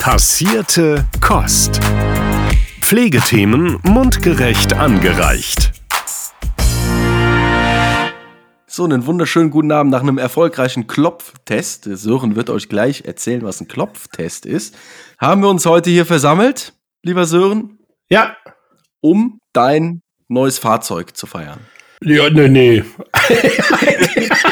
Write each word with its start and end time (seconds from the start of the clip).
Passierte 0.00 1.06
Kost. 1.20 1.78
Pflegethemen 2.80 3.78
mundgerecht 3.82 4.72
angereicht. 4.72 5.72
So, 8.66 8.84
einen 8.84 9.04
wunderschönen 9.04 9.50
guten 9.50 9.70
Abend 9.70 9.92
nach 9.92 10.00
einem 10.00 10.16
erfolgreichen 10.16 10.86
Klopftest. 10.86 11.84
Sören 11.84 12.34
wird 12.34 12.48
euch 12.48 12.70
gleich 12.70 13.04
erzählen, 13.04 13.42
was 13.42 13.60
ein 13.60 13.68
Klopftest 13.68 14.46
ist. 14.46 14.74
Haben 15.18 15.42
wir 15.42 15.50
uns 15.50 15.66
heute 15.66 15.90
hier 15.90 16.06
versammelt, 16.06 16.72
lieber 17.02 17.26
Sören? 17.26 17.78
Ja. 18.08 18.38
Um 19.02 19.38
dein 19.52 20.00
neues 20.28 20.58
Fahrzeug 20.58 21.14
zu 21.14 21.26
feiern. 21.26 21.60
Ja, 22.02 22.30
nee, 22.30 22.48
nee. 22.48 22.84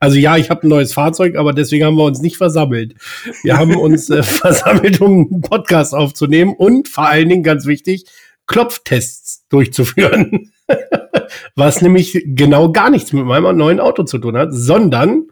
also 0.00 0.16
ja, 0.16 0.36
ich 0.36 0.50
habe 0.50 0.66
ein 0.66 0.68
neues 0.68 0.92
Fahrzeug, 0.92 1.36
aber 1.36 1.52
deswegen 1.52 1.84
haben 1.84 1.96
wir 1.96 2.04
uns 2.04 2.20
nicht 2.20 2.36
versammelt. 2.36 2.94
Wir 3.42 3.56
haben 3.56 3.76
uns 3.76 4.10
äh, 4.10 4.22
versammelt, 4.24 5.00
um 5.00 5.28
einen 5.30 5.40
Podcast 5.40 5.94
aufzunehmen 5.94 6.54
und 6.56 6.88
vor 6.88 7.08
allen 7.08 7.28
Dingen 7.28 7.42
ganz 7.42 7.66
wichtig, 7.66 8.04
Klopftests 8.46 9.44
durchzuführen. 9.48 10.52
Was 11.54 11.82
nämlich 11.82 12.22
genau 12.26 12.72
gar 12.72 12.90
nichts 12.90 13.12
mit 13.12 13.24
meinem 13.24 13.56
neuen 13.56 13.80
Auto 13.80 14.04
zu 14.04 14.18
tun 14.18 14.36
hat, 14.36 14.48
sondern 14.52 15.28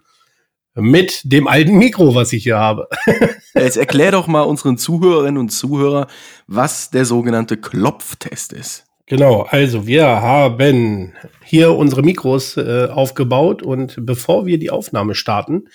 mit 0.75 1.23
dem 1.25 1.49
alten 1.49 1.79
Mikro, 1.79 2.15
was 2.15 2.35
ich 2.35 2.43
hier 2.43 2.59
habe. 2.59 2.89
Jetzt 3.55 3.79
erklär 3.79 4.13
doch 4.13 4.27
mal 4.27 4.43
unseren 4.43 4.77
Zuhörerinnen 4.77 5.39
und 5.39 5.49
Zuhörern, 5.49 6.07
was 6.47 6.91
der 6.91 7.07
sogenannte 7.07 7.57
Klopftest 7.57 8.53
ist. 8.53 8.86
Genau, 9.09 9.43
also 9.43 9.87
wir 9.87 10.05
haben 10.05 11.13
hier 11.45 11.73
unsere 11.75 12.03
Mikros 12.03 12.57
äh, 12.57 12.89
aufgebaut 12.91 13.63
und 13.63 13.95
bevor 14.01 14.47
wir 14.47 14.59
die 14.59 14.71
Aufnahme 14.71 15.15
starten, 15.15 15.69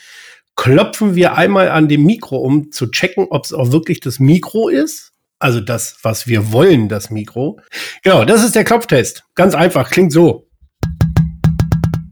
klopfen 0.57 1.15
wir 1.15 1.37
einmal 1.37 1.69
an 1.69 1.87
dem 1.87 2.03
Mikro, 2.03 2.35
um 2.37 2.73
zu 2.73 2.91
checken, 2.91 3.27
ob 3.29 3.45
es 3.45 3.53
auch 3.53 3.71
wirklich 3.71 4.01
das 4.01 4.19
Mikro 4.19 4.67
ist. 4.67 5.13
Also 5.39 5.61
das, 5.61 5.97
was 6.03 6.27
wir 6.27 6.51
wollen, 6.51 6.89
das 6.89 7.09
Mikro. 7.09 7.61
Genau, 8.03 8.25
das 8.25 8.43
ist 8.43 8.53
der 8.53 8.65
Klopftest. 8.65 9.23
Ganz 9.33 9.55
einfach, 9.55 9.89
klingt 9.89 10.11
so. 10.11 10.49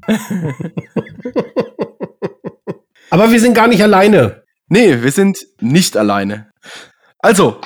Aber 3.09 3.29
wir 3.31 3.41
sind 3.41 3.53
gar 3.55 3.67
nicht 3.67 3.83
alleine. 3.83 4.43
Nee, 4.69 5.01
wir 5.01 5.11
sind 5.11 5.45
nicht 5.59 5.97
alleine. 5.97 6.49
Also, 7.19 7.59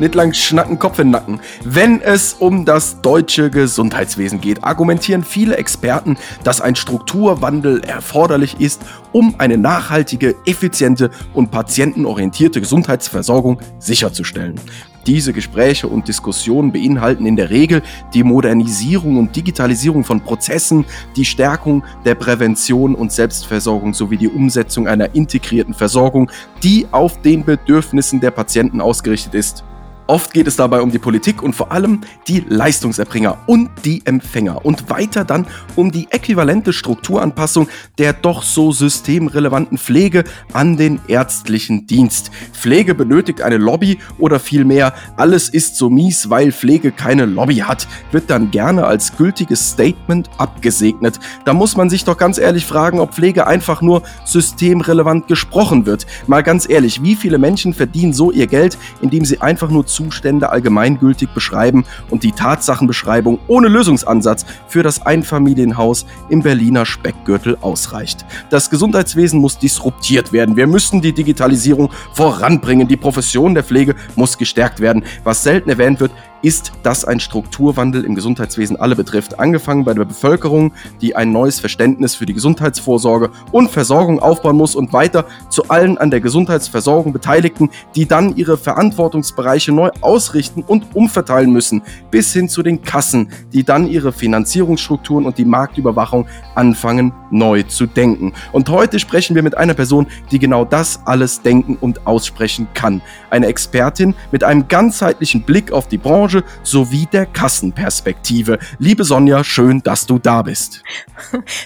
nicht 0.00 0.14
lang 0.14 0.32
schnacken, 0.32 0.78
Kopf 0.78 0.98
in 0.98 1.08
den 1.08 1.12
Nacken. 1.12 1.40
Wenn 1.64 2.00
es 2.00 2.34
um 2.34 2.64
das 2.64 3.00
deutsche 3.00 3.50
Gesundheitswesen 3.50 4.40
geht, 4.40 4.64
argumentieren 4.64 5.24
viele 5.24 5.56
Experten, 5.56 6.16
dass 6.44 6.60
ein 6.60 6.76
Strukturwandel 6.76 7.82
erforderlich 7.84 8.60
ist, 8.60 8.82
um 9.12 9.34
eine 9.38 9.58
nachhaltige, 9.58 10.34
effiziente 10.46 11.10
und 11.34 11.50
patientenorientierte 11.50 12.60
Gesundheitsversorgung 12.60 13.58
sicherzustellen. 13.78 14.58
Diese 15.06 15.32
Gespräche 15.32 15.88
und 15.88 16.06
Diskussionen 16.06 16.70
beinhalten 16.70 17.26
in 17.26 17.34
der 17.34 17.50
Regel 17.50 17.82
die 18.14 18.22
Modernisierung 18.22 19.18
und 19.18 19.34
Digitalisierung 19.34 20.04
von 20.04 20.20
Prozessen, 20.20 20.84
die 21.16 21.24
Stärkung 21.24 21.82
der 22.04 22.14
Prävention 22.14 22.94
und 22.94 23.10
Selbstversorgung 23.10 23.94
sowie 23.94 24.16
die 24.16 24.28
Umsetzung 24.28 24.86
einer 24.86 25.14
integrierten 25.14 25.74
Versorgung, 25.74 26.30
die 26.62 26.86
auf 26.92 27.20
den 27.20 27.44
Bedürfnissen 27.44 28.20
der 28.20 28.30
Patienten 28.30 28.80
ausgerichtet 28.80 29.34
ist. 29.34 29.64
Oft 30.12 30.34
geht 30.34 30.46
es 30.46 30.56
dabei 30.56 30.82
um 30.82 30.90
die 30.90 30.98
Politik 30.98 31.42
und 31.42 31.54
vor 31.54 31.72
allem 31.72 32.02
die 32.28 32.44
Leistungserbringer 32.46 33.38
und 33.46 33.70
die 33.86 34.02
Empfänger 34.04 34.62
und 34.62 34.90
weiter 34.90 35.24
dann 35.24 35.46
um 35.74 35.90
die 35.90 36.06
äquivalente 36.10 36.74
Strukturanpassung 36.74 37.66
der 37.96 38.12
doch 38.12 38.42
so 38.42 38.72
systemrelevanten 38.72 39.78
Pflege 39.78 40.24
an 40.52 40.76
den 40.76 41.00
ärztlichen 41.08 41.86
Dienst. 41.86 42.30
Pflege 42.52 42.94
benötigt 42.94 43.40
eine 43.40 43.56
Lobby 43.56 44.00
oder 44.18 44.38
vielmehr 44.38 44.92
alles 45.16 45.48
ist 45.48 45.76
so 45.76 45.88
mies, 45.88 46.28
weil 46.28 46.52
Pflege 46.52 46.92
keine 46.92 47.24
Lobby 47.24 47.56
hat, 47.56 47.88
wird 48.10 48.28
dann 48.28 48.50
gerne 48.50 48.84
als 48.84 49.16
gültiges 49.16 49.70
Statement 49.70 50.28
abgesegnet. 50.36 51.20
Da 51.46 51.54
muss 51.54 51.74
man 51.74 51.88
sich 51.88 52.04
doch 52.04 52.18
ganz 52.18 52.36
ehrlich 52.36 52.66
fragen, 52.66 53.00
ob 53.00 53.14
Pflege 53.14 53.46
einfach 53.46 53.80
nur 53.80 54.02
systemrelevant 54.26 55.26
gesprochen 55.26 55.86
wird. 55.86 56.06
Mal 56.26 56.42
ganz 56.42 56.68
ehrlich, 56.68 57.02
wie 57.02 57.16
viele 57.16 57.38
Menschen 57.38 57.72
verdienen 57.72 58.12
so 58.12 58.30
ihr 58.30 58.46
Geld, 58.46 58.76
indem 59.00 59.24
sie 59.24 59.40
einfach 59.40 59.70
nur 59.70 59.86
Zustände 60.04 60.50
allgemeingültig 60.50 61.30
beschreiben 61.30 61.84
und 62.10 62.22
die 62.22 62.32
Tatsachenbeschreibung 62.32 63.38
ohne 63.46 63.68
Lösungsansatz 63.68 64.44
für 64.68 64.82
das 64.82 65.04
Einfamilienhaus 65.04 66.06
im 66.28 66.42
Berliner 66.42 66.86
Speckgürtel 66.86 67.56
ausreicht. 67.60 68.24
Das 68.50 68.70
Gesundheitswesen 68.70 69.40
muss 69.40 69.58
disruptiert 69.58 70.32
werden. 70.32 70.56
Wir 70.56 70.66
müssen 70.66 71.00
die 71.00 71.12
Digitalisierung 71.12 71.90
voranbringen. 72.14 72.88
Die 72.88 72.96
Profession 72.96 73.54
der 73.54 73.64
Pflege 73.64 73.94
muss 74.16 74.38
gestärkt 74.38 74.80
werden. 74.80 75.04
Was 75.24 75.42
selten 75.42 75.70
erwähnt 75.70 76.00
wird, 76.00 76.12
ist, 76.42 76.72
dass 76.82 77.04
ein 77.04 77.20
Strukturwandel 77.20 78.04
im 78.04 78.14
Gesundheitswesen 78.14 78.76
alle 78.76 78.96
betrifft. 78.96 79.38
Angefangen 79.38 79.84
bei 79.84 79.94
der 79.94 80.04
Bevölkerung, 80.04 80.72
die 81.00 81.16
ein 81.16 81.32
neues 81.32 81.60
Verständnis 81.60 82.14
für 82.14 82.26
die 82.26 82.34
Gesundheitsvorsorge 82.34 83.30
und 83.52 83.70
Versorgung 83.70 84.20
aufbauen 84.20 84.56
muss 84.56 84.74
und 84.74 84.92
weiter 84.92 85.24
zu 85.48 85.68
allen 85.68 85.98
an 85.98 86.10
der 86.10 86.20
Gesundheitsversorgung 86.20 87.12
Beteiligten, 87.12 87.70
die 87.94 88.06
dann 88.06 88.36
ihre 88.36 88.58
Verantwortungsbereiche 88.58 89.72
neu 89.72 89.90
ausrichten 90.00 90.62
und 90.66 90.94
umverteilen 90.94 91.52
müssen, 91.52 91.82
bis 92.10 92.32
hin 92.32 92.48
zu 92.48 92.62
den 92.62 92.82
Kassen, 92.82 93.30
die 93.52 93.64
dann 93.64 93.86
ihre 93.86 94.12
Finanzierungsstrukturen 94.12 95.26
und 95.26 95.38
die 95.38 95.44
Marktüberwachung 95.44 96.26
anfangen 96.54 97.12
neu 97.30 97.62
zu 97.62 97.86
denken. 97.86 98.32
Und 98.52 98.68
heute 98.68 98.98
sprechen 98.98 99.34
wir 99.34 99.42
mit 99.42 99.56
einer 99.56 99.74
Person, 99.74 100.06
die 100.30 100.38
genau 100.38 100.64
das 100.64 101.00
alles 101.04 101.42
denken 101.42 101.76
und 101.80 102.06
aussprechen 102.06 102.68
kann. 102.74 103.02
Eine 103.30 103.46
Expertin 103.46 104.14
mit 104.30 104.44
einem 104.44 104.68
ganzheitlichen 104.68 105.42
Blick 105.42 105.72
auf 105.72 105.88
die 105.88 105.98
Branche, 105.98 106.31
Branche 106.32 106.44
sowie 106.62 107.06
der 107.12 107.26
Kassenperspektive. 107.26 108.58
Liebe 108.78 109.04
Sonja, 109.04 109.44
schön, 109.44 109.82
dass 109.82 110.06
du 110.06 110.18
da 110.18 110.42
bist. 110.42 110.82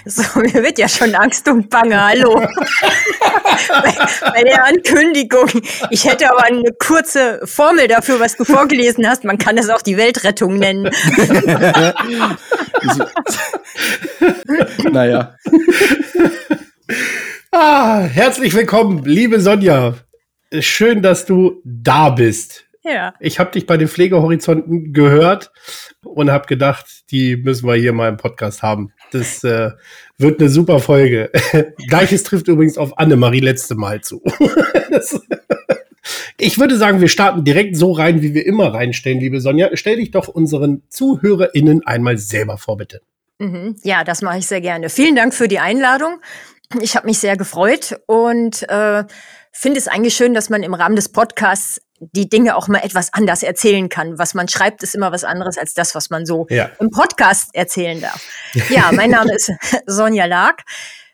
So, 0.05 0.39
mir 0.39 0.63
wird 0.63 0.77
ja 0.77 0.87
schon 0.87 1.15
Angst 1.15 1.47
und 1.47 1.69
Bange, 1.69 2.01
hallo. 2.01 2.35
bei, 3.69 3.95
bei 4.31 4.43
der 4.43 4.65
Ankündigung. 4.65 5.49
Ich 5.89 6.05
hätte 6.05 6.29
aber 6.29 6.43
eine 6.43 6.71
kurze 6.79 7.41
Formel 7.43 7.87
dafür, 7.87 8.19
was 8.19 8.37
du 8.37 8.45
vorgelesen 8.45 9.07
hast. 9.07 9.23
Man 9.23 9.37
kann 9.37 9.57
es 9.57 9.69
auch 9.69 9.81
die 9.81 9.97
Weltrettung 9.97 10.57
nennen. 10.57 10.83
naja. 14.91 15.35
Ah, 17.51 18.01
herzlich 18.01 18.53
willkommen, 18.53 19.03
liebe 19.03 19.39
Sonja. 19.39 19.95
Schön, 20.59 21.01
dass 21.01 21.25
du 21.25 21.61
da 21.65 22.09
bist. 22.09 22.66
Ja. 22.87 23.13
Ich 23.19 23.39
habe 23.39 23.51
dich 23.51 23.65
bei 23.65 23.77
den 23.77 23.87
Pflegehorizonten 23.87 24.93
gehört 24.93 25.51
und 26.03 26.31
habe 26.31 26.47
gedacht, 26.47 26.85
die 27.11 27.35
müssen 27.37 27.67
wir 27.67 27.75
hier 27.75 27.93
mal 27.93 28.09
im 28.09 28.17
Podcast 28.17 28.63
haben. 28.63 28.93
Das 29.11 29.43
äh, 29.43 29.71
wird 30.17 30.39
eine 30.39 30.49
super 30.49 30.79
Folge. 30.79 31.31
Gleiches 31.87 32.23
trifft 32.23 32.47
übrigens 32.47 32.77
auf 32.77 32.97
Annemarie 32.97 33.39
letzte 33.39 33.75
Mal 33.75 34.01
zu. 34.01 34.21
ich 36.37 36.59
würde 36.59 36.77
sagen, 36.77 37.01
wir 37.01 37.09
starten 37.09 37.43
direkt 37.43 37.75
so 37.75 37.91
rein, 37.91 38.21
wie 38.21 38.33
wir 38.33 38.45
immer 38.45 38.73
reinstellen, 38.73 39.19
liebe 39.19 39.41
Sonja. 39.41 39.69
Stell 39.73 39.97
dich 39.97 40.11
doch 40.11 40.27
unseren 40.27 40.83
ZuhörerInnen 40.89 41.85
einmal 41.85 42.17
selber 42.17 42.57
vor, 42.57 42.77
bitte. 42.77 43.01
Mhm. 43.39 43.75
Ja, 43.83 44.03
das 44.03 44.21
mache 44.21 44.39
ich 44.39 44.47
sehr 44.47 44.61
gerne. 44.61 44.89
Vielen 44.89 45.15
Dank 45.15 45.33
für 45.33 45.47
die 45.47 45.59
Einladung. 45.59 46.19
Ich 46.81 46.95
habe 46.95 47.07
mich 47.07 47.19
sehr 47.19 47.37
gefreut 47.37 47.99
und 48.07 48.67
äh, 48.69 49.03
finde 49.51 49.79
es 49.79 49.87
eigentlich 49.87 50.15
schön, 50.15 50.33
dass 50.33 50.49
man 50.49 50.63
im 50.63 50.73
Rahmen 50.73 50.95
des 50.95 51.09
Podcasts 51.09 51.81
die 51.99 52.29
Dinge 52.29 52.55
auch 52.55 52.67
mal 52.67 52.79
etwas 52.79 53.13
anders 53.13 53.43
erzählen 53.43 53.89
kann. 53.89 54.19
Was 54.19 54.33
man 54.33 54.47
schreibt, 54.47 54.83
ist 54.83 54.95
immer 54.95 55.11
was 55.11 55.23
anderes 55.23 55.57
als 55.57 55.73
das, 55.73 55.95
was 55.95 56.09
man 56.09 56.25
so 56.25 56.45
ja. 56.49 56.69
im 56.79 56.89
Podcast 56.89 57.49
erzählen 57.53 57.99
darf. 57.99 58.21
Ja, 58.69 58.91
mein 58.91 59.09
Name 59.09 59.33
ist 59.33 59.51
Sonja 59.85 60.25
Lag. 60.25 60.63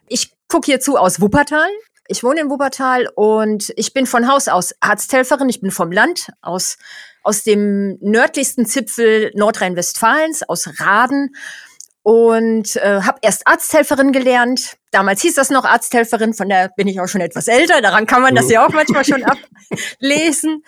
Ich 0.07 0.33
gucke 0.47 0.65
hier 0.65 0.79
zu 0.79 0.97
aus 0.97 1.21
Wuppertal. 1.21 1.69
Ich 2.07 2.23
wohne 2.23 2.41
in 2.41 2.49
Wuppertal 2.49 3.07
und 3.15 3.71
ich 3.77 3.93
bin 3.93 4.05
von 4.05 4.27
Haus 4.29 4.49
aus 4.49 4.73
Arzthelferin. 4.81 5.47
Ich 5.47 5.61
bin 5.61 5.71
vom 5.71 5.91
Land, 5.91 6.31
aus, 6.41 6.77
aus 7.23 7.43
dem 7.43 7.97
nördlichsten 8.01 8.65
Zipfel 8.65 9.31
Nordrhein-Westfalens, 9.35 10.43
aus 10.43 10.79
Raden 10.79 11.33
und 12.03 12.75
äh, 12.75 13.01
habe 13.01 13.19
erst 13.21 13.47
Arzthelferin 13.47 14.11
gelernt. 14.11 14.77
Damals 14.91 15.21
hieß 15.21 15.35
das 15.35 15.49
noch 15.49 15.65
Arzthelferin, 15.65 16.33
von 16.33 16.49
der 16.49 16.69
bin 16.75 16.87
ich 16.87 16.99
auch 16.99 17.07
schon 17.07 17.21
etwas 17.21 17.47
älter, 17.47 17.81
daran 17.81 18.05
kann 18.05 18.21
man 18.21 18.35
das 18.35 18.51
ja 18.51 18.65
auch 18.65 18.71
manchmal 18.71 19.05
schon 19.05 19.23
ablesen. 19.23 20.63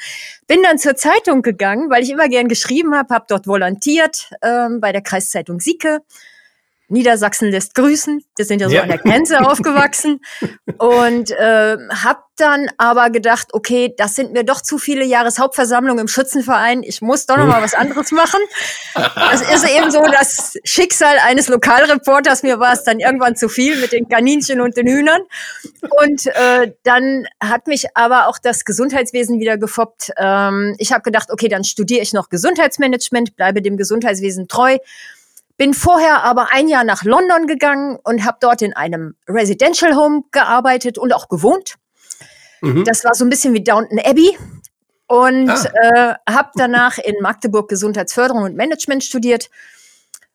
Bin 0.47 0.63
dann 0.63 0.79
zur 0.79 0.95
Zeitung 0.95 1.41
gegangen, 1.41 1.89
weil 1.89 2.03
ich 2.03 2.09
immer 2.09 2.29
gern 2.29 2.47
geschrieben 2.47 2.95
habe, 2.95 3.13
habe 3.13 3.25
dort 3.27 3.47
volontiert 3.47 4.31
ähm, 4.41 4.79
bei 4.79 4.91
der 4.91 5.01
Kreiszeitung 5.01 5.59
Sieke. 5.59 5.99
Niedersachsen 6.87 7.49
lässt 7.49 7.75
grüßen. 7.75 8.23
Wir 8.35 8.45
sind 8.45 8.61
ja 8.61 8.69
so 8.69 8.75
Ja. 8.75 8.83
an 8.83 8.89
der 8.89 8.97
Grenze 8.99 9.39
aufgewachsen. 9.47 10.21
Und 10.77 11.31
äh, 11.31 11.77
habe 12.03 12.19
dann 12.37 12.69
aber 12.77 13.09
gedacht, 13.11 13.47
okay, 13.53 13.93
das 13.97 14.15
sind 14.15 14.33
mir 14.33 14.43
doch 14.43 14.59
zu 14.61 14.77
viele 14.77 15.05
Jahreshauptversammlungen 15.05 16.01
im 16.01 16.07
Schützenverein. 16.09 16.83
Ich 16.83 17.01
muss 17.01 17.25
doch 17.25 17.37
noch 17.37 17.45
mal 17.47 17.61
was 17.61 17.73
anderes 17.73 18.11
machen. 18.11 18.41
Das 18.93 19.41
ist 19.41 19.69
eben 19.69 19.89
so 19.89 20.03
das 20.03 20.53
Schicksal 20.65 21.17
eines 21.25 21.47
Lokalreporters. 21.47 22.43
Mir 22.43 22.59
war 22.59 22.73
es 22.73 22.83
dann 22.83 22.99
irgendwann 22.99 23.37
zu 23.37 23.47
viel 23.47 23.79
mit 23.79 23.93
den 23.93 24.09
Kaninchen 24.09 24.59
und 24.59 24.75
den 24.75 24.85
Hühnern. 24.87 25.21
Und 26.01 26.27
äh, 26.27 26.73
dann 26.83 27.25
hat 27.41 27.67
mich 27.67 27.85
aber 27.95 28.27
auch 28.27 28.37
das 28.37 28.65
Gesundheitswesen 28.65 29.39
wieder 29.39 29.57
gefoppt. 29.57 30.11
Ähm, 30.17 30.75
ich 30.77 30.91
habe 30.91 31.03
gedacht, 31.03 31.29
okay, 31.31 31.47
dann 31.47 31.63
studiere 31.63 32.01
ich 32.01 32.11
noch 32.11 32.27
Gesundheitsmanagement, 32.29 33.37
bleibe 33.37 33.61
dem 33.61 33.77
Gesundheitswesen 33.77 34.49
treu. 34.49 34.77
Bin 35.57 35.74
vorher 35.74 36.24
aber 36.24 36.50
ein 36.52 36.68
Jahr 36.68 36.84
nach 36.84 37.04
London 37.04 37.48
gegangen 37.48 37.98
und 38.04 38.25
habe 38.25 38.38
dort 38.42 38.62
in 38.62 38.74
einem 38.75 39.16
Residential 39.28 39.96
Home 39.96 40.24
gearbeitet 40.31 40.98
und 40.98 41.13
auch 41.13 41.30
gewohnt. 41.30 41.75
Mhm. 42.62 42.84
Das 42.84 43.04
war 43.06 43.13
so 43.13 43.24
ein 43.25 43.30
bisschen 43.30 43.54
wie 43.54 43.63
Downton 43.63 44.00
Abbey. 44.00 44.38
Und 45.07 45.50
Ah. 45.50 46.18
äh, 46.28 46.31
habe 46.34 46.50
danach 46.56 46.98
in 46.98 47.16
Magdeburg 47.22 47.69
Gesundheitsförderung 47.69 48.44
und 48.44 48.56
Management 48.56 49.04
studiert. 49.04 49.50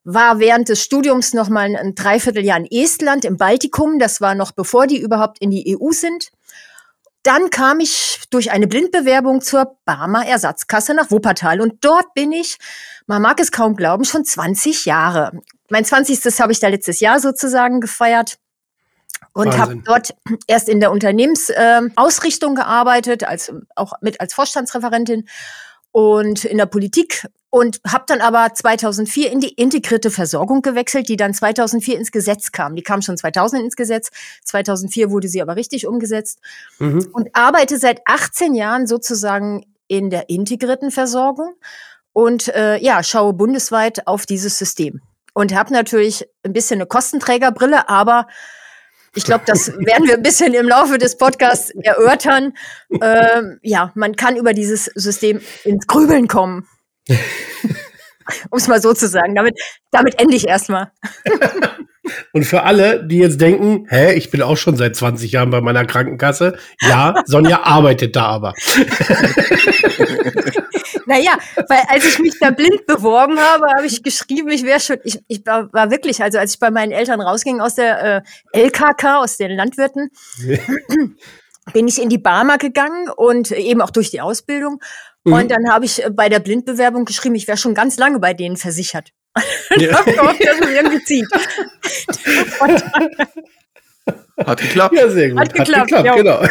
War 0.05 0.39
während 0.39 0.69
des 0.69 0.81
Studiums 0.83 1.35
noch 1.35 1.49
mal 1.49 1.75
ein 1.77 1.95
Dreivierteljahr 1.95 2.57
in 2.59 2.67
Estland 2.71 3.25
im 3.25 3.37
Baltikum. 3.37 3.99
Das 3.99 4.21
war 4.21 4.35
noch 4.35 4.53
bevor 4.53 4.87
die 4.87 4.99
überhaupt 4.99 5.39
in 5.41 5.51
die 5.51 5.77
EU 5.77 5.91
sind. 5.91 6.31
Dann 7.23 7.51
kam 7.51 7.81
ich 7.81 8.23
durch 8.31 8.51
eine 8.51 8.67
Blindbewerbung 8.67 9.41
zur 9.41 9.77
Barmer 9.85 10.27
Ersatzkasse 10.27 10.95
nach 10.95 11.11
Wuppertal. 11.11 11.61
Und 11.61 11.85
dort 11.85 12.15
bin 12.15 12.33
ich, 12.33 12.59
man 13.07 13.21
mag 13.21 13.41
es 13.41 13.53
kaum 13.53 13.77
glauben, 13.77 14.05
schon 14.05 14.25
20 14.25 14.87
Jahre. 14.87 15.33
Mein 15.69 15.85
20. 15.85 16.19
habe 16.41 16.53
ich 16.53 16.61
da 16.61 16.69
letztes 16.69 17.01
Jahr 17.01 17.21
sozusagen 17.21 17.81
gefeiert 17.81 18.39
und 19.33 19.59
habe 19.59 19.77
dort 19.77 20.15
erst 20.47 20.69
in 20.69 20.81
der 20.81 20.91
Unternehmensausrichtung 20.91 21.87
ähm, 21.87 21.93
Ausrichtung 21.97 22.55
gearbeitet, 22.55 23.25
als 23.25 23.53
auch 23.77 23.93
mit 24.01 24.21
als 24.21 24.35
Vorstandsreferentin 24.35 25.29
und 25.93 26.45
in 26.45 26.59
der 26.59 26.67
Politik 26.67 27.27
und 27.51 27.81
habe 27.87 28.05
dann 28.07 28.21
aber 28.21 28.55
2004 28.55 29.33
in 29.33 29.41
die 29.41 29.55
integrierte 29.55 30.11
Versorgung 30.11 30.63
gewechselt, 30.63 31.09
die 31.09 31.17
dann 31.17 31.35
2004 31.35 31.99
ins 31.99 32.13
Gesetz 32.13 32.53
kam. 32.53 32.77
Die 32.77 32.83
kam 32.83 33.03
schon 33.03 33.17
2000 33.17 33.63
ins 33.65 33.77
Gesetz, 33.77 34.11
2004 34.45 35.11
wurde 35.11 35.27
sie 35.29 35.43
aber 35.43 35.57
richtig 35.57 35.87
umgesetzt 35.87 36.39
Mhm. 36.79 37.09
und 37.13 37.31
arbeite 37.33 37.79
seit 37.79 38.03
18 38.07 38.55
Jahren 38.55 38.87
sozusagen 38.87 39.67
in 39.89 40.11
der 40.11 40.29
integrierten 40.31 40.93
Versorgung 40.93 41.55
und 42.13 42.49
äh, 42.55 42.79
ja, 42.79 43.03
schaue 43.03 43.33
bundesweit 43.33 44.07
auf 44.07 44.27
dieses 44.27 44.57
System. 44.59 45.01
Und 45.33 45.55
habe 45.55 45.73
natürlich 45.73 46.27
ein 46.45 46.53
bisschen 46.53 46.81
eine 46.81 46.87
Kostenträgerbrille, 46.87 47.89
aber 47.89 48.27
ich 49.15 49.25
glaube, 49.25 49.45
das 49.47 49.69
werden 49.69 50.07
wir 50.07 50.15
ein 50.15 50.23
bisschen 50.23 50.55
im 50.55 50.69
Laufe 50.69 50.99
des 50.99 51.17
Podcasts 51.17 51.71
erörtern. 51.83 52.53
Ähm, 53.03 53.59
ja, 53.63 53.91
man 53.95 54.15
kann 54.15 54.37
über 54.37 54.53
dieses 54.53 54.87
System 54.95 55.41
ins 55.65 55.87
Grübeln 55.87 56.29
kommen. 56.29 56.67
um 58.51 58.59
es 58.59 58.69
mal 58.69 58.81
so 58.81 58.93
zu 58.93 59.09
sagen. 59.09 59.35
Damit, 59.35 59.59
damit 59.91 60.21
ende 60.21 60.37
ich 60.37 60.47
erstmal. 60.47 60.93
Und 62.33 62.45
für 62.45 62.63
alle, 62.63 63.07
die 63.07 63.19
jetzt 63.19 63.41
denken, 63.41 63.87
hä, 63.89 64.15
ich 64.15 64.31
bin 64.31 64.43
auch 64.43 64.57
schon 64.57 64.77
seit 64.77 64.97
20 64.97 65.33
Jahren 65.33 65.51
bei 65.51 65.61
meiner 65.61 65.85
Krankenkasse. 65.85 66.59
Ja, 66.81 67.15
Sonja 67.27 67.63
arbeitet 67.63 68.17
da 68.17 68.27
aber. 68.27 68.55
Naja, 71.07 71.39
weil 71.69 71.83
als 71.89 72.05
ich 72.05 72.19
mich 72.19 72.39
da 72.39 72.51
blind 72.51 72.87
beworben 72.87 73.39
habe, 73.39 73.67
habe 73.77 73.87
ich 73.87 74.03
geschrieben, 74.03 74.51
ich 74.51 74.63
wäre 74.63 74.81
schon, 74.81 74.99
ich, 75.05 75.19
ich 75.29 75.45
war, 75.47 75.73
war 75.73 75.91
wirklich, 75.91 76.23
also 76.23 76.39
als 76.39 76.55
ich 76.55 76.61
bei 76.61 76.71
meinen 76.71 76.93
Eltern 76.93 77.21
rausging 77.21 77.61
aus 77.61 77.75
der 77.75 78.23
äh, 78.53 78.53
LKK, 78.53 79.19
aus 79.19 79.37
den 79.37 79.53
Landwirten, 79.53 80.11
bin 81.73 81.89
ich 81.89 82.01
in 82.01 82.09
die 82.09 82.19
Barmer 82.19 82.59
gegangen 82.59 83.09
und 83.09 83.51
eben 83.53 83.81
auch 83.81 83.91
durch 83.91 84.11
die 84.11 84.21
Ausbildung. 84.21 84.81
Mhm. 85.25 85.33
Und 85.33 85.51
dann 85.51 85.71
habe 85.71 85.85
ich 85.85 86.05
äh, 86.05 86.11
bei 86.11 86.29
der 86.29 86.41
Blindbewerbung 86.41 87.05
geschrieben, 87.05 87.35
ich 87.35 87.49
wäre 87.49 87.59
schon 87.59 87.75
ganz 87.75 87.99
lange 87.99 88.19
bei 88.19 88.35
denen 88.35 88.57
versichert. 88.57 89.11
Ja. 89.77 89.99
Hab 89.99 90.05
gehofft, 90.05 90.45
dass 90.45 90.59
es 90.59 90.69
irgendwie 90.69 91.05
zieht. 91.05 91.29
Hat 94.45 94.61
geklappt. 94.61 94.97
Ja, 94.97 95.09
sehr 95.09 95.31
gut. 95.31 95.39
Hat 95.39 95.55
geklappt, 95.55 95.93
ja. 95.93 96.17
genau. 96.17 96.43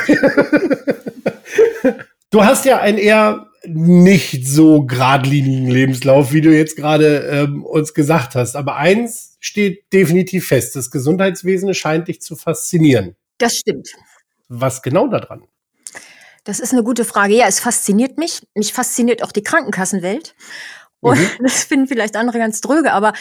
Du 2.30 2.46
hast 2.46 2.64
ja 2.66 2.80
einen 2.80 2.98
eher 2.98 3.49
nicht 3.66 4.48
so 4.48 4.84
geradlinigen 4.86 5.68
Lebenslauf, 5.70 6.32
wie 6.32 6.42
du 6.42 6.56
jetzt 6.56 6.76
gerade 6.76 7.20
ähm, 7.32 7.64
uns 7.64 7.94
gesagt 7.94 8.36
hast. 8.36 8.56
Aber 8.56 8.76
eins 8.78 9.38
steht 9.40 9.92
definitiv 9.94 10.48
fest. 10.48 10.76
Das 10.76 10.92
Gesundheitswesen 10.92 11.74
scheint 11.74 12.08
dich 12.08 12.22
zu 12.22 12.36
faszinieren. 12.36 13.16
das 13.38 13.56
stimmt. 13.56 13.90
Was 14.48 14.82
genau 14.82 15.08
daran? 15.08 15.44
Das 16.44 16.60
ist 16.60 16.74
eine 16.74 16.84
gute 16.84 17.06
Frage. 17.06 17.36
Ja, 17.36 17.46
es 17.48 17.60
fasziniert 17.60 18.18
mich. 18.18 18.42
Mich 18.56 18.74
fasziniert 18.74 19.22
auch 19.24 19.32
die 19.32 19.44
Krankenkassenwelt. 19.44 20.36
Und 21.02 21.20
Mhm. 21.20 21.30
das 21.44 21.64
finden 21.64 21.88
vielleicht 21.88 22.16
andere 22.16 22.40
ganz 22.40 22.62
dröge, 22.62 22.92
aber 22.94 23.14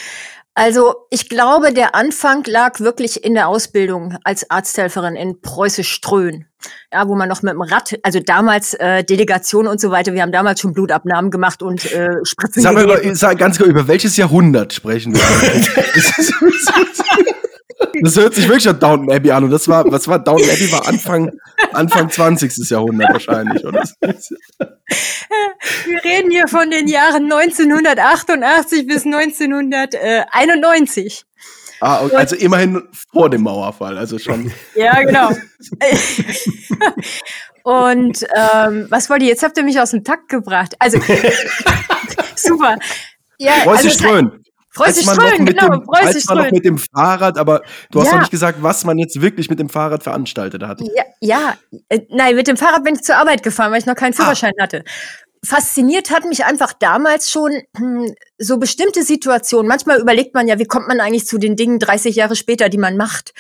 also 0.59 1.07
ich 1.11 1.29
glaube, 1.29 1.73
der 1.73 1.95
Anfang 1.95 2.43
lag 2.45 2.81
wirklich 2.81 3.25
in 3.25 3.35
der 3.35 3.47
Ausbildung 3.47 4.19
als 4.25 4.51
Arzthelferin 4.51 5.15
in 5.15 5.41
Preußisch-Ströhn. 5.41 6.47
Ja, 6.93 7.07
wo 7.07 7.15
man 7.15 7.29
noch 7.29 7.43
mit 7.43 7.53
dem 7.53 7.61
Rad, 7.61 7.97
also 8.03 8.19
damals 8.19 8.75
äh, 8.75 9.05
Delegation 9.05 9.69
und 9.69 9.81
so 9.81 9.93
weiter, 9.93 10.15
wir 10.15 10.23
haben 10.23 10.33
damals 10.33 10.61
schon 10.61 10.73
Blutabnahmen 10.73 11.31
gemacht 11.31 11.63
und 11.63 11.93
äh, 11.93 12.09
Spritzen 12.25 12.61
Sag 12.61 12.75
mal, 12.75 12.83
über, 12.83 13.15
sag 13.15 13.39
ganz 13.39 13.59
genau, 13.59 13.71
über 13.71 13.87
welches 13.87 14.17
Jahrhundert 14.17 14.73
sprechen 14.73 15.15
wir? 15.15 15.23
das, 18.03 18.17
hört 18.17 18.35
sich 18.35 18.49
wirklich 18.49 18.69
an 18.69 18.81
Downton 18.81 19.13
Abbey 19.13 19.31
an. 19.31 19.45
Und 19.45 19.51
das 19.51 19.69
war, 19.69 19.85
was 19.91 20.09
war 20.09 20.19
Downton 20.19 20.51
Abbey? 20.51 20.73
War 20.73 20.89
Anfang, 20.89 21.31
Anfang 21.73 22.11
20. 22.11 22.71
Jahrhundert 22.71 23.13
wahrscheinlich, 23.13 23.65
oder? 23.65 23.85
Wir 25.85 26.05
reden 26.05 26.31
hier 26.31 26.49
von 26.49 26.71
den 26.71 26.89
Jahren 26.89 27.31
1988 27.33 28.87
bis 28.87 29.05
1991. 29.05 31.25
Ah, 31.81 31.99
und 31.99 32.13
also 32.15 32.35
immerhin 32.37 32.83
vor 33.13 33.29
dem 33.31 33.43
Mauerfall, 33.43 33.99
also 33.99 34.19
schon. 34.19 34.51
Ja, 34.75 35.01
genau. 35.03 35.31
Und 37.69 38.27
ähm, 38.35 38.87
was 38.89 39.11
wollt 39.11 39.23
ihr? 39.23 39.29
Jetzt 39.29 39.43
habt 39.43 39.59
ihr 39.59 39.63
mich 39.63 39.79
aus 39.79 39.91
dem 39.91 40.03
Takt 40.03 40.31
gebracht. 40.31 40.75
Also 40.79 40.99
super. 42.35 42.79
Ja, 43.37 43.53
Preußisch 43.63 43.93
also, 43.93 44.05
Ströhn. 44.05 44.43
Preußisch 44.79 45.07
Als 45.09 45.17
man 45.17 45.17
noch 45.17 45.27
Ströhn, 45.33 45.45
mit 45.45 45.59
genau. 45.59 45.75
dem, 45.77 45.91
als 45.91 46.27
man 46.27 46.39
noch 46.39 46.51
mit 46.51 46.65
dem 46.65 46.79
Fahrrad, 46.79 47.39
aber 47.39 47.63
du 47.91 48.01
hast 48.01 48.07
Ja. 48.07 48.13
noch 48.15 48.21
nicht 48.21 48.31
gesagt, 48.31 48.63
was 48.63 48.85
man 48.85 48.99
jetzt 48.99 49.21
wirklich 49.21 49.51
mit 49.51 49.59
dem 49.59 49.69
Fahrrad 49.69 50.03
veranstaltet 50.03 50.63
hat. 50.63 50.81
Ja, 50.81 51.05
ja. 51.21 51.57
Äh, 51.89 52.01
nein, 52.11 52.37
mit 52.37 52.47
dem 52.47 52.57
Fahrrad 52.57 52.85
bin 52.85 52.95
ich 52.95 53.03
zur 53.03 53.17
Arbeit 53.17 53.43
gefahren, 53.43 53.73
weil 53.73 53.81
ich 53.81 53.87
noch 53.87 53.97
keinen 53.97 54.13
Ah. 54.15 54.17
Führerschein 54.17 54.53
hatte. 54.61 54.85
Fasziniert 55.45 56.11
hat 56.11 56.25
mich 56.25 56.45
einfach 56.45 56.73
damals 56.73 57.31
schon 57.31 57.63
hm, 57.77 58.13
so 58.39 58.59
bestimmte 58.59 59.03
Situationen. 59.05 59.69
Manchmal 59.69 60.01
überlegt 60.01 60.35
man 60.35 60.49
ja, 60.49 60.59
wie 60.59 60.65
kommt 60.65 60.89
man 60.89 61.01
eigentlich 61.01 61.27
zu 61.27 61.39
den 61.39 61.55
Dingen 61.55 61.79
30 61.79 62.17
Jahre 62.17 62.35
später, 62.37 62.69
die 62.69 62.79
man 62.79 62.97
macht. 62.97 63.35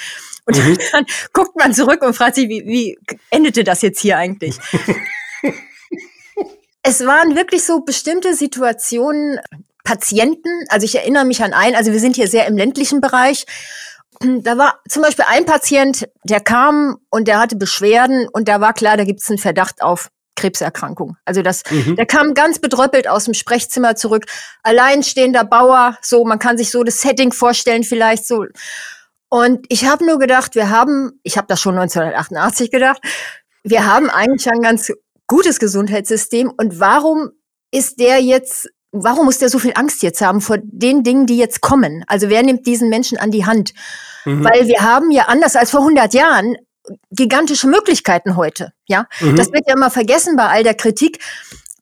Und 0.46 0.56
Mhm. 0.56 0.78
dann 0.92 1.06
guckt 1.32 1.56
man 1.56 1.74
zurück 1.74 2.02
und 2.02 2.14
fragt 2.14 2.36
sich, 2.36 2.48
wie, 2.48 2.64
wie 2.66 2.98
endete 3.30 3.64
das 3.64 3.82
jetzt 3.82 4.00
hier 4.00 4.16
eigentlich? 4.16 4.56
es 6.82 7.04
waren 7.04 7.36
wirklich 7.36 7.64
so 7.64 7.80
bestimmte 7.80 8.34
Situationen, 8.34 9.40
Patienten, 9.88 10.50
also 10.68 10.84
ich 10.84 10.94
erinnere 10.96 11.24
mich 11.24 11.42
an 11.42 11.54
einen, 11.54 11.74
also 11.74 11.92
wir 11.92 11.98
sind 11.98 12.14
hier 12.14 12.28
sehr 12.28 12.46
im 12.46 12.58
ländlichen 12.58 13.00
Bereich. 13.00 13.46
Da 14.20 14.58
war 14.58 14.80
zum 14.86 15.02
Beispiel 15.02 15.24
ein 15.26 15.46
Patient, 15.46 16.06
der 16.24 16.40
kam 16.40 16.98
und 17.10 17.26
der 17.26 17.38
hatte 17.38 17.56
Beschwerden 17.56 18.28
und 18.30 18.48
da 18.48 18.60
war 18.60 18.74
klar, 18.74 18.98
da 18.98 19.04
gibt 19.04 19.22
es 19.22 19.30
einen 19.30 19.38
Verdacht 19.38 19.80
auf 19.80 20.08
Krebserkrankung. 20.36 21.16
Also 21.24 21.40
das, 21.40 21.62
Mhm. 21.70 21.96
der 21.96 22.04
kam 22.04 22.34
ganz 22.34 22.58
bedröppelt 22.58 23.08
aus 23.08 23.24
dem 23.24 23.32
Sprechzimmer 23.32 23.96
zurück, 23.96 24.26
alleinstehender 24.62 25.44
Bauer, 25.44 25.96
so 26.02 26.22
man 26.26 26.38
kann 26.38 26.58
sich 26.58 26.70
so 26.70 26.84
das 26.84 27.00
Setting 27.00 27.32
vorstellen 27.32 27.82
vielleicht 27.82 28.26
so. 28.26 28.44
Und 29.30 29.64
ich 29.70 29.86
habe 29.86 30.04
nur 30.04 30.18
gedacht, 30.18 30.54
wir 30.54 30.68
haben, 30.68 31.18
ich 31.22 31.38
habe 31.38 31.46
das 31.48 31.60
schon 31.62 31.78
1988 31.78 32.70
gedacht, 32.70 33.00
wir 33.64 33.86
haben 33.86 34.10
eigentlich 34.10 34.50
ein 34.50 34.60
ganz 34.60 34.92
gutes 35.26 35.58
Gesundheitssystem 35.58 36.52
und 36.54 36.78
warum 36.78 37.30
ist 37.70 38.00
der 38.00 38.20
jetzt, 38.20 38.68
warum 38.92 39.26
muss 39.26 39.38
der 39.38 39.48
so 39.48 39.58
viel 39.58 39.72
Angst 39.74 40.02
jetzt 40.02 40.20
haben 40.20 40.40
vor 40.40 40.58
den 40.62 41.02
Dingen, 41.02 41.26
die 41.26 41.36
jetzt 41.36 41.60
kommen? 41.60 42.04
Also 42.06 42.28
wer 42.28 42.42
nimmt 42.42 42.66
diesen 42.66 42.88
Menschen 42.88 43.18
an 43.18 43.30
die 43.30 43.46
Hand? 43.46 43.72
Mhm. 44.24 44.44
Weil 44.44 44.66
wir 44.66 44.80
haben 44.80 45.10
ja 45.10 45.24
anders 45.24 45.56
als 45.56 45.70
vor 45.70 45.80
100 45.80 46.14
Jahren 46.14 46.56
gigantische 47.10 47.66
Möglichkeiten 47.68 48.36
heute. 48.36 48.72
Ja, 48.86 49.06
Mhm. 49.20 49.36
das 49.36 49.52
wird 49.52 49.64
ja 49.66 49.74
immer 49.74 49.90
vergessen 49.90 50.36
bei 50.36 50.46
all 50.48 50.62
der 50.62 50.74
Kritik. 50.74 51.18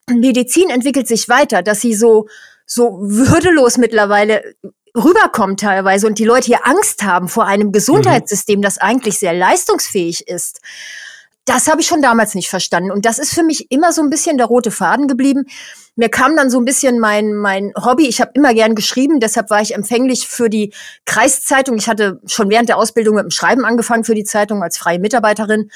Medizin 0.09 0.71
entwickelt 0.71 1.07
sich 1.09 1.29
weiter, 1.29 1.63
dass 1.63 1.81
sie 1.81 1.95
so 1.95 2.27
so 2.69 2.99
würdelos 3.01 3.79
mittlerweile 3.79 4.43
rüberkommt 4.97 5.61
teilweise 5.61 6.07
und 6.09 6.19
die 6.19 6.25
Leute 6.25 6.47
hier 6.47 6.67
Angst 6.67 7.05
haben 7.05 7.29
vor 7.29 7.45
einem 7.47 7.71
Gesundheitssystem, 7.71 8.61
das 8.63 8.79
eigentlich 8.79 9.19
sehr 9.19 9.33
leistungsfähig 9.33 10.27
ist. 10.27 10.61
Das 11.45 11.69
habe 11.69 11.81
ich 11.81 11.87
schon 11.87 12.03
damals 12.03 12.35
nicht 12.35 12.49
verstanden. 12.51 12.91
Und 12.91 13.05
das 13.07 13.21
ist 13.21 13.33
für 13.33 13.45
mich 13.45 13.71
immer 13.71 13.93
so 13.93 14.03
ein 14.03 14.11
bisschen 14.11 14.37
der 14.37 14.47
rote 14.47 14.73
Faden 14.73 15.07
geblieben. 15.07 15.45
Mir 15.99 16.11
kam 16.11 16.37
dann 16.37 16.51
so 16.51 16.59
ein 16.59 16.67
bisschen 16.67 16.99
mein, 16.99 17.35
mein 17.35 17.73
Hobby. 17.75 18.07
Ich 18.07 18.21
habe 18.21 18.33
immer 18.35 18.53
gern 18.53 18.75
geschrieben, 18.75 19.19
deshalb 19.19 19.49
war 19.49 19.63
ich 19.63 19.75
empfänglich 19.75 20.29
für 20.29 20.51
die 20.51 20.75
Kreiszeitung. 21.07 21.79
Ich 21.79 21.89
hatte 21.89 22.21
schon 22.27 22.51
während 22.51 22.69
der 22.69 22.77
Ausbildung 22.77 23.17
mit 23.17 23.25
dem 23.25 23.31
Schreiben 23.31 23.65
angefangen 23.65 24.05
für 24.05 24.15
die 24.15 24.25
Zeitung 24.25 24.63
als 24.63 24.77
freie 24.77 24.99
Mitarbeiterin. 24.99 25.71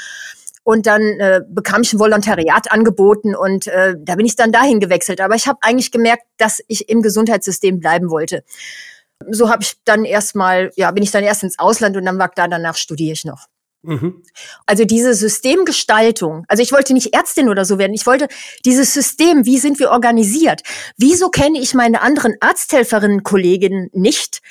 Und 0.63 0.87
dann 0.87 1.01
äh, 1.01 1.41
bekam 1.49 1.81
ich 1.81 1.95
ein 1.95 1.99
Volontariat 1.99 2.71
angeboten 2.71 3.35
und 3.35 3.67
äh, 3.67 3.95
da 3.99 4.15
bin 4.17 4.27
ich 4.27 4.37
dann 4.37 4.53
dahin 4.53 4.79
gewechselt. 4.79 5.23
Aber 5.23 5.35
ich 5.35 5.49
habe 5.49 5.59
eigentlich 5.63 5.91
gemerkt, 5.91 6.25
dass 6.37 6.61
ich 6.69 6.91
im 6.91 7.01
Gesundheitssystem 7.01 7.81
bleiben 7.81 8.11
wollte. 8.11 8.45
So 9.31 9.51
habe 9.51 9.63
ich 9.63 9.77
dann 9.85 10.05
erstmal, 10.05 10.71
ja, 10.77 10.91
bin 10.91 11.03
ich 11.03 11.11
dann 11.11 11.25
erst 11.25 11.45
ins 11.45 11.59
Ausland 11.59 11.97
und 11.97 12.05
dann 12.05 12.19
war 12.19 12.31
da 12.35 12.47
danach 12.47 12.77
studiere 12.77 13.15
ich 13.15 13.25
noch. 13.25 13.47
Mhm. 13.83 14.23
Also 14.67 14.85
diese 14.85 15.15
Systemgestaltung, 15.15 16.45
also 16.49 16.63
ich 16.63 16.73
wollte 16.73 16.93
nicht 16.93 17.15
Ärztin 17.15 17.49
oder 17.49 17.65
so 17.65 17.79
werden, 17.79 17.95
ich 17.95 18.07
wollte 18.07 18.29
dieses 18.65 18.93
System, 18.93 19.47
wie 19.47 19.59
sind 19.59 19.79
wir 19.79 19.91
organisiert? 19.91 20.63
Wieso 20.99 21.31
kenne 21.31 21.59
ich 21.59 21.73
meine 21.73 22.03
anderen 22.03 22.35
Arzthelferinnen, 22.41 23.23
Kolleginnen 23.23 23.89
nicht? 23.93 24.43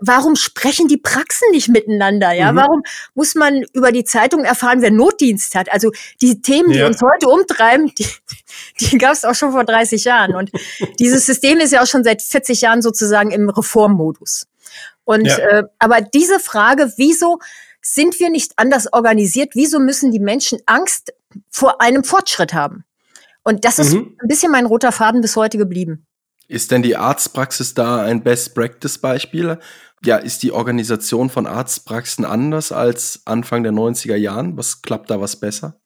Warum 0.00 0.36
sprechen 0.36 0.86
die 0.86 0.96
Praxen 0.96 1.50
nicht 1.50 1.68
miteinander? 1.68 2.30
Ja, 2.30 2.52
mhm. 2.52 2.56
warum 2.56 2.82
muss 3.14 3.34
man 3.34 3.64
über 3.72 3.90
die 3.90 4.04
Zeitung 4.04 4.44
erfahren, 4.44 4.80
wer 4.80 4.92
Notdienst 4.92 5.56
hat? 5.56 5.72
Also 5.72 5.90
die 6.22 6.40
Themen, 6.40 6.70
die 6.70 6.78
ja. 6.78 6.86
uns 6.86 7.00
heute 7.02 7.28
umtreiben, 7.28 7.92
die, 7.98 8.06
die 8.80 8.98
gab 8.98 9.14
es 9.14 9.24
auch 9.24 9.34
schon 9.34 9.50
vor 9.50 9.64
30 9.64 10.04
Jahren. 10.04 10.36
Und 10.36 10.52
dieses 11.00 11.26
System 11.26 11.58
ist 11.58 11.72
ja 11.72 11.82
auch 11.82 11.88
schon 11.88 12.04
seit 12.04 12.22
40 12.22 12.60
Jahren 12.60 12.80
sozusagen 12.80 13.32
im 13.32 13.48
Reformmodus. 13.48 14.46
Und 15.04 15.26
ja. 15.26 15.36
äh, 15.38 15.62
aber 15.80 16.00
diese 16.00 16.38
Frage, 16.38 16.92
wieso 16.96 17.38
sind 17.94 18.20
wir 18.20 18.30
nicht 18.30 18.52
anders 18.56 18.92
organisiert? 18.92 19.54
Wieso 19.54 19.78
müssen 19.78 20.12
die 20.12 20.20
Menschen 20.20 20.58
Angst 20.66 21.12
vor 21.50 21.80
einem 21.80 22.04
Fortschritt 22.04 22.52
haben? 22.52 22.84
Und 23.42 23.64
das 23.64 23.78
ist 23.78 23.94
mhm. 23.94 24.16
ein 24.22 24.28
bisschen 24.28 24.52
mein 24.52 24.66
roter 24.66 24.92
Faden 24.92 25.20
bis 25.20 25.36
heute 25.36 25.56
geblieben. 25.56 26.06
Ist 26.48 26.70
denn 26.70 26.82
die 26.82 26.96
Arztpraxis 26.96 27.74
da 27.74 28.02
ein 28.02 28.22
Best-Practice-Beispiel? 28.22 29.58
Ja, 30.04 30.16
ist 30.16 30.42
die 30.42 30.52
Organisation 30.52 31.30
von 31.30 31.46
Arztpraxen 31.46 32.24
anders 32.24 32.72
als 32.72 33.22
Anfang 33.24 33.62
der 33.62 33.72
90er 33.72 34.16
Jahren? 34.16 34.56
Was 34.56 34.82
klappt 34.82 35.10
da 35.10 35.20
was 35.20 35.36
besser? 35.36 35.80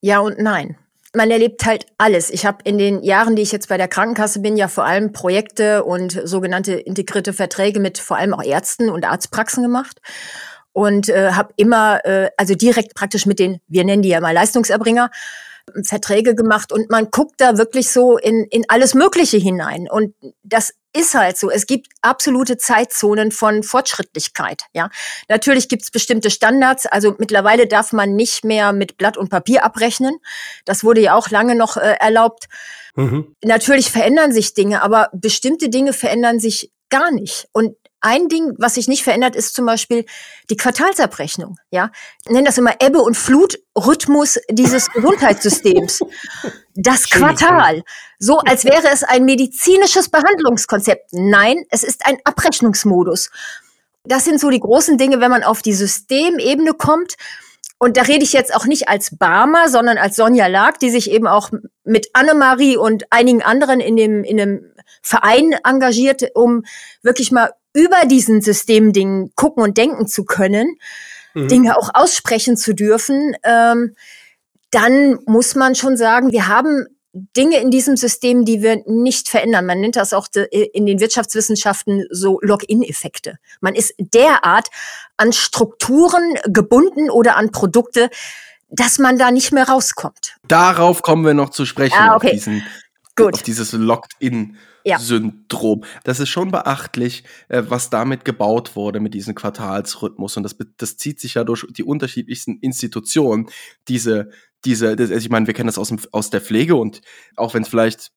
Ja 0.00 0.20
und 0.20 0.38
nein. 0.38 0.76
Man 1.14 1.30
erlebt 1.30 1.64
halt 1.64 1.86
alles. 1.96 2.28
Ich 2.30 2.44
habe 2.44 2.58
in 2.64 2.76
den 2.76 3.02
Jahren, 3.02 3.36
die 3.36 3.42
ich 3.42 3.52
jetzt 3.52 3.68
bei 3.68 3.78
der 3.78 3.88
Krankenkasse 3.88 4.40
bin, 4.40 4.56
ja 4.56 4.68
vor 4.68 4.84
allem 4.84 5.12
Projekte 5.12 5.84
und 5.84 6.20
sogenannte 6.24 6.74
integrierte 6.74 7.32
Verträge 7.32 7.80
mit 7.80 7.98
vor 7.98 8.18
allem 8.18 8.34
auch 8.34 8.44
Ärzten 8.44 8.90
und 8.90 9.06
Arztpraxen 9.06 9.62
gemacht 9.62 10.00
und 10.72 11.08
äh, 11.08 11.32
habe 11.32 11.52
immer, 11.56 12.04
äh, 12.04 12.30
also 12.36 12.54
direkt 12.54 12.94
praktisch 12.94 13.26
mit 13.26 13.38
den, 13.38 13.60
wir 13.66 13.84
nennen 13.84 14.02
die 14.02 14.10
ja 14.10 14.20
mal 14.20 14.32
Leistungserbringer, 14.34 15.10
Verträge 15.82 16.34
gemacht 16.34 16.72
und 16.72 16.90
man 16.90 17.10
guckt 17.10 17.40
da 17.40 17.58
wirklich 17.58 17.90
so 17.90 18.16
in, 18.16 18.44
in 18.50 18.64
alles 18.68 18.94
Mögliche 18.94 19.36
hinein. 19.36 19.88
Und 19.90 20.14
das 20.42 20.72
ist 20.94 21.14
halt 21.14 21.36
so. 21.36 21.50
Es 21.50 21.66
gibt 21.66 21.88
absolute 22.02 22.56
Zeitzonen 22.56 23.30
von 23.30 23.62
Fortschrittlichkeit. 23.62 24.62
Ja, 24.72 24.90
natürlich 25.28 25.68
gibt 25.68 25.82
es 25.82 25.90
bestimmte 25.90 26.30
Standards. 26.30 26.86
Also 26.86 27.14
mittlerweile 27.18 27.66
darf 27.66 27.92
man 27.92 28.16
nicht 28.16 28.44
mehr 28.44 28.72
mit 28.72 28.96
Blatt 28.96 29.16
und 29.16 29.28
Papier 29.28 29.64
abrechnen. 29.64 30.16
Das 30.64 30.84
wurde 30.84 31.00
ja 31.00 31.14
auch 31.14 31.30
lange 31.30 31.54
noch 31.54 31.76
äh, 31.76 31.96
erlaubt. 32.00 32.46
Mhm. 32.94 33.34
Natürlich 33.44 33.90
verändern 33.90 34.32
sich 34.32 34.54
Dinge, 34.54 34.82
aber 34.82 35.10
bestimmte 35.12 35.68
Dinge 35.68 35.92
verändern 35.92 36.40
sich 36.40 36.72
gar 36.88 37.10
nicht. 37.10 37.48
Und 37.52 37.76
ein 38.00 38.28
Ding, 38.28 38.54
was 38.58 38.74
sich 38.74 38.88
nicht 38.88 39.02
verändert, 39.02 39.34
ist 39.34 39.54
zum 39.54 39.66
Beispiel 39.66 40.04
die 40.50 40.56
Quartalsabrechnung. 40.56 41.56
Ja, 41.70 41.90
ich 42.24 42.30
nenne 42.30 42.46
das 42.46 42.58
immer 42.58 42.80
Ebbe 42.80 43.00
und 43.00 43.16
Flutrhythmus 43.16 44.38
dieses 44.50 44.90
Gesundheitssystems. 44.92 46.00
Das 46.74 47.10
Quartal, 47.10 47.82
so 48.18 48.38
als 48.38 48.64
wäre 48.64 48.88
es 48.92 49.02
ein 49.02 49.24
medizinisches 49.24 50.08
Behandlungskonzept. 50.08 51.12
Nein, 51.12 51.64
es 51.70 51.82
ist 51.82 52.06
ein 52.06 52.18
Abrechnungsmodus. 52.24 53.30
Das 54.04 54.24
sind 54.24 54.40
so 54.40 54.50
die 54.50 54.60
großen 54.60 54.96
Dinge, 54.96 55.20
wenn 55.20 55.30
man 55.30 55.42
auf 55.42 55.62
die 55.62 55.74
Systemebene 55.74 56.72
kommt. 56.74 57.16
Und 57.78 57.96
da 57.96 58.02
rede 58.02 58.24
ich 58.24 58.32
jetzt 58.32 58.54
auch 58.54 58.66
nicht 58.66 58.88
als 58.88 59.16
Barmer, 59.16 59.68
sondern 59.68 59.98
als 59.98 60.16
Sonja 60.16 60.48
Lag, 60.48 60.78
die 60.78 60.90
sich 60.90 61.10
eben 61.10 61.28
auch 61.28 61.50
mit 61.84 62.08
Annemarie 62.12 62.76
und 62.76 63.04
einigen 63.10 63.42
anderen 63.42 63.80
in 63.80 63.96
dem, 63.96 64.24
in 64.24 64.40
einem 64.40 64.72
Verein 65.02 65.54
engagiert, 65.64 66.24
um 66.34 66.64
wirklich 67.02 67.30
mal 67.30 67.52
über 67.72 68.06
diesen 68.06 68.40
Systemdingen 68.40 69.32
gucken 69.34 69.62
und 69.62 69.78
denken 69.78 70.06
zu 70.06 70.24
können, 70.24 70.76
mhm. 71.34 71.48
Dinge 71.48 71.76
auch 71.76 71.90
aussprechen 71.94 72.56
zu 72.56 72.74
dürfen, 72.74 73.36
ähm, 73.44 73.94
dann 74.70 75.18
muss 75.26 75.54
man 75.54 75.74
schon 75.74 75.96
sagen, 75.96 76.32
wir 76.32 76.48
haben 76.48 76.86
Dinge 77.36 77.58
in 77.58 77.70
diesem 77.70 77.96
System, 77.96 78.44
die 78.44 78.62
wir 78.62 78.82
nicht 78.86 79.28
verändern. 79.28 79.66
Man 79.66 79.80
nennt 79.80 79.96
das 79.96 80.12
auch 80.12 80.28
in 80.50 80.86
den 80.86 81.00
Wirtschaftswissenschaften 81.00 82.06
so 82.10 82.38
Login-Effekte. 82.42 83.38
Man 83.60 83.74
ist 83.74 83.94
derart 83.98 84.68
an 85.16 85.32
Strukturen 85.32 86.34
gebunden 86.44 87.10
oder 87.10 87.36
an 87.36 87.50
Produkte, 87.50 88.10
dass 88.68 88.98
man 88.98 89.18
da 89.18 89.30
nicht 89.30 89.52
mehr 89.52 89.68
rauskommt. 89.68 90.36
Darauf 90.46 91.02
kommen 91.02 91.24
wir 91.24 91.34
noch 91.34 91.50
zu 91.50 91.64
sprechen, 91.64 91.96
ah, 91.98 92.16
okay. 92.16 92.28
auf, 92.28 92.32
diesen, 92.32 92.62
Gut. 93.18 93.34
auf 93.34 93.42
dieses 93.42 93.72
Locked-In 93.72 94.56
ja. 94.84 94.98
Das 96.04 96.20
ist 96.20 96.30
schon 96.30 96.50
beachtlich, 96.50 97.24
äh, 97.48 97.62
was 97.68 97.90
damit 97.90 98.24
gebaut 98.24 98.74
wurde 98.74 99.00
mit 99.00 99.12
diesem 99.12 99.34
Quartalsrhythmus. 99.34 100.36
Und 100.36 100.44
das, 100.44 100.56
das 100.78 100.96
zieht 100.96 101.20
sich 101.20 101.34
ja 101.34 101.44
durch 101.44 101.66
die 101.70 101.84
unterschiedlichsten 101.84 102.58
Institutionen. 102.60 103.50
Diese, 103.88 104.30
diese, 104.64 104.96
das, 104.96 105.10
also 105.10 105.20
ich 105.20 105.30
meine, 105.30 105.46
wir 105.46 105.54
kennen 105.54 105.66
das 105.66 105.78
aus, 105.78 105.88
dem, 105.88 105.98
aus 106.12 106.30
der 106.30 106.40
Pflege 106.40 106.76
und 106.76 107.02
auch 107.36 107.54
wenn 107.54 107.62
es 107.62 107.68
vielleicht 107.68 108.12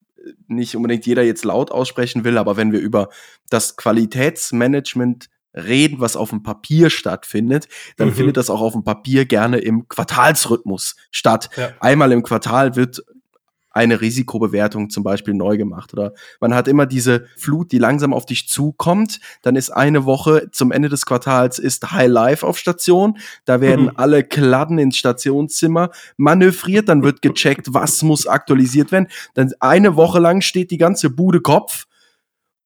nicht 0.47 0.75
unbedingt 0.75 1.05
jeder 1.05 1.23
jetzt 1.23 1.45
laut 1.45 1.71
aussprechen 1.71 2.23
will, 2.23 2.37
aber 2.37 2.57
wenn 2.57 2.71
wir 2.71 2.79
über 2.79 3.09
das 3.49 3.75
Qualitätsmanagement 3.75 5.29
reden, 5.53 5.99
was 5.99 6.15
auf 6.15 6.29
dem 6.29 6.43
Papier 6.43 6.89
stattfindet, 6.89 7.67
dann 7.97 8.09
mhm. 8.09 8.13
findet 8.13 8.37
das 8.37 8.49
auch 8.49 8.61
auf 8.61 8.73
dem 8.73 8.83
Papier 8.83 9.25
gerne 9.25 9.57
im 9.59 9.87
Quartalsrhythmus 9.87 10.95
statt. 11.11 11.49
Ja. 11.57 11.71
Einmal 11.79 12.11
im 12.11 12.23
Quartal 12.23 12.75
wird 12.75 13.03
eine 13.71 14.01
Risikobewertung 14.01 14.89
zum 14.89 15.03
Beispiel 15.03 15.33
neu 15.33 15.57
gemacht. 15.57 15.93
Oder 15.93 16.13
man 16.39 16.53
hat 16.53 16.67
immer 16.67 16.85
diese 16.85 17.25
Flut, 17.37 17.71
die 17.71 17.77
langsam 17.77 18.13
auf 18.13 18.25
dich 18.25 18.47
zukommt. 18.47 19.19
Dann 19.41 19.55
ist 19.55 19.69
eine 19.69 20.05
Woche 20.05 20.49
zum 20.51 20.71
Ende 20.71 20.89
des 20.89 21.05
Quartals 21.05 21.59
ist 21.59 21.91
High 21.91 22.09
Life 22.09 22.45
auf 22.45 22.57
Station. 22.57 23.17
Da 23.45 23.61
werden 23.61 23.85
mhm. 23.85 23.91
alle 23.95 24.23
Kladden 24.23 24.77
ins 24.77 24.97
Stationszimmer 24.97 25.91
manövriert. 26.17 26.89
Dann 26.89 27.03
wird 27.03 27.21
gecheckt, 27.21 27.73
was 27.73 28.01
muss 28.03 28.27
aktualisiert 28.27 28.91
werden. 28.91 29.07
Dann 29.33 29.51
eine 29.59 29.95
Woche 29.95 30.19
lang 30.19 30.41
steht 30.41 30.71
die 30.71 30.77
ganze 30.77 31.09
Bude 31.09 31.41
Kopf 31.41 31.87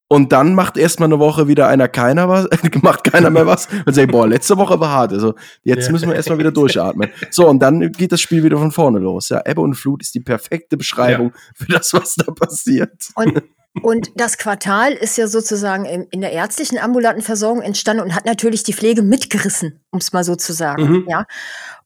und 0.08 0.32
dann 0.32 0.54
macht 0.54 0.78
erstmal 0.78 1.08
eine 1.08 1.20
Woche 1.20 1.48
wieder 1.48 1.68
einer 1.68 1.88
keiner 1.88 2.30
was, 2.30 2.48
macht 2.82 3.04
keiner 3.04 3.30
mehr 3.30 3.48
was 3.48 3.68
und 3.86 3.94
sagt, 3.94 4.12
boah, 4.12 4.28
letzte 4.28 4.58
Woche 4.58 4.80
war 4.80 4.90
hart. 4.90 5.14
Also 5.14 5.34
jetzt 5.64 5.92
müssen 5.92 6.08
wir 6.08 6.16
erstmal 6.16 6.38
wieder 6.38 6.52
durchatmen. 6.52 7.10
So, 7.32 7.48
und 7.48 7.60
dann 7.60 7.92
geht 7.92 8.12
das 8.12 8.22
Spiel 8.22 8.44
wieder 8.44 8.58
von 8.58 8.72
vorne 8.72 9.00
los. 9.00 9.30
Ja, 9.30 9.42
Ebbe 9.46 9.62
und 9.62 9.74
Flut 9.74 10.02
ist 10.02 10.14
die 10.14 10.20
perfekte 10.20 10.78
Beschreibung 10.78 11.32
ja. 11.34 11.40
für 11.56 11.72
das, 11.72 11.94
was 11.94 12.16
da 12.16 12.32
passiert. 12.32 13.10
Und, 13.16 13.42
und 13.82 14.12
das 14.16 14.38
Quartal 14.38 14.94
ist 14.94 15.18
ja 15.18 15.28
sozusagen 15.28 15.86
in 15.86 16.22
der 16.22 16.32
ärztlichen 16.32 16.78
ambulanten 16.78 17.24
Versorgung 17.24 17.64
entstanden 17.64 18.04
und 18.04 18.16
hat 18.16 18.26
natürlich 18.26 18.64
die 18.64 18.74
Pflege 18.74 19.02
mitgerissen, 19.02 19.84
um 19.90 20.00
es 20.00 20.14
mal 20.14 20.24
so 20.24 20.36
zu 20.36 20.54
sagen. 20.54 20.84
Mhm. 20.84 21.06
Ja. 21.10 21.26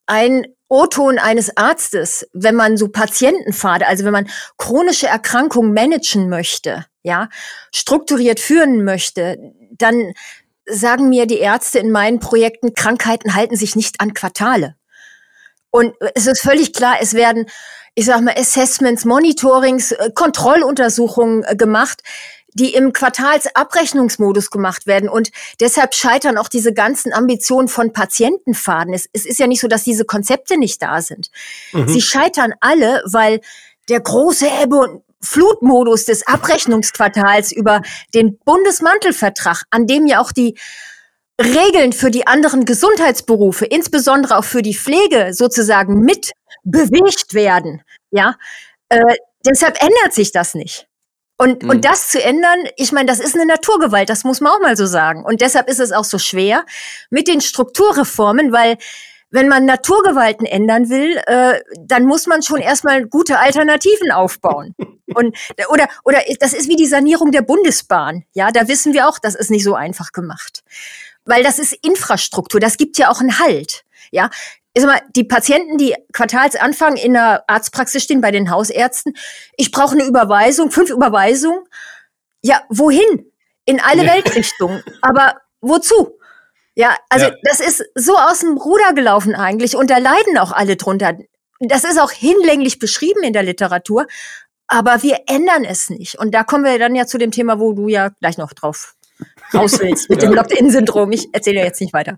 Ein 0.08 0.46
O-Ton 0.68 1.18
eines 1.18 1.56
Arztes, 1.58 2.28
wenn 2.34 2.56
man 2.56 2.78
so 2.78 2.90
Patientenpfade, 2.90 3.88
also 3.88 4.06
wenn 4.06 4.14
man 4.14 4.28
chronische 4.58 5.08
Erkrankungen 5.08 5.74
managen 5.74 6.30
möchte, 6.30 6.86
ja, 7.10 7.30
strukturiert 7.74 8.40
führen 8.40 8.84
möchte, 8.84 9.38
dann 9.72 10.14
sagen 10.66 11.10
mir 11.10 11.26
die 11.26 11.40
Ärzte 11.40 11.80
in 11.80 11.92
meinen 11.92 12.20
Projekten, 12.20 12.76
Krankheiten 12.76 13.34
halten 13.34 13.56
sich 13.56 13.76
nicht 13.76 14.00
an 14.00 14.14
Quartale. 14.14 14.76
Und 15.72 15.96
es 16.16 16.28
ist 16.28 16.42
völlig 16.42 16.74
klar, 16.74 16.98
es 17.02 17.14
werden, 17.14 17.48
ich 17.96 18.06
sag 18.06 18.22
mal, 18.22 18.36
Assessments, 18.38 19.06
Monitorings, 19.06 19.92
äh, 19.92 20.12
Kontrolluntersuchungen 20.14 21.44
äh, 21.44 21.56
gemacht, 21.56 22.02
die 22.54 22.74
im 22.74 22.94
Quartalsabrechnungsmodus 22.94 24.50
gemacht 24.50 24.88
werden. 24.88 25.10
Und 25.10 25.32
deshalb 25.60 25.94
scheitern 25.94 26.38
auch 26.38 26.50
diese 26.50 26.74
ganzen 26.74 27.14
Ambitionen 27.14 27.68
von 27.68 27.94
Patientenfaden. 27.94 28.94
Es, 28.94 29.08
es 29.14 29.26
ist 29.26 29.40
ja 29.40 29.48
nicht 29.48 29.62
so, 29.62 29.68
dass 29.68 29.84
diese 29.84 30.06
Konzepte 30.06 30.58
nicht 30.58 30.82
da 30.82 31.02
sind. 31.02 31.30
Mhm. 31.74 31.88
Sie 31.88 32.02
scheitern 32.02 32.54
alle, 32.60 33.04
weil 33.06 33.42
der 33.90 34.00
große 34.00 34.48
Ebbe 34.64 34.78
und 34.78 35.04
Flutmodus 35.22 36.06
des 36.06 36.26
Abrechnungsquartals 36.28 37.52
über 37.52 37.82
den 38.14 38.38
Bundesmantelvertrag, 38.46 39.64
an 39.70 39.88
dem 39.88 40.06
ja 40.08 40.20
auch 40.22 40.32
die 40.32 40.58
Regeln 41.42 41.94
für 41.94 42.12
die 42.12 42.28
anderen 42.28 42.66
Gesundheitsberufe, 42.66 43.66
insbesondere 43.66 44.38
auch 44.38 44.44
für 44.44 44.62
die 44.62 44.76
Pflege 44.76 45.34
sozusagen 45.34 46.02
mit 46.02 46.32
bewegt 46.64 47.34
werden. 47.34 47.82
Ja, 48.12 48.36
äh, 48.90 49.16
deshalb 49.46 49.82
ändert 49.82 50.14
sich 50.14 50.32
das 50.32 50.54
nicht. 50.54 50.88
Und, 51.38 51.64
mhm. 51.64 51.70
und 51.70 51.86
das 51.86 52.10
zu 52.10 52.22
ändern, 52.22 52.66
ich 52.76 52.92
meine, 52.92 53.06
das 53.06 53.22
ist 53.22 53.36
eine 53.36 53.46
Naturgewalt, 53.46 54.10
das 54.10 54.26
muss 54.26 54.42
man 54.42 54.52
auch 54.52 54.60
mal 54.60 54.76
so 54.76 54.86
sagen. 54.86 55.24
Und 55.24 55.40
deshalb 55.40 55.70
ist 55.70 55.80
es 55.80 55.94
auch 55.94 56.04
so 56.04 56.20
schwer 56.20 56.66
mit 57.10 57.30
den 57.30 57.40
Strukturreformen, 57.40 58.52
weil 58.52 58.78
wenn 59.32 59.48
man 59.48 59.66
Naturgewalten 59.66 60.46
ändern 60.46 60.90
will, 60.90 61.18
äh, 61.28 61.60
dann 61.80 62.06
muss 62.06 62.28
man 62.28 62.42
schon 62.42 62.62
erstmal 62.62 63.06
gute 63.06 63.40
Alternativen 63.40 64.12
aufbauen. 64.12 64.76
Und, 65.16 65.36
oder, 65.70 65.88
oder 66.04 66.20
das 66.40 66.54
ist 66.54 66.70
wie 66.70 66.76
die 66.76 66.86
Sanierung 66.86 67.32
der 67.32 67.42
Bundesbahn. 67.42 68.26
Ja, 68.34 68.52
da 68.52 68.68
wissen 68.68 68.94
wir 68.94 69.08
auch, 69.08 69.18
das 69.18 69.36
ist 69.36 69.50
nicht 69.50 69.64
so 69.64 69.74
einfach 69.74 70.12
gemacht. 70.12 70.64
Weil 71.26 71.44
das 71.44 71.58
ist 71.58 71.74
Infrastruktur, 71.74 72.60
das 72.60 72.78
gibt 72.78 72.98
ja 72.98 73.10
auch 73.10 73.20
einen 73.20 73.40
Halt. 73.40 73.84
Ja, 74.12 74.30
ich 74.74 74.84
sag 74.84 74.92
mal, 74.92 75.02
die 75.16 75.24
Patienten, 75.24 75.78
die 75.78 75.96
Quartalsanfang 76.14 76.96
in 76.96 77.14
der 77.14 77.44
Arztpraxis 77.48 78.04
stehen 78.04 78.22
bei 78.22 78.32
den 78.32 78.52
Hausärzten, 78.52 79.16
ich 79.58 79.72
brauche 79.72 79.94
eine 79.94 80.06
Überweisung, 80.06 80.72
fünf 80.72 80.90
Überweisungen. 80.90 81.64
Ja, 82.42 82.62
wohin? 82.70 83.32
In 83.66 83.80
alle 83.80 84.06
ja. 84.06 84.14
Weltrichtungen. 84.14 84.84
Aber 85.02 85.36
wozu? 85.62 86.19
Ja, 86.80 86.96
also 87.10 87.26
ja. 87.26 87.34
das 87.44 87.60
ist 87.60 87.84
so 87.94 88.16
aus 88.16 88.40
dem 88.40 88.58
Ruder 88.58 88.94
gelaufen 88.94 89.36
eigentlich 89.36 89.76
und 89.76 89.90
da 89.90 89.98
leiden 89.98 90.38
auch 90.38 90.54
alle 90.54 90.78
drunter. 90.78 91.14
Das 91.60 91.84
ist 91.84 92.00
auch 92.00 92.12
hinlänglich 92.12 92.80
beschrieben 92.80 93.22
in 93.22 93.34
der 93.34 93.44
Literatur, 93.44 94.08
aber 94.66 95.04
wir 95.04 95.18
ändern 95.28 95.66
es 95.66 95.90
nicht. 95.90 96.18
Und 96.18 96.34
da 96.34 96.46
kommen 96.46 96.64
wir 96.64 96.80
dann 96.80 96.96
ja 96.96 97.06
zu 97.06 97.18
dem 97.18 97.32
Thema, 97.32 97.60
wo 97.60 97.74
du 97.74 97.90
ja 97.90 98.12
gleich 98.22 98.38
noch 98.38 98.54
drauf 98.54 98.96
raus 99.54 99.78
willst 99.82 100.10
mit 100.10 100.22
ja. 100.24 100.30
dem 100.30 100.36
Locked-In-Syndrom. 100.36 101.12
Ich 101.12 101.28
erzähle 101.34 101.60
jetzt 101.60 101.82
nicht 101.82 101.92
weiter. 101.92 102.16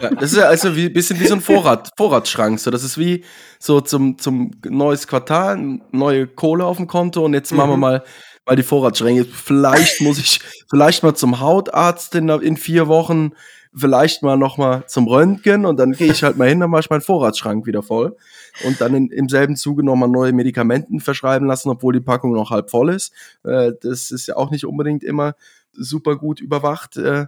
Ja, 0.00 0.10
das 0.10 0.30
ist 0.30 0.38
ja 0.38 0.44
also 0.44 0.68
ein 0.68 0.92
bisschen 0.92 1.18
wie 1.18 1.26
so 1.26 1.34
ein 1.34 1.40
Vorrat, 1.40 1.90
Vorratsschrank. 1.96 2.60
So, 2.60 2.70
das 2.70 2.84
ist 2.84 2.98
wie 2.98 3.24
so 3.58 3.80
zum, 3.80 4.16
zum 4.18 4.52
neues 4.64 5.08
Quartal, 5.08 5.80
neue 5.90 6.28
Kohle 6.28 6.66
auf 6.66 6.76
dem 6.76 6.86
Konto 6.86 7.24
und 7.24 7.34
jetzt 7.34 7.50
mhm. 7.50 7.56
machen 7.56 7.70
wir 7.70 7.76
mhm. 7.76 7.80
mal 7.80 8.04
mal 8.46 8.54
die 8.54 8.62
Vorratsschränke. 8.62 9.24
Vielleicht 9.24 10.00
muss 10.02 10.18
ich 10.18 10.40
vielleicht 10.70 11.02
mal 11.02 11.14
zum 11.14 11.40
Hautarzt 11.40 12.14
in, 12.14 12.28
in 12.28 12.56
vier 12.56 12.86
Wochen 12.86 13.32
vielleicht 13.78 14.22
mal 14.22 14.36
noch 14.36 14.58
mal 14.58 14.84
zum 14.86 15.06
Röntgen 15.06 15.66
und 15.66 15.78
dann 15.78 15.92
gehe 15.92 16.12
ich 16.12 16.22
halt 16.22 16.36
mal 16.36 16.48
hin, 16.48 16.60
dann 16.60 16.70
mache 16.70 16.80
ich 16.80 16.90
meinen 16.90 17.00
Vorratsschrank 17.00 17.66
wieder 17.66 17.82
voll 17.82 18.16
und 18.64 18.80
dann 18.80 18.94
in, 18.94 19.10
im 19.10 19.28
selben 19.28 19.56
Zuge 19.56 19.84
noch 19.84 19.96
mal 19.96 20.08
neue 20.08 20.32
Medikamenten 20.32 21.00
verschreiben 21.00 21.46
lassen, 21.46 21.70
obwohl 21.70 21.92
die 21.92 22.00
Packung 22.00 22.32
noch 22.32 22.50
halb 22.50 22.70
voll 22.70 22.90
ist. 22.90 23.12
Äh, 23.44 23.72
das 23.80 24.10
ist 24.10 24.26
ja 24.26 24.36
auch 24.36 24.50
nicht 24.50 24.64
unbedingt 24.64 25.02
immer 25.04 25.34
super 25.72 26.16
gut 26.16 26.40
überwacht 26.40 26.96
äh, 26.96 27.26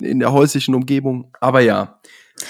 in 0.00 0.18
der 0.18 0.32
häuslichen 0.32 0.74
Umgebung. 0.74 1.30
Aber 1.40 1.60
ja, 1.60 2.00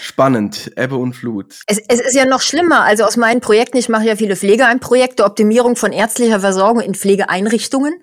Spannend, 0.01 0.73
Ebbe 0.77 0.97
und 0.97 1.13
Flut. 1.13 1.61
Es, 1.67 1.79
es, 1.89 2.01
ist 2.01 2.15
ja 2.15 2.25
noch 2.25 2.41
schlimmer. 2.41 2.83
Also 2.83 3.05
aus 3.05 3.17
meinen 3.17 3.41
Projekten, 3.41 3.77
ich 3.77 3.89
mache 3.89 4.07
ja 4.07 4.17
viele 4.17 4.37
Pflegeheimprojekte, 4.37 5.25
Optimierung 5.25 5.77
von 5.77 5.93
ärztlicher 5.93 6.41
Versorgung 6.41 6.81
in 6.81 6.95
Pflegeeinrichtungen. 6.95 7.95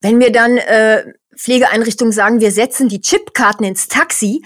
Wenn 0.00 0.20
wir 0.20 0.32
dann 0.32 0.56
äh, 0.56 1.04
Pflegeeinrichtungen 1.38 2.12
sagen, 2.12 2.40
wir 2.40 2.50
setzen 2.50 2.88
die 2.88 3.00
Chipkarten 3.00 3.64
ins 3.64 3.88
Taxi 3.88 4.42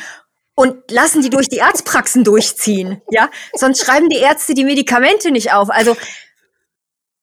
und 0.54 0.90
lassen 0.90 1.22
die 1.22 1.30
durch 1.30 1.48
die 1.48 1.62
Arztpraxen 1.62 2.24
durchziehen, 2.24 3.00
ja, 3.10 3.30
sonst 3.54 3.84
schreiben 3.84 4.08
die 4.10 4.18
Ärzte 4.18 4.54
die 4.54 4.64
Medikamente 4.64 5.30
nicht 5.30 5.52
auf. 5.52 5.70
Also 5.70 5.96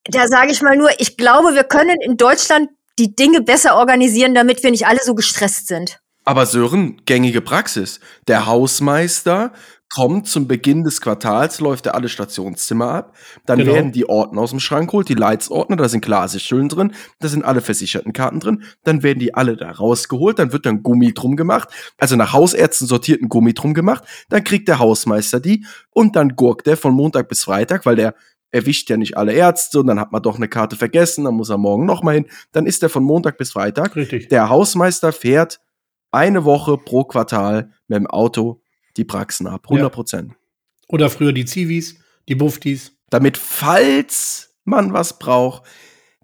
da 0.05 0.27
sage 0.27 0.51
ich 0.51 0.61
mal 0.61 0.75
nur, 0.75 0.89
ich 0.99 1.17
glaube, 1.17 1.53
wir 1.53 1.63
können 1.63 2.01
in 2.01 2.17
Deutschland 2.17 2.69
die 2.97 3.15
Dinge 3.15 3.41
besser 3.41 3.75
organisieren, 3.75 4.33
damit 4.33 4.63
wir 4.63 4.71
nicht 4.71 4.87
alle 4.87 4.99
so 5.03 5.15
gestresst 5.15 5.67
sind. 5.67 5.99
Aber 6.25 6.45
Sören, 6.45 7.01
gängige 7.05 7.41
Praxis. 7.41 7.99
Der 8.27 8.45
Hausmeister 8.45 9.53
kommt 9.89 10.27
zum 10.27 10.47
Beginn 10.47 10.83
des 10.83 11.01
Quartals, 11.01 11.59
läuft 11.59 11.87
er 11.87 11.95
alle 11.95 12.09
Stationszimmer 12.09 12.89
ab. 12.89 13.15
Dann 13.45 13.59
genau. 13.59 13.73
werden 13.73 13.91
die 13.91 14.07
Ordner 14.07 14.41
aus 14.41 14.51
dem 14.51 14.59
Schrank 14.59 14.93
holt, 14.93 15.09
die 15.09 15.15
Leitsordner, 15.15 15.75
da 15.75 15.89
sind 15.89 16.05
Glasischhüllen 16.05 16.69
drin, 16.69 16.93
da 17.19 17.27
sind 17.27 17.43
alle 17.43 17.61
versicherten 17.61 18.13
Karten 18.13 18.39
drin. 18.39 18.63
Dann 18.83 19.01
werden 19.01 19.19
die 19.19 19.33
alle 19.33 19.57
da 19.57 19.71
rausgeholt, 19.71 20.37
dann 20.37 20.53
wird 20.53 20.65
dann 20.65 20.83
Gummi 20.83 21.13
drum 21.13 21.35
gemacht, 21.35 21.69
also 21.97 22.15
nach 22.15 22.33
Hausärzten 22.33 22.87
sortierten 22.87 23.29
Gummi 23.29 23.53
drum 23.53 23.73
gemacht. 23.73 24.03
Dann 24.29 24.43
kriegt 24.43 24.67
der 24.67 24.79
Hausmeister 24.79 25.39
die 25.39 25.65
und 25.89 26.15
dann 26.15 26.35
gurkt 26.35 26.67
der 26.67 26.77
von 26.77 26.93
Montag 26.93 27.27
bis 27.27 27.43
Freitag, 27.43 27.85
weil 27.85 27.95
der 27.95 28.13
erwischt 28.51 28.89
ja 28.89 28.97
nicht 28.97 29.17
alle 29.17 29.33
Ärzte 29.33 29.79
und 29.79 29.87
dann 29.87 29.99
hat 29.99 30.11
man 30.11 30.21
doch 30.21 30.37
eine 30.37 30.47
Karte 30.47 30.75
vergessen, 30.75 31.25
dann 31.25 31.35
muss 31.35 31.49
er 31.49 31.57
morgen 31.57 31.85
nochmal 31.85 32.15
hin. 32.15 32.25
Dann 32.51 32.65
ist 32.65 32.81
er 32.83 32.89
von 32.89 33.03
Montag 33.03 33.37
bis 33.37 33.51
Freitag. 33.51 33.95
Richtig. 33.95 34.29
Der 34.29 34.49
Hausmeister 34.49 35.11
fährt 35.11 35.59
eine 36.11 36.45
Woche 36.45 36.77
pro 36.77 37.03
Quartal 37.03 37.71
mit 37.87 37.97
dem 37.97 38.07
Auto 38.07 38.61
die 38.99 39.05
Praxen 39.05 39.47
ab. 39.47 39.63
100 39.63 39.91
Prozent. 39.91 40.29
Ja. 40.29 40.35
Oder 40.89 41.09
früher 41.09 41.33
die 41.33 41.45
Zivis, 41.45 41.95
die 42.27 42.35
Buftis. 42.35 42.91
Damit, 43.09 43.37
falls 43.37 44.55
man 44.65 44.93
was 44.93 45.17
braucht, 45.17 45.63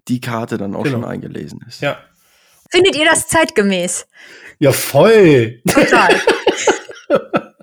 die 0.08 0.20
Karte 0.20 0.58
dann 0.58 0.76
auch 0.76 0.84
genau. 0.84 0.98
schon 0.98 1.04
eingelesen 1.04 1.64
ist. 1.66 1.82
Ja. 1.82 1.98
Findet 2.70 2.96
ihr 2.96 3.04
das 3.04 3.26
zeitgemäß? 3.28 4.06
Ja, 4.58 4.72
voll. 4.72 5.60
Total. 5.68 6.20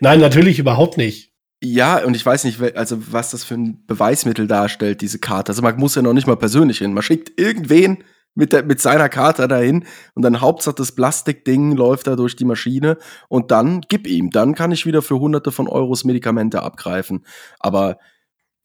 Nein, 0.00 0.20
natürlich 0.20 0.58
überhaupt 0.58 0.96
nicht. 0.96 1.32
Ja, 1.62 2.02
und 2.04 2.16
ich 2.16 2.24
weiß 2.24 2.44
nicht, 2.44 2.60
also 2.76 3.12
was 3.12 3.32
das 3.32 3.44
für 3.44 3.54
ein 3.54 3.84
Beweismittel 3.86 4.46
darstellt, 4.46 5.02
diese 5.02 5.18
Karte. 5.18 5.52
Also 5.52 5.62
man 5.62 5.76
muss 5.76 5.94
ja 5.94 6.02
noch 6.02 6.14
nicht 6.14 6.26
mal 6.26 6.36
persönlich 6.36 6.78
hin. 6.78 6.94
Man 6.94 7.02
schickt 7.02 7.38
irgendwen 7.38 8.02
mit, 8.34 8.52
der, 8.52 8.64
mit 8.64 8.80
seiner 8.80 9.08
Karte 9.08 9.48
dahin 9.48 9.84
und 10.14 10.22
dann 10.22 10.40
Hauptsache 10.40 10.76
das 10.76 10.92
Plastikding 10.92 11.72
läuft 11.72 12.06
da 12.06 12.16
durch 12.16 12.36
die 12.36 12.44
Maschine 12.44 12.96
und 13.28 13.50
dann 13.50 13.82
gib 13.88 14.06
ihm. 14.06 14.30
Dann 14.30 14.54
kann 14.54 14.72
ich 14.72 14.86
wieder 14.86 15.02
für 15.02 15.18
hunderte 15.18 15.52
von 15.52 15.68
Euros 15.68 16.04
Medikamente 16.04 16.62
abgreifen. 16.62 17.24
Aber 17.58 17.98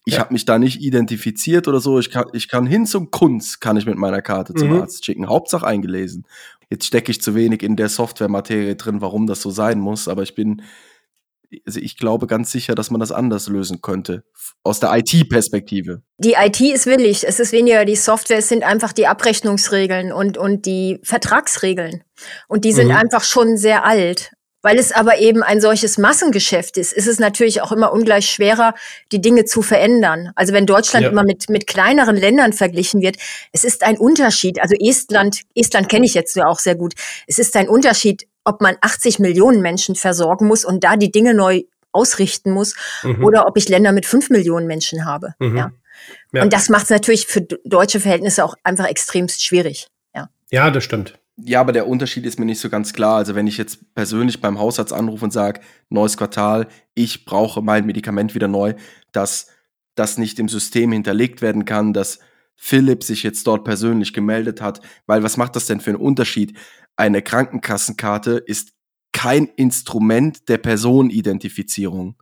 ich 0.06 0.16
ja. 0.16 0.20
habe 0.20 0.34
mich 0.34 0.46
da 0.46 0.60
nicht 0.60 0.82
identifiziert 0.82 1.68
oder 1.68 1.80
so. 1.80 1.98
Ich 2.00 2.12
kann, 2.12 2.26
ich 2.34 2.48
kann 2.48 2.68
hin 2.68 2.86
zum 2.86 3.10
Kunst, 3.10 3.60
kann 3.60 3.76
ich 3.76 3.88
mit 3.88 3.98
meiner 3.98 4.22
Karte 4.22 4.54
zum 4.54 4.70
mhm. 4.70 4.82
Arzt 4.82 5.04
schicken. 5.04 5.28
Hauptsache 5.28 5.66
eingelesen. 5.66 6.28
Jetzt 6.70 6.86
stecke 6.86 7.12
ich 7.12 7.22
zu 7.22 7.34
wenig 7.36 7.64
in 7.64 7.76
der 7.76 7.90
Softwarematerie 7.90 8.76
drin, 8.76 9.02
warum 9.02 9.28
das 9.28 9.42
so 9.42 9.50
sein 9.50 9.80
muss, 9.80 10.08
aber 10.08 10.24
ich 10.24 10.36
bin 10.36 10.62
also 11.66 11.80
ich 11.80 11.98
glaube 11.98 12.28
ganz 12.28 12.52
sicher, 12.52 12.76
dass 12.76 12.92
man 12.92 13.00
das 13.00 13.12
anders 13.12 13.48
lösen 13.48 13.82
könnte, 13.82 14.24
aus 14.64 14.80
der 14.80 14.96
IT-Perspektive. 14.96 16.02
Die 16.18 16.34
IT 16.34 16.62
ist 16.62 16.86
willig. 16.86 17.28
Es 17.28 17.40
ist 17.40 17.52
weniger 17.52 17.86
die 17.86 17.96
Software, 17.96 18.40
es 18.40 18.50
sind 18.50 18.64
einfach 18.64 18.94
die 18.94 19.08
Abrechnungsregeln 19.08 20.12
und, 20.12 20.38
und 20.38 20.66
die 20.66 21.00
Vertragsregeln. 21.04 22.04
Und 22.48 22.66
die 22.66 22.72
sind 22.72 22.88
mhm. 22.88 22.96
einfach 22.96 23.24
schon 23.24 23.58
sehr 23.58 23.86
alt. 23.86 24.32
Weil 24.66 24.80
es 24.80 24.92
aber 24.92 25.20
eben 25.20 25.44
ein 25.44 25.62
solches 25.62 26.00
Massengeschäft 26.00 26.78
ist, 26.78 26.92
ist 26.92 27.06
es 27.06 27.20
natürlich 27.20 27.62
auch 27.62 27.72
immer 27.72 27.94
ungleich 27.94 28.26
schwerer, 28.26 28.74
die 29.12 29.22
Dinge 29.22 29.46
zu 29.46 29.62
verändern. 29.62 30.32
Also 30.34 30.54
wenn 30.54 30.66
Deutschland 30.66 31.04
ja. 31.04 31.12
immer 31.12 31.24
mit, 31.24 31.52
mit 31.52 31.68
kleineren 31.68 32.16
Ländern 32.16 32.52
verglichen 32.52 33.00
wird, 33.00 33.18
es 33.52 33.64
ist 33.64 33.84
ein 33.84 33.96
Unterschied. 34.00 34.60
Also 34.60 34.74
Estland, 34.80 35.42
Estland 35.54 35.88
kenne 35.88 36.08
ich 36.08 36.16
jetzt 36.16 36.36
ja 36.36 36.48
auch 36.48 36.58
sehr 36.58 36.74
gut. 36.74 36.96
Es 37.28 37.38
ist 37.38 37.56
ein 37.56 37.70
Unterschied, 37.70 38.26
ob 38.46 38.62
man 38.62 38.78
80 38.80 39.20
Millionen 39.20 39.62
Menschen 39.62 39.96
versorgen 39.96 40.48
muss 40.48 40.64
und 40.64 40.84
da 40.84 40.96
die 40.96 41.12
Dinge 41.12 41.34
neu 41.34 41.64
ausrichten 41.92 42.52
muss 42.52 42.76
mhm. 43.04 43.24
oder 43.24 43.48
ob 43.48 43.58
ich 43.58 43.68
Länder 43.70 43.92
mit 43.92 44.06
5 44.06 44.30
Millionen 44.30 44.68
Menschen 44.68 45.06
habe. 45.06 45.34
Mhm. 45.40 45.58
Ja. 45.58 45.72
ja. 46.34 46.44
Und 46.44 46.54
das 46.54 46.70
macht 46.70 46.86
es 46.86 46.90
natürlich 46.90 47.26
für 47.26 47.42
deutsche 47.42 48.00
Verhältnisse 48.00 48.44
auch 48.46 48.56
einfach 48.64 48.86
extremst 48.86 49.44
schwierig. 49.44 49.88
Ja, 50.14 50.30
ja 50.52 50.70
das 50.72 50.84
stimmt. 50.84 51.18
Ja, 51.38 51.60
aber 51.60 51.74
der 51.74 51.88
Unterschied 51.88 52.26
ist 52.26 52.40
mir 52.40 52.46
nicht 52.46 52.62
so 52.62 52.70
ganz 52.70 52.94
klar. 52.94 53.18
Also 53.18 53.36
wenn 53.36 53.48
ich 53.48 53.58
jetzt 53.58 53.94
persönlich 53.94 54.40
beim 54.40 54.58
Hausarzt 54.58 54.94
anrufe 54.94 55.26
und 55.26 55.32
sage, 55.32 55.60
neues 55.90 56.16
Quartal, 56.16 56.68
ich 56.94 57.26
brauche 57.26 57.62
mein 57.62 57.86
Medikament 57.86 58.36
wieder 58.36 58.48
neu, 58.48 58.76
dass 59.12 59.48
das 59.96 60.18
nicht 60.18 60.40
im 60.40 60.48
System 60.48 60.92
hinterlegt 60.92 61.42
werden 61.42 61.66
kann, 61.66 61.92
dass 61.92 62.20
Philipp 62.56 63.04
sich 63.04 63.24
jetzt 63.24 63.48
dort 63.48 63.66
persönlich 63.66 64.14
gemeldet 64.14 64.62
hat, 64.62 64.80
weil 65.08 65.24
was 65.24 65.36
macht 65.36 65.58
das 65.58 65.66
denn 65.66 65.82
für 65.82 65.92
einen 65.92 66.00
Unterschied? 66.00 66.58
Eine 66.96 67.22
Krankenkassenkarte 67.22 68.44
ist 68.46 68.72
kein 69.12 69.48
Instrument 69.56 70.50
der 70.50 70.58
Personenidentifizierung. 70.58 72.16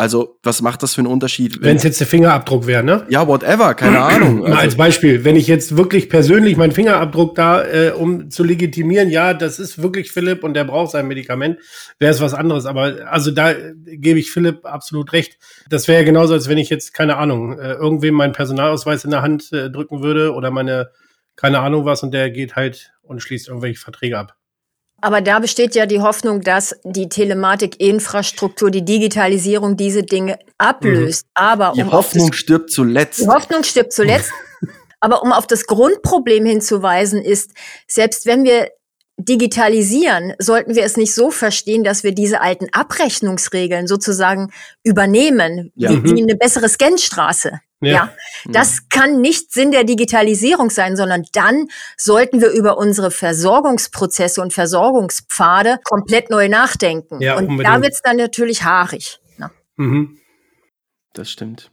Also, 0.00 0.38
was 0.42 0.62
macht 0.62 0.82
das 0.82 0.94
für 0.94 1.02
einen 1.02 1.08
Unterschied? 1.08 1.60
Wenn 1.60 1.76
es 1.76 1.82
jetzt 1.82 2.00
der 2.00 2.06
Fingerabdruck 2.06 2.66
wäre, 2.66 2.82
ne? 2.82 3.04
Ja, 3.10 3.28
whatever, 3.28 3.74
keine 3.74 4.00
Ahnung. 4.02 4.46
Also, 4.46 4.58
als 4.58 4.74
Beispiel, 4.74 5.24
wenn 5.24 5.36
ich 5.36 5.46
jetzt 5.46 5.76
wirklich 5.76 6.08
persönlich 6.08 6.56
meinen 6.56 6.72
Fingerabdruck 6.72 7.34
da, 7.34 7.62
äh, 7.62 7.90
um 7.90 8.30
zu 8.30 8.42
legitimieren, 8.42 9.10
ja, 9.10 9.34
das 9.34 9.58
ist 9.58 9.82
wirklich 9.82 10.10
Philipp 10.10 10.42
und 10.42 10.54
der 10.54 10.64
braucht 10.64 10.92
sein 10.92 11.06
Medikament, 11.06 11.58
wäre 11.98 12.14
es 12.14 12.22
was 12.22 12.32
anderes. 12.32 12.64
Aber 12.64 13.10
also 13.10 13.30
da 13.30 13.50
äh, 13.50 13.74
gebe 13.84 14.18
ich 14.18 14.30
Philipp 14.30 14.64
absolut 14.64 15.12
recht. 15.12 15.36
Das 15.68 15.86
wäre 15.86 15.98
ja 15.98 16.04
genauso, 16.06 16.32
als 16.32 16.48
wenn 16.48 16.56
ich 16.56 16.70
jetzt, 16.70 16.94
keine 16.94 17.18
Ahnung, 17.18 17.58
äh, 17.58 17.72
irgendwem 17.72 18.14
meinen 18.14 18.32
Personalausweis 18.32 19.04
in 19.04 19.10
der 19.10 19.20
Hand 19.20 19.52
äh, 19.52 19.68
drücken 19.70 20.02
würde 20.02 20.32
oder 20.32 20.50
meine, 20.50 20.92
keine 21.40 21.60
Ahnung 21.60 21.84
was, 21.84 22.02
und 22.02 22.12
der 22.12 22.30
geht 22.30 22.54
halt 22.56 22.92
und 23.02 23.20
schließt 23.20 23.48
irgendwelche 23.48 23.80
Verträge 23.80 24.18
ab. 24.18 24.36
Aber 25.00 25.22
da 25.22 25.38
besteht 25.38 25.74
ja 25.74 25.86
die 25.86 26.00
Hoffnung, 26.00 26.42
dass 26.42 26.78
die 26.84 27.08
Telematikinfrastruktur, 27.08 28.70
die 28.70 28.84
Digitalisierung 28.84 29.76
diese 29.76 30.02
Dinge 30.02 30.38
ablöst. 30.58 31.24
Mhm. 31.24 31.30
Aber 31.34 31.72
die 31.74 31.82
um 31.82 31.92
Hoffnung 31.92 32.28
das, 32.28 32.36
stirbt 32.36 32.70
zuletzt. 32.70 33.20
Die 33.20 33.28
Hoffnung 33.28 33.62
stirbt 33.64 33.92
zuletzt. 33.92 34.30
Aber 35.00 35.22
um 35.22 35.32
auf 35.32 35.46
das 35.46 35.64
Grundproblem 35.64 36.44
hinzuweisen, 36.44 37.22
ist, 37.22 37.52
selbst 37.86 38.26
wenn 38.26 38.44
wir 38.44 38.68
digitalisieren, 39.24 40.34
sollten 40.38 40.74
wir 40.74 40.84
es 40.84 40.96
nicht 40.96 41.14
so 41.14 41.30
verstehen, 41.30 41.84
dass 41.84 42.04
wir 42.04 42.12
diese 42.12 42.40
alten 42.40 42.68
Abrechnungsregeln 42.72 43.86
sozusagen 43.86 44.52
übernehmen, 44.82 45.72
Ja. 45.74 45.90
wie, 45.90 46.04
wie 46.04 46.22
eine 46.22 46.36
bessere 46.36 46.68
Scanstraße. 46.68 47.60
Ja. 47.82 47.90
Ja. 47.90 48.12
das 48.44 48.90
kann 48.90 49.22
nicht 49.22 49.52
Sinn 49.54 49.70
der 49.70 49.84
Digitalisierung 49.84 50.68
sein, 50.68 50.96
sondern 50.98 51.24
dann 51.32 51.68
sollten 51.96 52.42
wir 52.42 52.50
über 52.50 52.76
unsere 52.76 53.10
Versorgungsprozesse 53.10 54.42
und 54.42 54.52
Versorgungspfade 54.52 55.78
komplett 55.84 56.28
neu 56.28 56.48
nachdenken. 56.50 57.22
Ja, 57.22 57.38
und 57.38 57.46
da 57.46 57.50
unbedingt. 57.52 57.82
wird's 57.82 58.02
dann 58.02 58.18
natürlich 58.18 58.64
haarig. 58.64 59.18
Ne? 59.38 59.50
Mhm. 59.76 60.18
Das 61.14 61.30
stimmt. 61.30 61.70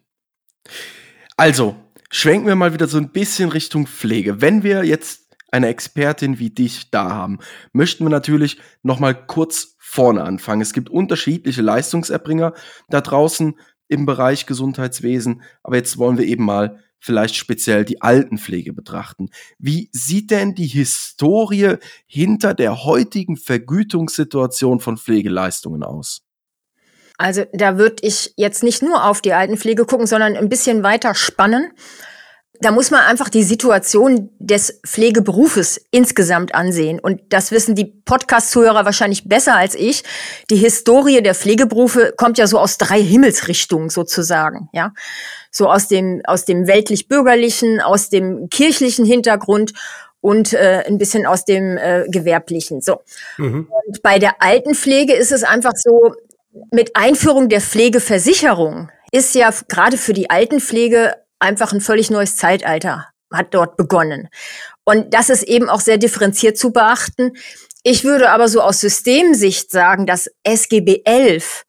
Also, 1.36 1.76
schwenken 2.10 2.48
wir 2.48 2.56
mal 2.56 2.74
wieder 2.74 2.88
so 2.88 2.98
ein 2.98 3.10
bisschen 3.12 3.50
Richtung 3.50 3.86
Pflege. 3.86 4.40
Wenn 4.42 4.64
wir 4.64 4.86
jetzt 4.86 5.27
eine 5.58 5.68
Expertin 5.68 6.40
wie 6.40 6.50
dich 6.50 6.90
da 6.92 7.12
haben, 7.12 7.40
möchten 7.74 8.06
wir 8.06 8.10
natürlich 8.10 8.58
noch 8.84 9.00
mal 9.00 9.14
kurz 9.14 9.76
vorne 9.78 10.24
anfangen. 10.24 10.62
Es 10.62 10.74
gibt 10.74 10.90
unterschiedliche 10.90 11.62
Leistungserbringer 11.62 12.54
da 12.90 13.02
draußen 13.02 13.56
im 13.88 14.06
Bereich 14.06 14.46
Gesundheitswesen, 14.46 15.42
aber 15.64 15.78
jetzt 15.78 15.98
wollen 15.98 16.18
wir 16.18 16.26
eben 16.26 16.46
mal 16.46 16.80
vielleicht 17.00 17.36
speziell 17.36 17.86
die 17.86 18.02
Altenpflege 18.02 18.74
betrachten. 18.74 19.30
Wie 19.60 19.90
sieht 19.92 20.32
denn 20.32 20.56
die 20.56 20.68
Historie 20.68 21.76
hinter 22.06 22.54
der 22.54 22.84
heutigen 22.84 23.38
Vergütungssituation 23.38 24.80
von 24.80 24.98
Pflegeleistungen 24.98 25.84
aus? 25.84 26.24
Also 27.18 27.46
da 27.54 27.78
würde 27.78 27.98
ich 28.02 28.34
jetzt 28.38 28.64
nicht 28.64 28.84
nur 28.84 29.06
auf 29.06 29.22
die 29.22 29.34
Altenpflege 29.34 29.86
gucken, 29.86 30.06
sondern 30.06 30.36
ein 30.36 30.50
bisschen 30.50 30.84
weiter 30.84 31.16
spannen. 31.16 31.72
Da 32.62 32.72
muss 32.72 32.92
man 32.92 33.02
einfach 33.02 33.30
die 33.30 33.44
Situation 33.44 34.30
des 34.40 34.80
Pflegeberufes 34.86 35.80
insgesamt 35.92 36.56
ansehen. 36.56 37.00
Und 37.00 37.22
das 37.30 37.52
wissen 37.52 37.76
die 37.76 37.86
Podcast-Zuhörer 37.86 38.86
wahrscheinlich 38.86 39.28
besser 39.28 39.56
als 39.56 39.76
ich. 39.76 40.04
Die 40.50 40.56
Historie 40.56 41.22
der 41.22 41.36
Pflegeberufe 41.36 42.14
kommt 42.18 42.38
ja 42.38 42.48
so 42.48 42.60
aus 42.60 42.78
drei 42.78 43.02
Himmelsrichtungen 43.02 43.90
sozusagen, 43.90 44.70
ja. 44.74 44.94
So 45.52 45.70
aus 45.70 45.88
dem, 45.88 46.22
aus 46.26 46.46
dem 46.46 46.68
weltlich-bürgerlichen, 46.68 47.80
aus 47.82 48.10
dem 48.10 48.50
kirchlichen 48.50 49.06
Hintergrund 49.06 49.74
und 50.22 50.54
äh, 50.54 50.84
ein 50.88 50.98
bisschen 50.98 51.26
aus 51.26 51.46
dem 51.46 51.78
äh, 51.78 52.06
gewerblichen. 52.08 52.82
So. 52.82 53.02
Mhm. 53.38 53.68
Und 53.86 54.02
bei 54.02 54.20
der 54.20 54.42
Altenpflege 54.42 55.14
ist 55.14 55.32
es 55.32 55.44
einfach 55.44 55.74
so, 55.76 56.14
mit 56.72 56.96
Einführung 56.96 57.50
der 57.50 57.62
Pflegeversicherung 57.62 58.90
ist 59.12 59.36
ja 59.36 59.54
gerade 59.68 59.98
für 59.98 60.14
die 60.14 60.30
Altenpflege 60.30 61.14
einfach 61.40 61.74
ein 61.74 61.82
völlig 61.82 62.10
neues 62.10 62.36
Zeitalter, 62.36 63.08
hat 63.32 63.54
dort 63.54 63.78
begonnen. 63.78 64.30
Und 64.84 65.14
das 65.14 65.30
ist 65.30 65.44
eben 65.44 65.70
auch 65.70 65.82
sehr 65.82 65.98
differenziert 65.98 66.58
zu 66.58 66.72
beachten. 66.72 67.34
Ich 67.84 68.04
würde 68.04 68.32
aber 68.32 68.48
so 68.48 68.62
aus 68.62 68.80
Systemsicht 68.80 69.72
sagen, 69.72 70.06
dass 70.06 70.30
SGB 70.44 71.02
11, 71.04 71.66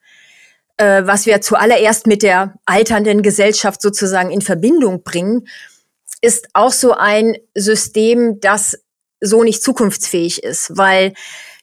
äh, 0.76 1.02
was 1.04 1.26
wir 1.26 1.40
zuallererst 1.40 2.06
mit 2.06 2.22
der 2.22 2.54
alternden 2.64 3.22
Gesellschaft 3.22 3.82
sozusagen 3.82 4.30
in 4.30 4.40
Verbindung 4.40 5.02
bringen, 5.02 5.48
ist 6.20 6.48
auch 6.54 6.72
so 6.72 6.92
ein 6.92 7.36
System, 7.54 8.40
das 8.40 8.78
so 9.20 9.42
nicht 9.42 9.62
zukunftsfähig 9.62 10.42
ist, 10.42 10.76
weil 10.76 11.12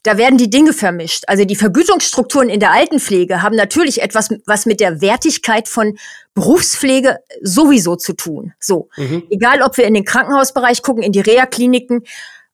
da 0.06 0.20
werden 0.20 0.38
die 0.38 0.52
Dinge 0.52 0.72
vermischt. 0.72 1.24
Also 1.26 1.46
die 1.46 1.56
Vergütungsstrukturen 1.56 2.48
in 2.48 2.60
der 2.60 2.72
Altenpflege 2.72 3.42
haben 3.42 3.56
natürlich 3.56 4.04
etwas, 4.04 4.30
was 4.46 4.68
mit 4.68 4.80
der 4.80 5.02
Wertigkeit 5.02 5.68
von 5.68 5.98
Berufspflege 6.36 7.18
sowieso 7.42 7.96
zu 7.96 8.14
tun. 8.14 8.54
So. 8.60 8.88
Mhm. 8.98 9.24
Egal, 9.32 9.64
ob 9.64 9.78
wir 9.78 9.86
in 9.86 9.96
den 9.96 10.06
Krankenhausbereich 10.06 10.84
gucken, 10.84 11.02
in 11.02 11.12
die 11.12 11.22
Reha-Kliniken, 11.22 12.04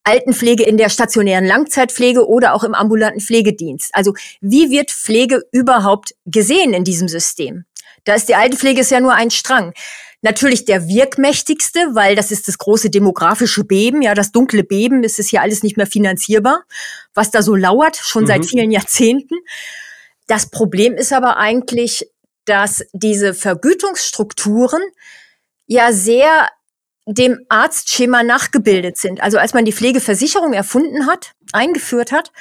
Altenpflege 0.05 0.63
in 0.63 0.77
der 0.77 0.87
stationären 0.87 1.45
Langzeitpflege 1.45 2.25
oder 2.25 2.53
auch 2.53 2.63
im 2.63 2.73
ambulanten 2.73 3.19
Pflegedienst. 3.19 3.91
Also 3.93 4.13
wie 4.39 4.71
wird 4.71 4.89
Pflege 4.89 5.43
überhaupt 5.51 6.15
gesehen 6.25 6.73
in 6.73 6.85
diesem 6.85 7.09
System? 7.09 7.65
Da 8.05 8.15
ist 8.15 8.29
die 8.29 8.35
Altenpflege 8.35 8.79
ist 8.79 8.91
ja 8.91 9.01
nur 9.01 9.13
ein 9.13 9.29
Strang. 9.29 9.73
Natürlich 10.21 10.65
der 10.65 10.87
wirkmächtigste, 10.87 11.79
weil 11.93 12.15
das 12.15 12.31
ist 12.31 12.47
das 12.47 12.57
große 12.59 12.89
demografische 12.91 13.63
Beben, 13.63 14.01
ja, 14.03 14.13
das 14.13 14.31
dunkle 14.31 14.63
Beben, 14.63 15.03
es 15.03 15.17
ist 15.17 15.29
hier 15.29 15.41
alles 15.41 15.63
nicht 15.63 15.77
mehr 15.77 15.87
finanzierbar, 15.87 16.63
was 17.13 17.31
da 17.31 17.41
so 17.41 17.55
lauert, 17.55 17.95
schon 17.95 18.27
seit 18.27 18.41
Mhm. 18.41 18.47
vielen 18.47 18.71
Jahrzehnten. 18.71 19.35
Das 20.27 20.49
Problem 20.49 20.95
ist 20.95 21.11
aber 21.11 21.37
eigentlich, 21.37 22.07
dass 22.45 22.83
diese 22.93 23.33
Vergütungsstrukturen 23.33 24.81
ja 25.65 25.91
sehr 25.91 26.49
dem 27.07 27.39
Arztschema 27.49 28.23
nachgebildet 28.23 28.97
sind. 28.97 29.21
Also 29.21 29.39
als 29.39 29.53
man 29.53 29.65
die 29.65 29.73
Pflegeversicherung 29.73 30.53
erfunden 30.53 31.07
hat, 31.07 31.31
eingeführt 31.51 32.11
hat, 32.11 32.31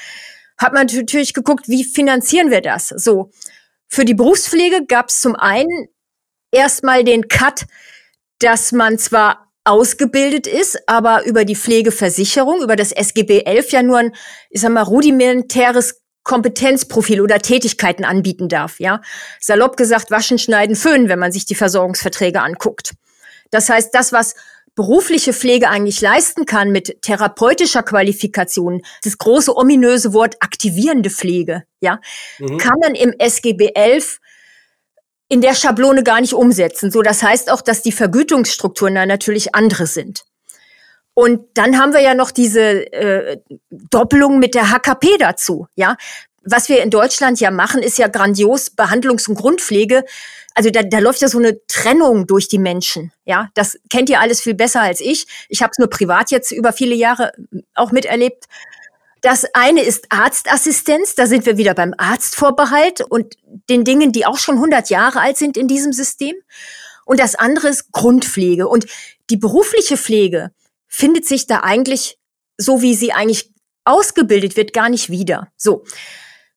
hat 0.59 0.75
man 0.75 0.87
natürlich 0.87 1.33
geguckt, 1.33 1.67
wie 1.69 1.85
finanzieren 1.85 2.51
wir 2.51 2.61
das? 2.61 2.89
So, 2.89 3.31
für 3.89 4.05
die 4.05 4.15
Berufspflege 4.15 4.85
gab 4.87 5.09
es 5.09 5.21
zum 5.21 5.35
einen 5.35 5.89
erstmal 6.53 7.05
den 7.05 7.29
Cut, 7.29 7.67
dass 8.39 8.73
man 8.73 8.99
zwar 8.99 9.51
ausgebildet 9.65 10.47
ist, 10.47 10.89
aber 10.89 11.25
über 11.27 11.45
die 11.45 11.57
Pflegeversicherung, 11.57 12.63
über 12.63 12.77
das 12.77 12.93
SGB 12.93 13.43
11 13.45 13.73
ja 13.73 13.83
nur 13.83 13.99
ein, 13.99 14.15
ich 14.49 14.63
sag 14.63 14.73
mal, 14.73 14.83
rudimentäres 14.83 16.01
Kompetenzprofil 16.23 17.21
oder 17.21 17.39
Tätigkeiten 17.39 18.05
anbieten 18.05 18.49
darf, 18.49 18.81
ja. 18.81 19.01
Salopp 19.41 19.77
gesagt, 19.77 20.11
waschen, 20.11 20.39
schneiden, 20.39 20.77
föhnen, 20.77 21.09
wenn 21.09 21.19
man 21.19 21.33
sich 21.33 21.47
die 21.47 21.55
Versorgungsverträge 21.55 22.41
anguckt. 22.41 22.93
Das 23.51 23.69
heißt, 23.69 23.95
das, 23.95 24.13
was 24.13 24.35
berufliche 24.75 25.33
Pflege 25.33 25.69
eigentlich 25.69 26.01
leisten 26.01 26.47
kann 26.47 26.71
mit 26.71 27.03
therapeutischer 27.03 27.83
Qualifikation, 27.83 28.83
das 29.03 29.19
große 29.19 29.55
ominöse 29.57 30.13
Wort 30.15 30.37
aktivierende 30.41 31.11
Pflege, 31.11 31.65
ja, 31.81 32.01
Mhm. 32.39 32.59
kann 32.59 32.79
man 32.81 32.95
im 32.95 33.13
SGB 33.19 33.73
11 33.75 34.21
in 35.31 35.41
der 35.41 35.55
Schablone 35.55 36.03
gar 36.03 36.21
nicht 36.21 36.35
umsetzen. 36.35 36.91
So, 36.91 37.03
das 37.03 37.23
heißt 37.23 37.51
auch, 37.51 37.63
dass 37.63 37.83
die 37.83 37.93
Vergütungsstrukturen 37.93 38.97
da 38.97 39.07
natürlich 39.07 39.55
andere 39.55 39.87
sind. 39.87 40.25
Und 41.15 41.41
dann 41.55 41.79
haben 41.79 41.93
wir 41.93 42.01
ja 42.01 42.15
noch 42.15 42.33
diese 42.33 42.93
äh, 42.93 43.39
Doppelung 43.71 44.39
mit 44.39 44.55
der 44.55 44.71
HKP 44.71 45.17
dazu, 45.19 45.67
ja. 45.75 45.97
Was 46.43 46.71
wir 46.71 46.83
in 46.83 46.89
Deutschland 46.89 47.39
ja 47.39 47.51
machen, 47.51 47.83
ist 47.83 47.99
ja 47.99 48.09
grandios 48.09 48.71
Behandlungs- 48.75 49.29
und 49.29 49.35
Grundpflege. 49.35 50.05
Also 50.55 50.71
da, 50.71 50.83
da 50.83 50.99
läuft 50.99 51.21
ja 51.21 51.29
so 51.29 51.39
eine 51.39 51.61
Trennung 51.67 52.27
durch 52.27 52.49
die 52.49 52.59
Menschen, 52.59 53.13
ja. 53.25 53.51
Das 53.55 53.79
kennt 53.89 54.11
ihr 54.11 54.21
alles 54.21 54.41
viel 54.41 54.55
besser 54.55 54.81
als 54.81 55.01
ich. 55.01 55.27
Ich 55.49 55.63
habe 55.63 55.71
es 55.71 55.79
nur 55.79 55.91
privat 55.91 56.31
jetzt 56.31 56.51
über 56.51 56.73
viele 56.73 56.95
Jahre 56.95 57.33
auch 57.75 57.93
miterlebt. 57.93 58.47
Das 59.21 59.45
eine 59.53 59.83
ist 59.83 60.07
Arztassistenz, 60.11 61.15
da 61.15 61.27
sind 61.27 61.45
wir 61.45 61.57
wieder 61.57 61.75
beim 61.75 61.95
Arztvorbehalt 61.97 63.03
und 63.03 63.37
den 63.69 63.85
Dingen, 63.85 64.13
die 64.13 64.25
auch 64.25 64.39
schon 64.39 64.55
100 64.57 64.89
Jahre 64.89 65.21
alt 65.21 65.37
sind 65.37 65.57
in 65.57 65.69
diesem 65.69 65.93
System. 65.93 66.35
Und 67.05 67.21
das 67.21 67.35
andere 67.35 67.69
ist 67.69 67.93
Grundpflege. 67.93 68.69
Und 68.69 68.87
die 69.31 69.37
berufliche 69.37 69.97
Pflege 69.97 70.53
findet 70.87 71.27
sich 71.27 71.47
da 71.47 71.61
eigentlich, 71.61 72.19
so 72.57 72.83
wie 72.83 72.95
sie 72.95 73.13
eigentlich 73.13 73.53
ausgebildet 73.85 74.57
wird, 74.57 74.73
gar 74.73 74.89
nicht 74.89 75.11
wieder. 75.11 75.49
So. 75.57 75.85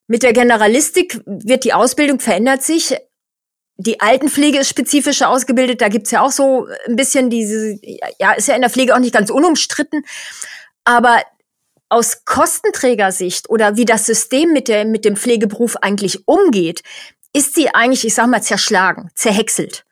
Mit 0.08 0.24
der 0.24 0.34
Generalistik 0.34 1.22
wird 1.26 1.64
die 1.64 1.74
Ausbildung 1.74 2.20
verändert 2.20 2.62
sich. 2.62 2.96
Die 3.78 4.00
Altenpflege 4.00 4.60
ist 4.60 4.70
spezifischer 4.70 5.30
ausgebildet. 5.30 5.82
Da 5.82 5.88
gibt's 5.88 6.12
ja 6.12 6.22
auch 6.22 6.32
so 6.32 6.68
ein 6.88 6.96
bisschen 6.96 7.30
diese, 7.30 7.80
ja, 8.20 8.34
ist 8.34 8.48
ja 8.48 8.56
in 8.56 8.62
der 8.62 8.70
Pflege 8.70 8.94
auch 8.94 9.00
nicht 9.00 9.14
ganz 9.14 9.30
unumstritten. 9.30 10.06
Aber 10.84 11.24
aus 11.90 12.26
Kostenträgersicht 12.26 13.50
oder 13.50 13.76
wie 13.76 13.86
das 13.86 14.06
System 14.06 14.52
mit, 14.52 14.68
der, 14.68 14.86
mit 14.86 15.06
dem 15.06 15.16
Pflegeberuf 15.16 15.78
eigentlich 15.78 16.28
umgeht, 16.28 16.82
ist 17.34 17.56
sie 17.56 17.74
eigentlich, 17.74 18.06
ich 18.06 18.14
sag 18.14 18.28
mal, 18.28 18.42
zerschlagen, 18.42 19.10
zerhäckselt. 19.16 19.86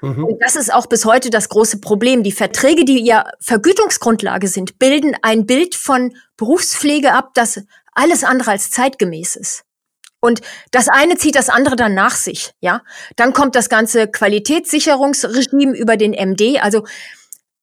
Mhm. 0.00 0.24
Und 0.24 0.42
das 0.42 0.56
ist 0.56 0.72
auch 0.72 0.86
bis 0.86 1.04
heute 1.04 1.30
das 1.30 1.48
große 1.48 1.80
Problem. 1.80 2.22
Die 2.22 2.32
Verträge, 2.32 2.84
die 2.84 3.04
ja 3.04 3.30
Vergütungsgrundlage 3.40 4.48
sind, 4.48 4.78
bilden 4.78 5.16
ein 5.22 5.46
Bild 5.46 5.74
von 5.74 6.14
Berufspflege 6.36 7.12
ab, 7.12 7.30
das 7.34 7.60
alles 7.92 8.24
andere 8.24 8.52
als 8.52 8.70
zeitgemäß 8.70 9.36
ist. 9.36 9.64
Und 10.20 10.40
das 10.72 10.88
eine 10.88 11.16
zieht 11.16 11.36
das 11.36 11.48
andere 11.48 11.76
dann 11.76 11.94
nach 11.94 12.16
sich, 12.16 12.52
ja. 12.60 12.82
Dann 13.14 13.32
kommt 13.32 13.54
das 13.54 13.68
ganze 13.68 14.08
Qualitätssicherungsregime 14.08 15.76
über 15.76 15.96
den 15.96 16.12
MD. 16.12 16.58
Also, 16.60 16.84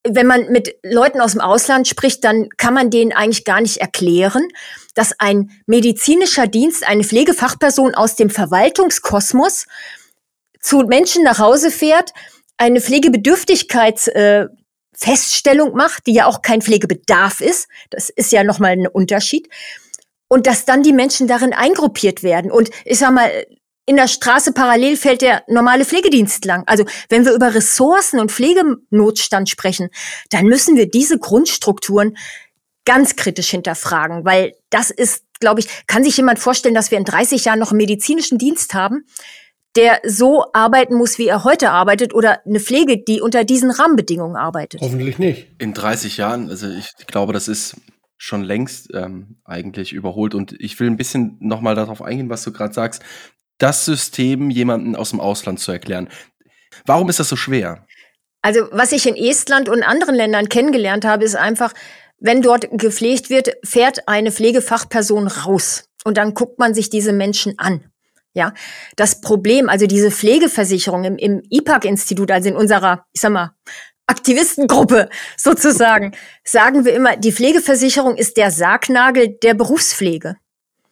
wenn 0.07 0.27
man 0.27 0.51
mit 0.51 0.75
Leuten 0.83 1.19
aus 1.19 1.31
dem 1.31 1.41
Ausland 1.41 1.87
spricht, 1.87 2.23
dann 2.23 2.49
kann 2.57 2.73
man 2.73 2.89
denen 2.89 3.11
eigentlich 3.11 3.43
gar 3.43 3.61
nicht 3.61 3.77
erklären, 3.77 4.47
dass 4.93 5.19
ein 5.19 5.51
medizinischer 5.65 6.47
Dienst, 6.47 6.87
eine 6.87 7.03
Pflegefachperson 7.03 7.95
aus 7.95 8.15
dem 8.15 8.29
Verwaltungskosmos 8.29 9.65
zu 10.61 10.79
Menschen 10.79 11.23
nach 11.23 11.39
Hause 11.39 11.71
fährt, 11.71 12.11
eine 12.57 12.81
Pflegebedürftigkeitsfeststellung 12.81 15.71
äh, 15.71 15.75
macht, 15.75 16.07
die 16.07 16.13
ja 16.13 16.27
auch 16.27 16.41
kein 16.41 16.61
Pflegebedarf 16.61 17.41
ist. 17.41 17.67
Das 17.89 18.09
ist 18.09 18.31
ja 18.31 18.43
nochmal 18.43 18.71
ein 18.71 18.87
Unterschied. 18.87 19.49
Und 20.27 20.47
dass 20.47 20.65
dann 20.65 20.81
die 20.81 20.93
Menschen 20.93 21.27
darin 21.27 21.53
eingruppiert 21.53 22.23
werden. 22.23 22.51
Und 22.51 22.71
ich 22.83 22.97
sag 22.97 23.11
mal, 23.11 23.29
in 23.85 23.95
der 23.95 24.07
Straße 24.07 24.51
parallel 24.51 24.97
fällt 24.97 25.21
der 25.21 25.43
normale 25.47 25.85
Pflegedienst 25.85 26.45
lang. 26.45 26.63
Also 26.65 26.85
wenn 27.09 27.25
wir 27.25 27.33
über 27.33 27.53
Ressourcen 27.53 28.19
und 28.19 28.31
Pflegenotstand 28.31 29.49
sprechen, 29.49 29.89
dann 30.29 30.45
müssen 30.45 30.75
wir 30.75 30.89
diese 30.89 31.19
Grundstrukturen 31.19 32.17
ganz 32.85 33.15
kritisch 33.15 33.49
hinterfragen, 33.49 34.25
weil 34.25 34.53
das 34.69 34.89
ist, 34.89 35.23
glaube 35.39 35.59
ich, 35.59 35.67
kann 35.87 36.03
sich 36.03 36.17
jemand 36.17 36.39
vorstellen, 36.39 36.75
dass 36.75 36.91
wir 36.91 36.97
in 36.97 37.05
30 37.05 37.45
Jahren 37.45 37.59
noch 37.59 37.71
einen 37.71 37.77
medizinischen 37.77 38.37
Dienst 38.37 38.73
haben, 38.73 39.05
der 39.75 39.99
so 40.05 40.45
arbeiten 40.53 40.95
muss, 40.95 41.17
wie 41.17 41.27
er 41.27 41.43
heute 41.43 41.71
arbeitet, 41.71 42.13
oder 42.13 42.45
eine 42.45 42.59
Pflege, 42.59 43.03
die 43.03 43.21
unter 43.21 43.43
diesen 43.43 43.71
Rahmenbedingungen 43.71 44.37
arbeitet? 44.37 44.81
Hoffentlich 44.81 45.19
nicht. 45.19 45.47
In 45.57 45.73
30 45.73 46.17
Jahren, 46.17 46.49
also 46.49 46.69
ich 46.69 46.93
glaube, 47.07 47.33
das 47.33 47.47
ist 47.47 47.75
schon 48.17 48.43
längst 48.43 48.89
ähm, 48.93 49.37
eigentlich 49.43 49.93
überholt. 49.93 50.33
Und 50.33 50.55
ich 50.59 50.79
will 50.79 50.87
ein 50.87 50.97
bisschen 50.97 51.37
nochmal 51.39 51.75
darauf 51.75 52.01
eingehen, 52.01 52.29
was 52.29 52.43
du 52.43 52.51
gerade 52.53 52.73
sagst. 52.73 53.03
Das 53.57 53.85
System 53.85 54.49
jemanden 54.49 54.95
aus 54.95 55.11
dem 55.11 55.19
Ausland 55.19 55.59
zu 55.59 55.71
erklären. 55.71 56.09
Warum 56.85 57.09
ist 57.09 57.19
das 57.19 57.29
so 57.29 57.35
schwer? 57.35 57.85
Also, 58.41 58.67
was 58.71 58.91
ich 58.91 59.07
in 59.07 59.15
Estland 59.15 59.69
und 59.69 59.81
anderen 59.81 60.13
Ländern 60.13 60.49
kennengelernt 60.49 61.05
habe, 61.05 61.23
ist 61.23 61.35
einfach, 61.35 61.73
wenn 62.19 62.41
dort 62.41 62.67
gepflegt 62.71 63.29
wird, 63.29 63.49
fährt 63.63 64.07
eine 64.07 64.31
Pflegefachperson 64.31 65.27
raus. 65.27 65.89
Und 66.03 66.17
dann 66.17 66.33
guckt 66.33 66.59
man 66.59 66.73
sich 66.73 66.89
diese 66.89 67.11
Menschen 67.11 67.57
an. 67.57 67.85
Ja, 68.33 68.53
das 68.97 69.21
Problem, 69.21 69.69
also 69.69 69.87
diese 69.87 70.11
Pflegeversicherung 70.11 71.05
im, 71.05 71.17
im 71.17 71.41
IPAC-Institut, 71.49 72.29
also 72.31 72.49
in 72.49 72.55
unserer, 72.55 73.05
ich 73.13 73.21
sag 73.21 73.31
mal, 73.31 73.55
Aktivistengruppe 74.07 75.09
sozusagen, 75.37 76.11
sagen 76.43 76.85
wir 76.85 76.93
immer, 76.93 77.17
die 77.17 77.31
Pflegeversicherung 77.31 78.17
ist 78.17 78.37
der 78.37 78.51
Sargnagel 78.51 79.29
der 79.41 79.53
Berufspflege. 79.53 80.35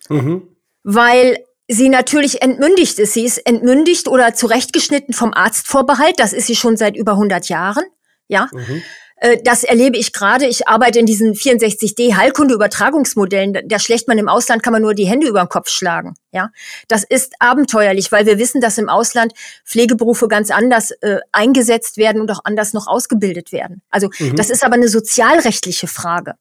Mhm. 0.10 0.48
Weil 0.84 1.38
sie 1.74 1.90
natürlich 1.90 2.42
entmündigt 2.42 3.00
ist. 3.00 3.14
Sie 3.14 3.26
ist 3.26 3.40
entmündigt 3.40 4.08
oder 4.08 4.34
zurechtgeschnitten 4.34 5.14
vom 5.14 5.34
Arztvorbehalt. 5.34 6.20
Das 6.20 6.34
ist 6.34 6.48
sie 6.48 6.56
schon 6.56 6.78
seit 6.78 6.96
über 6.96 7.14
100 7.14 7.50
Jahren. 7.50 7.86
Ja. 8.28 8.50
Mhm. 8.52 8.84
Äh, 9.24 9.38
das 9.44 9.64
erlebe 9.64 9.98
ich 9.98 10.12
gerade. 10.14 10.46
Ich 10.46 10.68
arbeite 10.68 11.00
in 11.00 11.06
diesen 11.06 11.34
64D 11.34 12.16
Heilkunde-Übertragungsmodellen. 12.16 13.58
Da 13.66 13.80
schlecht 13.80 14.08
man 14.08 14.18
im 14.18 14.28
Ausland, 14.28 14.64
kann 14.64 14.74
man 14.74 14.82
nur 14.82 14.94
die 14.94 15.06
Hände 15.06 15.28
über 15.28 15.42
den 15.42 15.50
Kopf 15.50 15.70
schlagen. 15.70 16.16
Ja, 16.32 16.50
das 16.88 17.04
ist 17.04 17.34
abenteuerlich, 17.40 18.12
weil 18.12 18.26
wir 18.26 18.38
wissen, 18.38 18.60
dass 18.60 18.78
im 18.78 18.90
Ausland 18.90 19.34
Pflegeberufe 19.66 20.28
ganz 20.28 20.52
anders 20.52 20.92
äh, 21.02 21.20
eingesetzt 21.32 21.98
werden 21.98 22.22
und 22.22 22.32
auch 22.32 22.42
anders 22.44 22.74
noch 22.74 22.88
ausgebildet 22.88 23.52
werden. 23.52 23.82
Also 23.90 24.10
mhm. 24.20 24.36
das 24.36 24.50
ist 24.50 24.64
aber 24.64 24.76
eine 24.76 24.90
sozialrechtliche 24.90 25.88
Frage. 25.88 26.34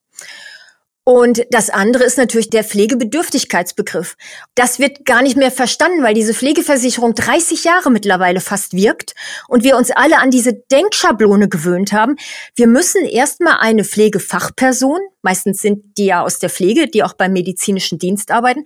Und 1.04 1.44
das 1.50 1.68
andere 1.68 2.04
ist 2.04 2.16
natürlich 2.16 2.48
der 2.48 2.62
Pflegebedürftigkeitsbegriff. 2.62 4.14
Das 4.54 4.78
wird 4.78 5.04
gar 5.04 5.22
nicht 5.22 5.36
mehr 5.36 5.50
verstanden, 5.50 6.04
weil 6.04 6.14
diese 6.14 6.32
Pflegeversicherung 6.32 7.14
30 7.14 7.64
Jahre 7.64 7.90
mittlerweile 7.90 8.40
fast 8.40 8.72
wirkt 8.72 9.14
und 9.48 9.64
wir 9.64 9.76
uns 9.76 9.90
alle 9.90 10.18
an 10.18 10.30
diese 10.30 10.52
Denkschablone 10.52 11.48
gewöhnt 11.48 11.92
haben. 11.92 12.16
Wir 12.54 12.68
müssen 12.68 13.04
erstmal 13.04 13.56
eine 13.58 13.82
Pflegefachperson, 13.82 15.00
meistens 15.22 15.60
sind 15.60 15.98
die 15.98 16.06
ja 16.06 16.22
aus 16.22 16.38
der 16.38 16.50
Pflege, 16.50 16.86
die 16.86 17.02
auch 17.02 17.14
beim 17.14 17.32
medizinischen 17.32 17.98
Dienst 17.98 18.30
arbeiten, 18.30 18.64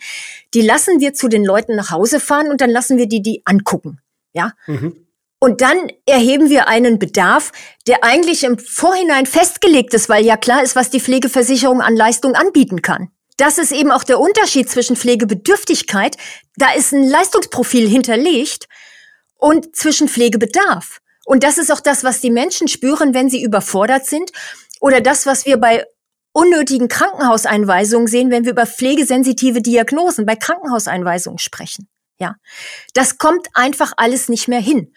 die 0.53 0.62
lassen 0.62 1.01
wir 1.01 1.14
zu 1.14 1.29
den 1.29 1.44
Leuten 1.44 1.75
nach 1.75 1.90
Hause 1.90 2.20
fahren 2.20 2.49
und 2.51 2.61
dann 2.61 2.70
lassen 2.70 2.99
wir 2.99 3.09
die 3.09 3.22
die 3.22 3.40
angucken. 3.46 4.01
Ja. 4.35 4.53
Mhm. 4.66 5.06
Und 5.47 5.61
dann 5.61 5.93
erheben 6.07 6.51
wir 6.51 6.67
einen 6.67 6.99
Bedarf, 6.99 7.53
der 7.87 8.03
eigentlich 8.03 8.43
im 8.43 8.59
Vorhinein 8.59 9.27
festgelegt 9.27 9.95
ist, 9.95 10.09
weil 10.09 10.25
ja 10.25 10.37
klar 10.37 10.65
ist, 10.65 10.75
was 10.75 10.91
die 10.91 10.99
Pflegeversicherung 10.99 11.81
an 11.81 11.95
Leistung 11.95 12.35
anbieten 12.35 12.83
kann. 12.83 13.13
Das 13.37 13.57
ist 13.57 13.71
eben 13.71 13.93
auch 13.93 14.03
der 14.03 14.19
Unterschied 14.19 14.69
zwischen 14.69 14.97
Pflegebedürftigkeit, 14.97 16.17
da 16.57 16.73
ist 16.73 16.93
ein 16.93 17.05
Leistungsprofil 17.05 17.89
hinterlegt, 17.89 18.67
und 19.37 19.77
zwischen 19.77 20.09
Pflegebedarf. 20.09 20.99
Und 21.25 21.45
das 21.45 21.59
ist 21.59 21.71
auch 21.71 21.81
das, 21.81 22.03
was 22.03 22.21
die 22.21 22.33
Menschen 22.33 22.67
spüren, 22.67 23.15
wenn 23.15 23.31
sie 23.31 23.45
überfordert 23.45 24.05
sind 24.05 24.33
oder 24.81 25.01
das, 25.01 25.27
was 25.27 25.47
wir 25.47 25.59
bei 25.59 25.85
unnötigen 26.33 26.89
Krankenhauseinweisungen 26.89 28.09
sehen, 28.09 28.33
wenn 28.33 28.47
wir 28.47 28.51
über 28.51 28.67
pflegesensitive 28.67 29.63
Diagnosen 29.63 30.27
bei 30.27 30.35
Krankenhauseinweisungen 30.35 31.39
sprechen. 31.39 31.89
Ja, 32.19 32.37
das 32.95 33.19
kommt 33.19 33.49
einfach 33.53 33.93
alles 33.99 34.31
nicht 34.31 34.49
mehr 34.49 34.61
hin. 34.61 34.95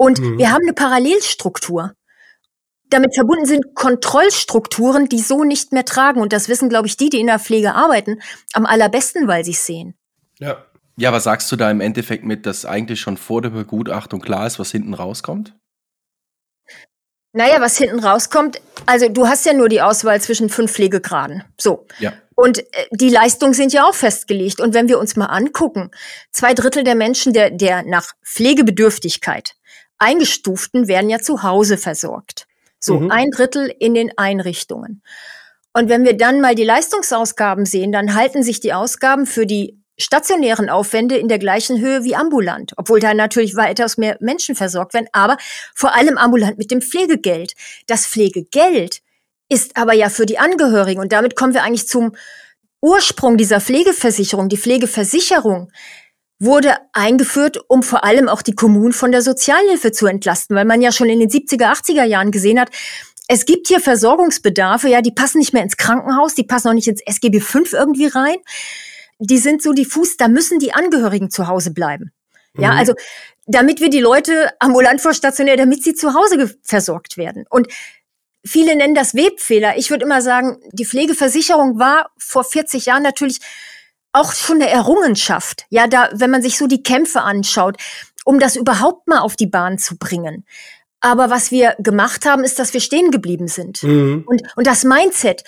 Und 0.00 0.18
mhm. 0.18 0.38
wir 0.38 0.50
haben 0.50 0.62
eine 0.62 0.72
Parallelstruktur. 0.72 1.92
Damit 2.88 3.14
verbunden 3.14 3.44
sind 3.44 3.74
Kontrollstrukturen, 3.74 5.10
die 5.10 5.18
so 5.18 5.44
nicht 5.44 5.74
mehr 5.74 5.84
tragen. 5.84 6.22
Und 6.22 6.32
das 6.32 6.48
wissen, 6.48 6.70
glaube 6.70 6.86
ich, 6.86 6.96
die, 6.96 7.10
die 7.10 7.20
in 7.20 7.26
der 7.26 7.38
Pflege 7.38 7.74
arbeiten, 7.74 8.22
am 8.54 8.64
allerbesten, 8.64 9.28
weil 9.28 9.44
sie 9.44 9.50
es 9.50 9.66
sehen. 9.66 9.94
Ja. 10.38 10.64
Ja, 10.96 11.12
was 11.12 11.24
sagst 11.24 11.52
du 11.52 11.56
da 11.56 11.70
im 11.70 11.82
Endeffekt 11.82 12.24
mit, 12.24 12.46
dass 12.46 12.64
eigentlich 12.64 12.98
schon 13.00 13.18
vor 13.18 13.42
der 13.42 13.50
Begutachtung 13.50 14.22
klar 14.22 14.46
ist, 14.46 14.58
was 14.58 14.70
hinten 14.70 14.94
rauskommt? 14.94 15.54
Naja, 17.32 17.60
was 17.60 17.76
hinten 17.76 18.00
rauskommt, 18.00 18.60
also 18.86 19.08
du 19.08 19.28
hast 19.28 19.44
ja 19.44 19.52
nur 19.52 19.68
die 19.68 19.82
Auswahl 19.82 20.20
zwischen 20.20 20.48
fünf 20.48 20.72
Pflegegraden. 20.72 21.44
So. 21.58 21.86
Ja. 21.98 22.14
Und 22.34 22.58
äh, 22.58 22.86
die 22.90 23.10
Leistungen 23.10 23.52
sind 23.52 23.74
ja 23.74 23.84
auch 23.84 23.94
festgelegt. 23.94 24.60
Und 24.60 24.72
wenn 24.72 24.88
wir 24.88 24.98
uns 24.98 25.16
mal 25.16 25.26
angucken, 25.26 25.90
zwei 26.32 26.54
Drittel 26.54 26.84
der 26.84 26.94
Menschen, 26.94 27.34
der, 27.34 27.50
der 27.50 27.82
nach 27.82 28.12
Pflegebedürftigkeit 28.24 29.56
eingestuften, 30.00 30.88
werden 30.88 31.08
ja 31.08 31.20
zu 31.20 31.42
Hause 31.42 31.76
versorgt. 31.76 32.46
So, 32.80 32.98
mhm. 32.98 33.10
ein 33.10 33.30
Drittel 33.30 33.72
in 33.78 33.94
den 33.94 34.16
Einrichtungen. 34.16 35.02
Und 35.72 35.88
wenn 35.88 36.04
wir 36.04 36.16
dann 36.16 36.40
mal 36.40 36.54
die 36.54 36.64
Leistungsausgaben 36.64 37.64
sehen, 37.64 37.92
dann 37.92 38.14
halten 38.14 38.42
sich 38.42 38.60
die 38.60 38.72
Ausgaben 38.72 39.26
für 39.26 39.46
die 39.46 39.78
stationären 39.98 40.70
Aufwände 40.70 41.16
in 41.16 41.28
der 41.28 41.38
gleichen 41.38 41.78
Höhe 41.78 42.04
wie 42.04 42.16
ambulant, 42.16 42.72
obwohl 42.76 43.00
da 43.00 43.12
natürlich 43.12 43.54
weitaus 43.54 43.98
mehr 43.98 44.16
Menschen 44.20 44.54
versorgt 44.54 44.94
werden, 44.94 45.08
aber 45.12 45.36
vor 45.74 45.94
allem 45.94 46.16
ambulant 46.16 46.58
mit 46.58 46.70
dem 46.70 46.80
Pflegegeld. 46.80 47.52
Das 47.86 48.06
Pflegegeld 48.06 49.02
ist 49.50 49.76
aber 49.76 49.92
ja 49.92 50.08
für 50.08 50.26
die 50.26 50.38
Angehörigen. 50.38 51.00
Und 51.00 51.12
damit 51.12 51.36
kommen 51.36 51.52
wir 51.52 51.62
eigentlich 51.62 51.86
zum 51.86 52.12
Ursprung 52.80 53.36
dieser 53.36 53.60
Pflegeversicherung. 53.60 54.48
Die 54.48 54.56
Pflegeversicherung 54.56 55.70
wurde 56.40 56.74
eingeführt, 56.94 57.60
um 57.68 57.82
vor 57.82 58.02
allem 58.02 58.28
auch 58.28 58.42
die 58.42 58.54
Kommunen 58.54 58.92
von 58.92 59.12
der 59.12 59.22
Sozialhilfe 59.22 59.92
zu 59.92 60.06
entlasten, 60.06 60.56
weil 60.56 60.64
man 60.64 60.80
ja 60.80 60.90
schon 60.90 61.08
in 61.08 61.20
den 61.20 61.28
70er, 61.28 61.70
80er 61.70 62.04
Jahren 62.04 62.30
gesehen 62.32 62.58
hat, 62.58 62.70
es 63.28 63.44
gibt 63.44 63.68
hier 63.68 63.78
Versorgungsbedarfe, 63.78 64.88
ja, 64.88 65.02
die 65.02 65.12
passen 65.12 65.38
nicht 65.38 65.52
mehr 65.52 65.62
ins 65.62 65.76
Krankenhaus, 65.76 66.34
die 66.34 66.42
passen 66.42 66.68
auch 66.68 66.72
nicht 66.72 66.88
ins 66.88 67.02
SGB 67.02 67.38
V 67.38 67.60
irgendwie 67.70 68.06
rein. 68.06 68.38
Die 69.20 69.38
sind 69.38 69.62
so 69.62 69.72
diffus, 69.72 70.16
da 70.16 70.26
müssen 70.26 70.58
die 70.58 70.72
Angehörigen 70.72 71.30
zu 71.30 71.46
Hause 71.46 71.72
bleiben. 71.72 72.10
Ja, 72.58 72.72
mhm. 72.72 72.78
also 72.78 72.94
damit 73.46 73.80
wir 73.80 73.90
die 73.90 74.00
Leute 74.00 74.50
ambulant 74.58 75.00
vor 75.00 75.14
stationär, 75.14 75.56
damit 75.56 75.84
sie 75.84 75.94
zu 75.94 76.14
Hause 76.14 76.56
versorgt 76.62 77.16
werden. 77.16 77.44
Und 77.48 77.68
Viele 78.42 78.74
nennen 78.74 78.94
das 78.94 79.14
Webfehler. 79.14 79.76
Ich 79.76 79.90
würde 79.90 80.06
immer 80.06 80.22
sagen, 80.22 80.56
die 80.72 80.86
Pflegeversicherung 80.86 81.78
war 81.78 82.10
vor 82.16 82.42
40 82.42 82.86
Jahren 82.86 83.02
natürlich 83.02 83.38
auch 84.12 84.32
schon 84.32 84.56
eine 84.56 84.70
Errungenschaft. 84.70 85.66
Ja, 85.70 85.86
da, 85.86 86.08
wenn 86.12 86.30
man 86.30 86.42
sich 86.42 86.56
so 86.56 86.66
die 86.66 86.82
Kämpfe 86.82 87.22
anschaut, 87.22 87.76
um 88.24 88.38
das 88.38 88.56
überhaupt 88.56 89.08
mal 89.08 89.20
auf 89.20 89.36
die 89.36 89.46
Bahn 89.46 89.78
zu 89.78 89.96
bringen. 89.96 90.44
Aber 91.00 91.30
was 91.30 91.50
wir 91.50 91.74
gemacht 91.78 92.26
haben, 92.26 92.44
ist, 92.44 92.58
dass 92.58 92.74
wir 92.74 92.80
stehen 92.80 93.10
geblieben 93.10 93.48
sind. 93.48 93.82
Mhm. 93.82 94.24
Und, 94.26 94.42
und 94.56 94.66
das 94.66 94.84
Mindset, 94.84 95.44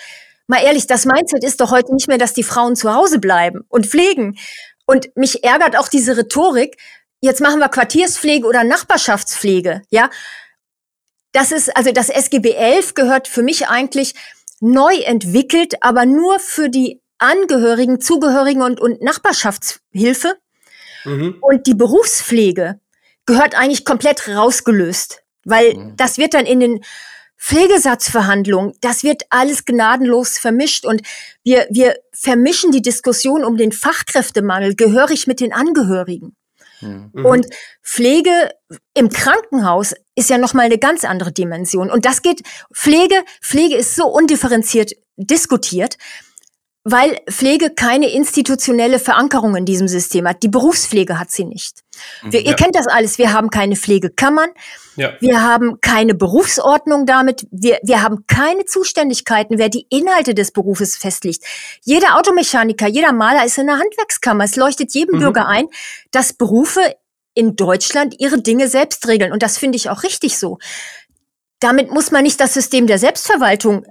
mal 0.47 0.63
ehrlich, 0.63 0.87
das 0.87 1.05
Mindset 1.05 1.43
ist 1.43 1.61
doch 1.61 1.71
heute 1.71 1.93
nicht 1.93 2.07
mehr, 2.07 2.17
dass 2.17 2.33
die 2.33 2.43
Frauen 2.43 2.75
zu 2.75 2.93
Hause 2.93 3.19
bleiben 3.19 3.63
und 3.69 3.85
pflegen. 3.85 4.37
Und 4.85 5.15
mich 5.15 5.43
ärgert 5.43 5.77
auch 5.77 5.87
diese 5.87 6.17
Rhetorik. 6.17 6.77
Jetzt 7.21 7.41
machen 7.41 7.59
wir 7.59 7.69
Quartierspflege 7.69 8.47
oder 8.47 8.63
Nachbarschaftspflege. 8.63 9.83
Ja, 9.89 10.09
das 11.31 11.51
ist, 11.51 11.75
also 11.75 11.91
das 11.91 12.09
SGB 12.09 12.51
11 12.53 12.95
gehört 12.95 13.27
für 13.27 13.43
mich 13.43 13.67
eigentlich 13.67 14.13
neu 14.59 14.95
entwickelt, 14.95 15.75
aber 15.81 16.05
nur 16.05 16.39
für 16.39 16.69
die 16.69 17.02
Angehörigen, 17.23 18.01
Zugehörigen 18.01 18.61
und, 18.61 18.79
und 18.79 19.01
Nachbarschaftshilfe. 19.01 20.35
Mhm. 21.05 21.37
Und 21.41 21.67
die 21.67 21.73
Berufspflege 21.73 22.79
gehört 23.25 23.55
eigentlich 23.55 23.85
komplett 23.85 24.27
rausgelöst, 24.27 25.23
weil 25.45 25.73
mhm. 25.73 25.93
das 25.97 26.17
wird 26.17 26.33
dann 26.33 26.45
in 26.45 26.59
den 26.59 26.83
Pflegesatzverhandlungen, 27.37 28.73
das 28.79 29.03
wird 29.03 29.23
alles 29.29 29.65
gnadenlos 29.65 30.37
vermischt 30.37 30.85
und 30.85 31.01
wir, 31.43 31.67
wir 31.69 31.97
vermischen 32.13 32.71
die 32.71 32.81
Diskussion 32.81 33.43
um 33.43 33.57
den 33.57 33.73
Fachkräftemangel 33.73 34.75
gehörig 34.75 35.27
mit 35.27 35.41
den 35.41 35.51
Angehörigen. 35.51 36.37
Mhm. 36.79 37.25
Und 37.25 37.47
Pflege 37.81 38.51
im 38.93 39.09
Krankenhaus 39.09 39.93
ist 40.15 40.29
ja 40.29 40.37
nochmal 40.37 40.65
eine 40.65 40.77
ganz 40.77 41.03
andere 41.03 41.31
Dimension. 41.31 41.89
Und 41.89 42.05
das 42.05 42.21
geht, 42.21 42.41
Pflege, 42.73 43.15
Pflege 43.41 43.75
ist 43.75 43.95
so 43.95 44.07
undifferenziert 44.07 44.93
diskutiert, 45.17 45.97
weil 46.83 47.17
Pflege 47.29 47.69
keine 47.69 48.11
institutionelle 48.11 48.99
Verankerung 48.99 49.55
in 49.55 49.65
diesem 49.65 49.87
System 49.87 50.27
hat. 50.27 50.43
Die 50.43 50.49
Berufspflege 50.49 51.17
hat 51.17 51.31
sie 51.31 51.45
nicht. 51.45 51.79
Wir, 52.23 52.41
ja. 52.41 52.49
Ihr 52.49 52.55
kennt 52.55 52.75
das 52.75 52.87
alles. 52.87 53.17
Wir 53.17 53.31
haben 53.31 53.49
keine 53.49 53.77
Pflegekammern. 53.77 54.49
Ja. 54.97 55.13
Wir 55.21 55.41
haben 55.41 55.79
keine 55.79 56.13
Berufsordnung 56.13 57.05
damit. 57.05 57.47
Wir, 57.51 57.79
wir 57.83 58.01
haben 58.01 58.25
keine 58.27 58.65
Zuständigkeiten, 58.65 59.57
wer 59.57 59.69
die 59.69 59.87
Inhalte 59.89 60.35
des 60.35 60.51
Berufes 60.51 60.97
festlegt. 60.97 61.43
Jeder 61.83 62.17
Automechaniker, 62.17 62.87
jeder 62.87 63.13
Maler 63.13 63.45
ist 63.45 63.57
in 63.57 63.67
der 63.67 63.79
Handwerkskammer. 63.79 64.43
Es 64.43 64.57
leuchtet 64.57 64.93
jedem 64.93 65.15
mhm. 65.15 65.21
Bürger 65.21 65.47
ein, 65.47 65.67
dass 66.11 66.33
Berufe 66.33 66.81
in 67.33 67.55
Deutschland 67.55 68.15
ihre 68.19 68.41
Dinge 68.41 68.67
selbst 68.67 69.07
regeln. 69.07 69.31
Und 69.31 69.41
das 69.41 69.57
finde 69.57 69.77
ich 69.77 69.89
auch 69.89 70.03
richtig 70.03 70.37
so. 70.37 70.59
Damit 71.59 71.91
muss 71.91 72.11
man 72.11 72.23
nicht 72.23 72.41
das 72.41 72.53
System 72.53 72.87
der 72.87 72.99
Selbstverwaltung 72.99 73.85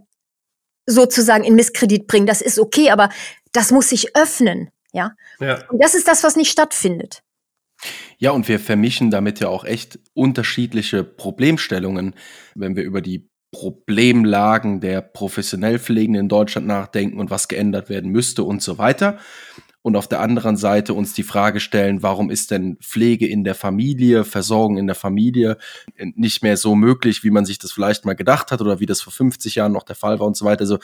sozusagen 0.86 1.44
in 1.44 1.54
Misskredit 1.54 2.06
bringen. 2.06 2.26
Das 2.26 2.40
ist 2.40 2.58
okay, 2.58 2.90
aber 2.90 3.10
das 3.52 3.70
muss 3.70 3.88
sich 3.88 4.16
öffnen. 4.16 4.70
Ja. 4.92 5.12
ja. 5.40 5.66
Und 5.68 5.82
das 5.82 5.94
ist 5.94 6.08
das, 6.08 6.24
was 6.24 6.36
nicht 6.36 6.50
stattfindet. 6.50 7.22
Ja, 8.18 8.30
und 8.30 8.48
wir 8.48 8.60
vermischen 8.60 9.10
damit 9.10 9.40
ja 9.40 9.48
auch 9.48 9.64
echt 9.64 9.98
unterschiedliche 10.14 11.02
Problemstellungen, 11.02 12.14
wenn 12.54 12.76
wir 12.76 12.84
über 12.84 13.00
die 13.00 13.28
Problemlagen 13.50 14.80
der 14.80 15.02
professionell 15.02 15.78
Pflegenden 15.78 16.22
in 16.22 16.28
Deutschland 16.28 16.66
nachdenken 16.66 17.18
und 17.18 17.30
was 17.30 17.48
geändert 17.48 17.90
werden 17.90 18.10
müsste 18.10 18.44
und 18.44 18.62
so 18.62 18.78
weiter 18.78 19.18
und 19.82 19.96
auf 19.96 20.06
der 20.06 20.20
anderen 20.20 20.56
Seite 20.56 20.94
uns 20.94 21.12
die 21.12 21.24
Frage 21.24 21.58
stellen, 21.58 22.02
warum 22.02 22.30
ist 22.30 22.52
denn 22.52 22.76
Pflege 22.80 23.26
in 23.26 23.42
der 23.42 23.56
Familie, 23.56 24.24
Versorgung 24.24 24.78
in 24.78 24.86
der 24.86 24.94
Familie 24.94 25.58
nicht 26.14 26.42
mehr 26.42 26.56
so 26.56 26.76
möglich, 26.76 27.24
wie 27.24 27.30
man 27.30 27.44
sich 27.44 27.58
das 27.58 27.72
vielleicht 27.72 28.04
mal 28.04 28.14
gedacht 28.14 28.52
hat 28.52 28.60
oder 28.60 28.78
wie 28.78 28.86
das 28.86 29.02
vor 29.02 29.12
50 29.12 29.56
Jahren 29.56 29.72
noch 29.72 29.82
der 29.82 29.96
Fall 29.96 30.20
war 30.20 30.26
und 30.26 30.36
so 30.36 30.44
weiter. 30.44 30.60
Also 30.60 30.78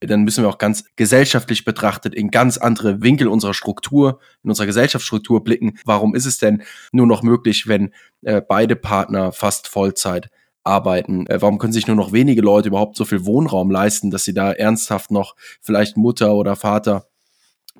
dann 0.00 0.22
müssen 0.22 0.42
wir 0.42 0.48
auch 0.48 0.58
ganz 0.58 0.84
gesellschaftlich 0.96 1.66
betrachtet 1.66 2.14
in 2.14 2.30
ganz 2.30 2.56
andere 2.56 3.02
Winkel 3.02 3.28
unserer 3.28 3.54
Struktur, 3.54 4.20
in 4.42 4.50
unserer 4.50 4.66
Gesellschaftsstruktur 4.66 5.44
blicken. 5.44 5.78
Warum 5.84 6.14
ist 6.14 6.26
es 6.26 6.38
denn 6.38 6.62
nur 6.92 7.06
noch 7.06 7.22
möglich, 7.22 7.68
wenn 7.68 7.92
äh, 8.22 8.40
beide 8.40 8.74
Partner 8.74 9.32
fast 9.32 9.68
Vollzeit 9.68 10.30
arbeiten? 10.64 11.26
Äh, 11.26 11.42
warum 11.42 11.58
können 11.58 11.74
sich 11.74 11.86
nur 11.86 11.96
noch 11.96 12.12
wenige 12.12 12.40
Leute 12.40 12.68
überhaupt 12.68 12.96
so 12.96 13.04
viel 13.04 13.26
Wohnraum 13.26 13.70
leisten, 13.70 14.10
dass 14.10 14.24
sie 14.24 14.34
da 14.34 14.50
ernsthaft 14.50 15.10
noch 15.10 15.36
vielleicht 15.60 15.98
Mutter 15.98 16.34
oder 16.34 16.56
Vater 16.56 17.09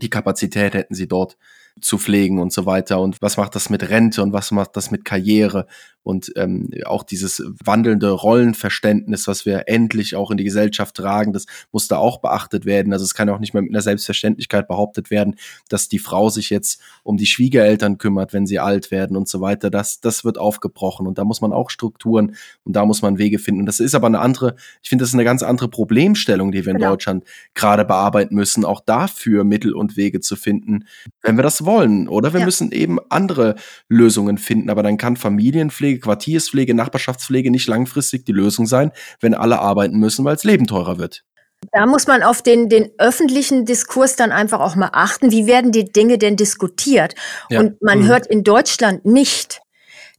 die 0.01 0.11
Kapazität 0.11 0.75
hätten 0.75 0.95
sie 0.95 1.09
dort 1.09 1.37
zu 1.81 1.99
pflegen 1.99 2.39
und 2.39 2.53
so 2.53 2.67
weiter. 2.67 3.01
Und 3.01 3.23
was 3.23 3.37
macht 3.37 3.55
das 3.55 3.71
mit 3.71 3.89
Rente 3.89 4.23
und 4.23 4.33
was 4.33 4.51
macht 4.51 4.77
das 4.77 4.91
mit 4.91 5.05
Karriere 5.05 5.67
und 6.03 6.33
ähm, 6.37 6.71
auch 6.87 7.03
dieses 7.03 7.43
wandelnde 7.65 8.11
Rollenverständnis, 8.11 9.27
was 9.27 9.45
wir 9.45 9.65
endlich 9.69 10.17
auch 10.17 10.31
in 10.31 10.39
die 10.39 10.45
Gesellschaft 10.45 10.97
tragen, 10.97 11.33
das 11.33 11.47
muss 11.73 11.89
da 11.89 11.99
auch 11.99 12.21
beachtet 12.21 12.65
werden. 12.65 12.93
Also 12.93 13.05
es 13.05 13.15
kann 13.15 13.29
auch 13.29 13.39
nicht 13.39 13.53
mehr 13.53 13.63
mit 13.63 13.71
einer 13.71 13.83
Selbstverständlichkeit 13.83 14.67
behauptet 14.67 15.11
werden, 15.11 15.37
dass 15.69 15.89
die 15.89 15.99
Frau 15.99 16.31
sich 16.31 16.51
jetzt 16.51 16.81
um 17.03 17.17
die 17.17 17.27
Schwiegereltern 17.27 17.99
kümmert, 17.99 18.33
wenn 18.33 18.47
sie 18.47 18.59
alt 18.59 18.91
werden 18.91 19.17
und 19.17 19.29
so 19.29 19.41
weiter. 19.41 19.71
Das, 19.71 20.01
das 20.01 20.25
wird 20.25 20.39
aufgebrochen 20.39 21.07
und 21.07 21.19
da 21.19 21.25
muss 21.25 21.41
man 21.41 21.53
auch 21.53 21.71
Strukturen 21.71 22.35
und 22.65 22.75
da 22.75 22.87
muss 22.87 23.03
man 23.03 23.19
Wege 23.19 23.39
finden. 23.39 23.61
Und 23.61 23.67
das 23.67 23.81
ist 23.81 23.95
aber 23.95 24.07
eine 24.07 24.21
andere, 24.21 24.57
ich 24.83 24.89
finde, 24.89 25.03
das 25.03 25.11
ist 25.11 25.15
eine 25.15 25.25
ganz 25.25 25.43
andere 25.43 25.69
Problemstellung, 25.69 26.51
die 26.51 26.65
wir 26.65 26.73
in 26.73 26.79
genau. 26.79 26.91
Deutschland 26.91 27.25
gerade 27.55 27.85
bearbeiten 27.85 28.35
müssen, 28.35 28.65
auch 28.65 28.81
dafür 28.81 29.45
Mittel 29.45 29.75
und 29.75 29.97
Wege 29.97 30.21
zu 30.21 30.37
finden, 30.37 30.87
wenn 31.23 31.37
wir 31.37 31.43
das 31.43 31.65
wollen. 31.65 32.09
Oder 32.09 32.33
wir 32.33 32.41
ja. 32.41 32.47
müssen 32.47 32.73
eben 32.73 32.99
andere 33.11 33.57
Lösungen 33.89 34.39
finden. 34.39 34.71
Aber 34.71 34.83
dann 34.83 34.97
kann 34.97 35.17
Familienpflege 35.17 35.90
Altenpflege, 35.91 36.01
Quartierspflege, 36.01 36.75
Nachbarschaftspflege 36.75 37.51
nicht 37.51 37.69
langfristig 37.69 38.25
die 38.25 38.33
Lösung 38.33 38.67
sein, 38.67 38.93
wenn 39.21 39.35
alle 39.35 39.59
arbeiten 39.59 39.99
müssen, 39.99 40.25
weil 40.25 40.35
das 40.35 40.45
Leben 40.45 40.67
teurer 40.67 40.99
wird. 40.99 41.25
Da 41.73 41.87
muss 41.87 42.07
man 42.07 42.23
auf 42.23 42.43
den, 42.43 42.69
den 42.69 42.91
öffentlichen 42.99 43.67
Diskurs 43.67 44.17
dann 44.17 44.33
einfach 44.33 44.61
auch 44.61 44.77
mal 44.77 44.91
achten. 44.93 45.31
Wie 45.31 45.47
werden 45.47 45.73
die 45.73 45.85
Dinge 45.85 46.17
denn 46.17 46.37
diskutiert? 46.37 47.15
Ja. 47.51 47.61
Und 47.61 47.83
man 47.83 48.01
mhm. 48.01 48.07
hört 48.07 48.27
in 48.27 48.45
Deutschland 48.45 49.05
nicht, 49.05 49.61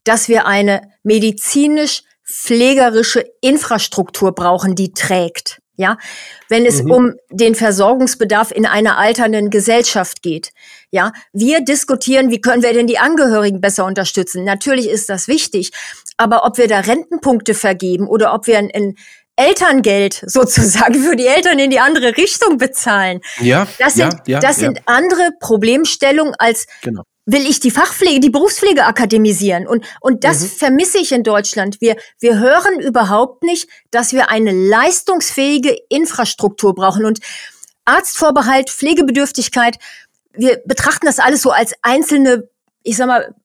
dass 0.04 0.30
wir 0.30 0.46
eine 0.46 0.82
medizinisch 1.04 2.04
pflegerische 2.24 3.26
Infrastruktur 3.42 4.34
brauchen, 4.34 4.76
die 4.76 4.94
trägt. 4.94 5.61
Ja, 5.82 5.98
wenn 6.48 6.68
es 6.68 6.84
mhm. 6.84 6.92
um 6.92 7.14
den 7.32 7.56
Versorgungsbedarf 7.56 8.52
in 8.52 8.68
einer 8.68 9.00
alternden 9.00 9.50
Gesellschaft 9.50 10.22
geht. 10.22 10.52
Ja, 10.92 11.12
wir 11.34 11.62
diskutieren, 11.62 12.30
wie 12.30 12.40
können 12.40 12.62
wir 12.62 12.72
denn 12.72 12.86
die 12.86 13.00
Angehörigen 13.00 13.62
besser 13.62 13.86
unterstützen? 13.86 14.44
Natürlich 14.44 14.88
ist 14.88 15.10
das 15.10 15.28
wichtig. 15.28 15.72
Aber 16.18 16.46
ob 16.46 16.60
wir 16.60 16.68
da 16.68 16.82
Rentenpunkte 16.82 17.56
vergeben 17.56 18.08
oder 18.08 18.36
ob 18.36 18.46
wir 18.46 18.60
ein, 18.60 18.70
ein 18.76 18.96
Elterngeld 19.36 20.24
sozusagen 20.28 21.02
für 21.02 21.16
die 21.16 21.26
Eltern 21.26 21.58
in 21.58 21.72
die 21.72 21.80
andere 21.80 22.16
Richtung 22.16 22.60
bezahlen. 22.60 23.22
Ja, 23.40 23.68
das 23.80 23.96
sind, 23.96 24.14
ja, 24.28 24.34
ja, 24.36 24.40
das 24.40 24.62
ja. 24.62 24.68
sind 24.68 24.82
andere 24.86 25.32
Problemstellungen 25.40 26.36
als 26.38 26.68
genau 26.84 27.02
will 27.26 27.46
ich 27.48 27.60
die 27.60 27.72
Fachpflege, 27.72 28.20
die 28.20 28.30
Berufspflege 28.30 28.86
akademisieren. 28.86 29.68
Und, 29.68 29.86
und 30.02 30.24
das 30.24 30.42
mhm. 30.42 30.48
vermisse 30.48 30.98
ich 30.98 31.12
in 31.12 31.24
Deutschland. 31.24 31.80
Wir, 31.80 31.96
wir 32.20 32.40
hören 32.40 32.80
überhaupt 32.80 33.44
nicht, 33.44 33.70
dass 33.92 34.14
wir 34.14 34.30
eine 34.30 34.52
leistungsfähige 34.52 35.78
Infrastruktur 35.90 36.74
brauchen. 36.74 37.06
Und 37.06 37.20
Arztvorbehalt, 37.86 38.70
Pflegebedürftigkeit, 38.70 39.78
wir 40.34 40.62
betrachten 40.66 41.06
das 41.06 41.20
alles 41.20 41.42
so 41.42 41.52
als 41.52 41.74
einzelne, 41.82 42.50
ich 42.84 42.98
sag 42.98 43.08
mal, 43.08 43.36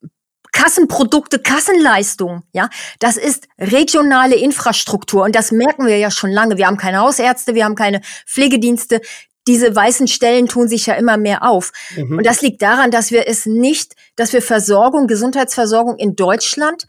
Kassenprodukte, 0.53 1.39
Kassenleistung, 1.39 2.43
ja, 2.53 2.71
das 2.99 3.19
ist 3.19 3.47
regionale 3.59 4.37
Infrastruktur 4.37 5.25
und 5.25 5.37
das 5.37 5.53
merken 5.53 5.85
wir 5.85 5.99
ja 5.99 6.11
schon 6.11 6.31
lange. 6.31 6.57
Wir 6.57 6.67
haben 6.67 6.79
keine 6.79 7.01
Hausärzte, 7.01 7.55
wir 7.55 7.67
haben 7.67 7.75
keine 7.75 8.01
Pflegedienste, 8.27 9.03
diese 9.47 9.75
weißen 9.75 10.09
Stellen 10.09 10.49
tun 10.49 10.69
sich 10.69 10.87
ja 10.87 10.95
immer 10.95 11.17
mehr 11.17 11.43
auf. 11.43 11.73
Mhm. 11.97 12.19
Und 12.19 12.27
das 12.27 12.43
liegt 12.43 12.63
daran, 12.63 12.91
dass 12.91 13.11
wir 13.11 13.29
es 13.29 13.47
nicht, 13.47 13.95
dass 14.17 14.33
wir 14.33 14.43
Versorgung, 14.43 15.07
Gesundheitsversorgung 15.07 15.97
in 15.97 16.17
Deutschland 16.17 16.87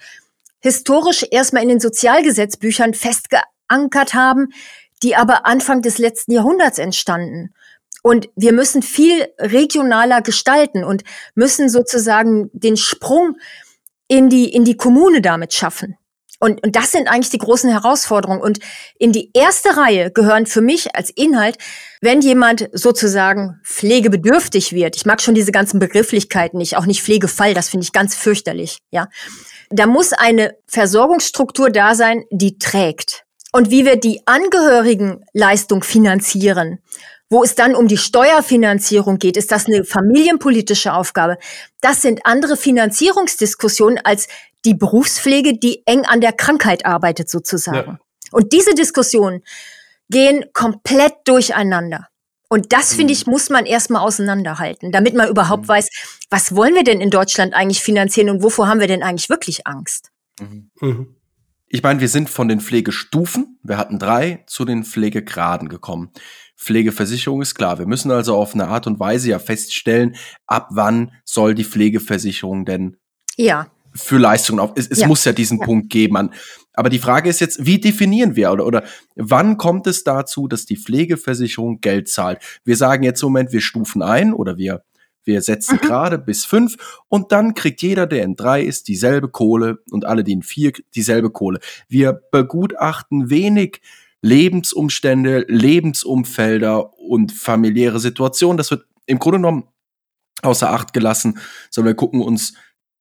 historisch 0.60 1.26
erstmal 1.30 1.64
in 1.64 1.70
den 1.70 1.80
Sozialgesetzbüchern 1.80 2.94
festgeankert 2.94 4.14
haben, 4.14 4.50
die 5.04 5.16
aber 5.16 5.46
Anfang 5.46 5.82
des 5.82 5.98
letzten 6.00 6.32
Jahrhunderts 6.32 6.80
entstanden. 6.80 7.54
Und 8.02 8.30
wir 8.36 8.54
müssen 8.54 8.82
viel 8.82 9.28
regionaler 9.38 10.22
gestalten 10.22 10.84
und 10.84 11.04
müssen 11.36 11.70
sozusagen 11.70 12.50
den 12.54 12.78
Sprung 12.78 13.38
in 14.08 14.30
die, 14.30 14.52
in 14.52 14.64
die 14.64 14.78
Kommune 14.78 15.22
damit 15.22 15.54
schaffen. 15.54 15.98
Und, 16.40 16.64
und 16.64 16.76
das 16.76 16.92
sind 16.92 17.08
eigentlich 17.08 17.32
die 17.32 17.40
großen 17.40 17.70
Herausforderungen. 17.70 18.42
Und 18.42 18.60
in 19.00 19.12
die 19.12 19.32
erste 19.34 19.76
Reihe 19.76 20.12
gehören 20.12 20.46
für 20.46 20.62
mich 20.62 20.96
als 20.96 21.10
Inhalt, 21.10 21.58
wenn 22.02 22.22
jemand 22.22 22.70
sozusagen 22.74 23.60
pflegebedürftig 23.64 24.72
wird. 24.74 24.96
Ich 24.96 25.06
mag 25.06 25.22
schon 25.22 25.36
diese 25.36 25.52
ganzen 25.52 25.80
Begrifflichkeiten 25.80 26.58
nicht, 26.60 26.78
auch 26.78 26.86
nicht 26.86 27.02
Pflegefall, 27.02 27.54
das 27.54 27.70
finde 27.70 27.86
ich 27.86 27.92
ganz 27.92 28.16
fürchterlich, 28.16 28.80
ja. 28.92 29.08
Da 29.70 29.86
muss 29.86 30.14
eine 30.14 30.56
Versorgungsstruktur 30.68 31.70
da 31.70 31.94
sein, 31.94 32.24
die 32.32 32.58
trägt. 32.58 33.26
Und 33.52 33.70
wie 33.70 33.86
wir 33.86 33.98
die 33.98 34.22
Angehörigenleistung 34.26 35.84
finanzieren, 35.84 36.80
wo 37.30 37.44
es 37.44 37.56
dann 37.56 37.76
um 37.76 37.88
die 37.88 37.98
Steuerfinanzierung 37.98 39.18
geht, 39.18 39.36
ist 39.36 39.52
das 39.52 39.66
eine 39.66 39.84
familienpolitische 39.84 40.94
Aufgabe. 40.94 41.38
Das 41.82 42.02
sind 42.02 42.22
andere 42.24 42.56
Finanzierungsdiskussionen 42.56 44.00
als 44.04 44.28
die 44.68 44.74
Berufspflege, 44.74 45.58
die 45.58 45.82
eng 45.86 46.04
an 46.06 46.20
der 46.20 46.34
Krankheit 46.34 46.86
arbeitet 46.86 47.30
sozusagen. 47.30 47.92
Ja. 47.92 48.00
Und 48.32 48.52
diese 48.52 48.76
Diskussionen 48.76 49.42
gehen 50.10 50.44
komplett 50.52 51.14
durcheinander. 51.26 52.10
Und 52.50 52.74
das, 52.74 52.94
finde 52.94 53.14
ich, 53.14 53.26
mhm. 53.26 53.32
muss 53.32 53.50
man 53.50 53.66
erstmal 53.66 54.02
auseinanderhalten, 54.02 54.92
damit 54.92 55.16
man 55.16 55.30
überhaupt 55.30 55.64
mhm. 55.64 55.70
weiß, 55.70 55.90
was 56.30 56.54
wollen 56.54 56.76
wir 56.76 56.84
denn 56.84 57.00
in 57.00 57.10
Deutschland 57.10 57.54
eigentlich 57.54 57.82
finanzieren 57.82 58.30
und 58.30 58.44
wovor 58.44 58.68
haben 58.68 58.82
wir 58.82 58.88
denn 58.88 59.04
eigentlich 59.04 59.30
wirklich 59.30 59.66
Angst? 59.66 60.12
Mhm. 60.40 60.70
mhm. 60.82 61.14
Ich 61.70 61.84
meine, 61.84 62.00
wir 62.00 62.08
sind 62.08 62.30
von 62.30 62.48
den 62.48 62.62
Pflegestufen, 62.62 63.60
wir 63.62 63.78
hatten 63.78 64.00
drei, 64.00 64.46
zu 64.48 64.64
den 64.64 64.86
Pflegegraden 64.86 65.68
gekommen. 65.68 66.12
Pflegeversicherung 66.56 67.42
ist 67.42 67.56
klar. 67.56 67.78
Wir 67.78 67.86
müssen 67.86 68.10
also 68.10 68.38
auf 68.38 68.54
eine 68.54 68.70
Art 68.70 68.88
und 68.88 69.02
Weise 69.02 69.32
ja 69.32 69.40
feststellen, 69.40 70.16
ab 70.46 70.70
wann 70.72 71.12
soll 71.26 71.56
die 71.56 71.66
Pflegeversicherung 71.66 72.64
denn 72.64 72.96
ja 73.36 73.68
für 73.98 74.18
Leistungen 74.18 74.60
auf. 74.60 74.72
Es, 74.76 74.88
es 74.88 75.02
ja. 75.02 75.08
muss 75.08 75.26
ja 75.26 75.34
diesen 75.34 75.60
ja. 75.60 75.66
Punkt 75.66 75.90
geben. 75.90 76.32
Aber 76.74 76.90
die 76.90 77.00
Frage 77.00 77.30
ist 77.30 77.40
jetzt, 77.40 77.66
wie 77.66 77.80
definieren 77.80 78.36
wir 78.36 78.52
oder, 78.52 78.66
oder 78.66 78.84
wann 79.16 79.58
kommt 79.58 79.88
es 79.88 80.04
dazu, 80.04 80.48
dass 80.48 80.66
die 80.66 80.78
Pflegeversicherung 80.78 81.82
Geld 81.82 82.08
zahlt? 82.08 82.40
Wir 82.64 82.78
sagen 82.78 83.04
jetzt 83.04 83.22
im 83.24 83.30
Moment, 83.30 83.52
wir 83.52 83.62
stufen 83.62 84.04
ein 84.04 84.32
oder 84.32 84.58
wir, 84.58 84.84
wir 85.24 85.42
setzen 85.42 85.80
mhm. 85.82 85.88
gerade 85.88 86.20
bis 86.20 86.46
fünf 86.46 86.78
und 87.08 87.32
dann 87.32 87.56
kriegt 87.56 87.82
jeder, 87.82 88.06
der 88.06 88.24
in 88.24 88.36
drei 88.36 88.62
ist, 88.62 88.88
dieselbe 88.88 89.28
Kohle 89.28 89.80
und 89.90 90.06
alle, 90.06 90.24
die 90.24 90.34
in 90.34 90.44
vier, 90.44 90.72
dieselbe 90.96 91.32
Kohle. 91.32 91.60
Wir 91.90 92.14
begutachten 92.32 93.32
wenig 93.32 93.82
Lebensumstände, 94.22 95.46
Lebensumfelder 95.48 96.94
und 97.00 97.32
familiäre 97.32 98.00
Situationen. 98.00 98.58
Das 98.58 98.72
wird 98.72 98.86
im 99.08 99.20
Grunde 99.20 99.40
genommen 99.40 99.64
außer 100.44 100.72
Acht 100.72 100.94
gelassen, 100.94 101.40
sondern 101.72 101.94
wir 101.94 101.96
gucken 101.96 102.22
uns 102.22 102.54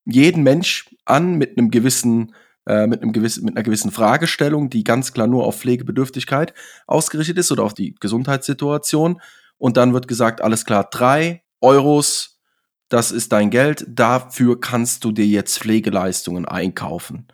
jeden 0.07 0.43
Mensch 0.43 0.95
an 1.05 1.35
mit 1.37 1.59
einem 1.59 1.71
gewissen 1.71 2.33
äh, 2.67 2.89
mit, 2.89 3.03
einem 3.03 3.13
gewissen, 3.13 3.45
mit 3.45 3.57
einer 3.57 3.63
gewissen 3.63 3.93
Fragestellung, 3.93 4.71
die 4.71 4.83
ganz 4.83 5.13
klar 5.13 5.29
nur 5.29 5.47
auf 5.47 5.61
Pflegebedürftigkeit 5.61 6.53
ausgerichtet 6.89 7.39
ist 7.39 7.53
oder 7.53 7.63
auf 7.63 7.75
die 7.75 7.95
Gesundheitssituation. 8.01 9.21
Und 9.57 9.77
dann 9.77 9.93
wird 9.93 10.09
gesagt, 10.09 10.41
alles 10.43 10.65
klar, 10.65 10.89
drei 10.91 11.45
Euros, 11.61 12.41
das 12.89 13.13
ist 13.13 13.33
dein 13.33 13.51
Geld, 13.51 13.87
dafür 13.89 14.61
kannst 14.61 15.05
du 15.05 15.13
dir 15.13 15.27
jetzt 15.27 15.59
Pflegeleistungen 15.59 16.45
einkaufen. 16.45 17.29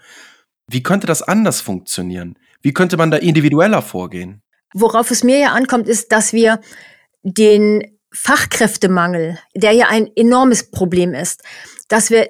Wie 0.68 0.82
könnte 0.82 1.06
das 1.06 1.22
anders 1.22 1.62
funktionieren? 1.62 2.38
Wie 2.60 2.72
könnte 2.72 2.98
man 2.98 3.10
da 3.10 3.16
individueller 3.16 3.80
vorgehen? 3.80 4.42
Worauf 4.74 5.10
es 5.10 5.24
mir 5.24 5.38
ja 5.38 5.52
ankommt, 5.52 5.88
ist, 5.88 6.12
dass 6.12 6.32
wir 6.32 6.60
den 7.22 7.98
Fachkräftemangel, 8.12 9.38
der 9.54 9.72
ja 9.72 9.88
ein 9.88 10.10
enormes 10.14 10.70
Problem 10.70 11.14
ist, 11.14 11.42
dass 11.88 12.10
wir 12.10 12.28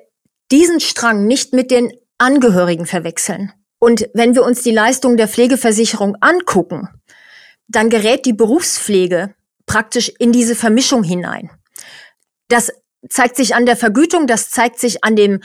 diesen 0.52 0.80
Strang 0.80 1.26
nicht 1.26 1.52
mit 1.52 1.70
den 1.70 1.92
Angehörigen 2.18 2.86
verwechseln. 2.86 3.52
Und 3.78 4.08
wenn 4.14 4.36
wir 4.36 4.44
uns 4.44 4.62
die 4.62 4.70
Leistung 4.70 5.16
der 5.16 5.26
Pflegeversicherung 5.26 6.16
angucken, 6.20 6.88
dann 7.66 7.90
gerät 7.90 8.26
die 8.26 8.32
Berufspflege 8.32 9.34
praktisch 9.66 10.12
in 10.18 10.30
diese 10.30 10.54
Vermischung 10.54 11.02
hinein. 11.02 11.50
Das 12.48 12.70
zeigt 13.08 13.36
sich 13.36 13.54
an 13.54 13.66
der 13.66 13.76
Vergütung, 13.76 14.26
das 14.26 14.50
zeigt 14.50 14.78
sich 14.78 15.02
an 15.02 15.16
dem 15.16 15.40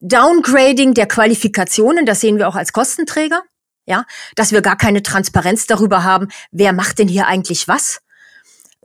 Downgrading 0.00 0.94
der 0.94 1.06
Qualifikationen, 1.06 2.06
das 2.06 2.20
sehen 2.20 2.38
wir 2.38 2.48
auch 2.48 2.54
als 2.54 2.72
Kostenträger, 2.72 3.42
ja, 3.86 4.04
dass 4.36 4.52
wir 4.52 4.62
gar 4.62 4.76
keine 4.76 5.02
Transparenz 5.02 5.66
darüber 5.66 6.04
haben, 6.04 6.28
wer 6.52 6.72
macht 6.72 6.98
denn 6.98 7.08
hier 7.08 7.26
eigentlich 7.26 7.66
was. 7.66 8.00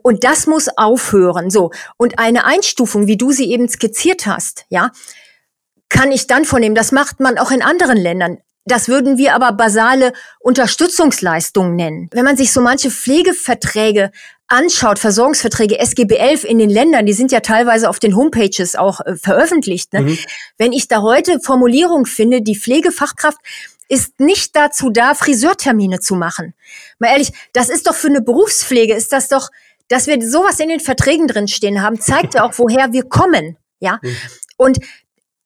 Und 0.02 0.24
das 0.24 0.48
muss 0.48 0.70
aufhören. 0.78 1.50
So. 1.50 1.72
Und 1.98 2.20
eine 2.20 2.46
Einstufung, 2.46 3.08
wie 3.08 3.18
du 3.18 3.32
sie 3.32 3.52
eben 3.52 3.68
skizziert 3.68 4.26
hast, 4.26 4.66
ja, 4.70 4.92
kann 5.90 6.12
ich 6.12 6.28
dann 6.28 6.46
vornehmen. 6.46 6.76
Das 6.76 6.92
macht 6.92 7.20
man 7.20 7.38
auch 7.38 7.52
in 7.52 7.62
anderen 7.62 7.98
Ländern. 7.98 8.40
Das 8.68 8.88
würden 8.88 9.18
wir 9.18 9.36
aber 9.36 9.52
basale 9.52 10.12
Unterstützungsleistungen 10.40 11.76
nennen. 11.76 12.10
Wenn 12.12 12.26
man 12.26 12.36
sich 12.36 12.52
so 12.52 12.62
manche 12.62 12.90
Pflegeverträge 12.90 14.12
anschaut, 14.48 14.98
Versorgungsverträge 14.98 15.80
SGB 15.80 16.16
11 16.16 16.44
in 16.44 16.58
den 16.58 16.70
Ländern, 16.72 17.06
die 17.06 17.14
sind 17.14 17.32
ja 17.32 17.42
teilweise 17.42 17.90
auf 17.90 18.00
den 18.00 18.16
Homepages 18.16 18.76
auch 18.76 19.02
äh, 19.02 19.16
veröffentlicht. 19.16 19.94
Ne? 19.94 20.02
Mhm. 20.02 20.18
Wenn 20.58 20.74
ich 20.74 20.88
da 20.88 21.02
heute 21.02 21.40
Formulierung 21.40 22.08
finde, 22.08 22.42
die 22.42 22.56
Pflegefachkraft 22.56 23.38
ist 23.88 24.20
nicht 24.20 24.56
dazu 24.56 24.90
da, 24.90 25.14
Friseurtermine 25.14 26.00
zu 26.00 26.16
machen. 26.16 26.56
Mal 26.98 27.10
ehrlich, 27.10 27.32
das 27.54 27.70
ist 27.70 27.88
doch 27.88 27.96
für 27.96 28.08
eine 28.08 28.22
Berufspflege, 28.22 28.96
ist 28.96 29.14
das 29.14 29.28
doch, 29.28 29.50
dass 29.90 30.08
wir 30.08 30.20
sowas 30.28 30.60
in 30.60 30.70
den 30.70 30.80
Verträgen 30.80 31.28
drin 31.28 31.48
stehen 31.48 31.84
haben, 31.84 32.02
zeigt 32.02 32.34
ja 32.34 32.44
auch, 32.44 32.54
woher 32.58 32.94
wir 32.94 33.04
kommen. 33.04 33.58
Ja. 33.80 34.00
Mhm. 34.02 34.18
Und 34.58 34.80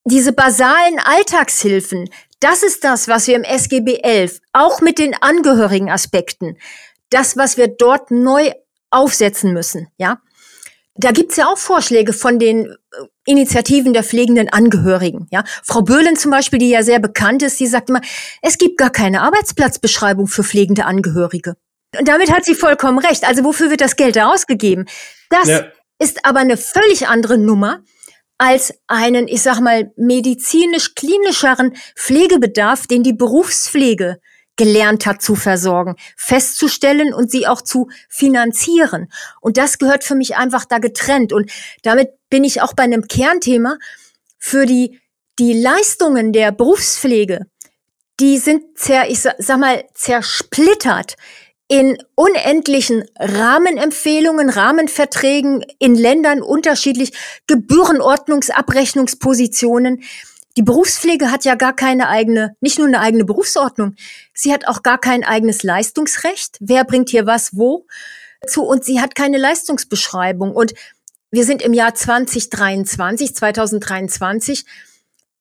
diese 0.05 0.33
basalen 0.33 0.99
Alltagshilfen, 0.99 2.09
das 2.39 2.63
ist 2.63 2.83
das, 2.83 3.07
was 3.07 3.27
wir 3.27 3.35
im 3.35 3.43
SGB 3.43 3.99
11, 4.01 4.39
auch 4.53 4.81
mit 4.81 4.97
den 4.97 5.13
angehörigen 5.13 5.89
Aspekten, 5.89 6.57
das, 7.09 7.37
was 7.37 7.57
wir 7.57 7.67
dort 7.67 8.11
neu 8.11 8.51
aufsetzen 8.91 9.53
müssen, 9.53 9.87
ja. 9.97 10.19
Da 11.01 11.11
gibt's 11.11 11.37
ja 11.37 11.47
auch 11.47 11.57
Vorschläge 11.57 12.11
von 12.11 12.39
den 12.39 12.65
äh, 12.65 12.75
Initiativen 13.25 13.93
der 13.93 14.03
pflegenden 14.03 14.49
Angehörigen. 14.49 15.27
Ja, 15.31 15.45
Frau 15.63 15.81
Böhlen 15.81 16.17
zum 16.17 16.31
Beispiel, 16.31 16.59
die 16.59 16.69
ja 16.69 16.83
sehr 16.83 16.99
bekannt 16.99 17.41
ist, 17.41 17.57
die 17.59 17.67
sagt 17.67 17.89
immer, 17.89 18.01
es 18.41 18.57
gibt 18.57 18.77
gar 18.77 18.89
keine 18.89 19.21
Arbeitsplatzbeschreibung 19.21 20.27
für 20.27 20.43
pflegende 20.43 20.85
Angehörige. 20.85 21.55
Und 21.97 22.07
damit 22.07 22.31
hat 22.31 22.43
sie 22.43 22.53
vollkommen 22.53 22.99
recht. 22.99 23.23
Also 23.25 23.45
wofür 23.45 23.69
wird 23.69 23.79
das 23.79 23.95
Geld 23.95 24.17
da 24.17 24.29
ausgegeben? 24.29 24.87
Das 25.29 25.47
ja. 25.47 25.63
ist 25.99 26.25
aber 26.25 26.39
eine 26.39 26.57
völlig 26.57 27.07
andere 27.07 27.37
Nummer 27.37 27.81
als 28.39 28.73
einen, 28.87 29.27
ich 29.27 29.43
sag 29.43 29.59
mal, 29.59 29.91
medizinisch-klinischeren 29.97 31.75
Pflegebedarf, 31.95 32.87
den 32.87 33.03
die 33.03 33.13
Berufspflege 33.13 34.19
gelernt 34.55 35.05
hat 35.05 35.21
zu 35.21 35.35
versorgen, 35.35 35.95
festzustellen 36.17 37.13
und 37.13 37.29
sie 37.31 37.47
auch 37.47 37.61
zu 37.61 37.89
finanzieren. 38.09 39.11
Und 39.41 39.57
das 39.57 39.77
gehört 39.77 40.03
für 40.03 40.15
mich 40.15 40.37
einfach 40.37 40.65
da 40.65 40.79
getrennt. 40.79 41.31
Und 41.33 41.51
damit 41.83 42.11
bin 42.29 42.43
ich 42.43 42.61
auch 42.61 42.73
bei 42.73 42.83
einem 42.83 43.07
Kernthema 43.07 43.77
für 44.37 44.65
die, 44.65 44.99
die 45.37 45.53
Leistungen 45.53 46.33
der 46.33 46.51
Berufspflege. 46.51 47.45
Die 48.19 48.37
sind 48.37 48.77
zer, 48.77 49.09
ich 49.09 49.21
sag 49.21 49.59
mal, 49.59 49.85
zersplittert 49.93 51.15
in 51.69 51.97
unendlichen 52.15 53.05
Rahmenempfehlungen, 53.17 54.49
Rahmenverträgen 54.49 55.63
in 55.77 55.95
Ländern 55.95 56.41
unterschiedlich, 56.41 57.13
Gebührenordnungsabrechnungspositionen. 57.47 60.03
Die 60.57 60.63
Berufspflege 60.63 61.31
hat 61.31 61.45
ja 61.45 61.53
gar 61.53 61.75
keine 61.75 62.09
eigene, 62.09 62.55
nicht 62.59 62.79
nur 62.79 62.87
eine 62.87 62.99
eigene 62.99 63.23
Berufsordnung, 63.23 63.93
sie 64.33 64.51
hat 64.51 64.67
auch 64.67 64.81
gar 64.81 64.97
kein 64.97 65.23
eigenes 65.23 65.61
Leistungsrecht. 65.61 66.57
Wer 66.59 66.85
bringt 66.85 67.09
hier 67.09 67.27
was 67.27 67.55
wo 67.55 67.85
zu? 68.47 68.63
Und 68.63 68.83
sie 68.83 68.99
hat 68.99 69.13
keine 69.13 69.37
Leistungsbeschreibung. 69.37 70.55
Und 70.55 70.73
wir 71.29 71.45
sind 71.45 71.61
im 71.61 71.73
Jahr 71.73 71.93
2023, 71.93 73.35
2023. 73.35 74.65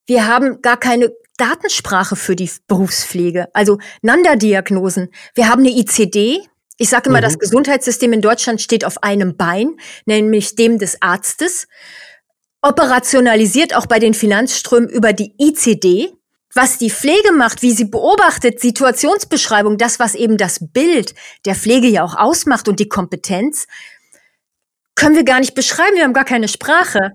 Wir 0.05 0.27
haben 0.27 0.61
gar 0.61 0.77
keine 0.77 1.11
Datensprache 1.39 2.15
für 2.15 2.35
die 2.35 2.49
Berufspflege, 2.67 3.47
also 3.53 3.79
Nanda-Diagnosen. 4.01 5.09
Wir 5.33 5.49
haben 5.49 5.61
eine 5.61 5.71
ICD. 5.71 6.41
Ich 6.77 6.89
sage 6.89 7.09
immer, 7.09 7.19
mhm. 7.19 7.23
das 7.23 7.39
Gesundheitssystem 7.39 8.13
in 8.13 8.21
Deutschland 8.21 8.61
steht 8.61 8.85
auf 8.85 9.03
einem 9.03 9.35
Bein, 9.35 9.75
nämlich 10.05 10.55
dem 10.55 10.77
des 10.77 11.01
Arztes 11.01 11.67
operationalisiert 12.61 13.75
auch 13.75 13.85
bei 13.85 13.99
den 13.99 14.13
Finanzströmen 14.13 14.89
über 14.89 15.13
die 15.13 15.33
ICD. 15.39 16.13
Was 16.55 16.77
die 16.77 16.89
Pflege 16.89 17.31
macht, 17.31 17.61
wie 17.61 17.71
sie 17.71 17.85
beobachtet, 17.85 18.59
Situationsbeschreibung, 18.59 19.77
das, 19.77 19.99
was 19.99 20.15
eben 20.15 20.37
das 20.37 20.59
Bild 20.59 21.13
der 21.45 21.55
Pflege 21.55 21.87
ja 21.87 22.03
auch 22.03 22.15
ausmacht 22.15 22.67
und 22.67 22.79
die 22.79 22.89
Kompetenz, 22.89 23.67
können 24.95 25.15
wir 25.15 25.23
gar 25.23 25.39
nicht 25.39 25.53
beschreiben. 25.53 25.95
Wir 25.95 26.03
haben 26.03 26.13
gar 26.13 26.25
keine 26.25 26.47
Sprache. 26.47 27.11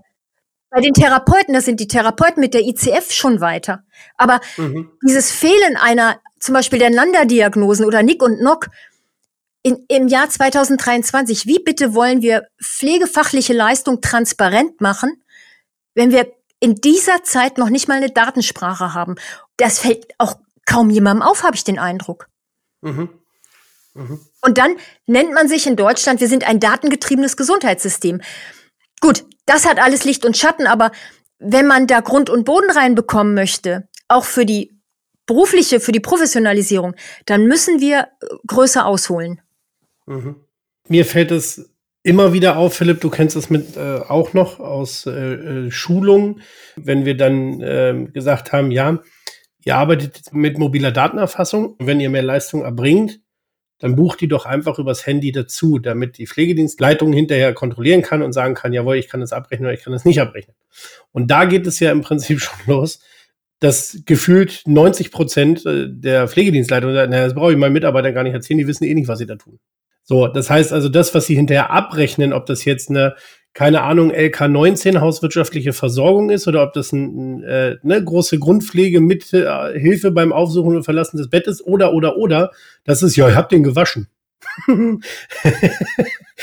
Bei 0.75 0.81
den 0.81 0.93
Therapeuten, 0.93 1.53
das 1.53 1.63
sind 1.63 1.79
die 1.79 1.87
Therapeuten 1.87 2.41
mit 2.41 2.53
der 2.53 2.59
ICF 2.59 3.09
schon 3.13 3.39
weiter. 3.39 3.85
Aber 4.17 4.41
mhm. 4.57 4.91
dieses 5.07 5.31
Fehlen 5.31 5.77
einer, 5.77 6.19
zum 6.37 6.53
Beispiel 6.53 6.79
der 6.79 6.89
Nanda-Diagnosen 6.89 7.85
oder 7.85 8.03
Nick 8.03 8.21
und 8.21 8.41
Nock, 8.41 8.67
in, 9.63 9.85
im 9.87 10.09
Jahr 10.09 10.29
2023, 10.29 11.47
wie 11.47 11.59
bitte 11.59 11.93
wollen 11.93 12.21
wir 12.21 12.49
pflegefachliche 12.61 13.53
Leistung 13.53 14.01
transparent 14.01 14.81
machen, 14.81 15.23
wenn 15.93 16.11
wir 16.11 16.29
in 16.59 16.75
dieser 16.75 17.23
Zeit 17.23 17.57
noch 17.57 17.69
nicht 17.69 17.87
mal 17.87 17.95
eine 17.95 18.11
Datensprache 18.11 18.93
haben. 18.93 19.15
Das 19.55 19.79
fällt 19.79 20.07
auch 20.17 20.35
kaum 20.65 20.89
jemandem 20.89 21.25
auf, 21.25 21.43
habe 21.43 21.55
ich 21.55 21.63
den 21.63 21.79
Eindruck. 21.79 22.27
Mhm. 22.81 23.07
Mhm. 23.93 24.19
Und 24.41 24.57
dann 24.57 24.75
nennt 25.05 25.33
man 25.33 25.47
sich 25.47 25.67
in 25.67 25.77
Deutschland, 25.77 26.19
wir 26.19 26.27
sind 26.27 26.45
ein 26.45 26.59
datengetriebenes 26.59 27.37
Gesundheitssystem. 27.37 28.21
Gut, 28.99 29.23
das 29.45 29.65
hat 29.65 29.79
alles 29.79 30.05
Licht 30.05 30.25
und 30.25 30.37
Schatten, 30.37 30.67
aber 30.67 30.91
wenn 31.39 31.67
man 31.67 31.87
da 31.87 31.99
Grund 31.99 32.29
und 32.29 32.45
Boden 32.45 32.71
reinbekommen 32.71 33.33
möchte, 33.33 33.87
auch 34.07 34.25
für 34.25 34.45
die 34.45 34.75
berufliche, 35.25 35.79
für 35.79 35.91
die 35.91 35.99
Professionalisierung, 35.99 36.95
dann 37.25 37.45
müssen 37.47 37.79
wir 37.79 37.99
äh, 38.21 38.27
größer 38.47 38.85
ausholen. 38.85 39.41
Mhm. 40.05 40.35
Mir 40.87 41.05
fällt 41.05 41.31
es 41.31 41.73
immer 42.03 42.33
wieder 42.33 42.57
auf, 42.57 42.75
Philipp, 42.75 43.01
du 43.01 43.09
kennst 43.09 43.35
es 43.35 43.49
mit 43.49 43.75
äh, 43.75 43.97
auch 44.07 44.33
noch 44.33 44.59
aus 44.59 45.07
äh, 45.07 45.11
äh, 45.11 45.71
Schulungen, 45.71 46.41
wenn 46.75 47.05
wir 47.05 47.17
dann 47.17 47.59
äh, 47.61 48.07
gesagt 48.13 48.51
haben, 48.51 48.69
ja, 48.69 48.99
ihr 49.63 49.75
arbeitet 49.75 50.31
mit 50.31 50.59
mobiler 50.59 50.91
Datenerfassung 50.91 51.75
wenn 51.79 51.99
ihr 51.99 52.11
mehr 52.11 52.21
Leistung 52.21 52.61
erbringt, 52.61 53.19
dann 53.79 53.95
bucht 53.95 54.21
die 54.21 54.27
doch 54.27 54.45
einfach 54.45 54.79
übers 54.79 55.05
Handy 55.05 55.31
dazu, 55.31 55.79
damit 55.79 56.17
die 56.17 56.27
Pflegedienstleitung 56.27 57.11
hinterher 57.11 57.53
kontrollieren 57.53 58.01
kann 58.01 58.21
und 58.21 58.31
sagen 58.31 58.53
kann, 58.53 58.73
jawohl, 58.73 58.95
ich 58.95 59.09
kann 59.09 59.19
das 59.19 59.33
abrechnen 59.33 59.67
oder 59.67 59.73
ich 59.73 59.83
kann 59.83 59.93
das 59.93 60.05
nicht 60.05 60.21
abrechnen. 60.21 60.55
Und 61.11 61.29
da 61.29 61.45
geht 61.45 61.67
es 61.67 61.79
ja 61.79 61.91
im 61.91 62.01
Prinzip 62.01 62.39
schon 62.41 62.59
los, 62.67 62.99
dass 63.59 64.01
gefühlt 64.05 64.63
90 64.65 65.11
Prozent 65.11 65.65
äh, 65.65 65.87
der 65.89 66.27
Pflegedienstleitung 66.27 66.93
sagen, 66.93 67.11
naja, 67.11 67.25
das 67.25 67.35
brauche 67.35 67.51
ich 67.51 67.57
meinen 67.57 67.73
Mitarbeitern 67.73 68.13
gar 68.13 68.23
nicht 68.23 68.33
erzählen, 68.33 68.57
die 68.57 68.67
wissen 68.67 68.85
eh 68.85 68.93
nicht, 68.93 69.07
was 69.07 69.19
sie 69.19 69.25
da 69.25 69.35
tun. 69.35 69.59
So, 70.03 70.27
das 70.27 70.49
heißt 70.49 70.71
also, 70.71 70.87
das, 70.87 71.15
was 71.15 71.25
sie 71.25 71.35
hinterher 71.35 71.71
abrechnen, 71.71 72.31
ob 72.31 72.45
das 72.45 72.63
jetzt 72.63 72.89
eine, 72.89 73.15
keine 73.55 73.83
Ahnung, 73.83 74.11
LK19 74.11 74.99
hauswirtschaftliche 74.99 75.71
Versorgung 75.71 76.29
ist 76.29 76.45
oder 76.45 76.61
ob 76.61 76.73
das 76.73 76.91
ein, 76.91 77.41
äh, 77.43 77.77
eine 77.83 78.03
große 78.03 78.37
Grundpflege 78.37 78.99
mit 78.99 79.31
äh, 79.33 79.79
Hilfe 79.79 80.11
beim 80.11 80.33
Aufsuchen 80.33 80.75
und 80.75 80.83
Verlassen 80.83 81.17
des 81.17 81.29
Bettes 81.29 81.65
oder, 81.65 81.93
oder, 81.93 82.17
oder, 82.17 82.51
das 82.83 83.01
ist, 83.01 83.15
ja, 83.15 83.29
ich 83.29 83.35
hab 83.35 83.47
den 83.47 83.63
gewaschen. 83.63 84.09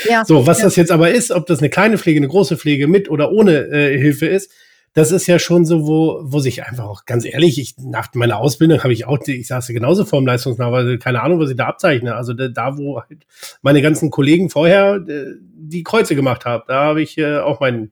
ja, 0.09 0.25
so, 0.25 0.47
was 0.47 0.57
ja. 0.57 0.65
das 0.65 0.75
jetzt 0.75 0.91
aber 0.91 1.11
ist, 1.11 1.31
ob 1.31 1.45
das 1.45 1.59
eine 1.59 1.69
kleine 1.69 1.99
Pflege, 1.99 2.19
eine 2.19 2.27
große 2.27 2.57
Pflege 2.57 2.87
mit 2.87 3.11
oder 3.11 3.31
ohne 3.31 3.67
äh, 3.67 3.95
Hilfe 3.95 4.25
ist, 4.25 4.51
das 4.93 5.11
ist 5.11 5.25
ja 5.25 5.39
schon 5.39 5.65
so, 5.65 5.87
wo, 5.87 6.19
wo 6.23 6.39
sich 6.39 6.63
einfach 6.63 6.85
auch, 6.85 7.05
ganz 7.05 7.25
ehrlich, 7.25 7.59
ich, 7.59 7.75
nach 7.79 8.13
meiner 8.13 8.37
Ausbildung 8.37 8.83
habe 8.83 8.93
ich 8.93 9.05
auch, 9.05 9.19
ich 9.25 9.47
saß 9.47 9.67
ja 9.67 9.73
genauso 9.73 10.05
vor 10.05 10.19
dem 10.19 10.27
Leistungsnachweis, 10.27 10.99
keine 10.99 11.21
Ahnung, 11.21 11.39
was 11.39 11.49
ich 11.49 11.57
da 11.57 11.65
abzeichne. 11.65 12.15
Also 12.15 12.33
da, 12.33 12.47
da 12.47 12.77
wo 12.77 13.01
halt 13.01 13.25
meine 13.61 13.81
ganzen 13.81 14.11
Kollegen 14.11 14.49
vorher 14.49 15.03
äh, 15.07 15.33
die 15.41 15.83
Kreuze 15.83 16.15
gemacht 16.15 16.45
haben, 16.45 16.63
da 16.67 16.83
habe 16.83 17.01
ich 17.01 17.17
äh, 17.17 17.39
auch 17.39 17.59
mein 17.59 17.91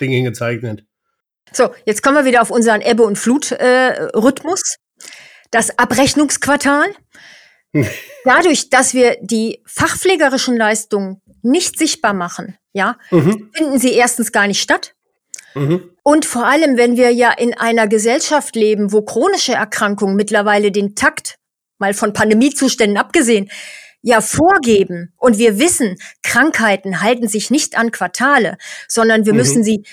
Ding 0.00 0.10
hingezeichnet. 0.10 0.84
So, 1.52 1.70
jetzt 1.84 2.02
kommen 2.02 2.16
wir 2.16 2.24
wieder 2.24 2.42
auf 2.42 2.50
unseren 2.50 2.80
Ebbe- 2.80 3.04
und 3.04 3.16
Flut-Rhythmus. 3.16 4.60
Äh, 4.60 5.06
das 5.50 5.78
Abrechnungsquartal. 5.78 6.86
Hm. 7.72 7.86
Dadurch, 8.24 8.70
dass 8.70 8.94
wir 8.94 9.16
die 9.20 9.62
fachpflegerischen 9.66 10.56
Leistungen 10.56 11.20
nicht 11.42 11.78
sichtbar 11.78 12.14
machen, 12.14 12.56
ja, 12.72 12.98
mhm. 13.10 13.50
finden 13.52 13.78
sie 13.78 13.92
erstens 13.92 14.32
gar 14.32 14.46
nicht 14.46 14.60
statt. 14.60 14.94
Mhm. 15.54 15.90
Und 16.02 16.24
vor 16.24 16.46
allem, 16.46 16.76
wenn 16.76 16.96
wir 16.96 17.10
ja 17.10 17.32
in 17.32 17.54
einer 17.54 17.86
Gesellschaft 17.88 18.56
leben, 18.56 18.92
wo 18.92 19.02
chronische 19.02 19.52
Erkrankungen 19.52 20.16
mittlerweile 20.16 20.72
den 20.72 20.94
Takt, 20.94 21.36
mal 21.78 21.94
von 21.94 22.12
Pandemiezuständen 22.12 22.98
abgesehen, 22.98 23.50
ja 24.02 24.20
vorgeben 24.20 25.12
und 25.18 25.38
wir 25.38 25.58
wissen, 25.58 25.96
Krankheiten 26.22 27.02
halten 27.02 27.28
sich 27.28 27.50
nicht 27.50 27.76
an 27.76 27.90
Quartale, 27.90 28.56
sondern 28.88 29.26
wir 29.26 29.32
mhm. 29.32 29.38
müssen 29.38 29.64
sie 29.64 29.84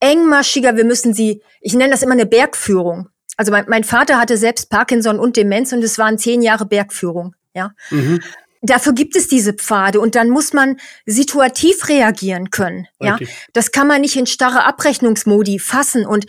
engmaschiger, 0.00 0.76
wir 0.76 0.84
müssen 0.84 1.14
sie, 1.14 1.42
ich 1.60 1.74
nenne 1.74 1.90
das 1.90 2.02
immer 2.02 2.12
eine 2.12 2.26
Bergführung. 2.26 3.08
Also 3.36 3.52
mein, 3.52 3.64
mein 3.68 3.84
Vater 3.84 4.18
hatte 4.18 4.36
selbst 4.36 4.70
Parkinson 4.70 5.18
und 5.18 5.36
Demenz 5.36 5.72
und 5.72 5.82
es 5.82 5.98
waren 5.98 6.18
zehn 6.18 6.40
Jahre 6.42 6.66
Bergführung, 6.66 7.34
ja. 7.54 7.72
Mhm. 7.90 8.20
Dafür 8.64 8.92
gibt 8.92 9.16
es 9.16 9.28
diese 9.28 9.52
Pfade 9.52 10.00
und 10.00 10.14
dann 10.14 10.30
muss 10.30 10.52
man 10.52 10.78
situativ 11.06 11.88
reagieren 11.88 12.50
können. 12.50 12.86
Ja, 13.00 13.18
das 13.52 13.72
kann 13.72 13.86
man 13.86 14.00
nicht 14.00 14.16
in 14.16 14.26
starre 14.26 14.64
Abrechnungsmodi 14.64 15.58
fassen 15.58 16.06
und 16.06 16.26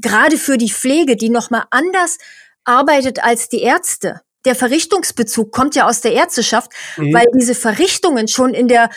gerade 0.00 0.36
für 0.36 0.58
die 0.58 0.70
Pflege, 0.70 1.16
die 1.16 1.30
noch 1.30 1.50
mal 1.50 1.64
anders 1.70 2.18
arbeitet 2.64 3.24
als 3.24 3.48
die 3.48 3.62
Ärzte. 3.62 4.20
Der 4.44 4.54
Verrichtungsbezug 4.54 5.50
kommt 5.50 5.74
ja 5.74 5.88
aus 5.88 6.00
der 6.00 6.12
Ärzteschaft, 6.12 6.70
mhm. 6.96 7.12
weil 7.12 7.26
diese 7.34 7.54
Verrichtungen 7.54 8.28
schon 8.28 8.54
in 8.54 8.68
der 8.68 8.90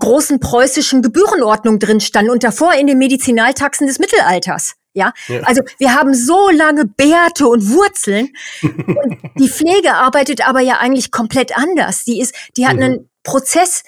großen 0.00 0.40
preußischen 0.40 1.02
Gebührenordnung 1.02 1.78
drin 1.78 2.00
standen 2.00 2.30
und 2.30 2.44
davor 2.44 2.74
in 2.74 2.86
den 2.86 2.98
Medizinaltaxen 2.98 3.86
des 3.86 3.98
Mittelalters. 3.98 4.74
Ja? 4.94 5.12
ja? 5.28 5.40
also 5.42 5.62
wir 5.78 5.94
haben 5.94 6.14
so 6.14 6.50
lange 6.50 6.84
Bärte 6.84 7.46
und 7.46 7.70
Wurzeln. 7.70 8.28
und 8.62 9.18
die 9.38 9.48
Pflege 9.48 9.94
arbeitet 9.94 10.46
aber 10.46 10.60
ja 10.60 10.78
eigentlich 10.78 11.10
komplett 11.10 11.56
anders. 11.56 12.04
Die 12.04 12.20
ist, 12.20 12.34
die 12.56 12.66
hat 12.66 12.76
mhm. 12.76 12.82
einen 12.82 13.10
Prozess, 13.22 13.84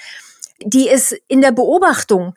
die 0.65 0.89
ist 0.89 1.17
in 1.29 1.41
der 1.41 1.53
Beobachtung. 1.53 2.35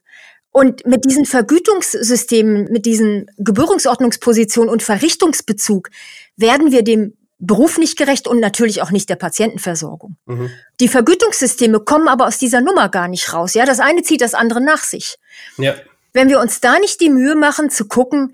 Und 0.52 0.88
mit 0.88 1.06
diesen 1.06 1.26
Vergütungssystemen, 1.26 2.72
mit 2.72 2.88
diesen 2.88 3.30
Gebührungsordnungspositionen 3.38 4.72
und 4.72 4.82
Verrichtungsbezug 4.82 5.90
werden 6.36 6.72
wir 6.72 6.84
dem 6.84 7.16
Beruf 7.40 7.78
nicht 7.78 7.98
gerecht 7.98 8.28
und 8.28 8.40
natürlich 8.40 8.82
auch 8.82 8.90
nicht 8.90 9.10
der 9.10 9.16
Patientenversorgung. 9.16 10.18
Mhm. 10.26 10.50
Die 10.80 10.88
Vergütungssysteme 10.88 11.80
kommen 11.82 12.08
aber 12.08 12.26
aus 12.26 12.40
dieser 12.40 12.62
Nummer 12.62 12.90
gar 12.90 13.08
nicht 13.08 13.32
raus. 13.34 13.54
Ja, 13.54 13.66
das 13.66 13.80
eine 13.80 14.02
zieht 14.02 14.22
das 14.22 14.34
andere 14.34 14.60
nach 14.60 14.84
sich. 14.84 15.18
Ja. 15.58 15.76
Wenn 16.14 16.30
wir 16.30 16.40
uns 16.40 16.62
da 16.62 16.80
nicht 16.80 17.00
die 17.00 17.12
Mühe 17.12 17.36
machen 17.36 17.70
zu 17.70 17.88
gucken, 17.88 18.34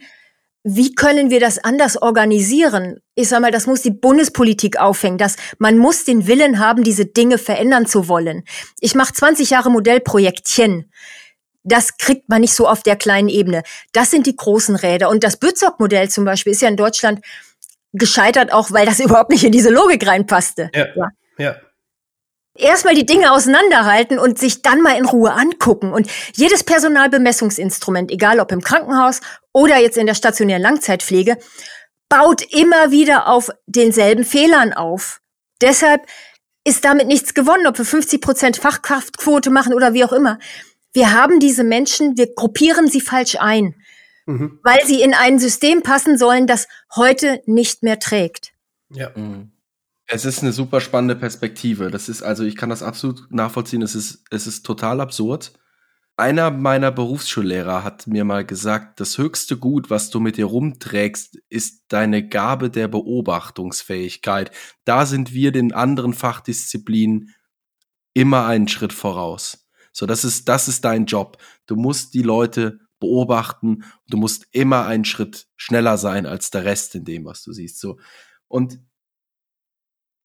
wie 0.64 0.95
können 0.95 1.30
wir 1.30 1.41
das 1.41 1.61
anders 1.61 2.01
organisieren? 2.01 3.01
Ich 3.16 3.28
sag 3.28 3.41
mal, 3.41 3.51
das 3.51 3.68
muss 3.68 3.82
die 3.82 3.91
Bundespolitik 3.91 4.80
aufhängen. 4.80 5.18
dass 5.18 5.36
man 5.59 5.78
muss 5.78 6.05
den 6.05 6.26
Willen 6.28 6.59
haben, 6.59 6.84
diese 6.84 7.05
Dinge 7.05 7.38
verändern 7.38 7.86
zu 7.86 8.07
wollen. 8.07 8.43
Ich 8.80 8.95
mache 8.95 9.14
20 9.14 9.49
Jahre 9.49 9.70
Modellprojektchen. 9.70 10.91
Das 11.64 11.97
kriegt 11.97 12.30
man 12.30 12.41
nicht 12.41 12.53
so 12.53 12.68
auf 12.68 12.84
der 12.84 12.95
kleinen 12.95 13.30
Ebene. 13.30 13.64
Das 13.91 14.11
sind 14.11 14.26
die 14.26 14.36
großen 14.36 14.76
Räder. 14.76 15.09
Und 15.09 15.24
das 15.24 15.38
Bützog-Modell 15.38 16.09
zum 16.09 16.26
Beispiel 16.26 16.53
ist 16.53 16.61
ja 16.61 16.70
in 16.70 16.78
Deutschland 16.78 17.24
gescheitert, 17.91 18.51
auch 18.51 18.72
weil 18.72 18.86
das 18.86 18.99
überhaupt 19.01 19.32
nicht 19.32 19.43
in 19.43 19.51
diese 19.51 19.70
Logik 19.70 20.07
reinpasste. 20.07 20.72
Ja. 20.74 20.88
ja. 20.95 21.09
ja 21.38 21.55
erstmal 22.55 22.95
die 22.95 23.05
Dinge 23.05 23.32
auseinanderhalten 23.32 24.20
und 24.20 24.38
sich 24.38 24.61
dann 24.61 24.82
mal 24.82 24.97
in 24.97 25.05
Ruhe 25.05 25.34
angucken. 25.34 25.91
Und 25.91 26.09
jedes 26.36 26.64
Personalbemessungsinstrument, 26.64 28.11
egal 28.11 28.39
ob 28.39 28.51
im 28.51 28.61
Krankenhaus 28.61 29.22
oder 29.53 29.77
jetzt 29.77 29.97
in 29.97 30.07
der 30.07 30.15
stationären 30.15 30.61
Langzeitpflege, 30.61 31.37
baut 32.09 32.41
immer 32.53 32.91
wieder 32.91 33.27
auf 33.27 33.49
denselben 33.65 34.23
Fehlern 34.23 34.73
auf. 34.73 35.21
Deshalb 35.61 36.01
ist 36.65 36.85
damit 36.85 37.07
nichts 37.07 37.33
gewonnen, 37.33 37.67
ob 37.67 37.77
wir 37.77 37.85
50 37.85 38.21
Prozent 38.21 38.57
Fachkraftquote 38.57 39.49
machen 39.49 39.73
oder 39.73 39.93
wie 39.93 40.03
auch 40.03 40.13
immer. 40.13 40.39
Wir 40.93 41.11
haben 41.11 41.39
diese 41.39 41.63
Menschen, 41.63 42.17
wir 42.17 42.33
gruppieren 42.33 42.87
sie 42.87 43.01
falsch 43.01 43.37
ein, 43.39 43.75
mhm. 44.25 44.59
weil 44.63 44.85
sie 44.85 45.01
in 45.01 45.13
ein 45.13 45.39
System 45.39 45.81
passen 45.81 46.17
sollen, 46.17 46.47
das 46.47 46.67
heute 46.95 47.41
nicht 47.45 47.83
mehr 47.83 47.99
trägt. 47.99 48.53
Ja. 48.89 49.11
Mhm. 49.15 49.51
Es 50.05 50.25
ist 50.25 50.41
eine 50.43 50.51
super 50.51 50.81
spannende 50.81 51.15
Perspektive. 51.15 51.89
Das 51.89 52.09
ist, 52.09 52.21
also 52.21 52.43
ich 52.43 52.55
kann 52.55 52.69
das 52.69 52.83
absolut 52.83 53.31
nachvollziehen. 53.31 53.81
Es 53.81 53.95
ist, 53.95 54.23
es 54.29 54.47
ist 54.47 54.63
total 54.63 55.01
absurd. 55.01 55.53
Einer 56.16 56.51
meiner 56.51 56.91
Berufsschullehrer 56.91 57.84
hat 57.84 58.05
mir 58.05 58.24
mal 58.24 58.45
gesagt, 58.45 58.99
das 58.99 59.18
höchste 59.18 59.57
Gut, 59.57 59.89
was 59.89 60.11
du 60.11 60.20
mit 60.20 60.38
dir 60.38 60.45
rumträgst, 60.45 61.39
ist 61.49 61.86
deine 61.88 62.28
Gabe 62.28 62.70
der 62.70 62.88
Beobachtungsfähigkeit. 62.88 64.51
Da 64.86 65.07
sind 65.07 65.34
wir 65.34 65.51
den 65.51 65.74
anderen 65.74 66.14
Fachdisziplinen 66.14 67.34
immer 68.14 68.45
einen 68.45 68.68
Schritt 68.68 68.93
voraus. 68.93 69.68
So, 69.91 70.05
das 70.05 70.24
ist, 70.24 70.47
das 70.47 70.68
ist 70.68 70.86
dein 70.86 71.07
Job. 71.07 71.38
Du 71.66 71.76
musst 71.76 72.14
die 72.14 72.22
Leute 72.22 72.80
beobachten. 72.99 73.84
Du 74.07 74.18
musst 74.18 74.47
immer 74.51 74.86
einen 74.86 75.05
Schritt 75.05 75.47
schneller 75.55 75.97
sein 75.97 76.28
als 76.28 76.51
der 76.51 76.64
Rest 76.64 76.93
in 76.93 77.05
dem, 77.05 77.26
was 77.26 77.41
du 77.41 77.53
siehst. 77.53 77.80
So. 77.80 77.97
Und 78.47 78.80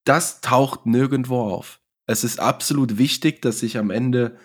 das 0.04 0.42
taucht 0.42 0.84
nirgendwo 0.84 1.40
auf. 1.40 1.80
Es 2.06 2.24
ist 2.24 2.40
absolut 2.40 2.98
wichtig, 2.98 3.40
dass 3.40 3.62
ich 3.62 3.78
am 3.78 3.90
Ende 3.90 4.38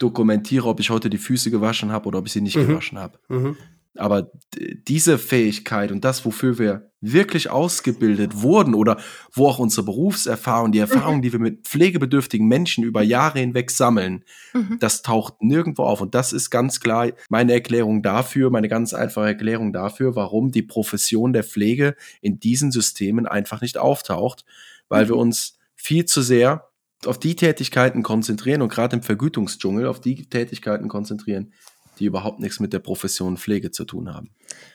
dokumentiere, 0.00 0.66
ob 0.66 0.80
ich 0.80 0.90
heute 0.90 1.10
die 1.10 1.18
Füße 1.18 1.50
gewaschen 1.50 1.92
habe 1.92 2.08
oder 2.08 2.18
ob 2.18 2.26
ich 2.26 2.32
sie 2.32 2.40
nicht 2.40 2.56
mhm. 2.56 2.66
gewaschen 2.66 2.98
habe. 2.98 3.18
Mhm. 3.28 3.56
Aber 3.96 4.30
diese 4.86 5.18
Fähigkeit 5.18 5.90
und 5.90 6.04
das, 6.04 6.24
wofür 6.24 6.58
wir 6.58 6.90
wirklich 7.00 7.50
ausgebildet 7.50 8.40
wurden 8.40 8.74
oder 8.74 8.98
wo 9.32 9.48
auch 9.48 9.58
unsere 9.58 9.84
Berufserfahrung, 9.84 10.70
die 10.70 10.78
Erfahrung, 10.78 11.16
mhm. 11.16 11.22
die 11.22 11.32
wir 11.32 11.40
mit 11.40 11.66
pflegebedürftigen 11.66 12.46
Menschen 12.46 12.84
über 12.84 13.02
Jahre 13.02 13.40
hinweg 13.40 13.70
sammeln, 13.70 14.24
mhm. 14.52 14.78
das 14.80 15.02
taucht 15.02 15.42
nirgendwo 15.42 15.84
auf. 15.84 16.00
Und 16.00 16.14
das 16.14 16.32
ist 16.32 16.50
ganz 16.50 16.80
klar 16.80 17.08
meine 17.28 17.52
Erklärung 17.52 18.02
dafür, 18.02 18.50
meine 18.50 18.68
ganz 18.68 18.94
einfache 18.94 19.26
Erklärung 19.26 19.72
dafür, 19.72 20.14
warum 20.14 20.52
die 20.52 20.62
Profession 20.62 21.32
der 21.32 21.44
Pflege 21.44 21.96
in 22.20 22.38
diesen 22.38 22.70
Systemen 22.70 23.26
einfach 23.26 23.60
nicht 23.60 23.76
auftaucht 23.76 24.44
weil 24.90 25.08
wir 25.08 25.14
mhm. 25.14 25.22
uns 25.22 25.56
viel 25.74 26.04
zu 26.04 26.20
sehr 26.20 26.69
auf 27.06 27.18
die 27.18 27.36
Tätigkeiten 27.36 28.02
konzentrieren 28.02 28.62
und 28.62 28.68
gerade 28.68 28.96
im 28.96 29.02
Vergütungsdschungel 29.02 29.86
auf 29.86 30.00
die 30.00 30.26
Tätigkeiten 30.28 30.88
konzentrieren, 30.88 31.52
die 31.98 32.06
überhaupt 32.06 32.40
nichts 32.40 32.60
mit 32.60 32.72
der 32.72 32.78
Profession 32.78 33.36
Pflege 33.36 33.70
zu 33.70 33.84
tun 33.84 34.12
haben. 34.12 34.30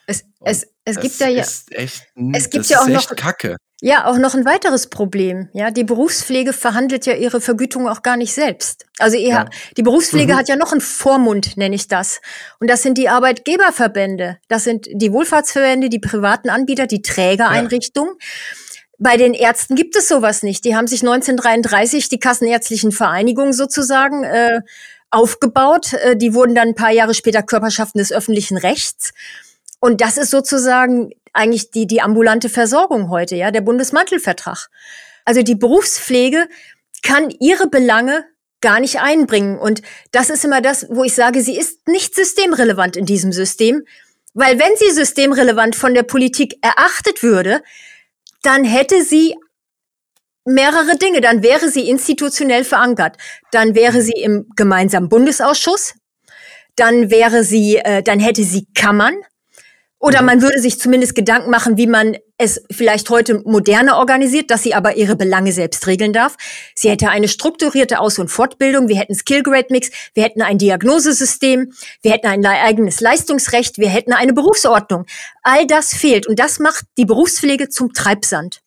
Es, 0.08 0.24
es, 0.42 0.68
es 0.86 1.00
gibt 1.00 1.20
ja, 1.20 1.28
ja 1.28 1.44
echt, 1.72 2.04
es 2.34 2.50
gibt 2.50 2.68
ja 2.68 2.82
auch 2.82 2.88
noch 2.88 3.16
Kacke. 3.16 3.58
Ja, 3.82 4.06
auch 4.08 4.18
noch 4.18 4.34
ein 4.36 4.46
weiteres 4.46 4.88
Problem. 4.88 5.50
Ja, 5.54 5.70
die 5.70 5.84
Berufspflege 5.84 6.54
verhandelt 6.54 7.06
ja 7.06 7.14
ihre 7.14 7.42
Vergütung 7.42 7.90
auch 7.90 8.04
gar 8.04 8.16
nicht 8.16 8.34
selbst. 8.34 8.86
Also 9.00 9.18
ihr, 9.18 9.30
ja. 9.30 9.50
die 9.76 9.84
Berufspflege 9.84 10.34
mhm. 10.34 10.38
hat 10.38 10.48
ja 10.48 10.56
noch 10.56 10.72
einen 10.72 10.82
Vormund, 10.82 11.58
nenne 11.58 11.76
ich 11.76 11.90
das. 11.90 12.22
Und 12.60 12.70
das 12.70 12.84
sind 12.84 12.98
die 12.98 13.10
Arbeitgeberverbände. 13.10 14.38
Das 14.48 14.64
sind 14.64 14.88
die 14.92 15.12
Wohlfahrtsverbände, 15.12 15.90
die 15.90 16.00
privaten 16.00 16.50
Anbieter, 16.50 16.88
die 16.88 17.02
Trägereinrichtungen. 17.02 18.16
Ja. 18.18 18.65
Bei 18.98 19.18
den 19.18 19.34
Ärzten 19.34 19.76
gibt 19.76 19.96
es 19.96 20.08
sowas 20.08 20.44
nicht. 20.44 20.64
Die 20.66 20.76
haben 20.76 20.88
sich 20.88 21.02
1933 21.02 22.10
die 22.10 22.20
Kassenärztlichen 22.20 22.92
Vereinigungen 22.92 23.54
sozusagen 23.54 24.24
äh, 24.24 24.62
aufgebaut. 25.12 25.94
Äh, 25.94 26.16
die 26.16 26.34
wurden 26.34 26.56
dann 26.56 26.70
ein 26.70 26.76
paar 26.76 26.92
Jahre 26.92 27.14
später 27.14 27.44
Körperschaften 27.44 28.00
des 28.00 28.12
öffentlichen 28.12 28.58
Rechts. 28.58 29.14
Und 29.80 30.02
das 30.02 30.18
ist 30.18 30.32
sozusagen 30.32 31.12
eigentlich 31.34 31.72
die, 31.72 31.88
die 31.88 32.02
ambulante 32.02 32.50
Versorgung 32.50 33.10
heute, 33.10 33.36
ja, 33.36 33.52
der 33.52 33.62
Bundesmantelvertrag. 33.62 34.70
Also 35.26 35.42
die 35.42 35.56
Berufspflege 35.56 36.48
kann 37.04 37.30
ihre 37.40 37.68
Belange 37.68 38.24
gar 38.62 38.80
nicht 38.80 39.02
einbringen. 39.02 39.60
Und 39.60 39.82
das 40.12 40.30
ist 40.30 40.46
immer 40.46 40.62
das, 40.62 40.88
wo 40.90 41.04
ich 41.04 41.14
sage, 41.14 41.42
sie 41.42 41.58
ist 41.58 41.88
nicht 41.88 42.16
systemrelevant 42.16 42.96
in 42.96 43.06
diesem 43.06 43.34
System. 43.34 43.84
Weil 44.34 44.60
wenn 44.60 44.76
sie 44.78 44.92
systemrelevant 44.92 45.76
von 45.76 45.94
der 45.94 46.04
Politik 46.04 46.58
erachtet 46.62 47.22
würde, 47.22 47.62
dann 48.46 48.64
hätte 48.64 49.04
sie 49.04 49.36
mehrere 50.46 50.98
Dinge. 50.98 51.22
Dann 51.22 51.44
wäre 51.44 51.70
sie 51.70 51.90
institutionell 51.90 52.64
verankert. 52.64 53.18
Dann 53.52 53.76
wäre 53.76 54.02
sie 54.02 54.14
im 54.14 54.48
gemeinsamen 54.56 55.10
Bundesausschuss. 55.10 55.96
Dann 56.76 57.10
wäre 57.10 57.44
sie, 57.44 57.78
äh, 57.78 58.04
dann 58.04 58.20
hätte 58.20 58.44
sie 58.44 58.68
Kammern. 58.76 59.16
Oder 60.06 60.22
mhm. 60.22 60.28
man 60.28 60.42
würde 60.44 60.60
sich 60.60 60.80
zumindest 60.80 61.16
Gedanken 61.16 61.50
machen, 61.50 61.78
wie 61.78 61.88
man 61.88 62.16
es 62.38 62.62
vielleicht 62.72 63.10
heute 63.10 63.42
moderner 63.44 63.98
organisiert, 63.98 64.52
dass 64.52 64.62
sie 64.62 64.76
aber 64.76 64.98
ihre 64.98 65.16
Belange 65.16 65.52
selbst 65.52 65.88
regeln 65.88 66.14
darf. 66.14 66.38
Sie 66.76 66.92
hätte 66.92 67.10
eine 67.10 67.28
strukturierte 67.28 68.00
Aus- 68.00 68.20
und 68.20 68.28
Fortbildung, 68.28 68.88
wir 68.88 68.98
hätten 68.98 69.16
Skill 69.16 69.42
Grade 69.42 69.68
Mix, 69.72 69.90
wir 70.14 70.24
hätten 70.24 70.44
ein 70.44 70.60
Diagnosesystem, 70.60 71.74
wir 72.04 72.12
hätten 72.12 72.28
ein 72.28 72.46
eigenes 72.46 73.02
Leistungsrecht, 73.02 73.80
wir 73.80 73.90
hätten 73.90 74.14
eine 74.14 74.34
Berufsordnung. 74.34 75.08
All 75.42 75.66
das 75.66 75.96
fehlt 75.96 76.28
und 76.28 76.38
das 76.38 76.60
macht 76.60 76.86
die 77.00 77.06
Berufspflege 77.06 77.70
zum 77.70 77.92
Treibsand. 77.94 78.62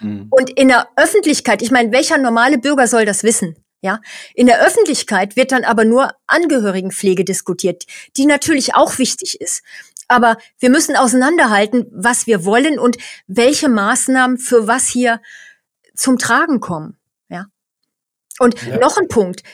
Mhm. 0.00 0.28
Und 0.30 0.48
in 0.48 0.68
der 0.68 0.88
Öffentlichkeit, 0.96 1.60
ich 1.60 1.70
meine, 1.70 1.92
welcher 1.92 2.16
normale 2.16 2.56
Bürger 2.56 2.86
soll 2.86 3.04
das 3.04 3.22
wissen? 3.22 3.54
Ja, 3.82 4.02
in 4.34 4.46
der 4.46 4.60
Öffentlichkeit 4.60 5.36
wird 5.36 5.52
dann 5.52 5.64
aber 5.64 5.86
nur 5.86 6.12
Angehörigenpflege 6.26 7.24
diskutiert, 7.24 7.86
die 8.18 8.26
natürlich 8.26 8.74
auch 8.74 8.98
wichtig 8.98 9.40
ist. 9.40 9.62
Aber 10.10 10.38
wir 10.58 10.70
müssen 10.70 10.96
auseinanderhalten, 10.96 11.86
was 11.92 12.26
wir 12.26 12.44
wollen 12.44 12.80
und 12.80 12.96
welche 13.28 13.68
Maßnahmen 13.68 14.38
für 14.38 14.66
was 14.66 14.88
hier 14.88 15.22
zum 15.94 16.18
Tragen 16.18 16.58
kommen. 16.58 16.98
Ja. 17.28 17.46
Und 18.40 18.60
ja. 18.66 18.78
noch 18.78 18.98
ein 18.98 19.06
Punkt. 19.06 19.44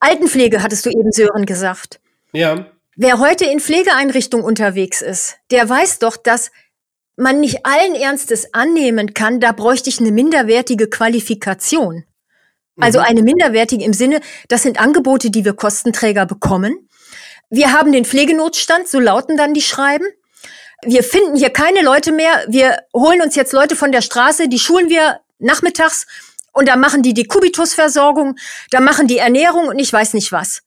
Altenpflege 0.00 0.62
hattest 0.62 0.86
du 0.86 0.90
eben, 0.90 1.12
Sören, 1.12 1.44
gesagt. 1.44 2.00
Ja. 2.32 2.68
Wer 2.96 3.18
heute 3.18 3.44
in 3.44 3.60
Pflegeeinrichtungen 3.60 4.46
unterwegs 4.46 5.02
ist, 5.02 5.36
der 5.50 5.68
weiß 5.68 5.98
doch, 5.98 6.16
dass 6.16 6.50
man 7.16 7.40
nicht 7.40 7.66
allen 7.66 7.94
Ernstes 7.94 8.54
annehmen 8.54 9.12
kann, 9.12 9.40
da 9.40 9.52
bräuchte 9.52 9.90
ich 9.90 10.00
eine 10.00 10.10
minderwertige 10.10 10.88
Qualifikation. 10.88 12.04
Also 12.80 13.00
mhm. 13.00 13.04
eine 13.04 13.22
minderwertige 13.22 13.84
im 13.84 13.92
Sinne, 13.92 14.22
das 14.48 14.62
sind 14.62 14.80
Angebote, 14.80 15.30
die 15.30 15.44
wir 15.44 15.52
Kostenträger 15.52 16.24
bekommen. 16.24 16.88
Wir 17.54 17.70
haben 17.70 17.92
den 17.92 18.06
Pflegenotstand, 18.06 18.88
so 18.88 18.98
lauten 18.98 19.36
dann 19.36 19.52
die 19.52 19.60
Schreiben. 19.60 20.06
Wir 20.86 21.04
finden 21.04 21.36
hier 21.36 21.50
keine 21.50 21.82
Leute 21.82 22.10
mehr. 22.10 22.46
Wir 22.48 22.78
holen 22.94 23.20
uns 23.20 23.34
jetzt 23.34 23.52
Leute 23.52 23.76
von 23.76 23.92
der 23.92 24.00
Straße, 24.00 24.48
die 24.48 24.58
schulen 24.58 24.88
wir 24.88 25.20
nachmittags 25.38 26.06
Und 26.52 26.66
da 26.66 26.76
machen 26.76 27.02
die 27.02 27.12
die 27.12 27.26
Kubitusversorgung, 27.26 28.36
da 28.70 28.80
machen 28.80 29.06
die 29.06 29.18
Ernährung 29.18 29.68
und 29.68 29.78
ich 29.78 29.92
weiß 29.92 30.14
nicht 30.14 30.32
was. 30.32 30.62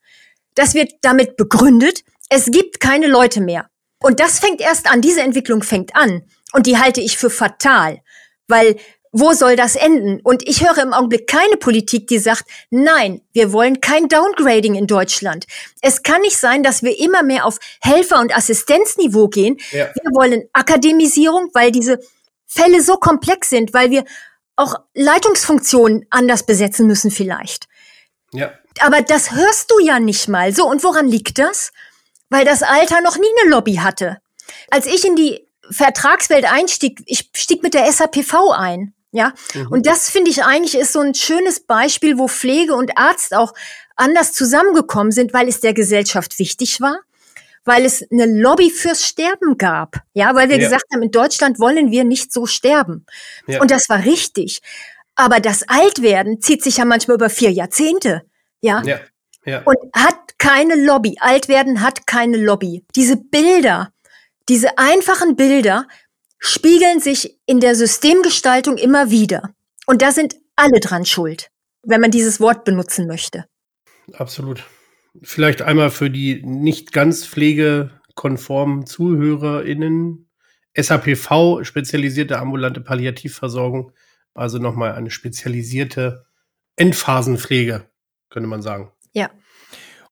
Das 0.54 0.76
wird 0.76 0.92
damit 1.02 1.38
begründet, 1.38 2.04
es 2.30 2.52
gibt 2.52 2.80
keine 2.80 3.08
Leute 3.08 3.42
mehr. 3.42 3.68
Und 4.00 4.20
das 4.20 4.40
fängt 4.40 4.62
erst 4.62 4.88
an, 4.88 5.02
diese 5.02 5.22
Entwicklung 5.22 5.64
fängt 5.64 5.96
an. 5.96 6.22
Und 6.54 6.68
die 6.68 6.78
halte 6.78 7.02
ich 7.02 7.18
für 7.18 7.32
fatal, 7.32 8.02
weil 8.48 8.76
wo 9.18 9.32
soll 9.32 9.56
das 9.56 9.78
enden? 9.78 10.20
Und 10.24 10.46
ich 10.46 10.62
höre 10.62 10.78
im 10.80 10.92
Augenblick 10.92 11.26
keine 11.26 11.56
Politik, 11.56 12.08
die 12.08 12.20
sagt, 12.20 12.44
nein, 12.70 13.22
wir 13.32 13.54
wollen 13.54 13.80
kein 13.80 14.10
Downgrading 14.10 14.76
in 14.76 14.88
Deutschland. 14.88 15.48
Es 15.82 16.04
kann 16.04 16.20
nicht 16.20 16.38
sein, 16.38 16.64
dass 16.64 16.84
wir 16.84 17.00
immer 17.00 17.24
mehr 17.24 17.46
auf 17.46 17.58
Helfer- 17.82 18.20
und 18.20 18.36
Assistenzniveau 18.36 19.30
gehen. 19.30 19.56
Ja. 19.72 19.86
Wir 19.86 20.12
wollen 20.12 20.44
Akademisierung, 20.52 21.50
weil 21.54 21.72
diese 21.72 22.00
Fälle 22.46 22.82
so 22.82 22.98
komplex 22.98 23.50
sind, 23.50 23.74
weil 23.74 23.90
wir 23.90 24.04
auch 24.58 24.76
Leitungsfunktionen 24.94 26.06
anders 26.10 26.46
besetzen 26.46 26.86
müssen 26.86 27.10
vielleicht. 27.10 27.70
Ja. 28.34 28.52
Aber 28.82 29.02
das 29.02 29.32
hörst 29.32 29.72
du 29.72 29.80
ja 29.80 30.02
nicht 30.02 30.28
mal. 30.28 30.54
So, 30.54 30.68
und 30.68 30.84
woran 30.84 31.08
liegt 31.08 31.40
das? 31.40 31.72
Weil 32.30 32.44
das 32.44 32.64
Alter 32.64 33.00
noch 33.00 33.18
nie 33.18 33.28
eine 33.42 33.50
Lobby 33.50 33.76
hatte. 33.76 34.18
Als 34.70 34.88
ich 34.88 35.06
in 35.06 35.16
die 35.16 35.48
Vertragswelt 35.72 36.44
einstieg, 36.44 37.02
ich 37.06 37.30
stieg 37.34 37.64
mit 37.64 37.74
der 37.74 37.90
SAPV 37.90 38.52
ein. 38.52 38.94
Ja, 39.16 39.34
mhm. 39.54 39.68
und 39.68 39.86
das 39.86 40.10
finde 40.10 40.30
ich 40.30 40.44
eigentlich 40.44 40.76
ist 40.76 40.92
so 40.92 41.00
ein 41.00 41.16
schönes 41.16 41.62
Beispiel, 41.62 42.18
wo 42.18 42.28
Pflege 42.28 42.76
und 42.76 42.98
Arzt 42.98 43.34
auch 43.34 43.54
anders 43.96 44.34
zusammengekommen 44.34 45.14
sind, 45.14 45.34
weil 45.34 45.48
es 45.48 45.62
der 45.62 45.74
Gesellschaft 45.74 46.38
wichtig 46.38 46.82
war, 46.82 47.00
weil 47.64 47.86
es 47.86 48.06
eine 48.12 48.26
Lobby 48.26 48.70
fürs 48.70 49.06
Sterben 49.06 49.58
gab. 49.58 50.02
Ja, 50.14 50.36
weil 50.36 50.50
wir 50.50 50.58
ja. 50.58 50.66
gesagt 50.66 50.84
haben, 50.94 51.02
in 51.02 51.12
Deutschland 51.12 51.60
wollen 51.60 51.92
wir 51.92 52.04
nicht 52.04 52.34
so 52.34 52.46
sterben. 52.46 53.06
Ja. 53.48 53.62
Und 53.62 53.72
das 53.72 53.88
war 53.88 54.04
richtig. 54.04 54.60
Aber 55.16 55.40
das 55.40 55.64
Altwerden 55.70 56.42
zieht 56.42 56.62
sich 56.62 56.78
ja 56.78 56.84
manchmal 56.84 57.16
über 57.16 57.30
vier 57.30 57.52
Jahrzehnte. 57.52 58.24
Ja. 58.60 58.84
ja. 58.84 59.00
Ja. 59.46 59.62
Und 59.64 59.78
hat 59.96 60.38
keine 60.40 60.76
Lobby. 60.76 61.16
Altwerden 61.22 61.82
hat 61.82 62.06
keine 62.06 62.38
Lobby. 62.38 62.84
Diese 62.96 63.16
Bilder, 63.16 63.92
diese 64.50 64.78
einfachen 64.78 65.36
Bilder 65.36 65.88
spiegeln 66.38 67.00
sich 67.00 67.40
in 67.46 67.60
der 67.60 67.76
Systemgestaltung 67.76 68.78
immer 68.78 69.10
wieder. 69.10 69.54
Und 69.86 70.02
da 70.02 70.12
sind 70.12 70.36
alle 70.56 70.80
dran 70.80 71.06
schuld, 71.06 71.50
wenn 71.84 72.02
man 72.02 72.12
dieses 72.12 72.40
Wort 72.40 72.66
benutzen 72.66 73.08
möchte. 73.08 73.46
Absolut. 74.14 74.64
Vielleicht 75.22 75.62
einmal 75.62 75.92
für 75.92 76.10
die 76.10 76.44
nicht 76.44 76.92
ganz 76.92 77.26
pflegekonformen 77.26 78.86
ZuhörerInnen. 78.86 80.30
SAPV, 80.78 81.64
spezialisierte 81.64 82.38
ambulante 82.38 82.82
Palliativversorgung, 82.82 83.94
also 84.34 84.58
nochmal 84.58 84.94
eine 84.94 85.10
spezialisierte 85.10 86.26
Endphasenpflege, 86.76 87.90
könnte 88.30 88.50
man 88.50 88.62
sagen. 88.62 88.92
Ja. 89.14 89.32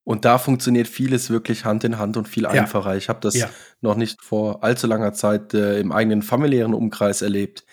Und 0.03 0.25
da 0.25 0.37
funktioniert 0.37 0.87
vieles 0.87 1.29
wirklich 1.29 1.63
Hand 1.63 1.83
in 1.85 1.97
Hand 1.97 2.17
und 2.17 2.27
viel 2.27 2.43
ja. 2.43 2.49
einfacher. 2.49 2.95
Ich 2.97 3.07
habe 3.07 3.21
das 3.21 3.35
ja. 3.35 3.49
noch 3.81 3.95
nicht 3.95 4.21
vor 4.21 4.63
allzu 4.63 4.87
langer 4.87 5.13
Zeit 5.13 5.53
äh, 5.53 5.79
im 5.79 5.91
eigenen 5.91 6.21
familiären 6.21 6.73
Umkreis 6.73 7.21
erlebt. 7.21 7.65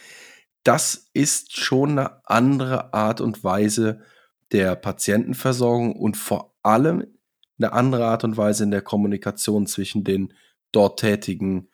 Das 0.62 1.10
ist 1.12 1.56
schon 1.58 1.98
eine 1.98 2.28
andere 2.28 2.94
Art 2.94 3.20
und 3.20 3.42
Weise 3.42 4.00
der 4.52 4.76
Patientenversorgung 4.76 5.96
und 5.96 6.16
vor 6.16 6.54
allem 6.62 7.06
eine 7.58 7.72
andere 7.72 8.06
Art 8.06 8.24
und 8.24 8.36
Weise 8.36 8.64
in 8.64 8.70
der 8.70 8.82
Kommunikation 8.82 9.66
zwischen 9.66 10.04
den 10.04 10.32
dort 10.72 11.00
tätigen 11.00 11.68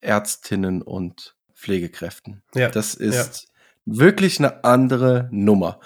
Ärztinnen 0.00 0.82
und 0.82 1.36
Pflegekräften. 1.54 2.42
Ja. 2.54 2.68
Das 2.70 2.94
ist 2.94 3.48
wirklich 3.84 4.38
eine 4.38 4.64
andere 4.64 5.28
Nummer 5.30 5.78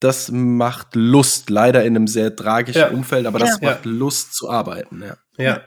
das 0.00 0.30
macht 0.30 0.94
Lust, 0.94 1.50
leider 1.50 1.84
in 1.84 1.94
einem 1.94 2.06
sehr 2.06 2.34
tragischen 2.34 2.78
ja. 2.78 2.88
Umfeld, 2.88 3.26
aber 3.26 3.38
das 3.38 3.60
ja. 3.60 3.70
macht 3.70 3.84
Lust 3.84 4.34
zu 4.34 4.50
arbeiten. 4.50 5.02
Ja. 5.02 5.16
ja. 5.44 5.60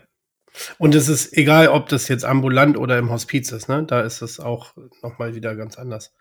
Und 0.77 0.95
es 0.95 1.07
ist 1.07 1.33
egal, 1.33 1.67
ob 1.67 1.89
das 1.89 2.07
jetzt 2.07 2.25
ambulant 2.25 2.77
oder 2.77 2.97
im 2.97 3.11
Hospiz 3.11 3.51
ist, 3.51 3.69
ne? 3.69 3.83
Da 3.83 4.01
ist 4.01 4.21
es 4.21 4.39
auch 4.39 4.73
nochmal 5.01 5.35
wieder 5.35 5.55
ganz 5.55 5.77
anders. 5.77 6.13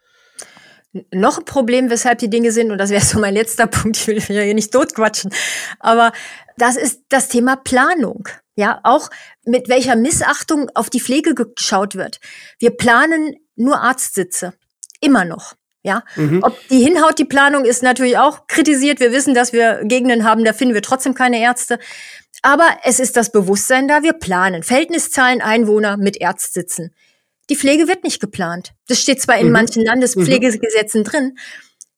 Noch 1.11 1.39
ein 1.39 1.45
Problem, 1.47 1.89
weshalb 1.89 2.19
die 2.19 2.29
Dinge 2.29 2.53
sind, 2.53 2.71
und 2.71 2.77
das 2.77 2.91
wäre 2.91 3.05
so 3.05 3.19
mein 3.19 3.35
letzter 3.35 3.67
Punkt, 3.69 3.97
ich 3.97 4.29
will 4.29 4.37
ja 4.37 4.43
hier 4.43 4.55
nicht 4.55 4.73
totquatschen, 4.73 5.33
aber 5.81 6.13
das 6.59 6.77
ist 6.77 7.03
das 7.09 7.29
Thema 7.29 7.57
Planung. 7.57 8.29
Ja, 8.55 8.81
auch 8.83 9.09
mit 9.47 9.71
welcher 9.71 9.97
Missachtung 9.97 10.71
auf 10.75 10.91
die 10.91 11.01
Pflege 11.01 11.35
geschaut 11.35 11.95
wird. 11.95 12.21
Wir 12.59 12.71
planen 12.71 13.35
nur 13.57 13.81
Arztsitze. 13.81 14.53
Immer 15.01 15.25
noch. 15.25 15.55
Ja, 15.85 16.05
mhm. 16.14 16.41
ob 16.43 16.57
die 16.68 16.78
hinhaut, 16.78 17.18
die 17.18 17.24
Planung 17.24 17.64
ist 17.64 17.83
natürlich 17.83 18.16
auch 18.16 18.47
kritisiert. 18.47 19.01
Wir 19.01 19.12
wissen, 19.12 19.35
dass 19.35 19.53
wir 19.53 19.80
Gegenden 19.83 20.22
haben, 20.24 20.45
da 20.45 20.53
finden 20.53 20.74
wir 20.74 20.83
trotzdem 20.83 21.14
keine 21.14 21.41
Ärzte. 21.41 21.80
Aber 22.43 22.68
es 22.85 23.01
ist 23.01 23.16
das 23.16 23.33
Bewusstsein 23.33 23.89
da, 23.89 24.03
wir 24.03 24.12
planen. 24.12 24.62
Verhältniszahlen 24.62 25.41
Einwohner 25.41 25.97
mit 25.97 26.20
Ärztsitzen. 26.20 26.95
Die 27.51 27.57
Pflege 27.57 27.89
wird 27.89 28.05
nicht 28.05 28.20
geplant. 28.20 28.72
Das 28.87 29.01
steht 29.01 29.20
zwar 29.20 29.39
in 29.39 29.47
mhm. 29.47 29.53
manchen 29.53 29.85
Landespflegegesetzen 29.85 31.01
mhm. 31.01 31.05
drin. 31.05 31.39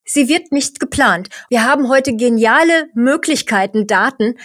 Sie 0.05 0.29
wird 0.29 0.53
nicht 0.53 0.81
geplant. 0.81 1.29
Wir 1.49 1.65
haben 1.65 1.89
heute 1.89 2.15
geniale 2.15 2.89
Möglichkeiten, 2.95 3.87
Daten, 3.87 4.39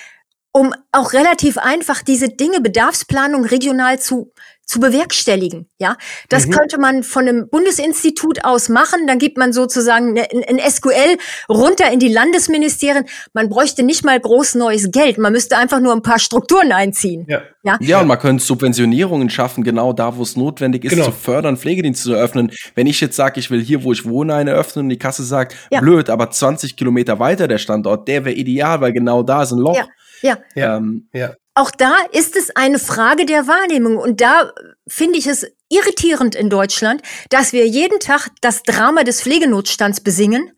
um 0.52 0.74
auch 0.92 1.14
relativ 1.14 1.58
einfach 1.58 2.02
diese 2.02 2.30
Dinge, 2.30 2.62
Bedarfsplanung 2.62 3.46
regional 3.46 4.00
zu 4.00 4.32
zu 4.70 4.80
bewerkstelligen. 4.80 5.68
Ja, 5.80 5.98
das 6.30 6.46
mhm. 6.46 6.52
könnte 6.52 6.78
man 6.78 7.02
von 7.02 7.28
einem 7.28 7.50
Bundesinstitut 7.50 8.46
aus 8.46 8.70
machen. 8.70 9.08
Dann 9.08 9.18
gibt 9.18 9.36
man 9.36 9.52
sozusagen 9.52 10.18
ein 10.20 10.60
SQL 10.60 11.18
runter 11.50 11.92
in 11.92 12.00
die 12.00 12.08
Landesministerien. 12.08 13.06
Man 13.34 13.50
bräuchte 13.50 13.82
nicht 13.82 14.06
mal 14.06 14.20
groß 14.20 14.56
neues 14.56 14.92
Geld. 14.92 15.18
Man 15.18 15.34
müsste 15.34 15.58
einfach 15.58 15.80
nur 15.80 15.94
ein 15.94 16.04
paar 16.04 16.20
Strukturen 16.20 16.72
einziehen. 16.72 17.26
Ja, 17.28 17.42
ja? 17.64 17.78
ja 17.82 18.02
und 18.02 18.08
man 18.08 18.20
könnte 18.20 18.44
Subventionierungen 18.44 19.32
schaffen, 19.32 19.64
genau 19.64 19.92
da, 19.92 20.16
wo 20.16 20.22
es 20.22 20.38
notwendig 20.38 20.86
ist, 20.86 20.92
genau. 20.92 21.06
zu 21.06 21.14
fördern, 21.14 21.58
Pflegedienste 21.58 22.04
zu 22.04 22.14
eröffnen. 22.14 22.52
Wenn 22.76 22.86
ich 22.86 23.02
jetzt 23.02 23.16
sage, 23.16 23.40
ich 23.40 23.50
will 23.50 23.64
hier, 23.64 23.84
wo 23.84 23.92
ich 23.92 24.06
wohne, 24.06 24.36
eine 24.36 24.52
öffnen 24.52 24.86
und 24.86 24.90
die 24.90 25.00
Kasse 25.00 25.24
sagt, 25.24 25.56
ja. 25.72 25.80
blöd, 25.80 26.12
aber 26.12 26.30
20 26.30 26.78
Kilometer 26.78 27.18
weiter 27.18 27.48
der 27.48 27.58
Standort, 27.58 28.08
der 28.08 28.24
wäre 28.24 28.36
ideal, 28.36 28.82
weil 28.82 28.94
genau 28.94 29.24
da 29.24 29.42
ist 29.42 29.52
ein 29.52 29.58
Loch. 29.58 29.76
Ja. 30.22 30.38
Ja. 30.54 30.78
Ähm, 30.78 31.08
ja 31.12 31.32
auch 31.60 31.72
da 31.72 31.98
ist 32.12 32.36
es 32.38 32.56
eine 32.56 32.80
Frage 32.80 33.26
der 33.26 33.48
Wahrnehmung. 33.48 33.98
Und 33.98 34.22
da 34.22 34.54
finde 34.88 35.20
ich 35.20 35.28
es 35.28 35.46
irritierend 35.68 36.34
in 36.34 36.50
Deutschland, 36.50 37.02
dass 37.30 37.52
wir 37.52 37.68
jeden 37.68 38.00
Tag 38.00 38.30
das 38.42 38.64
Drama 38.64 39.04
des 39.04 39.22
Pflegenotstands 39.22 40.00
besingen. 40.02 40.54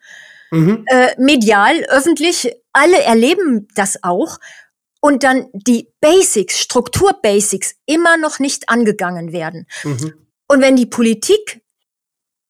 Mhm. 0.52 0.86
Äh, 0.88 1.16
medial, 1.18 1.84
öffentlich, 1.90 2.54
alle 2.72 3.02
erleben 3.02 3.68
das 3.74 4.04
auch. 4.04 4.38
Und 5.02 5.24
dann 5.24 5.48
die 5.54 5.88
Basics, 6.02 6.60
Strukturbasics 6.60 7.74
immer 7.88 8.18
noch 8.18 8.38
nicht 8.38 8.70
angegangen 8.70 9.32
werden. 9.32 9.66
Mhm. 9.84 10.14
Und 10.48 10.62
wenn 10.62 10.76
die 10.76 10.86
Politik 10.86 11.62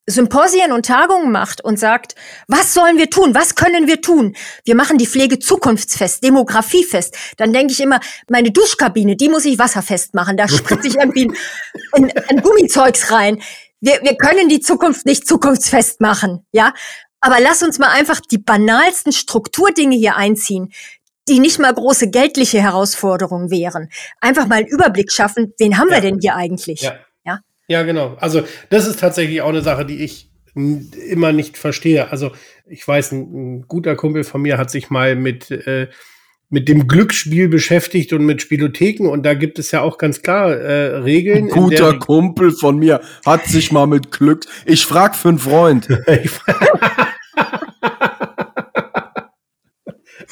Symposien 0.07 0.71
und 0.71 0.85
Tagungen 0.85 1.31
macht 1.31 1.63
und 1.63 1.79
sagt, 1.79 2.15
was 2.47 2.73
sollen 2.73 2.97
wir 2.97 3.09
tun? 3.09 3.35
Was 3.35 3.55
können 3.55 3.87
wir 3.87 4.01
tun? 4.01 4.35
Wir 4.65 4.75
machen 4.75 4.97
die 4.97 5.05
Pflege 5.05 5.39
zukunftsfest, 5.39 6.23
demografiefest. 6.23 7.15
Dann 7.37 7.53
denke 7.53 7.73
ich 7.73 7.79
immer, 7.79 7.99
meine 8.29 8.51
Duschkabine, 8.51 9.15
die 9.15 9.29
muss 9.29 9.45
ich 9.45 9.59
wasserfest 9.59 10.13
machen. 10.13 10.37
Da 10.37 10.47
spritze 10.47 10.87
ich 10.87 10.95
irgendwie 10.95 11.31
ein, 11.93 12.11
ein, 12.29 12.41
Gummizeugs 12.41 13.11
rein. 13.11 13.41
Wir, 13.79 13.99
wir 14.01 14.15
können 14.15 14.49
die 14.49 14.59
Zukunft 14.59 15.05
nicht 15.05 15.27
zukunftsfest 15.27 16.01
machen, 16.01 16.45
ja? 16.51 16.73
Aber 17.23 17.39
lass 17.39 17.61
uns 17.61 17.77
mal 17.77 17.89
einfach 17.89 18.19
die 18.19 18.39
banalsten 18.39 19.11
Strukturdinge 19.11 19.95
hier 19.95 20.15
einziehen, 20.15 20.73
die 21.27 21.39
nicht 21.39 21.59
mal 21.59 21.71
große 21.71 22.09
geldliche 22.09 22.59
Herausforderungen 22.59 23.51
wären. 23.51 23.89
Einfach 24.19 24.47
mal 24.47 24.55
einen 24.55 24.67
Überblick 24.67 25.11
schaffen, 25.11 25.53
wen 25.59 25.77
haben 25.77 25.89
ja. 25.89 25.95
wir 25.95 26.01
denn 26.01 26.19
hier 26.19 26.35
eigentlich? 26.35 26.81
Ja. 26.81 26.95
Ja, 27.67 27.83
genau. 27.83 28.15
Also 28.19 28.43
das 28.69 28.87
ist 28.87 28.99
tatsächlich 28.99 29.41
auch 29.41 29.49
eine 29.49 29.61
Sache, 29.61 29.85
die 29.85 30.03
ich 30.03 30.29
immer 30.53 31.31
nicht 31.31 31.57
verstehe. 31.57 32.11
Also 32.11 32.31
ich 32.67 32.87
weiß, 32.87 33.13
ein, 33.13 33.21
ein 33.21 33.61
guter 33.67 33.95
Kumpel 33.95 34.23
von 34.23 34.41
mir 34.41 34.57
hat 34.57 34.69
sich 34.69 34.89
mal 34.89 35.15
mit 35.15 35.49
äh, 35.51 35.87
mit 36.51 36.67
dem 36.67 36.85
Glücksspiel 36.85 37.47
beschäftigt 37.47 38.11
und 38.11 38.25
mit 38.25 38.41
Spielotheken 38.41 39.07
und 39.07 39.25
da 39.25 39.35
gibt 39.35 39.57
es 39.57 39.71
ja 39.71 39.79
auch 39.81 39.97
ganz 39.97 40.21
klar 40.21 40.51
äh, 40.51 40.97
Regeln. 40.97 41.45
Ein 41.45 41.49
guter 41.49 41.97
Kumpel 41.97 42.51
von 42.51 42.77
mir 42.77 42.99
hat 43.25 43.45
sich 43.45 43.71
mal 43.71 43.87
mit 43.87 44.11
Glück. 44.11 44.43
Ich 44.65 44.85
frag 44.85 45.15
für 45.15 45.29
einen 45.29 45.39
Freund. 45.39 45.87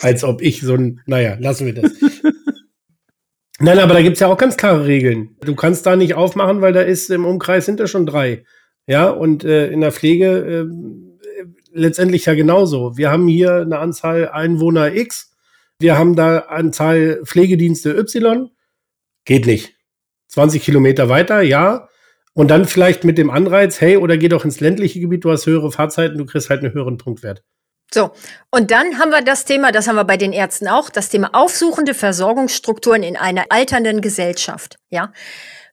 Als 0.01 0.23
ob 0.25 0.41
ich 0.41 0.61
so 0.61 0.75
ein, 0.75 1.01
naja, 1.05 1.37
lassen 1.39 1.65
wir 1.65 1.73
das. 1.73 1.91
Nein, 3.59 3.79
aber 3.79 3.93
da 3.93 4.01
gibt's 4.01 4.21
ja 4.21 4.27
auch 4.27 4.37
ganz 4.37 4.55
klare 4.55 4.85
Regeln. 4.85 5.35
Du 5.41 5.53
kannst 5.53 5.85
da 5.85 5.95
nicht 5.95 6.13
aufmachen, 6.13 6.61
weil 6.61 6.71
da 6.71 6.81
ist 6.81 7.09
im 7.09 7.25
Umkreis 7.25 7.65
sind 7.65 7.79
da 7.79 7.87
schon 7.87 8.05
drei. 8.05 8.45
Ja, 8.87 9.09
und 9.09 9.43
äh, 9.43 9.67
in 9.67 9.81
der 9.81 9.91
Pflege 9.91 10.27
äh, 10.27 11.45
letztendlich 11.73 12.25
ja 12.25 12.33
genauso. 12.33 12.97
Wir 12.97 13.11
haben 13.11 13.27
hier 13.27 13.55
eine 13.55 13.79
Anzahl 13.79 14.29
Einwohner 14.29 14.95
X, 14.95 15.35
wir 15.79 15.97
haben 15.97 16.15
da 16.15 16.39
Anzahl 16.39 17.21
Pflegedienste 17.25 17.91
Y. 17.91 18.49
Geht 19.25 19.45
nicht. 19.45 19.75
20 20.27 20.63
Kilometer 20.63 21.09
weiter, 21.09 21.41
ja. 21.41 21.89
Und 22.33 22.49
dann 22.49 22.65
vielleicht 22.65 23.03
mit 23.03 23.17
dem 23.17 23.29
Anreiz, 23.29 23.81
hey, 23.81 23.97
oder 23.97 24.17
geh 24.17 24.29
doch 24.29 24.45
ins 24.45 24.59
ländliche 24.59 24.99
Gebiet, 24.99 25.25
du 25.25 25.31
hast 25.31 25.45
höhere 25.45 25.71
Fahrzeiten, 25.71 26.17
du 26.17 26.25
kriegst 26.25 26.49
halt 26.49 26.63
einen 26.63 26.73
höheren 26.73 26.97
Punktwert. 26.97 27.43
So, 27.93 28.11
und 28.51 28.71
dann 28.71 28.99
haben 28.99 29.09
wir 29.09 29.21
das 29.21 29.45
Thema, 29.45 29.71
das 29.71 29.87
haben 29.87 29.95
wir 29.95 30.03
bei 30.03 30.17
den 30.17 30.31
Ärzten 30.31 30.67
auch, 30.67 30.89
das 30.89 31.09
Thema 31.09 31.31
aufsuchende 31.33 31.95
Versorgungsstrukturen 31.95 33.01
in 33.01 33.17
einer 33.17 33.45
alternden 33.49 34.01
Gesellschaft. 34.01 34.77
Ja, 34.89 35.11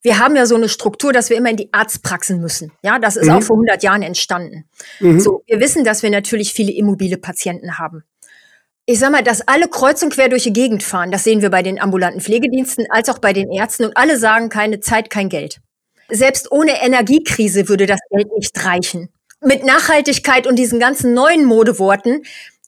wir 0.03 0.19
haben 0.19 0.35
ja 0.37 0.47
so 0.47 0.55
eine 0.55 0.69
Struktur, 0.69 1.12
dass 1.12 1.29
wir 1.31 1.37
immer 1.37 1.51
in 1.51 1.57
die 1.57 1.73
Arztpraxen 1.73 2.41
müssen. 2.41 2.73
Ja, 2.83 2.99
das 2.99 3.17
ist 3.17 3.27
mhm. 3.27 3.35
auch 3.35 3.43
vor 3.43 3.57
100 3.57 3.83
Jahren 3.83 4.03
entstanden. 4.03 4.64
Mhm. 5.01 5.21
So, 5.21 5.43
wir 5.47 5.61
wissen, 5.61 5.85
dass 5.85 6.03
wir 6.03 6.11
natürlich 6.11 6.55
viele 6.55 6.73
immobile 6.73 7.19
Patienten 7.19 7.79
haben. 7.79 8.05
Ich 8.87 9.01
sag 9.01 9.11
mal, 9.11 9.25
dass 9.25 9.47
alle 9.47 9.69
kreuz 9.69 10.03
und 10.03 10.12
quer 10.12 10.29
durch 10.29 10.45
die 10.45 10.53
Gegend 10.53 10.85
fahren, 10.85 11.11
das 11.11 11.25
sehen 11.25 11.43
wir 11.43 11.51
bei 11.51 11.62
den 11.62 11.81
ambulanten 11.81 12.21
Pflegediensten 12.21 12.87
als 12.89 13.09
auch 13.09 13.19
bei 13.19 13.33
den 13.33 13.51
Ärzten 13.51 13.85
und 13.85 13.97
alle 13.97 14.17
sagen 14.17 14.49
keine 14.49 14.81
Zeit, 14.81 15.11
kein 15.11 15.29
Geld. 15.29 15.61
Selbst 16.09 16.53
ohne 16.53 16.81
Energiekrise 16.83 17.69
würde 17.69 17.87
das 17.87 17.99
Geld 18.11 18.29
nicht 18.37 18.64
reichen 18.64 19.11
mit 19.41 19.64
Nachhaltigkeit 19.64 20.47
und 20.47 20.57
diesen 20.57 20.80
ganzen 20.80 21.14
neuen 21.14 21.45
Modeworten, 21.45 22.22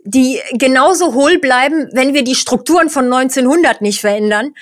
die 0.04 0.40
genauso 0.52 1.14
hohl 1.14 1.38
bleiben, 1.38 1.88
wenn 1.92 2.14
wir 2.14 2.24
die 2.24 2.34
Strukturen 2.34 2.88
von 2.90 3.04
1900 3.12 3.80
nicht 3.80 4.00
verändern. 4.00 4.54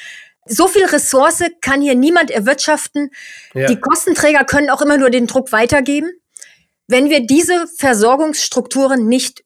So 0.46 0.68
viel 0.68 0.84
Ressource 0.84 1.42
kann 1.60 1.82
hier 1.82 1.94
niemand 1.94 2.30
erwirtschaften. 2.30 3.10
Ja. 3.54 3.66
Die 3.66 3.80
Kostenträger 3.80 4.44
können 4.44 4.70
auch 4.70 4.80
immer 4.80 4.96
nur 4.96 5.10
den 5.10 5.26
Druck 5.26 5.52
weitergeben. 5.52 6.10
Wenn 6.86 7.10
wir 7.10 7.26
diese 7.26 7.66
Versorgungsstrukturen 7.78 9.08
nicht 9.08 9.44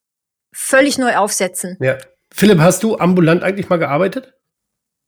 völlig 0.53 0.99
neu 0.99 1.17
aufsetzen. 1.17 1.79
Ja. 1.81 1.97
Philipp, 2.33 2.59
hast 2.59 2.83
du 2.83 2.99
ambulant 2.99 3.43
eigentlich 3.43 3.69
mal 3.69 3.79
gearbeitet? 3.79 4.35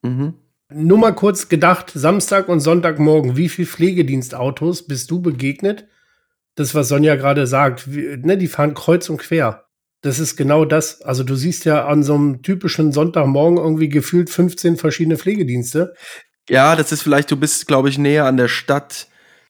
Mhm. 0.02 0.34
Nur 0.70 0.98
mal 0.98 1.14
kurz 1.14 1.48
gedacht, 1.48 1.92
Samstag 1.94 2.48
und 2.48 2.60
Sonntagmorgen, 2.60 3.36
wie 3.36 3.48
viel 3.48 3.66
Pflegedienstautos 3.66 4.86
bist 4.86 5.10
du 5.10 5.20
begegnet, 5.20 5.86
das, 6.54 6.74
was 6.74 6.88
Sonja 6.88 7.16
gerade 7.16 7.46
sagt, 7.46 7.92
wie, 7.92 8.16
ne, 8.18 8.36
die 8.36 8.48
fahren 8.48 8.74
kreuz 8.74 9.08
und 9.08 9.18
quer. 9.18 9.64
Das 10.02 10.18
ist 10.18 10.36
genau 10.36 10.64
das. 10.64 11.00
Also 11.02 11.22
du 11.22 11.36
siehst 11.36 11.64
ja 11.64 11.86
an 11.86 12.02
so 12.02 12.14
einem 12.14 12.42
typischen 12.42 12.92
Sonntagmorgen 12.92 13.58
irgendwie 13.58 13.88
gefühlt 13.88 14.30
15 14.30 14.76
verschiedene 14.76 15.16
Pflegedienste. 15.16 15.94
Ja, 16.48 16.74
das 16.74 16.90
ist 16.90 17.02
vielleicht, 17.02 17.30
du 17.30 17.36
bist, 17.36 17.68
glaube 17.68 17.88
ich, 17.88 17.98
näher 17.98 18.26
an 18.26 18.36
der 18.36 18.48
Stadt 18.48 19.06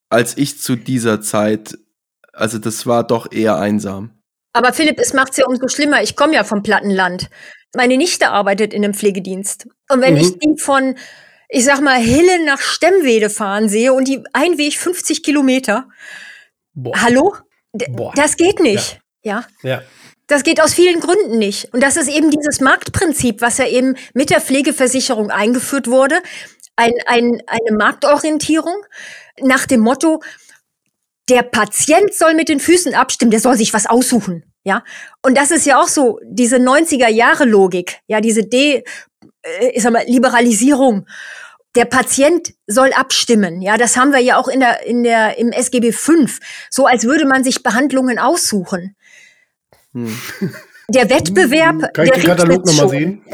als 0.09 0.37
ich 0.37 0.59
zu 0.59 0.75
dieser 0.75 1.21
Zeit. 1.21 1.77
Also 2.33 2.59
das 2.59 2.85
war 2.85 3.05
doch 3.05 3.31
eher 3.31 3.57
einsam. 3.57 4.11
Aber 4.53 4.71
Philipp, 4.71 4.99
es 4.99 5.13
macht 5.13 5.31
es 5.31 5.37
ja 5.37 5.45
umso 5.47 5.67
schlimmer. 5.67 6.03
Ich 6.03 6.15
komme 6.15 6.35
ja 6.35 6.43
vom 6.43 6.61
Plattenland. 6.61 7.29
Meine 7.75 7.97
Nichte 7.97 8.29
arbeitet 8.29 8.73
in 8.73 8.83
einem 8.83 8.93
Pflegedienst. 8.93 9.67
Und 9.89 10.01
wenn 10.01 10.13
mhm. 10.13 10.19
ich 10.19 10.37
die 10.37 10.55
von, 10.59 10.95
ich 11.49 11.65
sag 11.65 11.81
mal, 11.81 11.97
Hille 11.97 12.45
nach 12.45 12.61
Stemmwede 12.61 13.31
fahren 13.31 13.67
sehe 13.67 13.93
und 13.93 14.07
die 14.07 14.23
Einweg 14.33 14.77
50 14.77 15.23
Kilometer, 15.23 15.89
Boah. 16.73 17.01
Hallo? 17.01 17.35
Boah. 17.89 18.13
Das 18.15 18.37
geht 18.37 18.59
nicht. 18.59 18.99
Ja. 19.23 19.45
ja. 19.63 19.69
ja. 19.69 19.81
Das 20.27 20.43
geht 20.43 20.61
aus 20.61 20.73
vielen 20.73 20.99
Gründen 20.99 21.37
nicht. 21.37 21.73
Und 21.73 21.81
das 21.83 21.97
ist 21.97 22.07
eben 22.09 22.31
dieses 22.31 22.61
Marktprinzip, 22.61 23.41
was 23.41 23.57
ja 23.57 23.67
eben 23.67 23.95
mit 24.13 24.29
der 24.29 24.41
Pflegeversicherung 24.41 25.31
eingeführt 25.31 25.87
wurde. 25.87 26.15
Ein, 26.75 26.93
ein, 27.05 27.41
eine 27.45 27.77
Marktorientierung 27.77 28.75
nach 29.41 29.65
dem 29.65 29.81
Motto, 29.81 30.21
der 31.29 31.43
Patient 31.43 32.13
soll 32.13 32.33
mit 32.33 32.49
den 32.49 32.59
Füßen 32.59 32.95
abstimmen, 32.95 33.31
der 33.31 33.39
soll 33.39 33.57
sich 33.57 33.73
was 33.73 33.85
aussuchen. 33.85 34.43
Ja. 34.63 34.83
Und 35.21 35.37
das 35.37 35.51
ist 35.51 35.65
ja 35.65 35.81
auch 35.81 35.87
so 35.87 36.19
diese 36.23 36.57
90er 36.57 37.09
Jahre 37.09 37.45
Logik. 37.45 37.99
Ja, 38.07 38.21
diese 38.21 38.43
De, 38.43 38.83
äh, 39.41 39.67
ich 39.73 39.83
sag 39.83 39.91
mal, 39.91 40.05
Liberalisierung 40.07 41.05
der 41.75 41.85
Patient 41.85 42.53
soll 42.67 42.93
abstimmen. 42.93 43.61
Ja, 43.61 43.77
das 43.77 43.97
haben 43.97 44.11
wir 44.11 44.19
ja 44.19 44.37
auch 44.37 44.47
in 44.47 44.59
der, 44.59 44.85
in 44.85 45.03
der, 45.03 45.37
im 45.37 45.51
SGB 45.51 45.91
V. 45.91 46.13
So 46.69 46.85
als 46.85 47.03
würde 47.03 47.25
man 47.25 47.43
sich 47.43 47.63
Behandlungen 47.63 48.19
aussuchen. 48.19 48.95
Hm. 49.93 50.17
Der 50.89 51.09
Wettbewerb. 51.09 51.93
Kann 51.93 52.05
ich 52.05 52.11
den 52.11 52.23
Katalog 52.23 52.65
nochmal 52.65 52.89
sehen? 52.89 53.21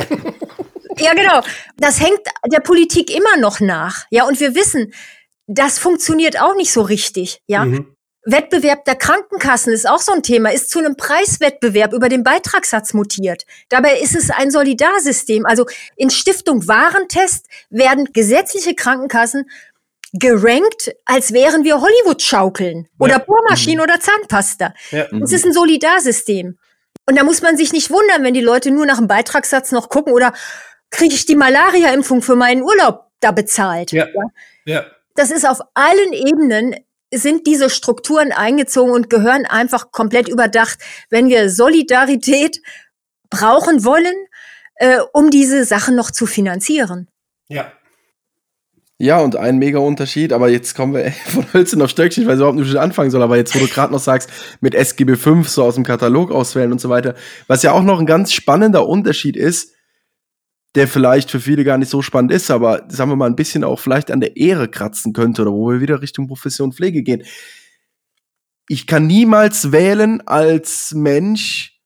Ja, 0.99 1.13
genau. 1.13 1.41
Das 1.77 2.01
hängt 2.01 2.19
der 2.51 2.59
Politik 2.59 3.09
immer 3.15 3.37
noch 3.37 3.59
nach. 3.59 4.05
Ja, 4.09 4.27
und 4.27 4.39
wir 4.39 4.53
wissen, 4.53 4.93
das 5.47 5.79
funktioniert 5.79 6.41
auch 6.41 6.55
nicht 6.55 6.73
so 6.73 6.81
richtig. 6.81 7.41
Ja. 7.47 7.65
Mhm. 7.65 7.95
Wettbewerb 8.31 8.85
der 8.85 8.95
Krankenkassen 8.95 9.73
ist 9.73 9.87
auch 9.87 9.99
so 9.99 10.11
ein 10.11 10.23
Thema, 10.23 10.51
ist 10.51 10.69
zu 10.69 10.79
einem 10.79 10.95
Preiswettbewerb 10.95 11.93
über 11.93 12.09
den 12.09 12.23
Beitragssatz 12.23 12.93
mutiert. 12.93 13.45
Dabei 13.69 13.99
ist 13.99 14.15
es 14.15 14.29
ein 14.29 14.51
Solidarsystem. 14.51 15.45
Also 15.45 15.65
in 15.95 16.09
Stiftung 16.09 16.67
Warentest 16.67 17.47
werden 17.69 18.09
gesetzliche 18.13 18.75
Krankenkassen 18.75 19.49
gerankt, 20.13 20.95
als 21.05 21.33
wären 21.33 21.63
wir 21.63 21.81
Hollywood-Schaukeln 21.81 22.87
oder 22.97 23.13
ja. 23.13 23.19
Bohrmaschinen 23.19 23.77
mhm. 23.77 23.83
oder 23.83 23.99
Zahnpasta. 23.99 24.73
Ja. 24.91 25.05
Es 25.23 25.31
ist 25.31 25.45
ein 25.45 25.53
Solidarsystem. 25.53 26.57
Und 27.05 27.17
da 27.17 27.23
muss 27.23 27.41
man 27.41 27.57
sich 27.57 27.73
nicht 27.73 27.89
wundern, 27.89 28.23
wenn 28.23 28.33
die 28.33 28.41
Leute 28.41 28.71
nur 28.71 28.85
nach 28.85 28.97
dem 28.97 29.07
Beitragssatz 29.07 29.71
noch 29.71 29.89
gucken 29.89 30.13
oder 30.13 30.33
kriege 30.91 31.13
ich 31.13 31.25
die 31.25 31.35
Malaria-Impfung 31.35 32.21
für 32.21 32.35
meinen 32.35 32.61
Urlaub 32.61 33.05
da 33.19 33.31
bezahlt. 33.31 33.91
Ja. 33.91 34.07
ja. 34.65 34.85
Das 35.15 35.31
ist 35.31 35.47
auf 35.47 35.59
allen 35.73 36.13
Ebenen 36.13 36.75
sind 37.13 37.47
diese 37.47 37.69
Strukturen 37.69 38.31
eingezogen 38.31 38.93
und 38.93 39.09
gehören 39.09 39.45
einfach 39.45 39.91
komplett 39.91 40.27
überdacht, 40.27 40.79
wenn 41.09 41.29
wir 41.29 41.49
Solidarität 41.49 42.61
brauchen 43.29 43.83
wollen, 43.83 44.15
äh, 44.75 44.99
um 45.13 45.29
diese 45.29 45.65
Sachen 45.65 45.95
noch 45.95 46.11
zu 46.11 46.25
finanzieren. 46.25 47.07
Ja. 47.47 47.71
Ja, 49.01 49.19
und 49.21 49.37
ein 49.37 49.57
mega 49.59 49.79
Unterschied, 49.79 50.33
aber 50.33 50.49
jetzt 50.49 50.75
kommen 50.75 50.93
wir 50.93 51.11
von 51.25 51.45
Hölzchen 51.53 51.81
auf 51.81 51.89
Stöckchen, 51.89 52.23
ich 52.23 52.29
weiß 52.29 52.37
überhaupt 52.37 52.57
nicht, 52.57 52.69
ich 52.69 52.79
anfangen 52.79 53.11
soll, 53.11 53.23
aber 53.23 53.37
jetzt, 53.37 53.55
wo 53.55 53.59
du 53.59 53.67
gerade 53.67 53.93
noch 53.93 53.99
sagst, 53.99 54.29
mit 54.59 54.75
SGB 54.75 55.15
5 55.15 55.47
so 55.47 55.63
aus 55.63 55.75
dem 55.75 55.85
Katalog 55.85 56.31
auswählen 56.31 56.71
und 56.71 56.81
so 56.81 56.89
weiter, 56.89 57.15
was 57.47 57.63
ja 57.63 57.71
auch 57.71 57.81
noch 57.81 57.99
ein 57.99 58.05
ganz 58.05 58.33
spannender 58.33 58.87
Unterschied 58.87 59.37
ist, 59.37 59.73
der 60.75 60.87
vielleicht 60.87 61.31
für 61.31 61.39
viele 61.39 61.63
gar 61.63 61.77
nicht 61.77 61.89
so 61.89 62.01
spannend 62.01 62.31
ist, 62.31 62.51
aber 62.51 62.85
sagen 62.89 63.11
wir 63.11 63.15
mal 63.15 63.25
ein 63.25 63.35
bisschen 63.35 63.63
auch 63.63 63.79
vielleicht 63.79 64.11
an 64.11 64.19
der 64.19 64.37
Ehre 64.37 64.69
kratzen 64.69 65.13
könnte 65.13 65.41
oder 65.41 65.51
wo 65.51 65.71
wir 65.71 65.81
wieder 65.81 66.01
Richtung 66.01 66.27
Profession 66.27 66.73
Pflege 66.73 67.01
gehen. 67.01 67.23
Ich 68.67 68.85
kann 68.85 69.07
niemals 69.07 69.71
wählen 69.71 70.21
als 70.27 70.93
Mensch, 70.93 71.79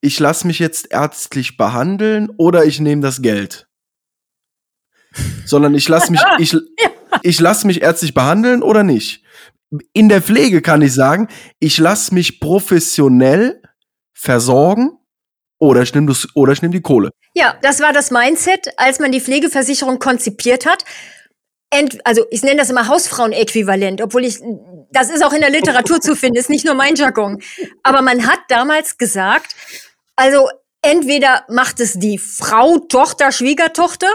ich 0.00 0.20
lasse 0.20 0.46
mich 0.46 0.60
jetzt 0.60 0.92
ärztlich 0.92 1.56
behandeln 1.56 2.30
oder 2.36 2.64
ich 2.64 2.78
nehme 2.78 3.02
das 3.02 3.22
Geld. 3.22 3.66
Sondern 5.44 5.74
ich 5.74 5.88
lasse 5.88 6.12
mich, 6.12 6.20
ich, 6.38 6.56
ich 7.22 7.40
lasse 7.40 7.66
mich 7.66 7.82
ärztlich 7.82 8.14
behandeln 8.14 8.62
oder 8.62 8.84
nicht. 8.84 9.24
In 9.92 10.08
der 10.08 10.22
Pflege 10.22 10.62
kann 10.62 10.80
ich 10.80 10.94
sagen, 10.94 11.26
ich 11.58 11.78
lasse 11.78 12.14
mich 12.14 12.38
professionell 12.38 13.60
versorgen 14.12 14.96
oder 15.58 15.82
ich 15.82 15.94
nehme 15.94 16.12
oder 16.34 16.52
ich 16.52 16.62
nehme 16.62 16.74
die 16.74 16.82
Kohle. 16.82 17.10
Ja, 17.34 17.56
das 17.62 17.80
war 17.80 17.92
das 17.92 18.10
Mindset, 18.10 18.72
als 18.76 18.98
man 18.98 19.12
die 19.12 19.20
Pflegeversicherung 19.20 19.98
konzipiert 19.98 20.66
hat. 20.66 20.84
Ent, 21.70 21.98
also 22.04 22.24
ich 22.30 22.42
nenne 22.42 22.58
das 22.58 22.70
immer 22.70 22.86
Hausfrauen-Äquivalent, 22.86 24.00
obwohl 24.00 24.24
ich, 24.24 24.38
das 24.90 25.10
ist 25.10 25.24
auch 25.24 25.32
in 25.32 25.40
der 25.40 25.50
Literatur 25.50 26.00
zu 26.00 26.14
finden, 26.14 26.38
ist 26.38 26.50
nicht 26.50 26.64
nur 26.64 26.74
mein 26.74 26.94
Jargon. 26.94 27.42
Aber 27.82 28.02
man 28.02 28.26
hat 28.26 28.38
damals 28.48 28.98
gesagt, 28.98 29.54
also 30.14 30.48
entweder 30.82 31.44
macht 31.48 31.80
es 31.80 31.94
die 31.94 32.18
Frau, 32.18 32.78
Tochter, 32.78 33.32
Schwiegertochter 33.32 34.10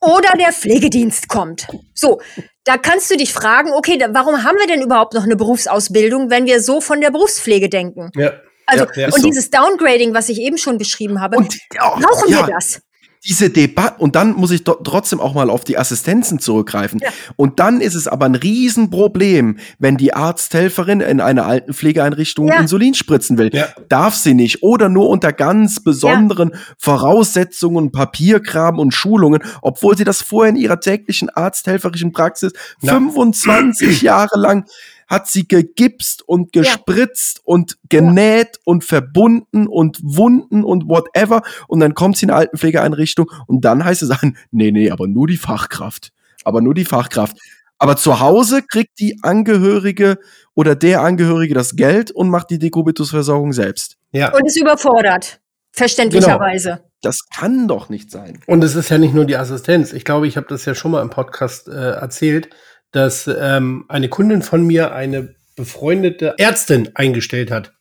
oder 0.00 0.36
der 0.38 0.52
Pflegedienst 0.52 1.28
kommt. 1.28 1.66
So, 1.94 2.20
da 2.64 2.76
kannst 2.76 3.10
du 3.10 3.16
dich 3.16 3.32
fragen, 3.32 3.72
okay, 3.72 3.98
da, 3.98 4.14
warum 4.14 4.44
haben 4.44 4.58
wir 4.58 4.66
denn 4.66 4.82
überhaupt 4.82 5.14
noch 5.14 5.24
eine 5.24 5.36
Berufsausbildung, 5.36 6.30
wenn 6.30 6.46
wir 6.46 6.60
so 6.60 6.80
von 6.80 7.00
der 7.00 7.10
Berufspflege 7.10 7.68
denken? 7.68 8.10
Ja. 8.14 8.32
Also, 8.72 8.86
ja, 8.94 9.06
und 9.06 9.20
so. 9.20 9.26
dieses 9.28 9.50
Downgrading, 9.50 10.14
was 10.14 10.28
ich 10.28 10.40
eben 10.40 10.58
schon 10.58 10.78
beschrieben 10.78 11.20
habe, 11.20 11.36
und, 11.36 11.56
oh, 11.74 12.00
brauchen 12.00 12.30
ja, 12.30 12.46
wir 12.46 12.54
das? 12.54 12.80
Diese 13.24 13.50
Debatte, 13.50 14.02
und 14.02 14.16
dann 14.16 14.32
muss 14.32 14.50
ich 14.50 14.64
trotzdem 14.64 15.20
auch 15.20 15.32
mal 15.32 15.48
auf 15.48 15.62
die 15.62 15.78
Assistenzen 15.78 16.40
zurückgreifen. 16.40 16.98
Ja. 17.00 17.10
Und 17.36 17.60
dann 17.60 17.80
ist 17.80 17.94
es 17.94 18.08
aber 18.08 18.26
ein 18.26 18.34
Riesenproblem, 18.34 19.58
wenn 19.78 19.96
die 19.96 20.12
Arzthelferin 20.12 21.00
in 21.00 21.20
einer 21.20 21.46
alten 21.46 21.72
Pflegeeinrichtung 21.72 22.48
Insulin 22.48 22.94
spritzen 22.94 23.38
will. 23.38 23.52
Darf 23.88 24.16
sie 24.16 24.34
nicht. 24.34 24.64
Oder 24.64 24.88
nur 24.88 25.08
unter 25.08 25.32
ganz 25.32 25.84
besonderen 25.84 26.56
Voraussetzungen, 26.78 27.92
Papierkram 27.92 28.80
und 28.80 28.92
Schulungen, 28.92 29.40
obwohl 29.60 29.96
sie 29.96 30.04
das 30.04 30.20
vorher 30.20 30.50
in 30.50 30.56
ihrer 30.56 30.80
täglichen 30.80 31.30
arzthelferischen 31.30 32.10
Praxis 32.10 32.52
Na. 32.80 32.94
25 32.94 34.02
Jahre 34.02 34.36
lang 34.36 34.64
hat 35.12 35.28
sie 35.28 35.46
gegipst 35.46 36.26
und 36.26 36.52
gespritzt 36.54 37.36
ja. 37.36 37.42
und 37.44 37.76
genäht 37.90 38.56
ja. 38.56 38.62
und 38.64 38.82
verbunden 38.82 39.68
und 39.68 39.98
Wunden 40.02 40.64
und 40.64 40.88
whatever. 40.88 41.42
Und 41.68 41.80
dann 41.80 41.92
kommt 41.92 42.16
sie 42.16 42.24
in 42.24 42.30
eine 42.30 42.40
Altenpflegeeinrichtung 42.40 43.30
und 43.46 43.62
dann 43.66 43.84
heißt 43.84 44.02
es 44.02 44.10
an, 44.10 44.38
nee, 44.50 44.72
nee, 44.72 44.90
aber 44.90 45.06
nur 45.06 45.26
die 45.26 45.36
Fachkraft. 45.36 46.12
Aber 46.44 46.62
nur 46.62 46.74
die 46.74 46.86
Fachkraft. 46.86 47.36
Aber 47.78 47.96
zu 47.96 48.20
Hause 48.20 48.62
kriegt 48.62 48.98
die 49.00 49.18
Angehörige 49.22 50.18
oder 50.54 50.74
der 50.74 51.02
Angehörige 51.02 51.52
das 51.52 51.76
Geld 51.76 52.10
und 52.10 52.30
macht 52.30 52.48
die 52.48 52.58
Dekubitusversorgung 52.58 53.52
selbst. 53.52 53.98
Ja. 54.12 54.34
Und 54.34 54.46
ist 54.46 54.58
überfordert. 54.58 55.40
Verständlicherweise. 55.72 56.68
Genau. 56.68 56.88
Das 57.02 57.18
kann 57.28 57.68
doch 57.68 57.88
nicht 57.88 58.10
sein. 58.10 58.38
Und 58.46 58.64
es 58.64 58.76
ist 58.76 58.88
ja 58.88 58.96
nicht 58.96 59.14
nur 59.14 59.24
die 59.26 59.36
Assistenz. 59.36 59.92
Ich 59.92 60.04
glaube, 60.04 60.26
ich 60.26 60.36
habe 60.36 60.46
das 60.48 60.64
ja 60.64 60.74
schon 60.74 60.92
mal 60.92 61.02
im 61.02 61.10
Podcast 61.10 61.68
äh, 61.68 61.72
erzählt 61.72 62.48
dass 62.92 63.26
ähm, 63.26 63.84
eine 63.88 64.08
Kundin 64.08 64.42
von 64.42 64.66
mir 64.66 64.92
eine 64.92 65.34
befreundete 65.56 66.34
Ärztin 66.38 66.90
eingestellt 66.94 67.50
hat. 67.50 67.72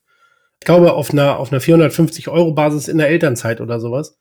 ich 0.59 0.65
glaube, 0.65 0.93
auf 0.93 1.11
einer, 1.11 1.37
auf 1.37 1.51
einer 1.51 1.61
450 1.61 2.27
Euro 2.27 2.53
Basis 2.53 2.87
in 2.87 2.97
der 2.97 3.09
Elternzeit 3.09 3.61
oder 3.61 3.79
sowas. 3.79 4.17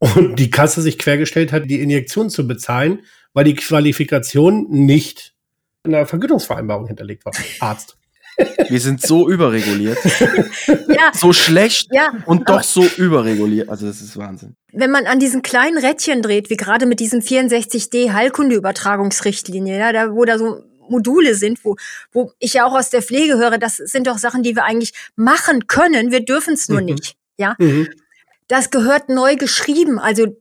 Und 0.00 0.38
die 0.38 0.50
Kasse 0.50 0.80
sich 0.80 0.98
quergestellt 0.98 1.52
hat, 1.52 1.68
die 1.68 1.80
Injektion 1.80 2.30
zu 2.30 2.46
bezahlen, 2.46 3.00
weil 3.32 3.44
die 3.44 3.54
Qualifikation 3.54 4.66
nicht 4.70 5.34
in 5.84 5.92
der 5.92 6.06
Vergütungsvereinbarung 6.06 6.86
hinterlegt 6.86 7.24
war. 7.24 7.32
Arzt. 7.60 7.97
Wir 8.68 8.80
sind 8.80 9.02
so 9.02 9.28
überreguliert. 9.28 9.98
ja. 10.68 11.10
So 11.12 11.32
schlecht 11.32 11.88
ja. 11.90 12.12
und 12.26 12.48
doch 12.48 12.62
so 12.62 12.84
überreguliert. 12.96 13.68
Also 13.68 13.86
das 13.86 14.00
ist 14.00 14.16
Wahnsinn. 14.16 14.54
Wenn 14.72 14.90
man 14.90 15.06
an 15.06 15.18
diesen 15.18 15.42
kleinen 15.42 15.78
Rädchen 15.78 16.22
dreht, 16.22 16.50
wie 16.50 16.56
gerade 16.56 16.86
mit 16.86 17.00
diesem 17.00 17.20
64D 17.20 18.12
Heilkundeübertragungsrichtlinie, 18.12 19.78
ja, 19.78 19.92
da, 19.92 20.12
wo 20.12 20.24
da 20.24 20.38
so 20.38 20.62
Module 20.88 21.34
sind, 21.34 21.64
wo, 21.64 21.76
wo 22.12 22.32
ich 22.38 22.54
ja 22.54 22.66
auch 22.66 22.74
aus 22.74 22.90
der 22.90 23.02
Pflege 23.02 23.36
höre, 23.38 23.58
das 23.58 23.76
sind 23.76 24.06
doch 24.06 24.18
Sachen, 24.18 24.42
die 24.42 24.56
wir 24.56 24.64
eigentlich 24.64 24.92
machen 25.16 25.66
können, 25.66 26.10
wir 26.10 26.24
dürfen 26.24 26.54
es 26.54 26.68
nur 26.68 26.80
mhm. 26.80 26.86
nicht. 26.86 27.16
Ja. 27.38 27.56
Mhm. 27.58 27.88
Das 28.48 28.70
gehört 28.70 29.08
neu 29.08 29.36
geschrieben. 29.36 29.98
Also 29.98 30.36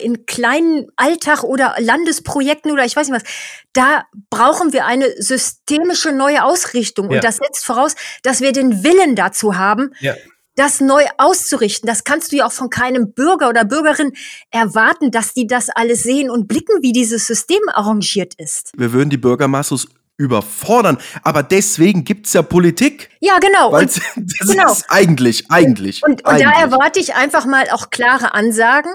in 0.00 0.26
kleinen 0.26 0.86
Alltag 0.96 1.42
oder 1.42 1.74
Landesprojekten 1.78 2.70
oder 2.70 2.84
ich 2.84 2.96
weiß 2.96 3.08
nicht 3.08 3.22
was, 3.22 3.30
da 3.72 4.04
brauchen 4.30 4.72
wir 4.72 4.86
eine 4.86 5.06
systemische 5.18 6.12
neue 6.12 6.44
Ausrichtung. 6.44 7.10
Ja. 7.10 7.16
Und 7.16 7.24
das 7.24 7.36
setzt 7.36 7.64
voraus, 7.64 7.94
dass 8.22 8.40
wir 8.40 8.52
den 8.52 8.84
Willen 8.84 9.16
dazu 9.16 9.56
haben, 9.56 9.90
ja. 10.00 10.14
das 10.56 10.80
neu 10.80 11.04
auszurichten. 11.18 11.86
Das 11.86 12.04
kannst 12.04 12.32
du 12.32 12.36
ja 12.36 12.46
auch 12.46 12.52
von 12.52 12.70
keinem 12.70 13.12
Bürger 13.12 13.48
oder 13.48 13.64
Bürgerin 13.64 14.12
erwarten, 14.50 15.10
dass 15.10 15.34
die 15.34 15.46
das 15.46 15.68
alles 15.68 16.02
sehen 16.02 16.30
und 16.30 16.48
blicken, 16.48 16.82
wie 16.82 16.92
dieses 16.92 17.26
System 17.26 17.60
arrangiert 17.68 18.34
ist. 18.34 18.72
Wir 18.76 18.92
würden 18.92 19.10
die 19.10 19.18
Bürgermassos 19.18 19.88
überfordern. 20.16 20.98
Aber 21.22 21.42
deswegen 21.42 22.04
gibt's 22.04 22.32
ja 22.32 22.42
Politik. 22.42 23.10
Ja, 23.20 23.38
genau. 23.38 23.72
Weil 23.72 23.86
das 24.16 24.48
genau. 24.48 24.70
ist 24.70 24.86
eigentlich, 24.88 25.50
eigentlich. 25.50 26.02
Und, 26.02 26.24
und, 26.24 26.26
eigentlich. 26.26 26.46
da 26.46 26.60
erwarte 26.60 27.00
ich 27.00 27.14
einfach 27.14 27.44
mal 27.44 27.68
auch 27.70 27.90
klare 27.90 28.34
Ansagen 28.34 28.92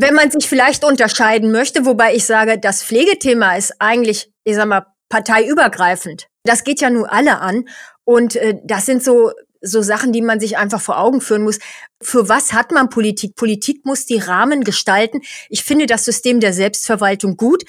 wenn 0.00 0.14
man 0.14 0.30
sich 0.30 0.48
vielleicht 0.48 0.84
unterscheiden 0.84 1.50
möchte, 1.50 1.84
wobei 1.84 2.14
ich 2.14 2.24
sage, 2.24 2.56
das 2.56 2.84
Pflegethema 2.84 3.56
ist 3.56 3.74
eigentlich, 3.80 4.32
ich 4.44 4.54
sag 4.54 4.68
mal, 4.68 4.86
parteiübergreifend. 5.08 6.28
Das 6.44 6.62
geht 6.62 6.80
ja 6.80 6.88
nur 6.88 7.12
alle 7.12 7.40
an. 7.40 7.68
Und 8.04 8.36
äh, 8.36 8.60
das 8.62 8.86
sind 8.86 9.02
so, 9.02 9.32
so 9.60 9.82
Sachen, 9.82 10.12
die 10.12 10.22
man 10.22 10.38
sich 10.38 10.56
einfach 10.56 10.80
vor 10.80 11.00
Augen 11.00 11.20
führen 11.20 11.42
muss. 11.42 11.58
Für 12.00 12.28
was 12.28 12.52
hat 12.52 12.70
man 12.70 12.90
Politik? 12.90 13.34
Politik 13.34 13.84
muss 13.84 14.06
die 14.06 14.18
Rahmen 14.18 14.62
gestalten. 14.62 15.20
Ich 15.48 15.64
finde 15.64 15.86
das 15.86 16.04
System 16.04 16.38
der 16.38 16.52
Selbstverwaltung 16.52 17.36
gut, 17.36 17.64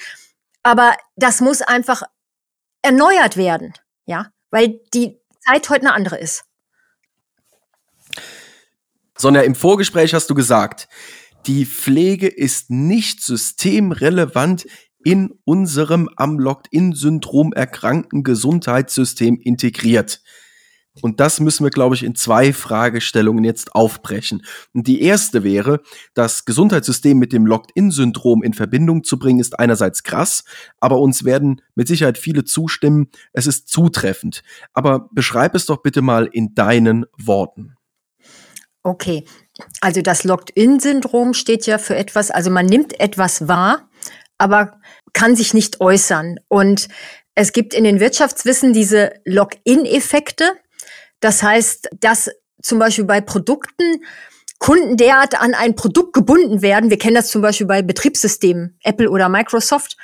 aber 0.62 0.94
das 1.16 1.40
muss 1.40 1.62
einfach 1.62 2.04
erneuert 2.82 3.36
werden, 3.38 3.74
ja, 4.06 4.28
weil 4.52 4.78
die 4.94 5.18
Zeit 5.44 5.68
heute 5.68 5.86
eine 5.86 5.94
andere 5.94 6.18
ist. 6.18 6.44
Sonja, 9.18 9.40
im 9.42 9.56
Vorgespräch 9.56 10.14
hast 10.14 10.30
du 10.30 10.34
gesagt, 10.34 10.88
die 11.46 11.66
Pflege 11.66 12.28
ist 12.28 12.70
nicht 12.70 13.22
systemrelevant 13.22 14.66
in 15.02 15.30
unserem 15.44 16.08
am 16.16 16.38
Locked-in-Syndrom 16.38 17.52
erkrankten 17.52 18.22
Gesundheitssystem 18.22 19.38
integriert. 19.42 20.22
Und 21.02 21.20
das 21.20 21.40
müssen 21.40 21.64
wir, 21.64 21.70
glaube 21.70 21.94
ich, 21.94 22.02
in 22.02 22.14
zwei 22.14 22.52
Fragestellungen 22.52 23.44
jetzt 23.44 23.74
aufbrechen. 23.74 24.42
Und 24.74 24.86
die 24.86 25.00
erste 25.00 25.44
wäre, 25.44 25.80
das 26.14 26.44
Gesundheitssystem 26.44 27.16
mit 27.18 27.32
dem 27.32 27.46
Locked-in-Syndrom 27.46 28.42
in 28.42 28.52
Verbindung 28.52 29.04
zu 29.04 29.18
bringen, 29.18 29.40
ist 29.40 29.58
einerseits 29.58 30.02
krass, 30.02 30.44
aber 30.80 30.98
uns 30.98 31.24
werden 31.24 31.62
mit 31.74 31.88
Sicherheit 31.88 32.18
viele 32.18 32.44
zustimmen, 32.44 33.08
es 33.32 33.46
ist 33.46 33.68
zutreffend. 33.68 34.42
Aber 34.74 35.08
beschreib 35.12 35.54
es 35.54 35.66
doch 35.66 35.80
bitte 35.82 36.02
mal 36.02 36.28
in 36.30 36.54
deinen 36.54 37.06
Worten. 37.16 37.76
Okay, 38.82 39.24
also 39.80 40.02
das 40.02 40.24
Locked-in-Syndrom 40.24 41.34
steht 41.34 41.66
ja 41.66 41.78
für 41.78 41.96
etwas, 41.96 42.30
also 42.30 42.50
man 42.50 42.66
nimmt 42.66 42.98
etwas 43.00 43.48
wahr, 43.48 43.88
aber 44.38 44.80
kann 45.12 45.36
sich 45.36 45.54
nicht 45.54 45.80
äußern. 45.80 46.38
Und 46.48 46.88
es 47.34 47.52
gibt 47.52 47.74
in 47.74 47.84
den 47.84 48.00
Wirtschaftswissen 48.00 48.72
diese 48.72 49.12
Lock-in-Effekte. 49.24 50.52
Das 51.20 51.42
heißt, 51.42 51.88
dass 52.00 52.30
zum 52.62 52.78
Beispiel 52.78 53.04
bei 53.04 53.20
Produkten 53.20 54.02
Kunden 54.58 54.98
derart 54.98 55.40
an 55.40 55.54
ein 55.54 55.74
Produkt 55.74 56.12
gebunden 56.12 56.60
werden, 56.60 56.90
wir 56.90 56.98
kennen 56.98 57.14
das 57.14 57.30
zum 57.30 57.40
Beispiel 57.40 57.66
bei 57.66 57.80
Betriebssystemen, 57.80 58.78
Apple 58.84 59.08
oder 59.08 59.30
Microsoft, 59.30 59.96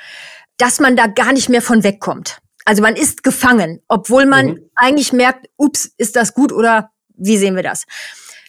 dass 0.57 0.79
man 0.79 0.95
da 0.95 1.05
gar 1.05 1.31
nicht 1.31 1.47
mehr 1.47 1.61
von 1.61 1.83
wegkommt. 1.83 2.39
Also 2.65 2.81
man 2.81 2.95
ist 2.95 3.21
gefangen, 3.21 3.81
obwohl 3.87 4.25
man 4.25 4.47
mhm. 4.47 4.69
eigentlich 4.75 5.13
merkt, 5.13 5.47
ups, 5.57 5.91
ist 5.97 6.15
das 6.15 6.33
gut 6.33 6.51
oder 6.51 6.89
wie 7.15 7.37
sehen 7.37 7.55
wir 7.55 7.63
das? 7.63 7.85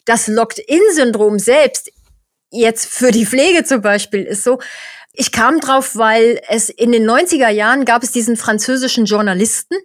Das 0.09 0.27
Locked-in-Syndrom 0.27 1.39
selbst, 1.39 1.93
jetzt 2.51 2.87
für 2.87 3.11
die 3.11 3.27
Pflege 3.27 3.65
zum 3.65 3.83
Beispiel, 3.83 4.23
ist 4.25 4.43
so, 4.43 4.59
ich 5.13 5.33
kam 5.33 5.61
drauf, 5.61 5.97
weil 5.97 6.41
es 6.49 6.71
in 6.71 6.93
den 6.93 7.05
90er 7.05 7.51
Jahren 7.51 7.85
gab 7.85 8.03
es 8.03 8.11
diesen 8.11 8.39
französischen 8.39 9.05
Journalisten, 9.05 9.77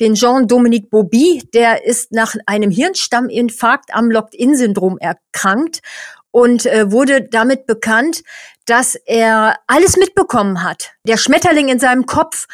den 0.00 0.14
Jean-Dominique 0.14 0.90
Bobby, 0.90 1.48
der 1.54 1.84
ist 1.84 2.10
nach 2.10 2.34
einem 2.46 2.72
Hirnstamminfarkt 2.72 3.94
am 3.94 4.10
Locked-in-Syndrom 4.10 4.98
erkrankt 4.98 5.82
und 6.32 6.66
äh, 6.66 6.90
wurde 6.90 7.22
damit 7.22 7.66
bekannt, 7.66 8.24
dass 8.66 8.96
er 8.96 9.60
alles 9.68 9.96
mitbekommen 9.96 10.64
hat. 10.64 10.94
Der 11.06 11.16
Schmetterling 11.16 11.68
in 11.68 11.78
seinem 11.78 12.06
Kopf 12.06 12.48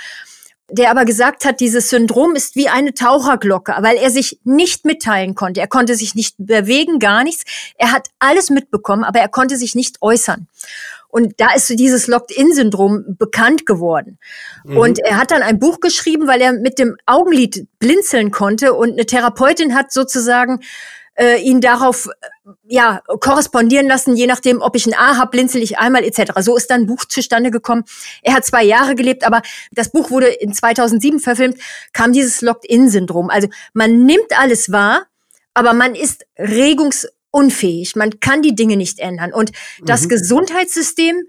der 0.73 0.91
aber 0.91 1.05
gesagt 1.05 1.45
hat, 1.45 1.61
dieses 1.61 1.91
Syndrom 1.91 2.35
ist 2.35 2.57
wie 2.57 2.69
eine 2.69 2.95
Taucherglocke, 2.95 3.75
weil 3.81 3.97
er 3.97 4.11
sich 4.11 4.41
nicht 4.45 4.85
mitteilen 4.85 5.35
konnte. 5.35 5.61
Er 5.61 5.69
konnte 5.69 5.95
sich 5.95 6.15
nicht 6.15 6.37
bewegen, 6.39 6.99
gar 6.99 7.25
nichts. 7.25 7.45
Er 7.77 7.93
hat 7.93 8.09
alles 8.19 8.51
mitbekommen, 8.51 9.05
aber 9.05 9.21
er 9.21 9.29
konnte 9.29 9.57
sich 9.57 9.75
nicht 9.75 9.97
äußern. 10.01 10.49
Und 11.09 11.35
da 11.39 11.53
ist 11.55 11.69
dieses 11.71 12.07
Locked-in-Syndrom 12.07 13.17
bekannt 13.19 13.67
geworden. 13.67 14.19
Mhm. 14.65 14.77
Und 14.77 14.99
er 15.01 15.19
hat 15.19 15.33
dann 15.33 15.43
ein 15.43 15.59
Buch 15.59 15.81
geschrieben, 15.81 16.29
weil 16.29 16.41
er 16.41 16.53
mit 16.53 16.79
dem 16.79 16.97
Augenlid 17.05 17.67
blinzeln 17.81 18.31
konnte 18.31 18.75
und 18.75 18.93
eine 18.93 19.07
Therapeutin 19.07 19.75
hat 19.75 19.93
sozusagen 19.93 20.61
äh, 21.21 21.37
ihn 21.37 21.61
darauf 21.61 22.07
äh, 22.07 22.51
ja 22.67 23.03
korrespondieren 23.21 23.87
lassen, 23.87 24.17
je 24.17 24.27
nachdem, 24.27 24.63
ob 24.63 24.75
ich 24.75 24.87
ein 24.87 24.95
A 24.95 25.19
habe, 25.19 25.33
blinzel 25.33 25.63
ich 25.63 25.79
einmal 25.79 26.03
etc. 26.03 26.33
So 26.41 26.57
ist 26.57 26.71
dann 26.71 26.83
ein 26.83 26.87
Buch 26.87 27.05
zustande 27.05 27.51
gekommen. 27.51 27.85
Er 28.23 28.35
hat 28.35 28.47
zwei 28.47 28.65
Jahre 28.65 28.95
gelebt, 28.95 29.25
aber 29.25 29.43
das 29.71 29.93
Buch 29.93 30.11
wurde 30.11 30.29
in 30.29 30.55
2007 30.55 31.21
verfilmt, 31.21 31.59
kam 31.93 32.13
dieses 32.13 32.41
Locked-in-Syndrom. 32.41 33.29
Also 33.29 33.49
man 33.75 34.07
nimmt 34.07 34.39
alles 34.39 34.73
wahr, 34.73 35.07
aber 35.53 35.75
man 35.75 35.95
ist 35.95 36.25
regungsunfähig. 36.39 37.97
Man 37.97 38.19
kann 38.21 38.41
die 38.41 38.55
Dinge 38.55 38.79
nicht 38.79 38.99
ändern. 38.99 39.35
Und 39.35 39.53
das 39.83 40.05
mhm. 40.05 40.09
Gesundheitssystem 40.09 41.27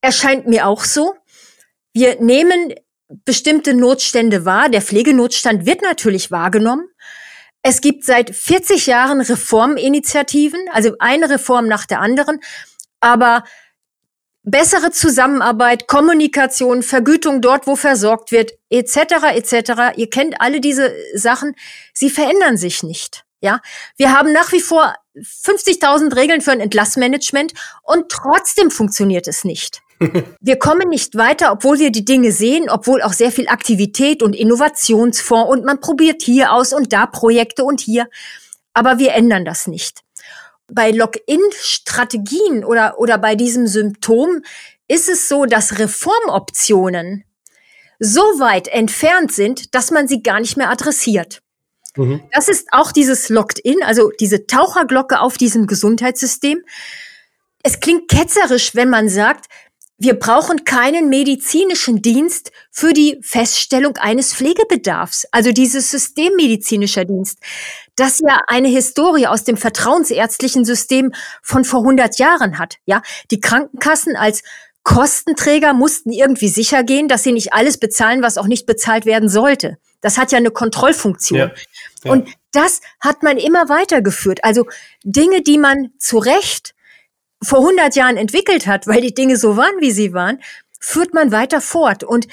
erscheint 0.00 0.46
mir 0.46 0.68
auch 0.68 0.84
so. 0.84 1.14
Wir 1.92 2.20
nehmen 2.20 2.74
bestimmte 3.24 3.74
Notstände 3.74 4.44
wahr. 4.44 4.68
Der 4.68 4.82
Pflegenotstand 4.82 5.66
wird 5.66 5.82
natürlich 5.82 6.30
wahrgenommen. 6.30 6.89
Es 7.62 7.80
gibt 7.80 8.04
seit 8.04 8.34
40 8.34 8.86
Jahren 8.86 9.20
Reforminitiativen, 9.20 10.60
also 10.72 10.94
eine 10.98 11.28
Reform 11.28 11.68
nach 11.68 11.86
der 11.86 12.00
anderen, 12.00 12.40
aber 13.00 13.44
bessere 14.42 14.90
Zusammenarbeit, 14.90 15.86
Kommunikation, 15.86 16.82
Vergütung 16.82 17.42
dort, 17.42 17.66
wo 17.66 17.76
versorgt 17.76 18.32
wird, 18.32 18.52
etc. 18.70 19.34
etc. 19.34 19.96
Ihr 19.96 20.08
kennt 20.08 20.40
alle 20.40 20.60
diese 20.60 20.94
Sachen, 21.14 21.54
sie 21.92 22.10
verändern 22.10 22.56
sich 22.56 22.82
nicht. 22.82 23.24
Ja, 23.42 23.60
wir 23.96 24.12
haben 24.12 24.32
nach 24.32 24.52
wie 24.52 24.60
vor 24.60 24.94
50.000 25.16 26.14
Regeln 26.14 26.40
für 26.40 26.52
ein 26.52 26.60
Entlassmanagement 26.60 27.52
und 27.82 28.10
trotzdem 28.10 28.70
funktioniert 28.70 29.28
es 29.28 29.44
nicht. 29.44 29.80
Wir 30.40 30.58
kommen 30.58 30.88
nicht 30.88 31.16
weiter, 31.16 31.52
obwohl 31.52 31.78
wir 31.78 31.92
die 31.92 32.04
Dinge 32.04 32.32
sehen, 32.32 32.70
obwohl 32.70 33.02
auch 33.02 33.12
sehr 33.12 33.30
viel 33.30 33.48
Aktivität 33.48 34.22
und 34.22 34.34
Innovationsfonds 34.34 35.50
und 35.50 35.64
man 35.64 35.80
probiert 35.80 36.22
hier 36.22 36.52
aus 36.52 36.72
und 36.72 36.92
da 36.92 37.06
Projekte 37.06 37.64
und 37.64 37.80
hier. 37.80 38.08
Aber 38.72 38.98
wir 38.98 39.12
ändern 39.12 39.44
das 39.44 39.66
nicht. 39.66 40.00
Bei 40.68 40.90
Login-Strategien 40.90 42.64
oder, 42.64 42.98
oder 42.98 43.18
bei 43.18 43.34
diesem 43.34 43.66
Symptom 43.66 44.42
ist 44.88 45.08
es 45.08 45.28
so, 45.28 45.44
dass 45.44 45.78
Reformoptionen 45.78 47.24
so 47.98 48.22
weit 48.38 48.68
entfernt 48.68 49.32
sind, 49.32 49.74
dass 49.74 49.90
man 49.90 50.08
sie 50.08 50.22
gar 50.22 50.40
nicht 50.40 50.56
mehr 50.56 50.70
adressiert. 50.70 51.42
Mhm. 51.96 52.22
Das 52.32 52.48
ist 52.48 52.68
auch 52.72 52.92
dieses 52.92 53.28
Locked-in, 53.28 53.82
also 53.82 54.10
diese 54.18 54.46
Taucherglocke 54.46 55.20
auf 55.20 55.36
diesem 55.36 55.66
Gesundheitssystem. 55.66 56.64
Es 57.62 57.80
klingt 57.80 58.08
ketzerisch, 58.08 58.74
wenn 58.74 58.88
man 58.88 59.08
sagt, 59.08 59.46
wir 60.00 60.18
brauchen 60.18 60.64
keinen 60.64 61.10
medizinischen 61.10 62.00
Dienst 62.00 62.52
für 62.70 62.94
die 62.94 63.18
Feststellung 63.20 63.98
eines 63.98 64.32
Pflegebedarfs. 64.32 65.26
Also 65.30 65.52
dieses 65.52 65.90
systemmedizinischer 65.90 67.04
Dienst, 67.04 67.38
das 67.96 68.18
ja 68.20 68.40
eine 68.46 68.68
Historie 68.68 69.26
aus 69.26 69.44
dem 69.44 69.58
vertrauensärztlichen 69.58 70.64
System 70.64 71.12
von 71.42 71.66
vor 71.66 71.80
100 71.80 72.18
Jahren 72.18 72.58
hat. 72.58 72.76
Ja, 72.86 73.02
die 73.30 73.40
Krankenkassen 73.40 74.16
als 74.16 74.42
Kostenträger 74.84 75.74
mussten 75.74 76.10
irgendwie 76.10 76.48
sicher 76.48 76.82
gehen, 76.82 77.06
dass 77.06 77.22
sie 77.22 77.32
nicht 77.32 77.52
alles 77.52 77.78
bezahlen, 77.78 78.22
was 78.22 78.38
auch 78.38 78.46
nicht 78.46 78.64
bezahlt 78.64 79.04
werden 79.04 79.28
sollte. 79.28 79.76
Das 80.00 80.16
hat 80.16 80.32
ja 80.32 80.38
eine 80.38 80.50
Kontrollfunktion. 80.50 81.38
Ja, 81.38 81.50
ja. 82.04 82.10
Und 82.10 82.30
das 82.52 82.80
hat 83.00 83.22
man 83.22 83.36
immer 83.36 83.68
weitergeführt. 83.68 84.44
Also 84.44 84.66
Dinge, 85.04 85.42
die 85.42 85.58
man 85.58 85.90
zu 85.98 86.16
Recht 86.16 86.74
vor 87.42 87.60
100 87.60 87.96
Jahren 87.96 88.16
entwickelt 88.16 88.66
hat, 88.66 88.86
weil 88.86 89.00
die 89.00 89.14
Dinge 89.14 89.36
so 89.36 89.56
waren, 89.56 89.80
wie 89.80 89.90
sie 89.90 90.12
waren, 90.12 90.40
führt 90.80 91.14
man 91.14 91.32
weiter 91.32 91.60
fort. 91.60 92.04
Und 92.04 92.26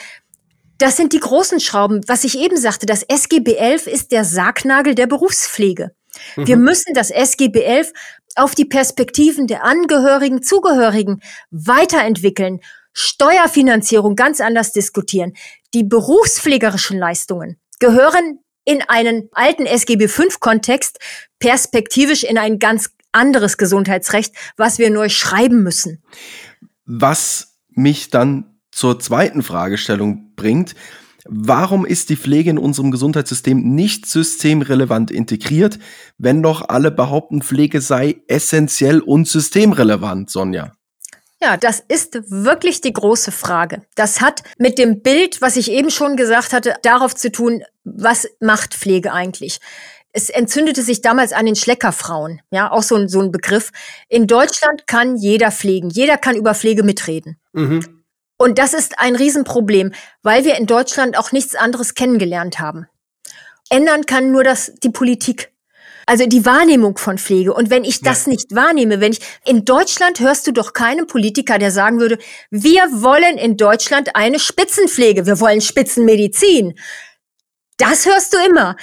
das 0.77 0.97
sind 0.97 1.13
die 1.13 1.19
großen 1.19 1.59
Schrauben. 1.59 2.01
Was 2.07 2.23
ich 2.23 2.37
eben 2.37 2.57
sagte, 2.57 2.85
das 2.85 3.03
SGB 3.03 3.55
11 3.55 3.87
ist 3.87 4.11
der 4.11 4.25
Sargnagel 4.25 4.95
der 4.95 5.07
Berufspflege. 5.07 5.91
Mhm. 6.35 6.47
Wir 6.47 6.57
müssen 6.57 6.93
das 6.93 7.09
SGB 7.09 7.61
11 7.61 7.93
auf 8.35 8.53
die 8.53 8.65
Perspektiven 8.65 9.47
der 9.47 9.63
Angehörigen, 9.63 10.43
Zugehörigen 10.43 11.21
weiterentwickeln, 11.49 12.59
Steuerfinanzierung 12.93 14.15
ganz 14.15 14.41
anders 14.41 14.71
diskutieren. 14.71 15.33
Die 15.73 15.83
berufspflegerischen 15.83 16.97
Leistungen 16.97 17.59
gehören 17.79 18.39
in 18.65 18.81
einen 18.81 19.29
alten 19.31 19.65
SGB 19.65 20.07
V-Kontext 20.07 20.99
perspektivisch 21.39 22.23
in 22.23 22.37
ein 22.37 22.59
ganz 22.59 22.89
anderes 23.17 23.57
Gesundheitsrecht, 23.57 24.33
was 24.55 24.79
wir 24.79 24.89
neu 24.89 25.09
schreiben 25.09 25.63
müssen. 25.63 26.01
Was 26.85 27.57
mich 27.69 28.09
dann 28.09 28.57
zur 28.71 28.99
zweiten 28.99 29.43
Fragestellung 29.43 30.33
bringt, 30.35 30.75
Warum 31.29 31.85
ist 31.85 32.09
die 32.09 32.15
Pflege 32.15 32.49
in 32.49 32.57
unserem 32.57 32.89
Gesundheitssystem 32.89 33.75
nicht 33.75 34.05
systemrelevant 34.05 35.11
integriert, 35.11 35.77
wenn 36.17 36.41
doch 36.41 36.69
alle 36.69 36.89
behaupten, 36.89 37.41
Pflege 37.41 37.81
sei 37.81 38.21
essentiell 38.27 39.01
und 39.01 39.27
systemrelevant, 39.27 40.29
Sonja? 40.29 40.71
Ja, 41.41 41.55
das 41.55 41.83
ist 41.87 42.19
wirklich 42.29 42.81
die 42.81 42.93
große 42.93 43.31
Frage. 43.31 43.83
Das 43.95 44.21
hat 44.21 44.41
mit 44.57 44.79
dem 44.79 45.01
Bild, 45.03 45.39
was 45.41 45.55
ich 45.55 45.69
eben 45.69 45.91
schon 45.91 46.15
gesagt 46.15 46.51
hatte, 46.51 46.75
darauf 46.81 47.13
zu 47.13 47.31
tun, 47.31 47.63
was 47.83 48.27
macht 48.39 48.73
Pflege 48.73 49.13
eigentlich? 49.13 49.59
Es 50.17 50.31
entzündete 50.31 50.81
sich 50.81 51.03
damals 51.03 51.31
an 51.31 51.45
den 51.45 51.55
Schleckerfrauen, 51.55 52.41
ja, 52.49 52.71
auch 52.71 52.81
so 52.81 52.95
ein, 52.95 53.07
so 53.07 53.21
ein 53.21 53.31
Begriff. 53.31 53.69
In 54.09 54.25
Deutschland 54.25 54.87
kann 54.87 55.15
jeder 55.15 55.51
pflegen, 55.51 55.91
jeder 55.91 56.17
kann 56.17 56.35
über 56.35 56.55
Pflege 56.55 56.81
mitreden. 56.81 57.39
Mhm. 57.53 58.03
Und 58.35 58.57
das 58.57 58.73
ist 58.73 58.97
ein 58.97 59.15
Riesenproblem, 59.15 59.93
weil 60.23 60.43
wir 60.43 60.57
in 60.57 60.65
Deutschland 60.65 61.19
auch 61.19 61.31
nichts 61.33 61.53
anderes 61.53 61.93
kennengelernt 61.93 62.57
haben. 62.57 62.87
Ändern 63.69 64.07
kann 64.07 64.31
nur 64.31 64.43
das, 64.43 64.73
die 64.81 64.89
Politik. 64.89 65.51
Also 66.07 66.25
die 66.25 66.47
Wahrnehmung 66.47 66.97
von 66.97 67.19
Pflege. 67.19 67.53
Und 67.53 67.69
wenn 67.69 67.83
ich 67.83 68.01
das 68.01 68.25
ja. 68.25 68.31
nicht 68.31 68.55
wahrnehme, 68.55 68.99
wenn 68.99 69.11
ich, 69.11 69.19
in 69.45 69.65
Deutschland 69.65 70.19
hörst 70.19 70.47
du 70.47 70.51
doch 70.51 70.73
keinen 70.73 71.05
Politiker, 71.05 71.59
der 71.59 71.69
sagen 71.69 71.99
würde, 71.99 72.17
wir 72.49 72.81
wollen 72.91 73.37
in 73.37 73.55
Deutschland 73.55 74.15
eine 74.15 74.39
Spitzenpflege, 74.39 75.27
wir 75.27 75.39
wollen 75.39 75.61
Spitzenmedizin. 75.61 76.73
Das 77.77 78.07
hörst 78.07 78.33
du 78.33 78.37
immer. 78.49 78.77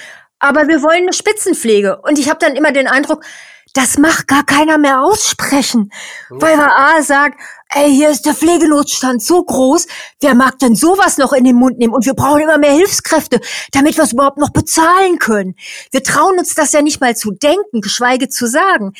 Aber 0.45 0.67
wir 0.67 0.83
wollen 0.83 1.03
eine 1.03 1.13
Spitzenpflege. 1.13 1.97
Und 2.03 2.19
ich 2.19 2.29
habe 2.29 2.37
dann 2.39 2.55
immer 2.55 2.71
den 2.71 2.87
Eindruck, 2.87 3.25
das 3.73 3.97
macht 3.97 4.27
gar 4.27 4.45
keiner 4.45 4.77
mehr 4.77 5.01
aussprechen. 5.01 5.91
Mhm. 6.29 6.41
Weil 6.41 6.55
wir 6.55 6.71
A 6.71 7.01
sagt, 7.01 7.39
ey, 7.69 7.91
hier 7.91 8.11
ist 8.11 8.27
der 8.27 8.35
Pflegenotstand 8.35 9.23
so 9.23 9.43
groß, 9.43 9.87
wer 10.21 10.35
mag 10.35 10.59
denn 10.59 10.75
sowas 10.75 11.17
noch 11.17 11.33
in 11.33 11.45
den 11.45 11.55
Mund 11.55 11.79
nehmen? 11.79 11.95
Und 11.95 12.05
wir 12.05 12.13
brauchen 12.13 12.41
immer 12.41 12.59
mehr 12.59 12.73
Hilfskräfte, 12.73 13.41
damit 13.71 13.97
wir 13.97 14.03
es 14.03 14.13
überhaupt 14.13 14.37
noch 14.37 14.51
bezahlen 14.51 15.17
können. 15.17 15.55
Wir 15.91 16.03
trauen 16.03 16.37
uns 16.37 16.53
das 16.53 16.73
ja 16.73 16.83
nicht 16.83 17.01
mal 17.01 17.15
zu 17.15 17.31
denken, 17.31 17.81
geschweige 17.81 18.29
zu 18.29 18.45
sagen. 18.45 18.93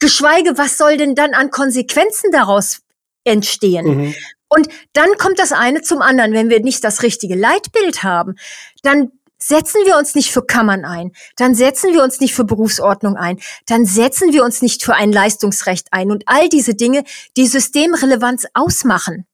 Geschweige, 0.00 0.58
was 0.58 0.78
soll 0.78 0.96
denn 0.96 1.14
dann 1.14 1.32
an 1.32 1.52
Konsequenzen 1.52 2.32
daraus 2.32 2.80
entstehen? 3.22 3.86
Mhm. 3.86 4.14
Und 4.48 4.68
dann 4.94 5.10
kommt 5.18 5.38
das 5.38 5.52
eine 5.52 5.82
zum 5.82 6.02
anderen. 6.02 6.32
Wenn 6.32 6.48
wir 6.48 6.60
nicht 6.60 6.82
das 6.82 7.02
richtige 7.02 7.34
Leitbild 7.34 8.02
haben, 8.02 8.36
dann 8.82 9.12
setzen 9.38 9.80
wir 9.84 9.96
uns 9.96 10.14
nicht 10.14 10.32
für 10.32 10.44
Kammern 10.44 10.84
ein, 10.84 11.12
dann 11.36 11.54
setzen 11.54 11.94
wir 11.94 12.02
uns 12.02 12.20
nicht 12.20 12.34
für 12.34 12.44
Berufsordnung 12.44 13.16
ein, 13.16 13.38
dann 13.66 13.86
setzen 13.86 14.32
wir 14.32 14.44
uns 14.44 14.62
nicht 14.62 14.82
für 14.82 14.94
ein 14.94 15.12
Leistungsrecht 15.12 15.88
ein 15.92 16.10
und 16.10 16.24
all 16.26 16.48
diese 16.48 16.74
Dinge, 16.74 17.04
die 17.36 17.46
Systemrelevanz 17.46 18.46
ausmachen. 18.54 19.26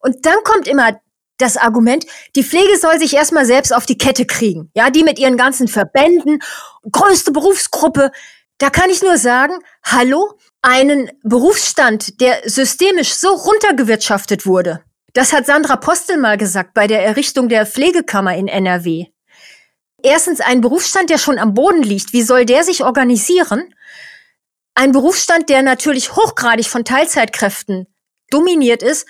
Und 0.00 0.24
dann 0.24 0.38
kommt 0.44 0.68
immer 0.68 1.00
das 1.38 1.56
Argument, 1.56 2.04
die 2.34 2.42
Pflege 2.42 2.76
soll 2.78 2.98
sich 2.98 3.14
erstmal 3.14 3.46
selbst 3.46 3.72
auf 3.72 3.86
die 3.86 3.98
Kette 3.98 4.26
kriegen. 4.26 4.70
Ja, 4.74 4.90
die 4.90 5.04
mit 5.04 5.18
ihren 5.18 5.36
ganzen 5.36 5.68
Verbänden, 5.68 6.40
größte 6.90 7.30
Berufsgruppe. 7.30 8.10
Da 8.58 8.70
kann 8.70 8.90
ich 8.90 9.02
nur 9.02 9.18
sagen, 9.18 9.54
hallo, 9.84 10.32
einen 10.62 11.10
Berufsstand, 11.22 12.20
der 12.20 12.40
systemisch 12.44 13.14
so 13.14 13.28
runtergewirtschaftet 13.28 14.46
wurde. 14.46 14.82
Das 15.14 15.32
hat 15.32 15.46
Sandra 15.46 15.76
Postel 15.76 16.16
mal 16.16 16.36
gesagt 16.36 16.74
bei 16.74 16.88
der 16.88 17.04
Errichtung 17.04 17.48
der 17.48 17.66
Pflegekammer 17.66 18.36
in 18.36 18.48
NRW. 18.48 19.06
Erstens 20.02 20.40
ein 20.40 20.60
Berufsstand, 20.60 21.10
der 21.10 21.18
schon 21.18 21.38
am 21.38 21.54
Boden 21.54 21.82
liegt. 21.82 22.12
Wie 22.12 22.22
soll 22.22 22.44
der 22.44 22.62
sich 22.62 22.84
organisieren? 22.84 23.74
Ein 24.74 24.92
Berufsstand, 24.92 25.48
der 25.48 25.62
natürlich 25.62 26.14
hochgradig 26.14 26.68
von 26.68 26.84
Teilzeitkräften 26.84 27.88
dominiert 28.30 28.82
ist, 28.82 29.06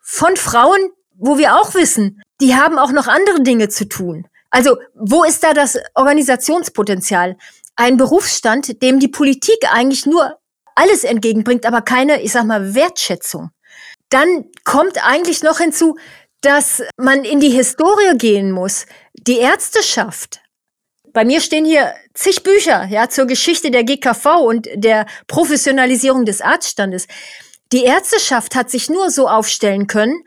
von 0.00 0.36
Frauen, 0.36 0.90
wo 1.16 1.38
wir 1.38 1.56
auch 1.56 1.74
wissen, 1.74 2.20
die 2.40 2.56
haben 2.56 2.78
auch 2.78 2.90
noch 2.90 3.06
andere 3.06 3.42
Dinge 3.42 3.68
zu 3.68 3.88
tun. 3.88 4.26
Also 4.50 4.76
wo 4.94 5.24
ist 5.24 5.44
da 5.44 5.52
das 5.52 5.78
Organisationspotenzial? 5.94 7.36
Ein 7.76 7.96
Berufsstand, 7.96 8.82
dem 8.82 8.98
die 8.98 9.08
Politik 9.08 9.58
eigentlich 9.70 10.06
nur 10.06 10.38
alles 10.74 11.04
entgegenbringt, 11.04 11.66
aber 11.66 11.82
keine, 11.82 12.22
ich 12.22 12.32
sag 12.32 12.44
mal, 12.44 12.74
Wertschätzung. 12.74 13.50
Dann 14.10 14.46
kommt 14.64 15.04
eigentlich 15.04 15.42
noch 15.42 15.58
hinzu, 15.58 15.96
dass 16.44 16.82
man 16.96 17.24
in 17.24 17.40
die 17.40 17.50
Historie 17.50 18.16
gehen 18.16 18.50
muss. 18.50 18.86
Die 19.14 19.38
Ärzteschaft. 19.38 20.40
Bei 21.12 21.24
mir 21.24 21.40
stehen 21.40 21.64
hier 21.64 21.94
zig 22.12 22.42
Bücher, 22.42 22.86
ja, 22.86 23.08
zur 23.08 23.26
Geschichte 23.26 23.70
der 23.70 23.84
GKV 23.84 24.40
und 24.40 24.68
der 24.74 25.06
Professionalisierung 25.26 26.24
des 26.24 26.40
Arztstandes. 26.40 27.06
Die 27.72 27.84
Ärzteschaft 27.84 28.54
hat 28.54 28.70
sich 28.70 28.90
nur 28.90 29.10
so 29.10 29.28
aufstellen 29.28 29.86
können, 29.86 30.24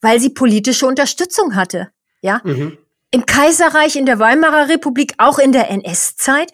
weil 0.00 0.18
sie 0.18 0.30
politische 0.30 0.86
Unterstützung 0.86 1.54
hatte, 1.54 1.90
ja. 2.22 2.40
Mhm. 2.42 2.78
Im 3.12 3.26
Kaiserreich, 3.26 3.96
in 3.96 4.06
der 4.06 4.18
Weimarer 4.18 4.68
Republik, 4.68 5.14
auch 5.18 5.38
in 5.38 5.52
der 5.52 5.68
NS-Zeit. 5.70 6.52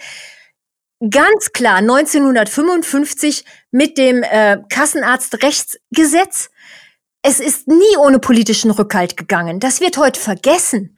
Ganz 1.10 1.52
klar 1.52 1.76
1955 1.76 3.44
mit 3.70 3.98
dem 3.98 4.22
äh, 4.22 4.58
Kassenarztrechtsgesetz 4.70 6.48
es 7.26 7.40
ist 7.40 7.66
nie 7.66 7.96
ohne 7.98 8.20
politischen 8.20 8.70
Rückhalt 8.70 9.16
gegangen. 9.16 9.58
Das 9.58 9.80
wird 9.80 9.98
heute 9.98 10.20
vergessen. 10.20 10.96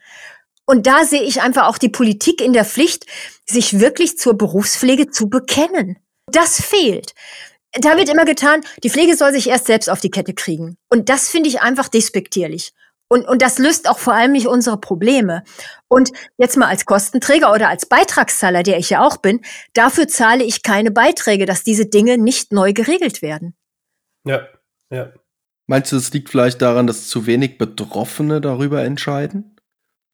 Und 0.66 0.86
da 0.86 1.06
sehe 1.06 1.22
ich 1.22 1.40
einfach 1.40 1.66
auch 1.66 1.78
die 1.78 1.88
Politik 1.88 2.42
in 2.42 2.52
der 2.52 2.66
Pflicht, 2.66 3.06
sich 3.46 3.80
wirklich 3.80 4.18
zur 4.18 4.36
Berufspflege 4.36 5.10
zu 5.10 5.30
bekennen. 5.30 5.96
Das 6.26 6.60
fehlt. 6.60 7.14
Da 7.72 7.96
wird 7.96 8.10
immer 8.10 8.26
getan, 8.26 8.60
die 8.84 8.90
Pflege 8.90 9.16
soll 9.16 9.32
sich 9.32 9.48
erst 9.48 9.68
selbst 9.68 9.88
auf 9.88 10.00
die 10.00 10.10
Kette 10.10 10.34
kriegen. 10.34 10.76
Und 10.90 11.08
das 11.08 11.30
finde 11.30 11.48
ich 11.48 11.62
einfach 11.62 11.88
despektierlich. 11.88 12.74
Und, 13.08 13.26
und 13.26 13.40
das 13.40 13.58
löst 13.58 13.88
auch 13.88 13.98
vor 13.98 14.12
allem 14.12 14.32
nicht 14.32 14.48
unsere 14.48 14.78
Probleme. 14.78 15.44
Und 15.88 16.12
jetzt 16.36 16.58
mal 16.58 16.68
als 16.68 16.84
Kostenträger 16.84 17.54
oder 17.54 17.70
als 17.70 17.86
Beitragszahler, 17.86 18.62
der 18.62 18.76
ich 18.76 18.90
ja 18.90 19.02
auch 19.02 19.16
bin, 19.16 19.40
dafür 19.72 20.08
zahle 20.08 20.44
ich 20.44 20.62
keine 20.62 20.90
Beiträge, 20.90 21.46
dass 21.46 21.64
diese 21.64 21.86
Dinge 21.86 22.18
nicht 22.18 22.52
neu 22.52 22.74
geregelt 22.74 23.22
werden. 23.22 23.56
Ja, 24.26 24.46
ja. 24.90 25.10
Meinst 25.68 25.92
du, 25.92 25.96
es 25.96 26.12
liegt 26.12 26.30
vielleicht 26.30 26.62
daran, 26.62 26.86
dass 26.86 27.08
zu 27.08 27.26
wenig 27.26 27.58
Betroffene 27.58 28.40
darüber 28.40 28.82
entscheiden? 28.82 29.54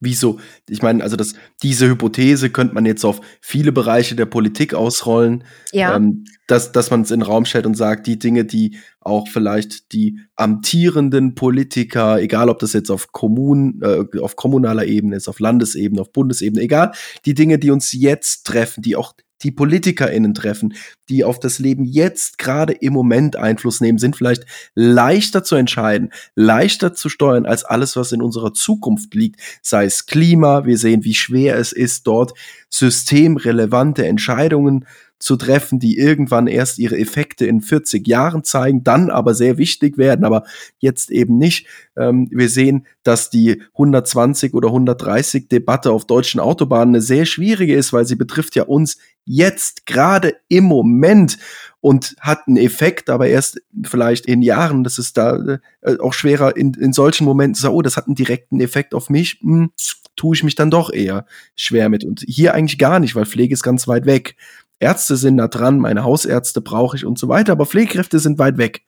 Wieso? 0.00 0.40
Ich 0.68 0.82
meine, 0.82 1.02
also 1.02 1.16
das, 1.16 1.34
diese 1.62 1.88
Hypothese 1.88 2.50
könnte 2.50 2.74
man 2.74 2.84
jetzt 2.84 3.04
auf 3.04 3.20
viele 3.40 3.70
Bereiche 3.70 4.16
der 4.16 4.26
Politik 4.26 4.74
ausrollen, 4.74 5.44
ja. 5.72 5.94
ähm, 5.94 6.24
dass, 6.48 6.72
dass 6.72 6.90
man 6.90 7.02
es 7.02 7.12
in 7.12 7.20
den 7.20 7.26
Raum 7.26 7.46
stellt 7.46 7.66
und 7.66 7.76
sagt, 7.76 8.08
die 8.08 8.18
Dinge, 8.18 8.44
die 8.44 8.76
auch 9.00 9.28
vielleicht 9.28 9.92
die 9.92 10.18
amtierenden 10.34 11.36
Politiker, 11.36 12.20
egal 12.20 12.50
ob 12.50 12.58
das 12.58 12.72
jetzt 12.72 12.90
auf 12.90 13.12
Kommun, 13.12 13.80
äh, 13.80 14.18
auf 14.20 14.34
kommunaler 14.34 14.84
Ebene 14.84 15.16
ist, 15.16 15.28
auf 15.28 15.38
Landesebene, 15.38 16.02
auf 16.02 16.12
Bundesebene, 16.12 16.62
egal, 16.62 16.92
die 17.24 17.34
Dinge, 17.34 17.58
die 17.60 17.70
uns 17.70 17.92
jetzt 17.92 18.44
treffen, 18.44 18.82
die 18.82 18.96
auch 18.96 19.14
die 19.44 19.52
PolitikerInnen 19.52 20.34
treffen, 20.34 20.74
die 21.08 21.22
auf 21.22 21.38
das 21.38 21.58
Leben 21.58 21.84
jetzt 21.84 22.38
gerade 22.38 22.72
im 22.72 22.92
Moment 22.92 23.36
Einfluss 23.36 23.80
nehmen, 23.80 23.98
sind 23.98 24.16
vielleicht 24.16 24.46
leichter 24.74 25.44
zu 25.44 25.54
entscheiden, 25.54 26.10
leichter 26.34 26.94
zu 26.94 27.08
steuern 27.08 27.46
als 27.46 27.64
alles, 27.64 27.94
was 27.96 28.12
in 28.12 28.22
unserer 28.22 28.54
Zukunft 28.54 29.14
liegt, 29.14 29.40
sei 29.62 29.84
es 29.84 30.06
Klima, 30.06 30.64
wir 30.64 30.78
sehen, 30.78 31.04
wie 31.04 31.14
schwer 31.14 31.56
es 31.58 31.72
ist, 31.72 32.06
dort 32.06 32.32
systemrelevante 32.70 34.06
Entscheidungen 34.06 34.86
zu 35.24 35.36
treffen, 35.36 35.78
die 35.78 35.96
irgendwann 35.96 36.46
erst 36.46 36.78
ihre 36.78 36.98
Effekte 36.98 37.46
in 37.46 37.62
40 37.62 38.06
Jahren 38.06 38.44
zeigen, 38.44 38.84
dann 38.84 39.08
aber 39.08 39.32
sehr 39.34 39.56
wichtig 39.56 39.96
werden, 39.96 40.22
aber 40.22 40.44
jetzt 40.80 41.10
eben 41.10 41.38
nicht. 41.38 41.66
Ähm, 41.96 42.28
wir 42.30 42.50
sehen, 42.50 42.86
dass 43.04 43.30
die 43.30 43.62
120 43.72 44.52
oder 44.52 44.68
130 44.68 45.48
Debatte 45.48 45.92
auf 45.92 46.04
deutschen 46.04 46.40
Autobahnen 46.40 46.96
eine 46.96 47.00
sehr 47.00 47.24
schwierige 47.24 47.74
ist, 47.74 47.94
weil 47.94 48.04
sie 48.04 48.16
betrifft 48.16 48.54
ja 48.54 48.64
uns 48.64 48.98
jetzt 49.24 49.86
gerade 49.86 50.34
im 50.48 50.64
Moment 50.64 51.38
und 51.80 52.16
hat 52.20 52.46
einen 52.46 52.58
Effekt, 52.58 53.08
aber 53.08 53.26
erst 53.26 53.62
vielleicht 53.82 54.26
in 54.26 54.42
Jahren. 54.42 54.84
Das 54.84 54.98
ist 54.98 55.16
da 55.16 55.58
äh, 55.80 55.98
auch 56.00 56.12
schwerer 56.12 56.54
in, 56.54 56.74
in 56.74 56.92
solchen 56.92 57.24
Momenten 57.24 57.54
zu 57.54 57.62
sagen, 57.62 57.74
oh, 57.74 57.82
das 57.82 57.96
hat 57.96 58.06
einen 58.06 58.14
direkten 58.14 58.60
Effekt 58.60 58.94
auf 58.94 59.08
mich. 59.08 59.40
Hm, 59.40 59.70
tue 60.16 60.36
ich 60.36 60.44
mich 60.44 60.54
dann 60.54 60.70
doch 60.70 60.92
eher 60.92 61.26
schwer 61.56 61.88
mit. 61.88 62.04
Und 62.04 62.24
hier 62.26 62.54
eigentlich 62.54 62.78
gar 62.78 63.00
nicht, 63.00 63.14
weil 63.14 63.26
Pflege 63.26 63.54
ist 63.54 63.62
ganz 63.62 63.88
weit 63.88 64.06
weg. 64.06 64.36
Ärzte 64.84 65.16
sind 65.16 65.38
da 65.38 65.48
dran, 65.48 65.78
meine 65.78 66.04
Hausärzte 66.04 66.60
brauche 66.60 66.96
ich 66.96 67.04
und 67.04 67.18
so 67.18 67.28
weiter, 67.28 67.52
aber 67.52 67.66
Pflegekräfte 67.66 68.18
sind 68.18 68.38
weit 68.38 68.58
weg. 68.58 68.82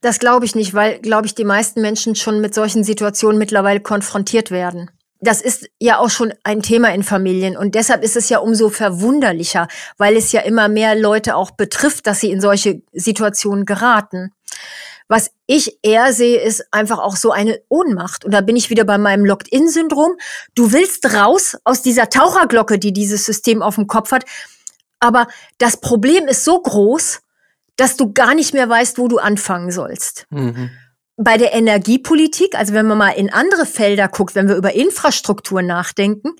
Das 0.00 0.18
glaube 0.18 0.44
ich 0.44 0.54
nicht, 0.54 0.74
weil, 0.74 0.98
glaube 0.98 1.26
ich, 1.26 1.34
die 1.34 1.44
meisten 1.44 1.80
Menschen 1.80 2.16
schon 2.16 2.40
mit 2.40 2.54
solchen 2.54 2.82
Situationen 2.82 3.38
mittlerweile 3.38 3.80
konfrontiert 3.80 4.50
werden. 4.50 4.90
Das 5.20 5.40
ist 5.40 5.68
ja 5.78 5.98
auch 5.98 6.10
schon 6.10 6.32
ein 6.42 6.62
Thema 6.62 6.92
in 6.92 7.04
Familien 7.04 7.56
und 7.56 7.76
deshalb 7.76 8.02
ist 8.02 8.16
es 8.16 8.28
ja 8.28 8.38
umso 8.38 8.70
verwunderlicher, 8.70 9.68
weil 9.96 10.16
es 10.16 10.32
ja 10.32 10.40
immer 10.40 10.68
mehr 10.68 10.96
Leute 10.96 11.36
auch 11.36 11.52
betrifft, 11.52 12.08
dass 12.08 12.18
sie 12.18 12.32
in 12.32 12.40
solche 12.40 12.82
Situationen 12.92 13.64
geraten. 13.64 14.32
Was 15.12 15.30
ich 15.46 15.78
eher 15.82 16.14
sehe, 16.14 16.40
ist 16.40 16.64
einfach 16.70 16.98
auch 16.98 17.16
so 17.16 17.32
eine 17.32 17.60
Ohnmacht. 17.68 18.24
Und 18.24 18.32
da 18.32 18.40
bin 18.40 18.56
ich 18.56 18.70
wieder 18.70 18.84
bei 18.84 18.96
meinem 18.96 19.26
Locked-in-Syndrom. 19.26 20.12
Du 20.54 20.72
willst 20.72 21.14
raus 21.14 21.58
aus 21.64 21.82
dieser 21.82 22.08
Taucherglocke, 22.08 22.78
die 22.78 22.94
dieses 22.94 23.26
System 23.26 23.60
auf 23.60 23.74
dem 23.74 23.86
Kopf 23.86 24.10
hat. 24.12 24.24
Aber 25.02 25.26
das 25.58 25.78
Problem 25.78 26.28
ist 26.28 26.44
so 26.44 26.62
groß, 26.62 27.22
dass 27.76 27.96
du 27.96 28.12
gar 28.12 28.34
nicht 28.34 28.54
mehr 28.54 28.68
weißt, 28.68 28.98
wo 28.98 29.08
du 29.08 29.18
anfangen 29.18 29.72
sollst. 29.72 30.26
Mhm. 30.30 30.70
Bei 31.16 31.36
der 31.36 31.52
Energiepolitik, 31.54 32.54
also 32.54 32.72
wenn 32.72 32.86
man 32.86 32.98
mal 32.98 33.10
in 33.10 33.32
andere 33.32 33.66
Felder 33.66 34.06
guckt, 34.06 34.36
wenn 34.36 34.48
wir 34.48 34.54
über 34.54 34.74
Infrastruktur 34.74 35.60
nachdenken, 35.60 36.30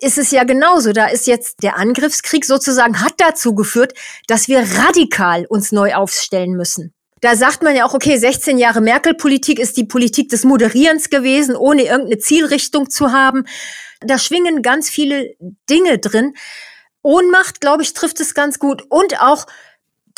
ist 0.00 0.18
es 0.18 0.30
ja 0.30 0.44
genauso. 0.44 0.92
Da 0.92 1.06
ist 1.06 1.26
jetzt 1.26 1.62
der 1.62 1.78
Angriffskrieg 1.78 2.44
sozusagen 2.44 3.00
hat 3.00 3.14
dazu 3.16 3.54
geführt, 3.54 3.94
dass 4.26 4.46
wir 4.46 4.58
radikal 4.58 5.46
uns 5.46 5.72
neu 5.72 5.94
aufstellen 5.94 6.52
müssen. 6.52 6.92
Da 7.22 7.34
sagt 7.34 7.62
man 7.62 7.74
ja 7.74 7.86
auch, 7.86 7.94
okay, 7.94 8.18
16 8.18 8.58
Jahre 8.58 8.82
Merkel-Politik 8.82 9.58
ist 9.58 9.78
die 9.78 9.84
Politik 9.84 10.28
des 10.28 10.44
Moderierens 10.44 11.08
gewesen, 11.08 11.56
ohne 11.56 11.84
irgendeine 11.84 12.18
Zielrichtung 12.18 12.90
zu 12.90 13.10
haben. 13.10 13.46
Da 14.00 14.18
schwingen 14.18 14.60
ganz 14.60 14.90
viele 14.90 15.34
Dinge 15.70 15.98
drin. 15.98 16.34
Ohnmacht, 17.06 17.60
glaube 17.60 17.82
ich, 17.82 17.94
trifft 17.94 18.20
es 18.20 18.34
ganz 18.34 18.58
gut. 18.58 18.82
Und 18.88 19.20
auch 19.20 19.46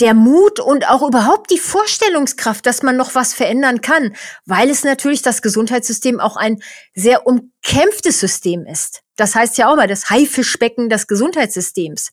der 0.01 0.15
Mut 0.15 0.61
und 0.61 0.89
auch 0.89 1.07
überhaupt 1.07 1.51
die 1.51 1.59
Vorstellungskraft, 1.59 2.65
dass 2.65 2.83
man 2.83 2.97
noch 2.97 3.15
was 3.15 3.35
verändern 3.35 3.81
kann, 3.81 4.15
weil 4.47 4.71
es 4.71 4.85
natürlich 4.85 5.23
das 5.23 5.43
Gesundheitssystem 5.43 6.21
auch 6.21 6.37
ein 6.37 6.63
sehr 6.95 7.27
umkämpftes 7.27 8.21
System 8.21 8.65
ist. 8.65 9.03
Das 9.17 9.35
heißt 9.35 9.59
ja 9.59 9.69
auch 9.69 9.77
mal 9.77 9.89
das 9.89 10.09
Haifischbecken 10.09 10.89
des 10.89 11.07
Gesundheitssystems 11.09 12.13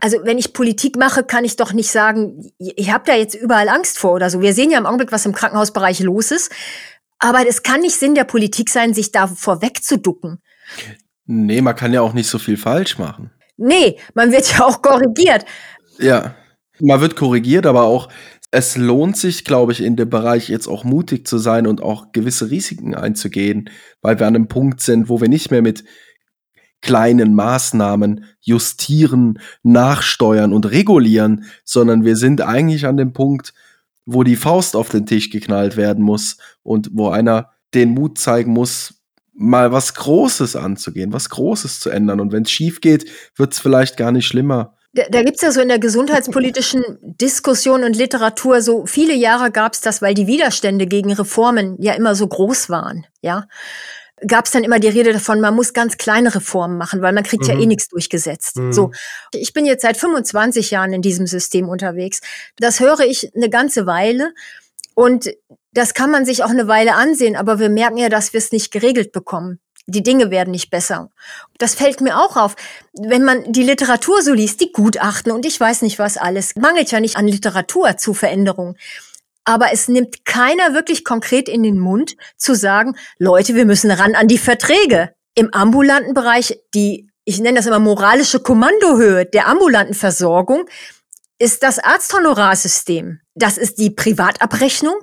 also 0.00 0.18
wenn 0.24 0.38
ich 0.38 0.52
Politik 0.52 0.96
mache, 0.96 1.22
kann 1.22 1.44
ich 1.44 1.56
doch 1.56 1.72
nicht 1.72 1.90
sagen, 1.90 2.50
ich 2.58 2.90
habe 2.90 3.04
da 3.06 3.14
jetzt 3.14 3.34
überall 3.34 3.68
Angst 3.68 3.98
vor 3.98 4.12
oder 4.12 4.30
so. 4.30 4.40
Wir 4.40 4.54
sehen 4.54 4.70
ja 4.70 4.78
im 4.78 4.86
Augenblick, 4.86 5.12
was 5.12 5.26
im 5.26 5.34
Krankenhausbereich 5.34 6.00
los 6.00 6.30
ist. 6.30 6.50
Aber 7.18 7.46
es 7.46 7.62
kann 7.62 7.80
nicht 7.80 7.96
Sinn 7.96 8.14
der 8.14 8.24
Politik 8.24 8.70
sein, 8.70 8.94
sich 8.94 9.12
da 9.12 9.26
vorwegzuducken. 9.26 10.40
Nee, 11.26 11.60
man 11.60 11.76
kann 11.76 11.92
ja 11.92 12.00
auch 12.00 12.14
nicht 12.14 12.28
so 12.28 12.38
viel 12.38 12.56
falsch 12.56 12.98
machen. 12.98 13.30
Nee, 13.60 13.98
man 14.14 14.32
wird 14.32 14.52
ja 14.52 14.64
auch 14.64 14.80
korrigiert. 14.80 15.44
Ja, 15.98 16.34
man 16.80 17.00
wird 17.02 17.14
korrigiert, 17.14 17.66
aber 17.66 17.84
auch 17.84 18.08
es 18.50 18.76
lohnt 18.76 19.16
sich, 19.16 19.44
glaube 19.44 19.72
ich, 19.72 19.82
in 19.82 19.96
dem 19.96 20.08
Bereich 20.08 20.48
jetzt 20.48 20.66
auch 20.66 20.82
mutig 20.82 21.26
zu 21.26 21.38
sein 21.38 21.66
und 21.66 21.82
auch 21.82 22.10
gewisse 22.12 22.50
Risiken 22.50 22.94
einzugehen, 22.94 23.70
weil 24.00 24.18
wir 24.18 24.26
an 24.26 24.34
einem 24.34 24.48
Punkt 24.48 24.80
sind, 24.80 25.08
wo 25.08 25.20
wir 25.20 25.28
nicht 25.28 25.50
mehr 25.50 25.62
mit 25.62 25.84
kleinen 26.80 27.34
Maßnahmen 27.34 28.24
justieren, 28.40 29.38
nachsteuern 29.62 30.54
und 30.54 30.70
regulieren, 30.70 31.44
sondern 31.62 32.04
wir 32.04 32.16
sind 32.16 32.40
eigentlich 32.40 32.86
an 32.86 32.96
dem 32.96 33.12
Punkt, 33.12 33.52
wo 34.06 34.24
die 34.24 34.36
Faust 34.36 34.74
auf 34.74 34.88
den 34.88 35.04
Tisch 35.04 35.28
geknallt 35.28 35.76
werden 35.76 36.02
muss 36.02 36.38
und 36.62 36.90
wo 36.94 37.10
einer 37.10 37.50
den 37.74 37.90
Mut 37.90 38.18
zeigen 38.18 38.52
muss, 38.52 38.99
mal 39.32 39.72
was 39.72 39.94
Großes 39.94 40.56
anzugehen, 40.56 41.12
was 41.12 41.30
Großes 41.30 41.80
zu 41.80 41.90
ändern. 41.90 42.20
Und 42.20 42.32
wenn 42.32 42.42
es 42.42 42.50
schief 42.50 42.80
geht, 42.80 43.10
wird 43.36 43.52
es 43.52 43.58
vielleicht 43.58 43.96
gar 43.96 44.12
nicht 44.12 44.26
schlimmer. 44.26 44.76
Da, 44.92 45.04
da 45.08 45.22
gibt 45.22 45.36
es 45.36 45.42
ja 45.42 45.52
so 45.52 45.60
in 45.60 45.68
der 45.68 45.78
gesundheitspolitischen 45.78 46.82
Diskussion 47.00 47.84
und 47.84 47.96
Literatur 47.96 48.60
so 48.60 48.86
viele 48.86 49.14
Jahre 49.14 49.52
gab 49.52 49.74
es 49.74 49.80
das, 49.80 50.02
weil 50.02 50.14
die 50.14 50.26
Widerstände 50.26 50.86
gegen 50.86 51.12
Reformen 51.12 51.76
ja 51.80 51.94
immer 51.94 52.16
so 52.16 52.26
groß 52.26 52.70
waren, 52.70 53.06
ja 53.22 53.46
gab 54.26 54.46
es 54.46 54.50
dann 54.50 54.64
immer 54.64 54.78
die 54.78 54.88
Rede 54.88 55.12
davon, 55.12 55.40
man 55.40 55.54
muss 55.54 55.72
ganz 55.72 55.96
kleine 55.96 56.34
Reformen 56.34 56.76
machen, 56.76 57.02
weil 57.02 57.12
man 57.12 57.24
kriegt 57.24 57.44
mhm. 57.44 57.50
ja 57.50 57.58
eh 57.58 57.66
nichts 57.66 57.88
durchgesetzt. 57.88 58.56
Mhm. 58.56 58.72
So, 58.72 58.90
ich 59.32 59.52
bin 59.52 59.64
jetzt 59.64 59.82
seit 59.82 59.96
25 59.96 60.70
Jahren 60.70 60.92
in 60.92 61.02
diesem 61.02 61.26
System 61.26 61.68
unterwegs. 61.68 62.20
Das 62.58 62.80
höre 62.80 63.00
ich 63.00 63.34
eine 63.34 63.50
ganze 63.50 63.86
Weile 63.86 64.32
und 64.94 65.30
das 65.72 65.94
kann 65.94 66.10
man 66.10 66.24
sich 66.24 66.42
auch 66.42 66.50
eine 66.50 66.68
Weile 66.68 66.94
ansehen, 66.94 67.36
aber 67.36 67.58
wir 67.58 67.68
merken 67.68 67.96
ja, 67.96 68.08
dass 68.08 68.32
wir 68.32 68.38
es 68.38 68.52
nicht 68.52 68.72
geregelt 68.72 69.12
bekommen. 69.12 69.60
Die 69.86 70.02
Dinge 70.02 70.30
werden 70.30 70.50
nicht 70.50 70.70
besser. 70.70 71.10
Das 71.58 71.74
fällt 71.74 72.00
mir 72.00 72.18
auch 72.18 72.36
auf. 72.36 72.54
Wenn 72.92 73.24
man 73.24 73.52
die 73.52 73.62
Literatur 73.62 74.22
so 74.22 74.32
liest, 74.32 74.60
die 74.60 74.72
Gutachten 74.72 75.32
und 75.32 75.46
ich 75.46 75.58
weiß 75.58 75.82
nicht 75.82 75.98
was 75.98 76.16
alles, 76.16 76.54
mangelt 76.54 76.90
ja 76.90 77.00
nicht 77.00 77.16
an 77.16 77.26
Literatur 77.26 77.96
zu 77.96 78.14
Veränderungen 78.14 78.76
aber 79.50 79.72
es 79.72 79.88
nimmt 79.88 80.24
keiner 80.24 80.74
wirklich 80.74 81.04
konkret 81.04 81.48
in 81.48 81.62
den 81.62 81.78
Mund 81.78 82.16
zu 82.36 82.54
sagen, 82.54 82.96
Leute, 83.18 83.54
wir 83.54 83.66
müssen 83.66 83.90
ran 83.90 84.14
an 84.14 84.28
die 84.28 84.38
Verträge. 84.38 85.12
Im 85.34 85.52
ambulanten 85.52 86.14
Bereich, 86.14 86.60
die, 86.74 87.08
ich 87.24 87.40
nenne 87.40 87.56
das 87.56 87.66
immer 87.66 87.78
moralische 87.78 88.40
Kommandohöhe 88.40 89.26
der 89.26 89.48
ambulanten 89.48 89.94
Versorgung, 89.94 90.66
ist 91.38 91.62
das 91.62 91.78
Arzthonorarsystem. 91.78 93.20
Das 93.34 93.56
ist 93.56 93.78
die 93.78 93.90
Privatabrechnung 93.90 94.94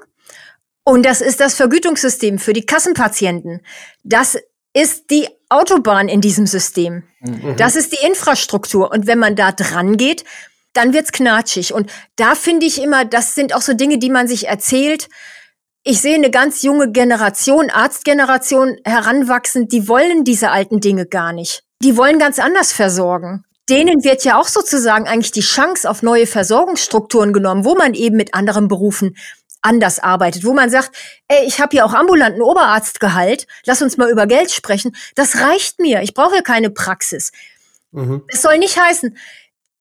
und 0.88 1.05
das 1.05 1.19
ist 1.19 1.41
das 1.41 1.53
Vergütungssystem 1.55 2.39
für 2.39 2.53
die 2.53 2.65
Kassenpatienten. 2.65 3.59
Das 4.05 4.38
ist 4.73 5.11
die 5.11 5.27
Autobahn 5.49 6.07
in 6.07 6.21
diesem 6.21 6.47
System. 6.47 7.03
Mhm. 7.19 7.57
Das 7.57 7.75
ist 7.75 7.91
die 7.91 8.05
Infrastruktur. 8.05 8.89
Und 8.93 9.05
wenn 9.05 9.19
man 9.19 9.35
da 9.35 9.51
dran 9.51 9.97
geht, 9.97 10.23
dann 10.71 10.93
wird's 10.93 11.11
knatschig. 11.11 11.73
Und 11.73 11.91
da 12.15 12.35
finde 12.35 12.67
ich 12.67 12.81
immer, 12.81 13.03
das 13.03 13.35
sind 13.35 13.53
auch 13.53 13.61
so 13.61 13.73
Dinge, 13.73 13.97
die 13.97 14.09
man 14.09 14.29
sich 14.29 14.47
erzählt. 14.47 15.09
Ich 15.83 15.99
sehe 15.99 16.15
eine 16.15 16.31
ganz 16.31 16.61
junge 16.61 16.89
Generation, 16.89 17.69
Arztgeneration 17.69 18.77
heranwachsen, 18.85 19.67
die 19.67 19.89
wollen 19.89 20.23
diese 20.23 20.51
alten 20.51 20.79
Dinge 20.79 21.05
gar 21.05 21.33
nicht. 21.33 21.63
Die 21.83 21.97
wollen 21.97 22.17
ganz 22.17 22.39
anders 22.39 22.71
versorgen. 22.71 23.43
Denen 23.69 24.05
wird 24.05 24.23
ja 24.23 24.39
auch 24.39 24.47
sozusagen 24.47 25.05
eigentlich 25.05 25.33
die 25.33 25.41
Chance 25.41 25.89
auf 25.89 26.01
neue 26.01 26.27
Versorgungsstrukturen 26.27 27.33
genommen, 27.33 27.65
wo 27.65 27.75
man 27.75 27.93
eben 27.93 28.15
mit 28.15 28.33
anderen 28.33 28.69
Berufen 28.69 29.17
anders 29.68 29.99
arbeitet, 29.99 30.45
wo 30.45 30.53
man 30.53 30.70
sagt, 30.70 30.91
ey, 31.28 31.45
ich 31.45 31.59
habe 31.59 31.76
ja 31.76 31.86
auch 31.86 31.93
ambulanten 31.93 32.41
Oberarztgehalt, 32.41 33.47
lass 33.65 33.82
uns 33.82 33.97
mal 33.97 34.09
über 34.09 34.26
Geld 34.26 34.51
sprechen. 34.51 34.95
Das 35.15 35.41
reicht 35.41 35.80
mir. 35.80 36.01
Ich 36.01 36.13
brauche 36.13 36.36
ja 36.36 36.41
keine 36.41 36.70
Praxis. 36.70 37.32
Mhm. 37.91 38.24
Das 38.30 38.41
soll 38.41 38.57
nicht 38.57 38.80
heißen, 38.80 39.18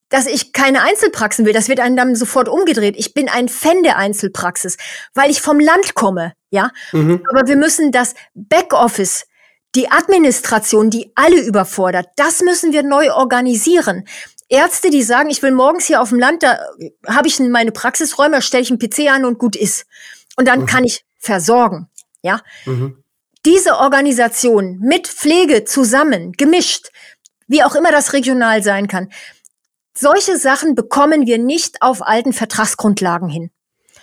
dass 0.09 0.27
ich 0.27 0.53
keine 0.53 0.83
Einzelpraxen 0.83 1.47
will. 1.47 1.53
Das 1.53 1.69
wird 1.69 1.81
einem 1.81 1.97
dann 1.97 2.15
sofort 2.15 2.49
umgedreht. 2.49 2.97
Ich 2.97 3.15
bin 3.15 3.29
ein 3.29 3.49
Fan 3.49 3.83
der 3.83 3.97
Einzelpraxis, 3.97 4.77
weil 5.15 5.31
ich 5.31 5.41
vom 5.41 5.61
Land 5.61 5.95
komme, 5.95 6.33
ja. 6.51 6.71
Mhm. 6.93 7.23
Aber 7.31 7.47
wir 7.47 7.57
müssen 7.57 7.93
das 7.93 8.15
Backoffice, 8.35 9.27
die 9.75 9.91
Administration, 9.91 10.91
die 10.91 11.13
alle 11.15 11.41
überfordert, 11.41 12.07
das 12.17 12.41
müssen 12.41 12.73
wir 12.73 12.83
neu 12.83 13.13
organisieren. 13.13 14.05
Ärzte, 14.49 14.91
die 14.91 15.03
sagen, 15.03 15.31
ich 15.31 15.43
will 15.43 15.51
morgens 15.51 15.87
hier 15.87 16.01
auf 16.01 16.11
dem 16.11 16.19
Land, 16.19 16.43
da 16.43 16.59
habe 17.07 17.29
ich 17.29 17.41
meine 17.41 17.73
Praxisräume, 17.73 18.43
stelle 18.43 18.63
ich 18.63 18.71
einen 18.71 18.79
PC 18.79 19.11
an 19.11 19.25
und 19.25 19.39
gut 19.39 19.57
ist. 19.57 19.87
Und 20.37 20.47
dann 20.47 20.61
mhm. 20.61 20.67
kann 20.67 20.85
ich 20.85 21.05
versorgen, 21.19 21.89
ja. 22.23 22.41
Mhm. 22.65 23.03
Diese 23.45 23.77
Organisation 23.77 24.79
mit 24.81 25.07
Pflege 25.07 25.65
zusammen, 25.65 26.33
gemischt, 26.33 26.91
wie 27.47 27.63
auch 27.63 27.75
immer 27.75 27.93
das 27.93 28.13
regional 28.13 28.63
sein 28.63 28.89
kann, 28.89 29.11
solche 29.97 30.37
Sachen 30.37 30.75
bekommen 30.75 31.27
wir 31.27 31.39
nicht 31.39 31.81
auf 31.81 32.03
alten 32.03 32.33
Vertragsgrundlagen 32.33 33.29
hin. 33.29 33.51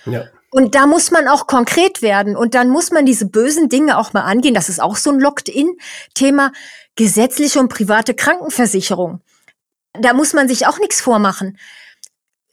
Ja. 0.06 0.26
Und 0.50 0.76
da 0.76 0.86
muss 0.86 1.12
man 1.12 1.28
auch 1.28 1.48
konkret 1.48 2.02
werden 2.02 2.36
und 2.36 2.54
dann 2.54 2.70
muss 2.70 2.92
man 2.92 3.06
diese 3.06 3.26
bösen 3.26 3.70
Dinge 3.70 3.98
auch 3.98 4.14
mal 4.14 4.22
angehen. 4.22 4.54
Das 4.54 4.70
ist 4.70 4.82
auch 4.82 4.96
so 4.96 5.12
ein 5.12 5.20
Locked-in-Thema. 5.20 6.52
Gesetzliche 6.96 7.60
und 7.60 7.70
private 7.70 8.14
Krankenversicherung. 8.14 9.22
Da 9.94 10.14
muss 10.14 10.34
man 10.34 10.48
sich 10.48 10.66
auch 10.68 10.80
nichts 10.80 11.02
vormachen. 11.02 11.58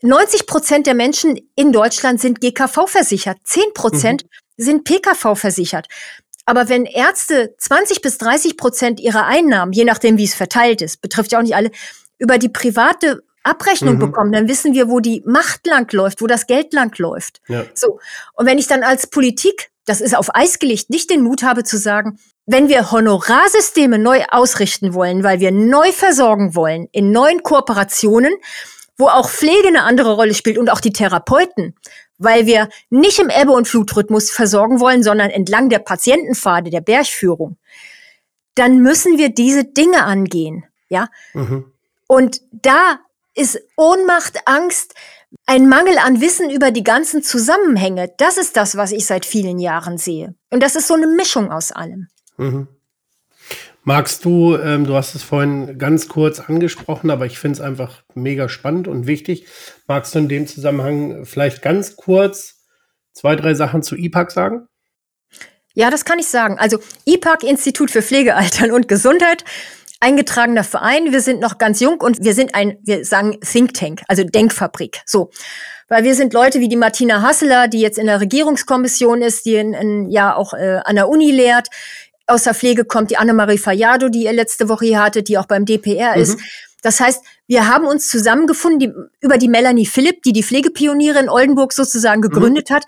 90 0.02 0.46
Prozent 0.46 0.86
der 0.86 0.94
Menschen 0.94 1.38
in 1.56 1.72
Deutschland 1.72 2.20
sind 2.20 2.40
GKV 2.40 2.86
versichert. 2.86 3.38
10 3.44 3.74
Prozent 3.74 4.24
mhm. 4.24 4.62
sind 4.62 4.84
PKV 4.84 5.34
versichert. 5.34 5.88
Aber 6.46 6.68
wenn 6.68 6.84
Ärzte 6.84 7.54
20 7.58 8.02
bis 8.02 8.18
30 8.18 8.56
Prozent 8.56 8.98
ihrer 8.98 9.26
Einnahmen, 9.26 9.72
je 9.72 9.84
nachdem 9.84 10.18
wie 10.18 10.24
es 10.24 10.34
verteilt 10.34 10.82
ist, 10.82 11.00
betrifft 11.00 11.32
ja 11.32 11.38
auch 11.38 11.42
nicht 11.42 11.54
alle, 11.54 11.70
über 12.18 12.38
die 12.38 12.48
private 12.48 13.22
Abrechnung 13.42 13.94
mhm. 13.94 14.00
bekommen, 14.00 14.32
dann 14.32 14.48
wissen 14.48 14.74
wir, 14.74 14.88
wo 14.88 15.00
die 15.00 15.22
Macht 15.26 15.66
lang 15.66 15.90
läuft, 15.92 16.20
wo 16.20 16.26
das 16.26 16.46
Geld 16.46 16.72
lang 16.72 16.96
läuft. 16.98 17.40
Ja. 17.48 17.64
So. 17.74 18.00
Und 18.34 18.46
wenn 18.46 18.58
ich 18.58 18.66
dann 18.66 18.82
als 18.82 19.06
Politik, 19.06 19.70
das 19.86 20.00
ist 20.00 20.14
auf 20.14 20.34
Eis 20.34 20.58
gelegt, 20.58 20.90
nicht 20.90 21.10
den 21.10 21.22
Mut 21.22 21.42
habe 21.42 21.64
zu 21.64 21.78
sagen, 21.78 22.18
wenn 22.50 22.68
wir 22.68 22.90
Honorarsysteme 22.90 23.98
neu 23.98 24.24
ausrichten 24.30 24.92
wollen, 24.92 25.22
weil 25.22 25.38
wir 25.38 25.52
neu 25.52 25.92
versorgen 25.92 26.54
wollen, 26.56 26.88
in 26.90 27.12
neuen 27.12 27.42
Kooperationen, 27.44 28.32
wo 28.96 29.06
auch 29.06 29.30
Pflege 29.30 29.68
eine 29.68 29.84
andere 29.84 30.14
Rolle 30.14 30.34
spielt 30.34 30.58
und 30.58 30.68
auch 30.68 30.80
die 30.80 30.92
Therapeuten, 30.92 31.76
weil 32.18 32.46
wir 32.46 32.68
nicht 32.90 33.20
im 33.20 33.30
Ebbe- 33.30 33.52
und 33.52 33.68
Flutrhythmus 33.68 34.30
versorgen 34.30 34.80
wollen, 34.80 35.02
sondern 35.04 35.30
entlang 35.30 35.68
der 35.68 35.78
Patientenpfade, 35.78 36.70
der 36.70 36.80
Bergführung, 36.80 37.56
dann 38.56 38.80
müssen 38.80 39.16
wir 39.16 39.28
diese 39.30 39.64
Dinge 39.64 40.04
angehen. 40.04 40.64
Ja. 40.88 41.08
Mhm. 41.34 41.72
Und 42.08 42.40
da 42.50 42.98
ist 43.34 43.60
Ohnmacht, 43.76 44.40
Angst, 44.46 44.94
ein 45.46 45.68
Mangel 45.68 45.98
an 45.98 46.20
Wissen 46.20 46.50
über 46.50 46.72
die 46.72 46.82
ganzen 46.82 47.22
Zusammenhänge. 47.22 48.12
Das 48.18 48.38
ist 48.38 48.56
das, 48.56 48.76
was 48.76 48.90
ich 48.90 49.06
seit 49.06 49.24
vielen 49.24 49.60
Jahren 49.60 49.98
sehe. 49.98 50.34
Und 50.50 50.64
das 50.64 50.74
ist 50.74 50.88
so 50.88 50.94
eine 50.94 51.06
Mischung 51.06 51.52
aus 51.52 51.70
allem. 51.70 52.08
Mhm. 52.40 52.68
Magst 53.82 54.24
du, 54.24 54.56
ähm, 54.56 54.86
du 54.86 54.94
hast 54.94 55.14
es 55.14 55.22
vorhin 55.22 55.78
ganz 55.78 56.08
kurz 56.08 56.40
angesprochen, 56.40 57.10
aber 57.10 57.26
ich 57.26 57.38
finde 57.38 57.54
es 57.54 57.60
einfach 57.60 58.02
mega 58.14 58.48
spannend 58.48 58.88
und 58.88 59.06
wichtig. 59.06 59.46
Magst 59.86 60.14
du 60.14 60.18
in 60.18 60.28
dem 60.28 60.46
Zusammenhang 60.46 61.24
vielleicht 61.24 61.62
ganz 61.62 61.96
kurz 61.96 62.66
zwei, 63.12 63.36
drei 63.36 63.54
Sachen 63.54 63.82
zu 63.82 63.96
IPAC 63.96 64.30
sagen? 64.30 64.68
Ja, 65.74 65.90
das 65.90 66.04
kann 66.04 66.18
ich 66.18 66.26
sagen. 66.26 66.58
Also 66.58 66.78
IPAC, 67.06 67.44
Institut 67.44 67.90
für 67.90 68.02
Pflegealtern 68.02 68.70
und 68.70 68.88
Gesundheit, 68.88 69.44
eingetragener 70.00 70.64
Verein. 70.64 71.12
Wir 71.12 71.20
sind 71.20 71.40
noch 71.40 71.58
ganz 71.58 71.80
jung 71.80 72.00
und 72.00 72.22
wir 72.22 72.34
sind 72.34 72.54
ein, 72.54 72.78
wir 72.82 73.04
sagen 73.04 73.38
Think 73.40 73.74
Tank, 73.74 74.02
also 74.08 74.24
Denkfabrik. 74.24 75.00
So. 75.06 75.30
Weil 75.88 76.04
wir 76.04 76.14
sind 76.14 76.32
Leute 76.32 76.60
wie 76.60 76.68
die 76.68 76.76
Martina 76.76 77.20
Hasseler, 77.20 77.66
die 77.66 77.80
jetzt 77.80 77.98
in 77.98 78.06
der 78.06 78.20
Regierungskommission 78.20 79.22
ist, 79.22 79.44
die 79.44 79.56
in, 79.56 79.74
in, 79.74 80.10
ja 80.10 80.36
auch 80.36 80.54
äh, 80.54 80.80
an 80.84 80.94
der 80.94 81.08
Uni 81.08 81.32
lehrt. 81.32 81.68
Aus 82.30 82.44
der 82.44 82.54
Pflege 82.54 82.84
kommt 82.84 83.10
die 83.10 83.16
Annemarie 83.16 83.58
Fayado, 83.58 84.08
die 84.08 84.24
ihr 84.24 84.32
letzte 84.32 84.68
Woche 84.68 84.86
hier 84.86 85.02
hatte, 85.02 85.22
die 85.22 85.36
auch 85.38 85.46
beim 85.46 85.64
DPR 85.64 86.16
mhm. 86.16 86.22
ist. 86.22 86.38
Das 86.82 87.00
heißt, 87.00 87.22
wir 87.46 87.68
haben 87.68 87.86
uns 87.86 88.08
zusammengefunden 88.08 88.78
die, 88.78 88.92
über 89.20 89.36
die 89.36 89.48
Melanie 89.48 89.86
Philipp, 89.86 90.22
die 90.22 90.32
die 90.32 90.42
Pflegepioniere 90.42 91.18
in 91.18 91.28
Oldenburg 91.28 91.72
sozusagen 91.72 92.22
gegründet 92.22 92.70
mhm. 92.70 92.74
hat. 92.74 92.84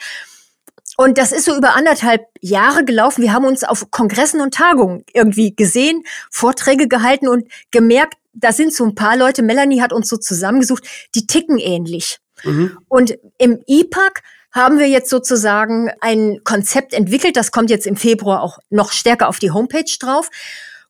Und 0.96 1.18
das 1.18 1.32
ist 1.32 1.46
so 1.46 1.56
über 1.56 1.74
anderthalb 1.74 2.26
Jahre 2.40 2.84
gelaufen. 2.84 3.22
Wir 3.22 3.32
haben 3.32 3.44
uns 3.44 3.64
auf 3.64 3.90
Kongressen 3.90 4.40
und 4.40 4.54
Tagungen 4.54 5.04
irgendwie 5.12 5.54
gesehen, 5.54 6.04
Vorträge 6.30 6.86
gehalten 6.86 7.28
und 7.28 7.48
gemerkt, 7.70 8.14
da 8.34 8.52
sind 8.52 8.72
so 8.72 8.84
ein 8.84 8.94
paar 8.94 9.16
Leute, 9.16 9.42
Melanie 9.42 9.82
hat 9.82 9.92
uns 9.92 10.08
so 10.08 10.16
zusammengesucht, 10.16 10.84
die 11.14 11.26
ticken 11.26 11.58
ähnlich. 11.58 12.18
Mhm. 12.44 12.78
Und 12.88 13.18
im 13.38 13.62
IPAC 13.66 14.22
haben 14.52 14.78
wir 14.78 14.88
jetzt 14.88 15.10
sozusagen 15.10 15.90
ein 16.00 16.40
Konzept 16.44 16.92
entwickelt, 16.92 17.36
das 17.36 17.50
kommt 17.50 17.70
jetzt 17.70 17.86
im 17.86 17.96
Februar 17.96 18.42
auch 18.42 18.58
noch 18.70 18.92
stärker 18.92 19.28
auf 19.28 19.38
die 19.38 19.50
Homepage 19.50 19.84
drauf, 19.98 20.30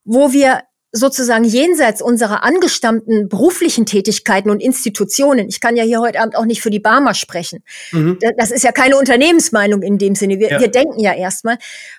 wo 0.05 0.33
wir 0.33 0.63
sozusagen 0.93 1.45
jenseits 1.45 2.03
unserer 2.03 2.45
angestammten 2.45 3.29
beruflichen 3.29 3.87
Tätigkeiten 3.87 4.51
und 4.51 4.61
Institutionen, 4.61 5.49
ich 5.49 5.61
kann 5.61 5.75
ja 5.75 5.85
hier 5.85 6.01
heute 6.01 6.21
Abend 6.21 6.37
auch 6.37 6.45
nicht 6.45 6.61
für 6.61 6.71
die 6.71 6.81
Barmer 6.81 7.15
sprechen, 7.15 7.65
mhm. 7.93 8.19
das 8.37 8.51
ist 8.51 8.63
ja 8.63 8.73
keine 8.73 8.99
Unternehmensmeinung 8.99 9.81
in 9.81 9.97
dem 9.97 10.15
Sinne, 10.15 10.39
wir, 10.39 10.51
ja. 10.51 10.61
wir 10.61 10.69
denken 10.69 11.01
ja 11.01 11.15
erstmal, 11.15 11.57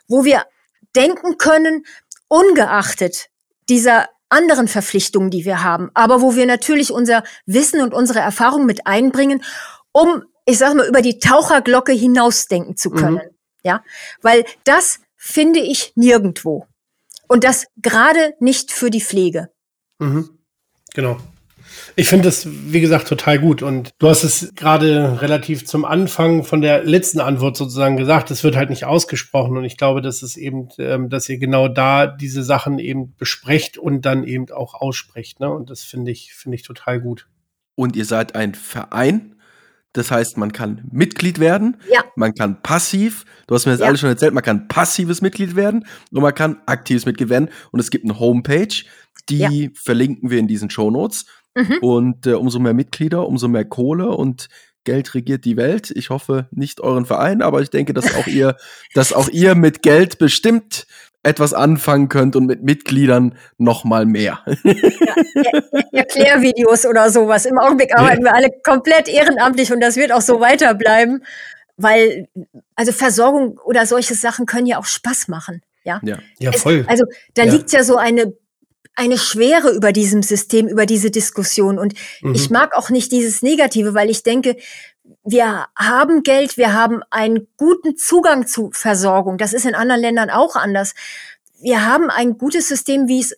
wo 0.07 0.25
wir 0.25 0.43
denken 0.95 1.39
können, 1.39 1.85
ungeachtet 2.27 3.29
dieser 3.67 4.09
anderen 4.29 4.67
Verpflichtungen, 4.67 5.31
die 5.31 5.45
wir 5.45 5.63
haben, 5.63 5.89
aber 5.95 6.21
wo 6.21 6.35
wir 6.35 6.45
natürlich 6.45 6.91
unser 6.91 7.23
Wissen 7.47 7.81
und 7.81 7.93
unsere 7.93 8.19
Erfahrung 8.19 8.65
mit 8.65 8.85
einbringen, 8.85 9.43
um, 9.91 10.23
ich 10.45 10.57
sag 10.57 10.75
mal, 10.75 10.87
über 10.87 11.01
die 11.01 11.19
Taucherglocke 11.19 11.93
hinausdenken 11.93 12.75
zu 12.77 12.89
können. 12.89 13.15
Mhm. 13.15 13.35
Ja, 13.63 13.83
weil 14.21 14.45
das 14.63 14.99
finde 15.15 15.59
ich 15.59 15.93
nirgendwo. 15.95 16.67
Und 17.27 17.43
das 17.43 17.65
gerade 17.81 18.33
nicht 18.39 18.71
für 18.71 18.89
die 18.89 19.01
Pflege. 19.01 19.49
Mhm. 19.99 20.37
Genau. 20.93 21.17
Ich 21.95 22.09
finde 22.09 22.25
das, 22.25 22.47
wie 22.47 22.81
gesagt, 22.81 23.07
total 23.07 23.39
gut. 23.39 23.61
Und 23.61 23.91
du 23.99 24.09
hast 24.09 24.23
es 24.23 24.53
gerade 24.55 25.21
relativ 25.21 25.65
zum 25.65 25.85
Anfang 25.85 26.43
von 26.43 26.61
der 26.61 26.83
letzten 26.83 27.19
Antwort 27.19 27.55
sozusagen 27.55 27.97
gesagt, 27.97 28.31
es 28.31 28.43
wird 28.43 28.55
halt 28.55 28.69
nicht 28.69 28.85
ausgesprochen. 28.85 29.57
Und 29.57 29.63
ich 29.63 29.77
glaube, 29.77 30.01
dass 30.01 30.21
es 30.21 30.35
eben, 30.35 30.69
ähm, 30.77 31.09
dass 31.09 31.29
ihr 31.29 31.37
genau 31.37 31.67
da 31.67 32.07
diese 32.07 32.43
Sachen 32.43 32.79
eben 32.79 33.15
besprecht 33.17 33.77
und 33.77 34.01
dann 34.01 34.23
eben 34.23 34.51
auch 34.51 34.73
aussprecht. 34.73 35.39
Ne? 35.39 35.51
Und 35.51 35.69
das 35.69 35.83
finde 35.83 36.11
ich, 36.11 36.33
finde 36.33 36.55
ich 36.55 36.63
total 36.63 36.99
gut. 36.99 37.27
Und 37.75 37.95
ihr 37.95 38.05
seid 38.05 38.35
ein 38.35 38.55
Verein, 38.55 39.32
das 39.93 40.09
heißt, 40.09 40.37
man 40.37 40.51
kann 40.51 40.81
Mitglied 40.91 41.39
werden, 41.39 41.77
ja. 41.91 42.03
man 42.15 42.33
kann 42.33 42.61
passiv, 42.61 43.25
du 43.47 43.55
hast 43.55 43.65
mir 43.65 43.73
das 43.73 43.81
ja. 43.81 43.87
alles 43.87 43.99
schon 43.99 44.09
erzählt, 44.09 44.33
man 44.33 44.43
kann 44.43 44.67
passives 44.67 45.21
Mitglied 45.21 45.55
werden 45.55 45.85
und 46.11 46.21
man 46.21 46.33
kann 46.33 46.61
aktives 46.65 47.05
Mitglied 47.05 47.29
werden. 47.29 47.49
Und 47.71 47.79
es 47.79 47.91
gibt 47.91 48.03
eine 48.03 48.19
Homepage, 48.19 48.83
die 49.29 49.37
ja. 49.37 49.69
verlinken 49.75 50.31
wir 50.31 50.39
in 50.39 50.47
diesen 50.47 50.69
Show 50.69 50.89
Notes. 50.89 51.25
Mhm. 51.55 51.77
Und 51.81 52.27
äh, 52.27 52.33
umso 52.33 52.59
mehr 52.59 52.73
Mitglieder, 52.73 53.27
umso 53.27 53.47
mehr 53.47 53.65
Kohle 53.65 54.09
und 54.09 54.49
Geld 54.83 55.13
regiert 55.13 55.45
die 55.45 55.57
Welt. 55.57 55.91
Ich 55.91 56.09
hoffe 56.09 56.47
nicht 56.51 56.81
euren 56.81 57.05
Verein, 57.05 57.41
aber 57.41 57.61
ich 57.61 57.69
denke, 57.69 57.93
dass 57.93 58.15
auch 58.15 58.27
ihr, 58.27 58.57
dass 58.93 59.13
auch 59.13 59.29
ihr 59.29 59.55
mit 59.55 59.81
Geld 59.81 60.17
bestimmt 60.17 60.87
etwas 61.23 61.53
anfangen 61.53 62.09
könnt 62.09 62.35
und 62.35 62.45
mit 62.45 62.63
Mitgliedern 62.63 63.35
noch 63.57 63.85
mal 63.85 64.05
mehr. 64.05 64.39
Ja, 64.63 65.15
Erklärvideos 65.91 66.85
oder 66.85 67.09
sowas. 67.09 67.45
Im 67.45 67.57
Augenblick 67.57 67.97
arbeiten 67.97 68.23
wir 68.23 68.35
alle 68.35 68.49
komplett 68.63 69.07
ehrenamtlich 69.07 69.71
und 69.71 69.79
das 69.79 69.95
wird 69.95 70.11
auch 70.11 70.21
so 70.21 70.39
weiterbleiben, 70.39 71.23
weil 71.77 72.27
also 72.75 72.91
Versorgung 72.91 73.57
oder 73.63 73.85
solche 73.85 74.15
Sachen 74.15 74.45
können 74.45 74.67
ja 74.67 74.77
auch 74.79 74.85
Spaß 74.85 75.29
machen. 75.29 75.61
Ja, 75.85 75.99
ja, 76.03 76.17
ja 76.39 76.51
voll. 76.51 76.81
Es, 76.81 76.87
also 76.87 77.05
da 77.33 77.43
ja. 77.43 77.53
liegt 77.53 77.71
ja 77.71 77.83
so 77.83 77.95
eine 77.97 78.33
eine 78.95 79.17
Schwere 79.17 79.71
über 79.71 79.91
diesem 79.91 80.21
System, 80.21 80.67
über 80.67 80.85
diese 80.85 81.09
Diskussion. 81.09 81.79
Und 81.79 81.95
mhm. 82.21 82.35
ich 82.35 82.49
mag 82.49 82.75
auch 82.75 82.89
nicht 82.89 83.11
dieses 83.11 83.41
Negative, 83.41 83.93
weil 83.93 84.09
ich 84.09 84.21
denke, 84.23 84.55
wir 85.23 85.67
haben 85.75 86.23
Geld, 86.23 86.57
wir 86.57 86.73
haben 86.73 87.01
einen 87.09 87.47
guten 87.57 87.97
Zugang 87.97 88.47
zu 88.47 88.71
Versorgung. 88.73 89.37
Das 89.37 89.53
ist 89.53 89.65
in 89.65 89.75
anderen 89.75 90.01
Ländern 90.01 90.29
auch 90.29 90.55
anders. 90.55 90.93
Wir 91.61 91.85
haben 91.85 92.09
ein 92.09 92.37
gutes 92.37 92.67
System, 92.67 93.07
wie 93.07 93.19
es 93.19 93.35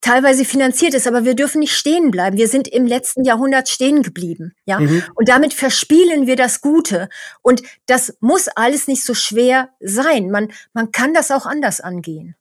teilweise 0.00 0.44
finanziert 0.44 0.94
ist, 0.94 1.06
aber 1.06 1.24
wir 1.24 1.34
dürfen 1.34 1.60
nicht 1.60 1.72
stehen 1.72 2.10
bleiben. 2.10 2.36
Wir 2.36 2.48
sind 2.48 2.68
im 2.68 2.86
letzten 2.86 3.24
Jahrhundert 3.24 3.68
stehen 3.68 4.02
geblieben, 4.02 4.54
ja. 4.64 4.78
Mhm. 4.78 5.02
Und 5.14 5.28
damit 5.28 5.54
verspielen 5.54 6.26
wir 6.26 6.36
das 6.36 6.60
Gute. 6.60 7.08
Und 7.42 7.62
das 7.86 8.16
muss 8.20 8.48
alles 8.48 8.86
nicht 8.86 9.04
so 9.04 9.14
schwer 9.14 9.70
sein. 9.80 10.30
Man, 10.30 10.52
man 10.72 10.92
kann 10.92 11.14
das 11.14 11.30
auch 11.30 11.46
anders 11.46 11.80
angehen. 11.80 12.36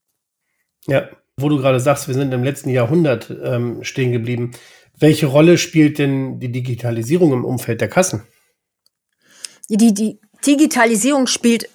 Ja, 0.87 1.09
wo 1.37 1.49
du 1.49 1.57
gerade 1.57 1.79
sagst, 1.79 2.07
wir 2.07 2.15
sind 2.15 2.33
im 2.33 2.43
letzten 2.43 2.69
Jahrhundert 2.69 3.33
ähm, 3.43 3.83
stehen 3.83 4.11
geblieben. 4.11 4.51
Welche 4.99 5.27
Rolle 5.27 5.57
spielt 5.57 5.99
denn 5.99 6.39
die 6.39 6.51
Digitalisierung 6.51 7.33
im 7.33 7.45
Umfeld 7.45 7.81
der 7.81 7.89
Kassen? 7.89 8.23
Die, 9.69 9.93
die 9.93 10.19
Digitalisierung 10.45 11.27
spielt 11.27 11.69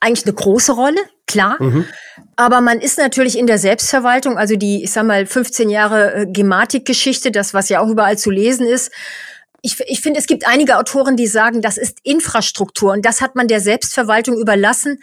eigentlich 0.00 0.26
eine 0.26 0.34
große 0.34 0.72
Rolle, 0.72 1.00
klar. 1.26 1.56
Mhm. 1.60 1.86
Aber 2.36 2.60
man 2.60 2.80
ist 2.80 2.98
natürlich 2.98 3.38
in 3.38 3.46
der 3.46 3.58
Selbstverwaltung, 3.58 4.38
also 4.38 4.56
die, 4.56 4.84
ich 4.84 4.92
sag 4.92 5.04
mal, 5.04 5.26
15 5.26 5.70
Jahre 5.70 6.14
äh, 6.14 6.26
Gematik-Geschichte, 6.26 7.30
das, 7.30 7.54
was 7.54 7.68
ja 7.68 7.80
auch 7.80 7.88
überall 7.88 8.18
zu 8.18 8.30
lesen 8.30 8.66
ist. 8.66 8.90
Ich, 9.62 9.80
ich 9.86 10.00
finde, 10.00 10.20
es 10.20 10.26
gibt 10.26 10.46
einige 10.46 10.78
Autoren, 10.78 11.16
die 11.16 11.26
sagen, 11.26 11.62
das 11.62 11.76
ist 11.78 11.98
Infrastruktur 12.02 12.92
und 12.92 13.04
das 13.04 13.20
hat 13.20 13.34
man 13.34 13.48
der 13.48 13.60
Selbstverwaltung 13.60 14.38
überlassen, 14.38 15.00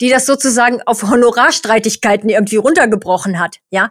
die 0.00 0.10
das 0.10 0.26
sozusagen 0.26 0.82
auf 0.82 1.02
Honorarstreitigkeiten 1.02 2.28
irgendwie 2.28 2.56
runtergebrochen 2.56 3.38
hat, 3.38 3.58
ja. 3.70 3.90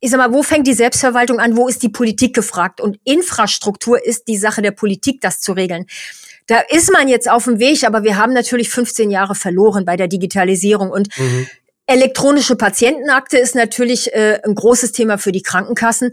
Ich 0.00 0.10
sag 0.10 0.18
mal, 0.18 0.32
wo 0.32 0.44
fängt 0.44 0.66
die 0.66 0.74
Selbstverwaltung 0.74 1.40
an? 1.40 1.56
Wo 1.56 1.66
ist 1.66 1.82
die 1.82 1.88
Politik 1.88 2.32
gefragt? 2.32 2.80
Und 2.80 3.00
Infrastruktur 3.02 4.04
ist 4.04 4.28
die 4.28 4.36
Sache 4.36 4.62
der 4.62 4.70
Politik, 4.70 5.20
das 5.20 5.40
zu 5.40 5.52
regeln. 5.52 5.86
Da 6.48 6.60
ist 6.60 6.90
man 6.90 7.08
jetzt 7.08 7.30
auf 7.30 7.44
dem 7.44 7.58
Weg, 7.60 7.84
aber 7.84 8.02
wir 8.02 8.16
haben 8.16 8.32
natürlich 8.32 8.70
15 8.70 9.10
Jahre 9.10 9.34
verloren 9.34 9.84
bei 9.84 9.96
der 9.96 10.08
Digitalisierung 10.08 10.90
und 10.90 11.08
mhm. 11.18 11.46
elektronische 11.86 12.56
Patientenakte 12.56 13.38
ist 13.38 13.54
natürlich 13.54 14.12
äh, 14.14 14.40
ein 14.42 14.54
großes 14.54 14.92
Thema 14.92 15.18
für 15.18 15.30
die 15.30 15.42
Krankenkassen. 15.42 16.12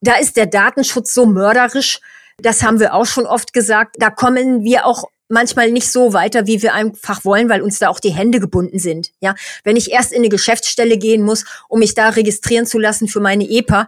Da 0.00 0.16
ist 0.16 0.36
der 0.36 0.46
Datenschutz 0.46 1.12
so 1.12 1.26
mörderisch. 1.26 2.00
Das 2.38 2.62
haben 2.62 2.80
wir 2.80 2.94
auch 2.94 3.04
schon 3.04 3.26
oft 3.26 3.52
gesagt. 3.52 3.96
Da 3.98 4.10
kommen 4.10 4.64
wir 4.64 4.86
auch 4.86 5.04
manchmal 5.28 5.70
nicht 5.70 5.90
so 5.92 6.14
weiter, 6.14 6.46
wie 6.46 6.62
wir 6.62 6.72
einfach 6.72 7.26
wollen, 7.26 7.50
weil 7.50 7.60
uns 7.60 7.78
da 7.78 7.88
auch 7.90 8.00
die 8.00 8.14
Hände 8.14 8.40
gebunden 8.40 8.78
sind. 8.78 9.10
Ja, 9.20 9.34
wenn 9.64 9.76
ich 9.76 9.92
erst 9.92 10.12
in 10.12 10.20
eine 10.20 10.30
Geschäftsstelle 10.30 10.96
gehen 10.96 11.22
muss, 11.22 11.44
um 11.68 11.80
mich 11.80 11.94
da 11.94 12.08
registrieren 12.08 12.64
zu 12.64 12.78
lassen 12.78 13.06
für 13.06 13.20
meine 13.20 13.44
EPA, 13.44 13.86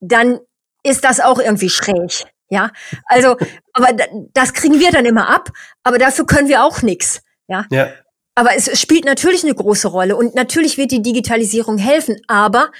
dann 0.00 0.40
ist 0.82 1.04
das 1.04 1.20
auch 1.20 1.38
irgendwie 1.38 1.70
schräg. 1.70 2.24
Ja, 2.50 2.72
also, 3.06 3.36
aber 3.72 3.88
das 4.34 4.52
kriegen 4.52 4.78
wir 4.80 4.90
dann 4.90 5.06
immer 5.06 5.30
ab, 5.30 5.50
aber 5.84 5.98
dafür 5.98 6.26
können 6.26 6.48
wir 6.48 6.64
auch 6.64 6.82
nichts. 6.82 7.22
Ja. 7.46 7.64
ja. 7.70 7.90
Aber 8.34 8.54
es 8.56 8.78
spielt 8.78 9.04
natürlich 9.04 9.44
eine 9.44 9.54
große 9.54 9.88
Rolle 9.88 10.16
und 10.16 10.34
natürlich 10.34 10.76
wird 10.76 10.90
die 10.90 11.02
Digitalisierung 11.02 11.78
helfen, 11.78 12.20
aber 12.26 12.70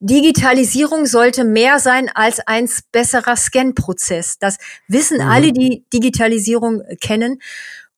Digitalisierung 0.00 1.04
sollte 1.04 1.44
mehr 1.44 1.78
sein 1.78 2.10
als 2.14 2.40
ein 2.40 2.68
besserer 2.90 3.36
Scan-Prozess. 3.36 4.38
Das 4.38 4.56
wissen 4.88 5.18
mhm. 5.18 5.30
alle, 5.30 5.52
die 5.52 5.84
Digitalisierung 5.92 6.82
kennen. 7.02 7.40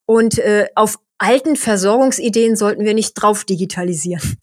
Und 0.05 0.37
äh, 0.39 0.67
auf 0.75 0.99
alten 1.17 1.55
Versorgungsideen 1.55 2.57
sollten 2.57 2.83
wir 2.83 2.93
nicht 2.93 3.13
drauf 3.13 3.45
digitalisieren. 3.45 4.37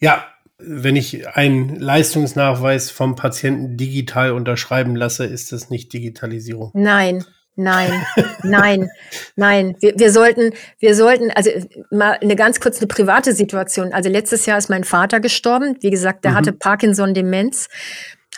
Ja, 0.00 0.31
wenn 0.64 0.96
ich 0.96 1.28
einen 1.28 1.76
Leistungsnachweis 1.76 2.90
vom 2.90 3.16
Patienten 3.16 3.76
digital 3.76 4.32
unterschreiben 4.32 4.96
lasse, 4.96 5.24
ist 5.24 5.52
das 5.52 5.70
nicht 5.70 5.92
Digitalisierung. 5.92 6.70
Nein. 6.74 7.24
Nein, 7.54 8.02
nein, 8.42 8.90
nein. 9.36 9.76
Wir, 9.80 9.92
wir 9.98 10.10
sollten, 10.10 10.52
wir 10.78 10.94
sollten, 10.94 11.30
also 11.30 11.50
mal 11.90 12.16
eine 12.22 12.34
ganz 12.34 12.60
kurz 12.60 12.78
eine 12.78 12.86
private 12.86 13.34
Situation. 13.34 13.92
Also 13.92 14.08
letztes 14.08 14.46
Jahr 14.46 14.56
ist 14.56 14.70
mein 14.70 14.84
Vater 14.84 15.20
gestorben. 15.20 15.76
Wie 15.80 15.90
gesagt, 15.90 16.24
der 16.24 16.30
mhm. 16.30 16.36
hatte 16.36 16.52
Parkinson-Demenz, 16.52 17.68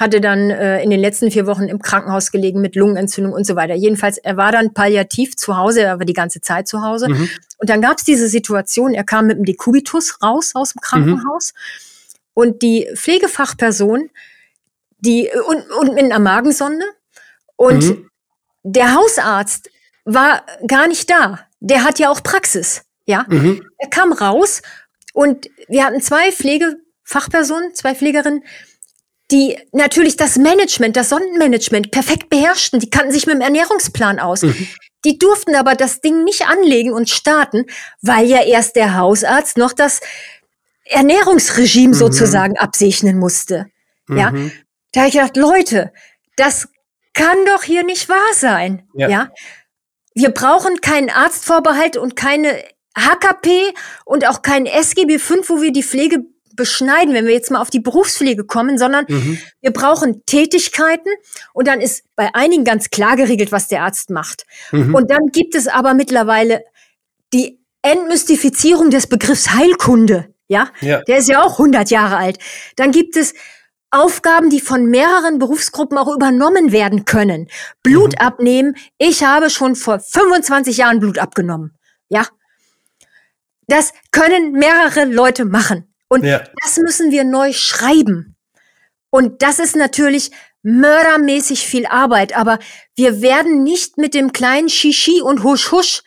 hatte 0.00 0.20
dann 0.20 0.50
äh, 0.50 0.82
in 0.82 0.90
den 0.90 0.98
letzten 0.98 1.30
vier 1.30 1.46
Wochen 1.46 1.64
im 1.64 1.80
Krankenhaus 1.80 2.32
gelegen 2.32 2.60
mit 2.60 2.74
Lungenentzündung 2.74 3.32
und 3.32 3.46
so 3.46 3.54
weiter. 3.54 3.74
Jedenfalls, 3.74 4.18
er 4.18 4.36
war 4.36 4.50
dann 4.50 4.74
palliativ 4.74 5.36
zu 5.36 5.56
Hause, 5.56 5.82
er 5.82 5.98
war 6.00 6.06
die 6.06 6.12
ganze 6.12 6.40
Zeit 6.40 6.66
zu 6.66 6.82
Hause. 6.82 7.08
Mhm. 7.08 7.28
Und 7.58 7.70
dann 7.70 7.80
gab 7.80 7.98
es 7.98 8.04
diese 8.04 8.26
Situation, 8.26 8.94
er 8.94 9.04
kam 9.04 9.28
mit 9.28 9.38
dem 9.38 9.44
Dekubitus 9.44 10.20
raus 10.22 10.52
aus 10.54 10.72
dem 10.72 10.80
Krankenhaus 10.80 11.52
mhm. 11.54 11.93
Und 12.34 12.62
die 12.62 12.88
Pflegefachperson, 12.94 14.10
die 14.98 15.30
und, 15.46 15.70
und 15.70 15.94
mit 15.94 16.04
einer 16.04 16.18
Magensonde 16.18 16.84
und 17.56 17.84
mhm 17.84 18.10
der 18.64 18.94
Hausarzt 18.94 19.70
war 20.04 20.44
gar 20.66 20.88
nicht 20.88 21.08
da. 21.08 21.40
Der 21.60 21.84
hat 21.84 21.98
ja 21.98 22.10
auch 22.10 22.22
Praxis. 22.22 22.82
Ja, 23.06 23.26
mhm. 23.28 23.62
er 23.78 23.88
kam 23.90 24.12
raus 24.12 24.62
und 25.12 25.48
wir 25.68 25.84
hatten 25.84 26.00
zwei 26.00 26.32
Pflegefachpersonen, 26.32 27.74
zwei 27.74 27.94
Pflegerinnen, 27.94 28.42
die 29.30 29.58
natürlich 29.72 30.16
das 30.16 30.36
Management, 30.36 30.96
das 30.96 31.10
Sonnenmanagement 31.10 31.90
perfekt 31.90 32.30
beherrschten. 32.30 32.80
Die 32.80 32.88
kannten 32.88 33.12
sich 33.12 33.26
mit 33.26 33.36
dem 33.36 33.42
Ernährungsplan 33.42 34.18
aus. 34.18 34.42
Mhm. 34.42 34.68
Die 35.04 35.18
durften 35.18 35.54
aber 35.54 35.74
das 35.74 36.00
Ding 36.00 36.24
nicht 36.24 36.46
anlegen 36.46 36.94
und 36.94 37.10
starten, 37.10 37.66
weil 38.00 38.26
ja 38.26 38.42
erst 38.42 38.74
der 38.74 38.96
Hausarzt 38.96 39.58
noch 39.58 39.74
das 39.74 40.00
Ernährungsregime 40.84 41.94
mhm. 41.94 41.98
sozusagen 41.98 42.56
absegnen 42.58 43.18
musste. 43.18 43.66
Ja, 44.08 44.30
mhm. 44.30 44.52
da 44.92 45.00
habe 45.00 45.08
ich 45.08 45.14
gedacht, 45.14 45.36
Leute, 45.36 45.92
das 46.36 46.68
kann 47.14 47.38
doch 47.46 47.62
hier 47.62 47.84
nicht 47.84 48.08
wahr 48.08 48.34
sein. 48.34 48.86
Ja. 48.94 49.08
ja? 49.08 49.30
Wir 50.14 50.30
brauchen 50.30 50.80
keinen 50.80 51.10
Arztvorbehalt 51.10 51.96
und 51.96 52.16
keine 52.16 52.62
HKP 52.96 53.72
und 54.04 54.28
auch 54.28 54.42
kein 54.42 54.66
SGB 54.66 55.18
5, 55.18 55.48
wo 55.48 55.62
wir 55.62 55.72
die 55.72 55.82
Pflege 55.82 56.24
beschneiden, 56.54 57.14
wenn 57.14 57.26
wir 57.26 57.32
jetzt 57.32 57.50
mal 57.50 57.60
auf 57.60 57.70
die 57.70 57.80
Berufspflege 57.80 58.44
kommen, 58.44 58.78
sondern 58.78 59.06
mhm. 59.08 59.38
wir 59.60 59.72
brauchen 59.72 60.24
Tätigkeiten 60.26 61.08
und 61.52 61.66
dann 61.66 61.80
ist 61.80 62.04
bei 62.14 62.32
einigen 62.34 62.64
ganz 62.64 62.90
klar 62.90 63.16
geregelt, 63.16 63.50
was 63.50 63.66
der 63.66 63.82
Arzt 63.82 64.10
macht. 64.10 64.46
Mhm. 64.70 64.94
Und 64.94 65.10
dann 65.10 65.28
gibt 65.32 65.56
es 65.56 65.66
aber 65.66 65.94
mittlerweile 65.94 66.62
die 67.32 67.60
Entmystifizierung 67.82 68.90
des 68.90 69.08
Begriffs 69.08 69.50
Heilkunde. 69.50 70.33
Ja? 70.54 70.70
ja, 70.80 71.02
der 71.02 71.18
ist 71.18 71.28
ja 71.28 71.42
auch 71.42 71.52
100 71.52 71.90
Jahre 71.90 72.16
alt. 72.16 72.38
Dann 72.76 72.92
gibt 72.92 73.16
es 73.16 73.34
Aufgaben, 73.90 74.50
die 74.50 74.60
von 74.60 74.86
mehreren 74.86 75.38
Berufsgruppen 75.38 75.98
auch 75.98 76.14
übernommen 76.14 76.72
werden 76.72 77.04
können. 77.04 77.48
Blut 77.82 78.12
mhm. 78.12 78.26
abnehmen. 78.26 78.76
Ich 78.98 79.24
habe 79.24 79.50
schon 79.50 79.74
vor 79.76 79.98
25 79.98 80.76
Jahren 80.76 81.00
Blut 81.00 81.18
abgenommen. 81.18 81.76
Ja. 82.08 82.26
Das 83.66 83.92
können 84.12 84.52
mehrere 84.52 85.04
Leute 85.04 85.44
machen. 85.44 85.92
Und 86.08 86.24
ja. 86.24 86.42
das 86.62 86.76
müssen 86.78 87.10
wir 87.10 87.24
neu 87.24 87.52
schreiben. 87.52 88.36
Und 89.10 89.42
das 89.42 89.58
ist 89.58 89.76
natürlich 89.76 90.30
mördermäßig 90.62 91.66
viel 91.66 91.86
Arbeit, 91.86 92.36
aber 92.36 92.58
wir 92.96 93.20
werden 93.20 93.62
nicht 93.62 93.98
mit 93.98 94.14
dem 94.14 94.32
kleinen 94.32 94.68
Shishi 94.68 95.20
und 95.22 95.44
Husch 95.44 95.70
Husch 95.70 96.02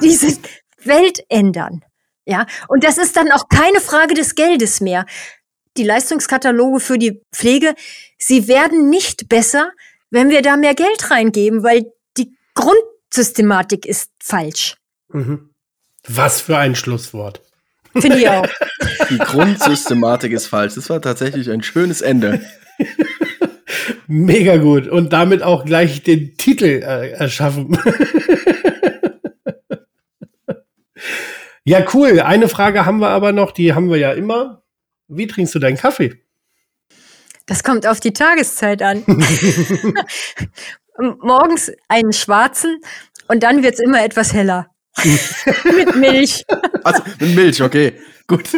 diese 0.00 0.38
Welt 0.84 1.24
ändern. 1.28 1.84
Ja, 2.30 2.46
und 2.68 2.84
das 2.84 2.96
ist 2.96 3.16
dann 3.16 3.32
auch 3.32 3.48
keine 3.48 3.80
Frage 3.80 4.14
des 4.14 4.36
Geldes 4.36 4.80
mehr 4.80 5.04
die 5.76 5.84
Leistungskataloge 5.84 6.80
für 6.80 6.98
die 6.98 7.22
Pflege, 7.32 7.74
sie 8.18 8.48
werden 8.48 8.90
nicht 8.90 9.28
besser, 9.28 9.72
wenn 10.10 10.30
wir 10.30 10.42
da 10.42 10.56
mehr 10.56 10.74
Geld 10.74 11.10
reingeben, 11.10 11.62
weil 11.62 11.92
die 12.16 12.36
Grundsystematik 12.54 13.86
ist 13.86 14.10
falsch. 14.22 14.76
Mhm. 15.08 15.50
Was 16.06 16.40
für 16.40 16.58
ein 16.58 16.74
Schlusswort. 16.74 17.40
Finde 17.96 18.18
ich 18.18 18.28
auch. 18.28 18.46
Die 19.10 19.18
Grundsystematik 19.18 20.32
ist 20.32 20.46
falsch. 20.46 20.74
Das 20.76 20.88
war 20.88 21.02
tatsächlich 21.02 21.50
ein 21.50 21.62
schönes 21.62 22.00
Ende. 22.00 22.40
Mega 24.06 24.56
gut. 24.56 24.86
Und 24.86 25.12
damit 25.12 25.42
auch 25.42 25.64
gleich 25.64 26.02
den 26.02 26.36
Titel 26.36 26.82
äh, 26.84 27.10
erschaffen. 27.10 27.76
ja, 31.64 31.84
cool. 31.94 32.20
Eine 32.20 32.48
Frage 32.48 32.86
haben 32.86 32.98
wir 32.98 33.08
aber 33.08 33.32
noch, 33.32 33.52
die 33.52 33.74
haben 33.74 33.90
wir 33.90 33.98
ja 33.98 34.12
immer. 34.12 34.62
Wie 35.08 35.26
trinkst 35.26 35.54
du 35.54 35.58
deinen 35.58 35.76
Kaffee? 35.76 36.22
Das 37.46 37.64
kommt 37.64 37.86
auf 37.86 38.00
die 38.00 38.12
Tageszeit 38.12 38.82
an. 38.82 39.02
Morgens 41.20 41.72
einen 41.88 42.12
schwarzen 42.12 42.80
und 43.28 43.42
dann 43.42 43.62
wird 43.62 43.74
es 43.74 43.80
immer 43.80 44.04
etwas 44.04 44.32
heller. 44.32 44.68
mit 45.64 45.96
Milch. 45.96 46.44
Also 46.84 47.02
mit 47.18 47.34
Milch, 47.34 47.62
okay. 47.62 47.94
Gut. 48.26 48.48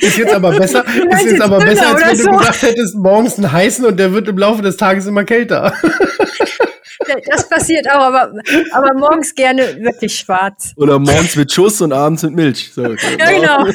Ist 0.00 0.18
jetzt 0.18 0.32
aber 0.32 0.52
besser, 0.56 0.84
ist 0.86 1.24
jetzt 1.24 1.40
aber 1.40 1.58
besser, 1.58 1.94
als 1.94 2.02
wenn 2.06 2.16
so. 2.16 2.30
du 2.30 2.38
gesagt 2.38 2.62
hättest, 2.62 2.94
morgens 2.96 3.36
einen 3.36 3.50
heißen 3.50 3.84
und 3.84 3.98
der 3.98 4.12
wird 4.12 4.28
im 4.28 4.38
Laufe 4.38 4.62
des 4.62 4.76
Tages 4.76 5.06
immer 5.06 5.24
kälter. 5.24 5.74
Das 7.28 7.48
passiert 7.48 7.90
auch, 7.90 8.00
aber, 8.00 8.32
aber 8.72 8.94
morgens 8.94 9.34
gerne 9.34 9.82
wirklich 9.82 10.18
schwarz. 10.18 10.72
Oder 10.76 10.98
morgens 10.98 11.36
mit 11.36 11.52
Schuss 11.52 11.80
und 11.80 11.92
abends 11.92 12.22
mit 12.22 12.34
Milch. 12.34 12.72
So, 12.72 12.84
okay. 12.84 13.16
Ja, 13.18 13.30
genau. 13.30 13.66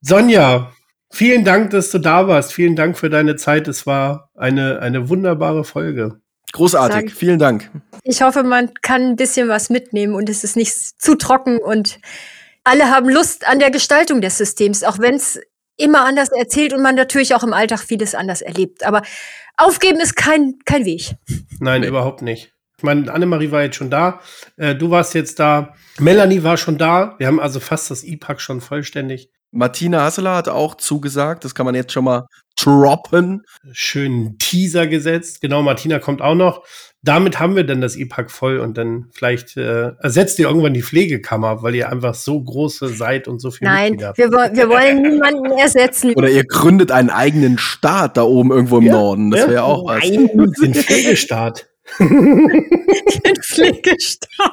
Sonja, 0.00 0.72
vielen 1.10 1.44
Dank, 1.44 1.70
dass 1.70 1.90
du 1.90 1.98
da 1.98 2.28
warst. 2.28 2.52
Vielen 2.52 2.76
Dank 2.76 2.96
für 2.96 3.10
deine 3.10 3.36
Zeit. 3.36 3.68
Es 3.68 3.86
war 3.86 4.30
eine, 4.36 4.80
eine 4.80 5.08
wunderbare 5.08 5.64
Folge. 5.64 6.20
Großartig, 6.52 7.12
vielen 7.12 7.38
Dank. 7.38 7.70
Ich 8.04 8.22
hoffe, 8.22 8.42
man 8.42 8.72
kann 8.80 9.02
ein 9.02 9.16
bisschen 9.16 9.48
was 9.48 9.68
mitnehmen 9.68 10.14
und 10.14 10.30
es 10.30 10.44
ist 10.44 10.56
nicht 10.56 10.72
zu 10.74 11.14
trocken 11.14 11.58
und 11.58 12.00
alle 12.64 12.90
haben 12.90 13.08
Lust 13.08 13.46
an 13.46 13.58
der 13.58 13.70
Gestaltung 13.70 14.20
des 14.20 14.38
Systems, 14.38 14.82
auch 14.82 14.98
wenn 14.98 15.14
es 15.14 15.40
immer 15.78 16.04
anders 16.04 16.28
erzählt 16.30 16.74
und 16.74 16.82
man 16.82 16.94
natürlich 16.94 17.34
auch 17.34 17.42
im 17.42 17.54
Alltag 17.54 17.80
vieles 17.80 18.14
anders 18.14 18.42
erlebt. 18.42 18.84
Aber 18.84 19.02
aufgeben 19.56 20.00
ist 20.00 20.16
kein, 20.16 20.58
kein 20.64 20.84
Weg. 20.84 21.14
Nein, 21.60 21.82
überhaupt 21.82 22.20
nicht. 22.20 22.52
Ich 22.76 22.84
meine, 22.84 23.12
Annemarie 23.12 23.50
war 23.50 23.62
jetzt 23.62 23.76
schon 23.76 23.90
da. 23.90 24.20
Äh, 24.56 24.74
du 24.74 24.90
warst 24.90 25.14
jetzt 25.14 25.40
da. 25.40 25.74
Melanie 25.98 26.44
war 26.44 26.56
schon 26.56 26.78
da. 26.78 27.16
Wir 27.18 27.26
haben 27.26 27.40
also 27.40 27.58
fast 27.58 27.90
das 27.90 28.04
E-Pack 28.04 28.40
schon 28.40 28.60
vollständig. 28.60 29.30
Martina 29.50 30.02
Hasseler 30.02 30.36
hat 30.36 30.48
auch 30.48 30.76
zugesagt. 30.76 31.44
Das 31.44 31.54
kann 31.54 31.66
man 31.66 31.74
jetzt 31.74 31.92
schon 31.92 32.04
mal 32.04 32.26
droppen. 32.60 33.44
Schönen 33.72 34.38
Teaser 34.38 34.86
gesetzt. 34.86 35.40
Genau, 35.40 35.62
Martina 35.62 35.98
kommt 35.98 36.22
auch 36.22 36.34
noch 36.34 36.64
damit 37.02 37.38
haben 37.38 37.54
wir 37.54 37.64
dann 37.64 37.80
das 37.80 37.96
E-Pack 37.96 38.30
voll 38.30 38.58
und 38.58 38.76
dann 38.76 39.06
vielleicht 39.12 39.56
äh, 39.56 39.92
ersetzt 40.00 40.38
ihr 40.38 40.48
irgendwann 40.48 40.74
die 40.74 40.82
Pflegekammer, 40.82 41.62
weil 41.62 41.74
ihr 41.76 41.90
einfach 41.90 42.14
so 42.14 42.42
große 42.42 42.88
seid 42.88 43.28
und 43.28 43.40
so 43.40 43.50
viel 43.52 43.68
Nein, 43.68 43.98
wir, 43.98 44.30
wir 44.30 44.68
wollen 44.68 45.02
niemanden 45.02 45.52
ersetzen. 45.52 46.14
Oder 46.14 46.28
ihr 46.28 46.44
gründet 46.44 46.90
einen 46.90 47.10
eigenen 47.10 47.56
Staat 47.58 48.16
da 48.16 48.22
oben 48.22 48.50
irgendwo 48.50 48.78
im 48.78 48.86
ja, 48.86 48.92
Norden. 48.92 49.30
Das 49.30 49.42
wäre 49.42 49.54
ja 49.54 49.62
auch 49.62 49.86
was. 49.86 50.00
Nein, 50.00 50.28
den 50.60 50.74
Pflegestaat. 50.74 51.68
den 52.00 53.36
Pflegestaat. 53.42 54.52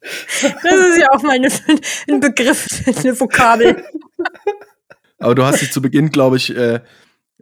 Das 0.00 0.72
ist 0.72 0.98
ja 0.98 1.08
auch 1.10 1.22
mal 1.22 1.34
eine, 1.34 1.48
ein 2.08 2.20
Begriff, 2.20 2.66
eine 2.86 3.18
Vokabel. 3.18 3.84
Aber 5.18 5.34
du 5.34 5.44
hast 5.44 5.60
dich 5.60 5.72
zu 5.72 5.82
Beginn, 5.82 6.10
glaube 6.10 6.36
ich, 6.36 6.56
äh, 6.56 6.80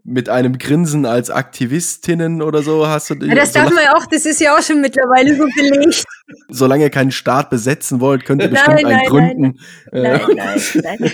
mit 0.05 0.29
einem 0.29 0.59
Grinsen 0.59 1.07
als 1.07 1.31
Aktivistinnen 1.31 2.43
oder 2.43 2.63
so 2.63 2.87
hast 2.87 3.11
du. 3.11 3.15
Ja, 3.15 3.35
das 3.35 3.53
darf 3.53 3.73
man 3.73 3.85
ja 3.85 3.97
auch, 3.97 4.07
das 4.07 4.27
ist 4.27 4.41
ja 4.41 4.57
auch 4.57 4.63
schon 4.63 4.81
mittlerweile 4.81 5.37
so 5.37 5.45
belegt. 5.55 6.05
Solange 6.49 6.85
ihr 6.85 6.91
keinen 6.91 7.11
Staat 7.11 7.51
besetzen 7.51 8.01
wollt, 8.01 8.25
könnt 8.25 8.43
ihr 8.43 8.49
bestimmt 8.49 8.83
nein, 8.83 8.87
einen 8.87 8.97
nein, 8.97 9.07
gründen. 9.07 9.61
Nein, 9.93 10.21
nein, 10.37 10.63
nein, 10.83 10.99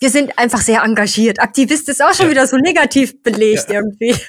Wir 0.00 0.10
sind 0.10 0.38
einfach 0.38 0.60
sehr 0.60 0.82
engagiert. 0.82 1.40
Aktivist 1.40 1.88
ist 1.88 2.02
auch 2.02 2.14
schon 2.14 2.30
wieder 2.30 2.46
so 2.46 2.56
negativ 2.56 3.22
belegt 3.22 3.66
ja. 3.68 3.76
irgendwie. 3.76 4.14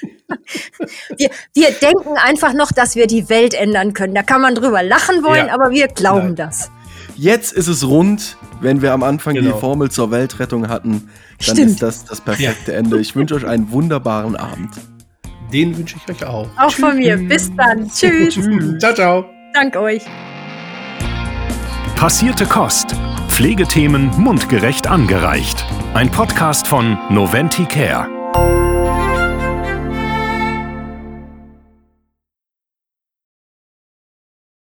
Wir, 1.18 1.30
wir 1.56 1.72
denken 1.72 2.18
einfach 2.18 2.52
noch, 2.52 2.74
dass 2.74 2.98
wir 2.98 3.08
die 3.08 3.30
Welt 3.30 3.54
ändern 3.54 3.94
können. 3.94 4.14
Da 4.14 4.24
kann 4.24 4.42
man 4.42 4.56
drüber 4.56 4.84
lachen 4.84 5.24
wollen, 5.24 5.48
ja. 5.48 5.54
aber 5.54 5.72
wir 5.72 5.88
glauben 5.88 6.36
das. 6.36 6.70
Jetzt 7.18 7.52
ist 7.54 7.68
es 7.68 7.88
rund, 7.88 8.38
wenn 8.62 8.82
wir 8.82 8.94
am 8.94 9.04
Anfang 9.04 9.34
genau. 9.34 9.54
die 9.54 9.60
Formel 9.60 9.90
zur 9.90 10.12
Weltrettung 10.12 10.70
hatten 10.70 11.10
dann 11.46 11.56
Stimmt. 11.56 11.72
ist 11.72 11.82
das 11.82 12.06
das 12.06 12.22
perfekte 12.22 12.72
ja. 12.72 12.80
Ende. 12.80 13.00
Ich 13.00 13.16
wünsche 13.16 13.36
euch 13.36 13.46
einen 13.46 13.72
wunderbaren 13.72 14.36
Abend. 14.36 14.72
Den 15.54 15.78
wünsche 15.78 15.96
ich 15.98 16.16
euch 16.16 16.26
auch. 16.26 16.48
Auch 16.58 16.70
Tschüss. 16.70 16.80
von 16.80 16.98
mir. 16.98 17.18
Bis 17.18 17.56
dann. 17.56 17.90
Tschüss. 17.90 18.34
Tschüss. 18.34 18.80
Ciao, 18.80 18.94
ciao. 18.94 19.26
Dank 19.54 19.76
euch. 19.76 20.04
Passierte 21.96 22.46
Kost. 22.46 22.96
Pflegethemen 23.30 24.10
mundgerecht 24.18 24.88
angereicht. 24.88 25.66
Ein 25.94 26.12
Podcast 26.12 26.68
von 26.68 26.98
Noventi 27.10 27.66
Care. 27.66 28.67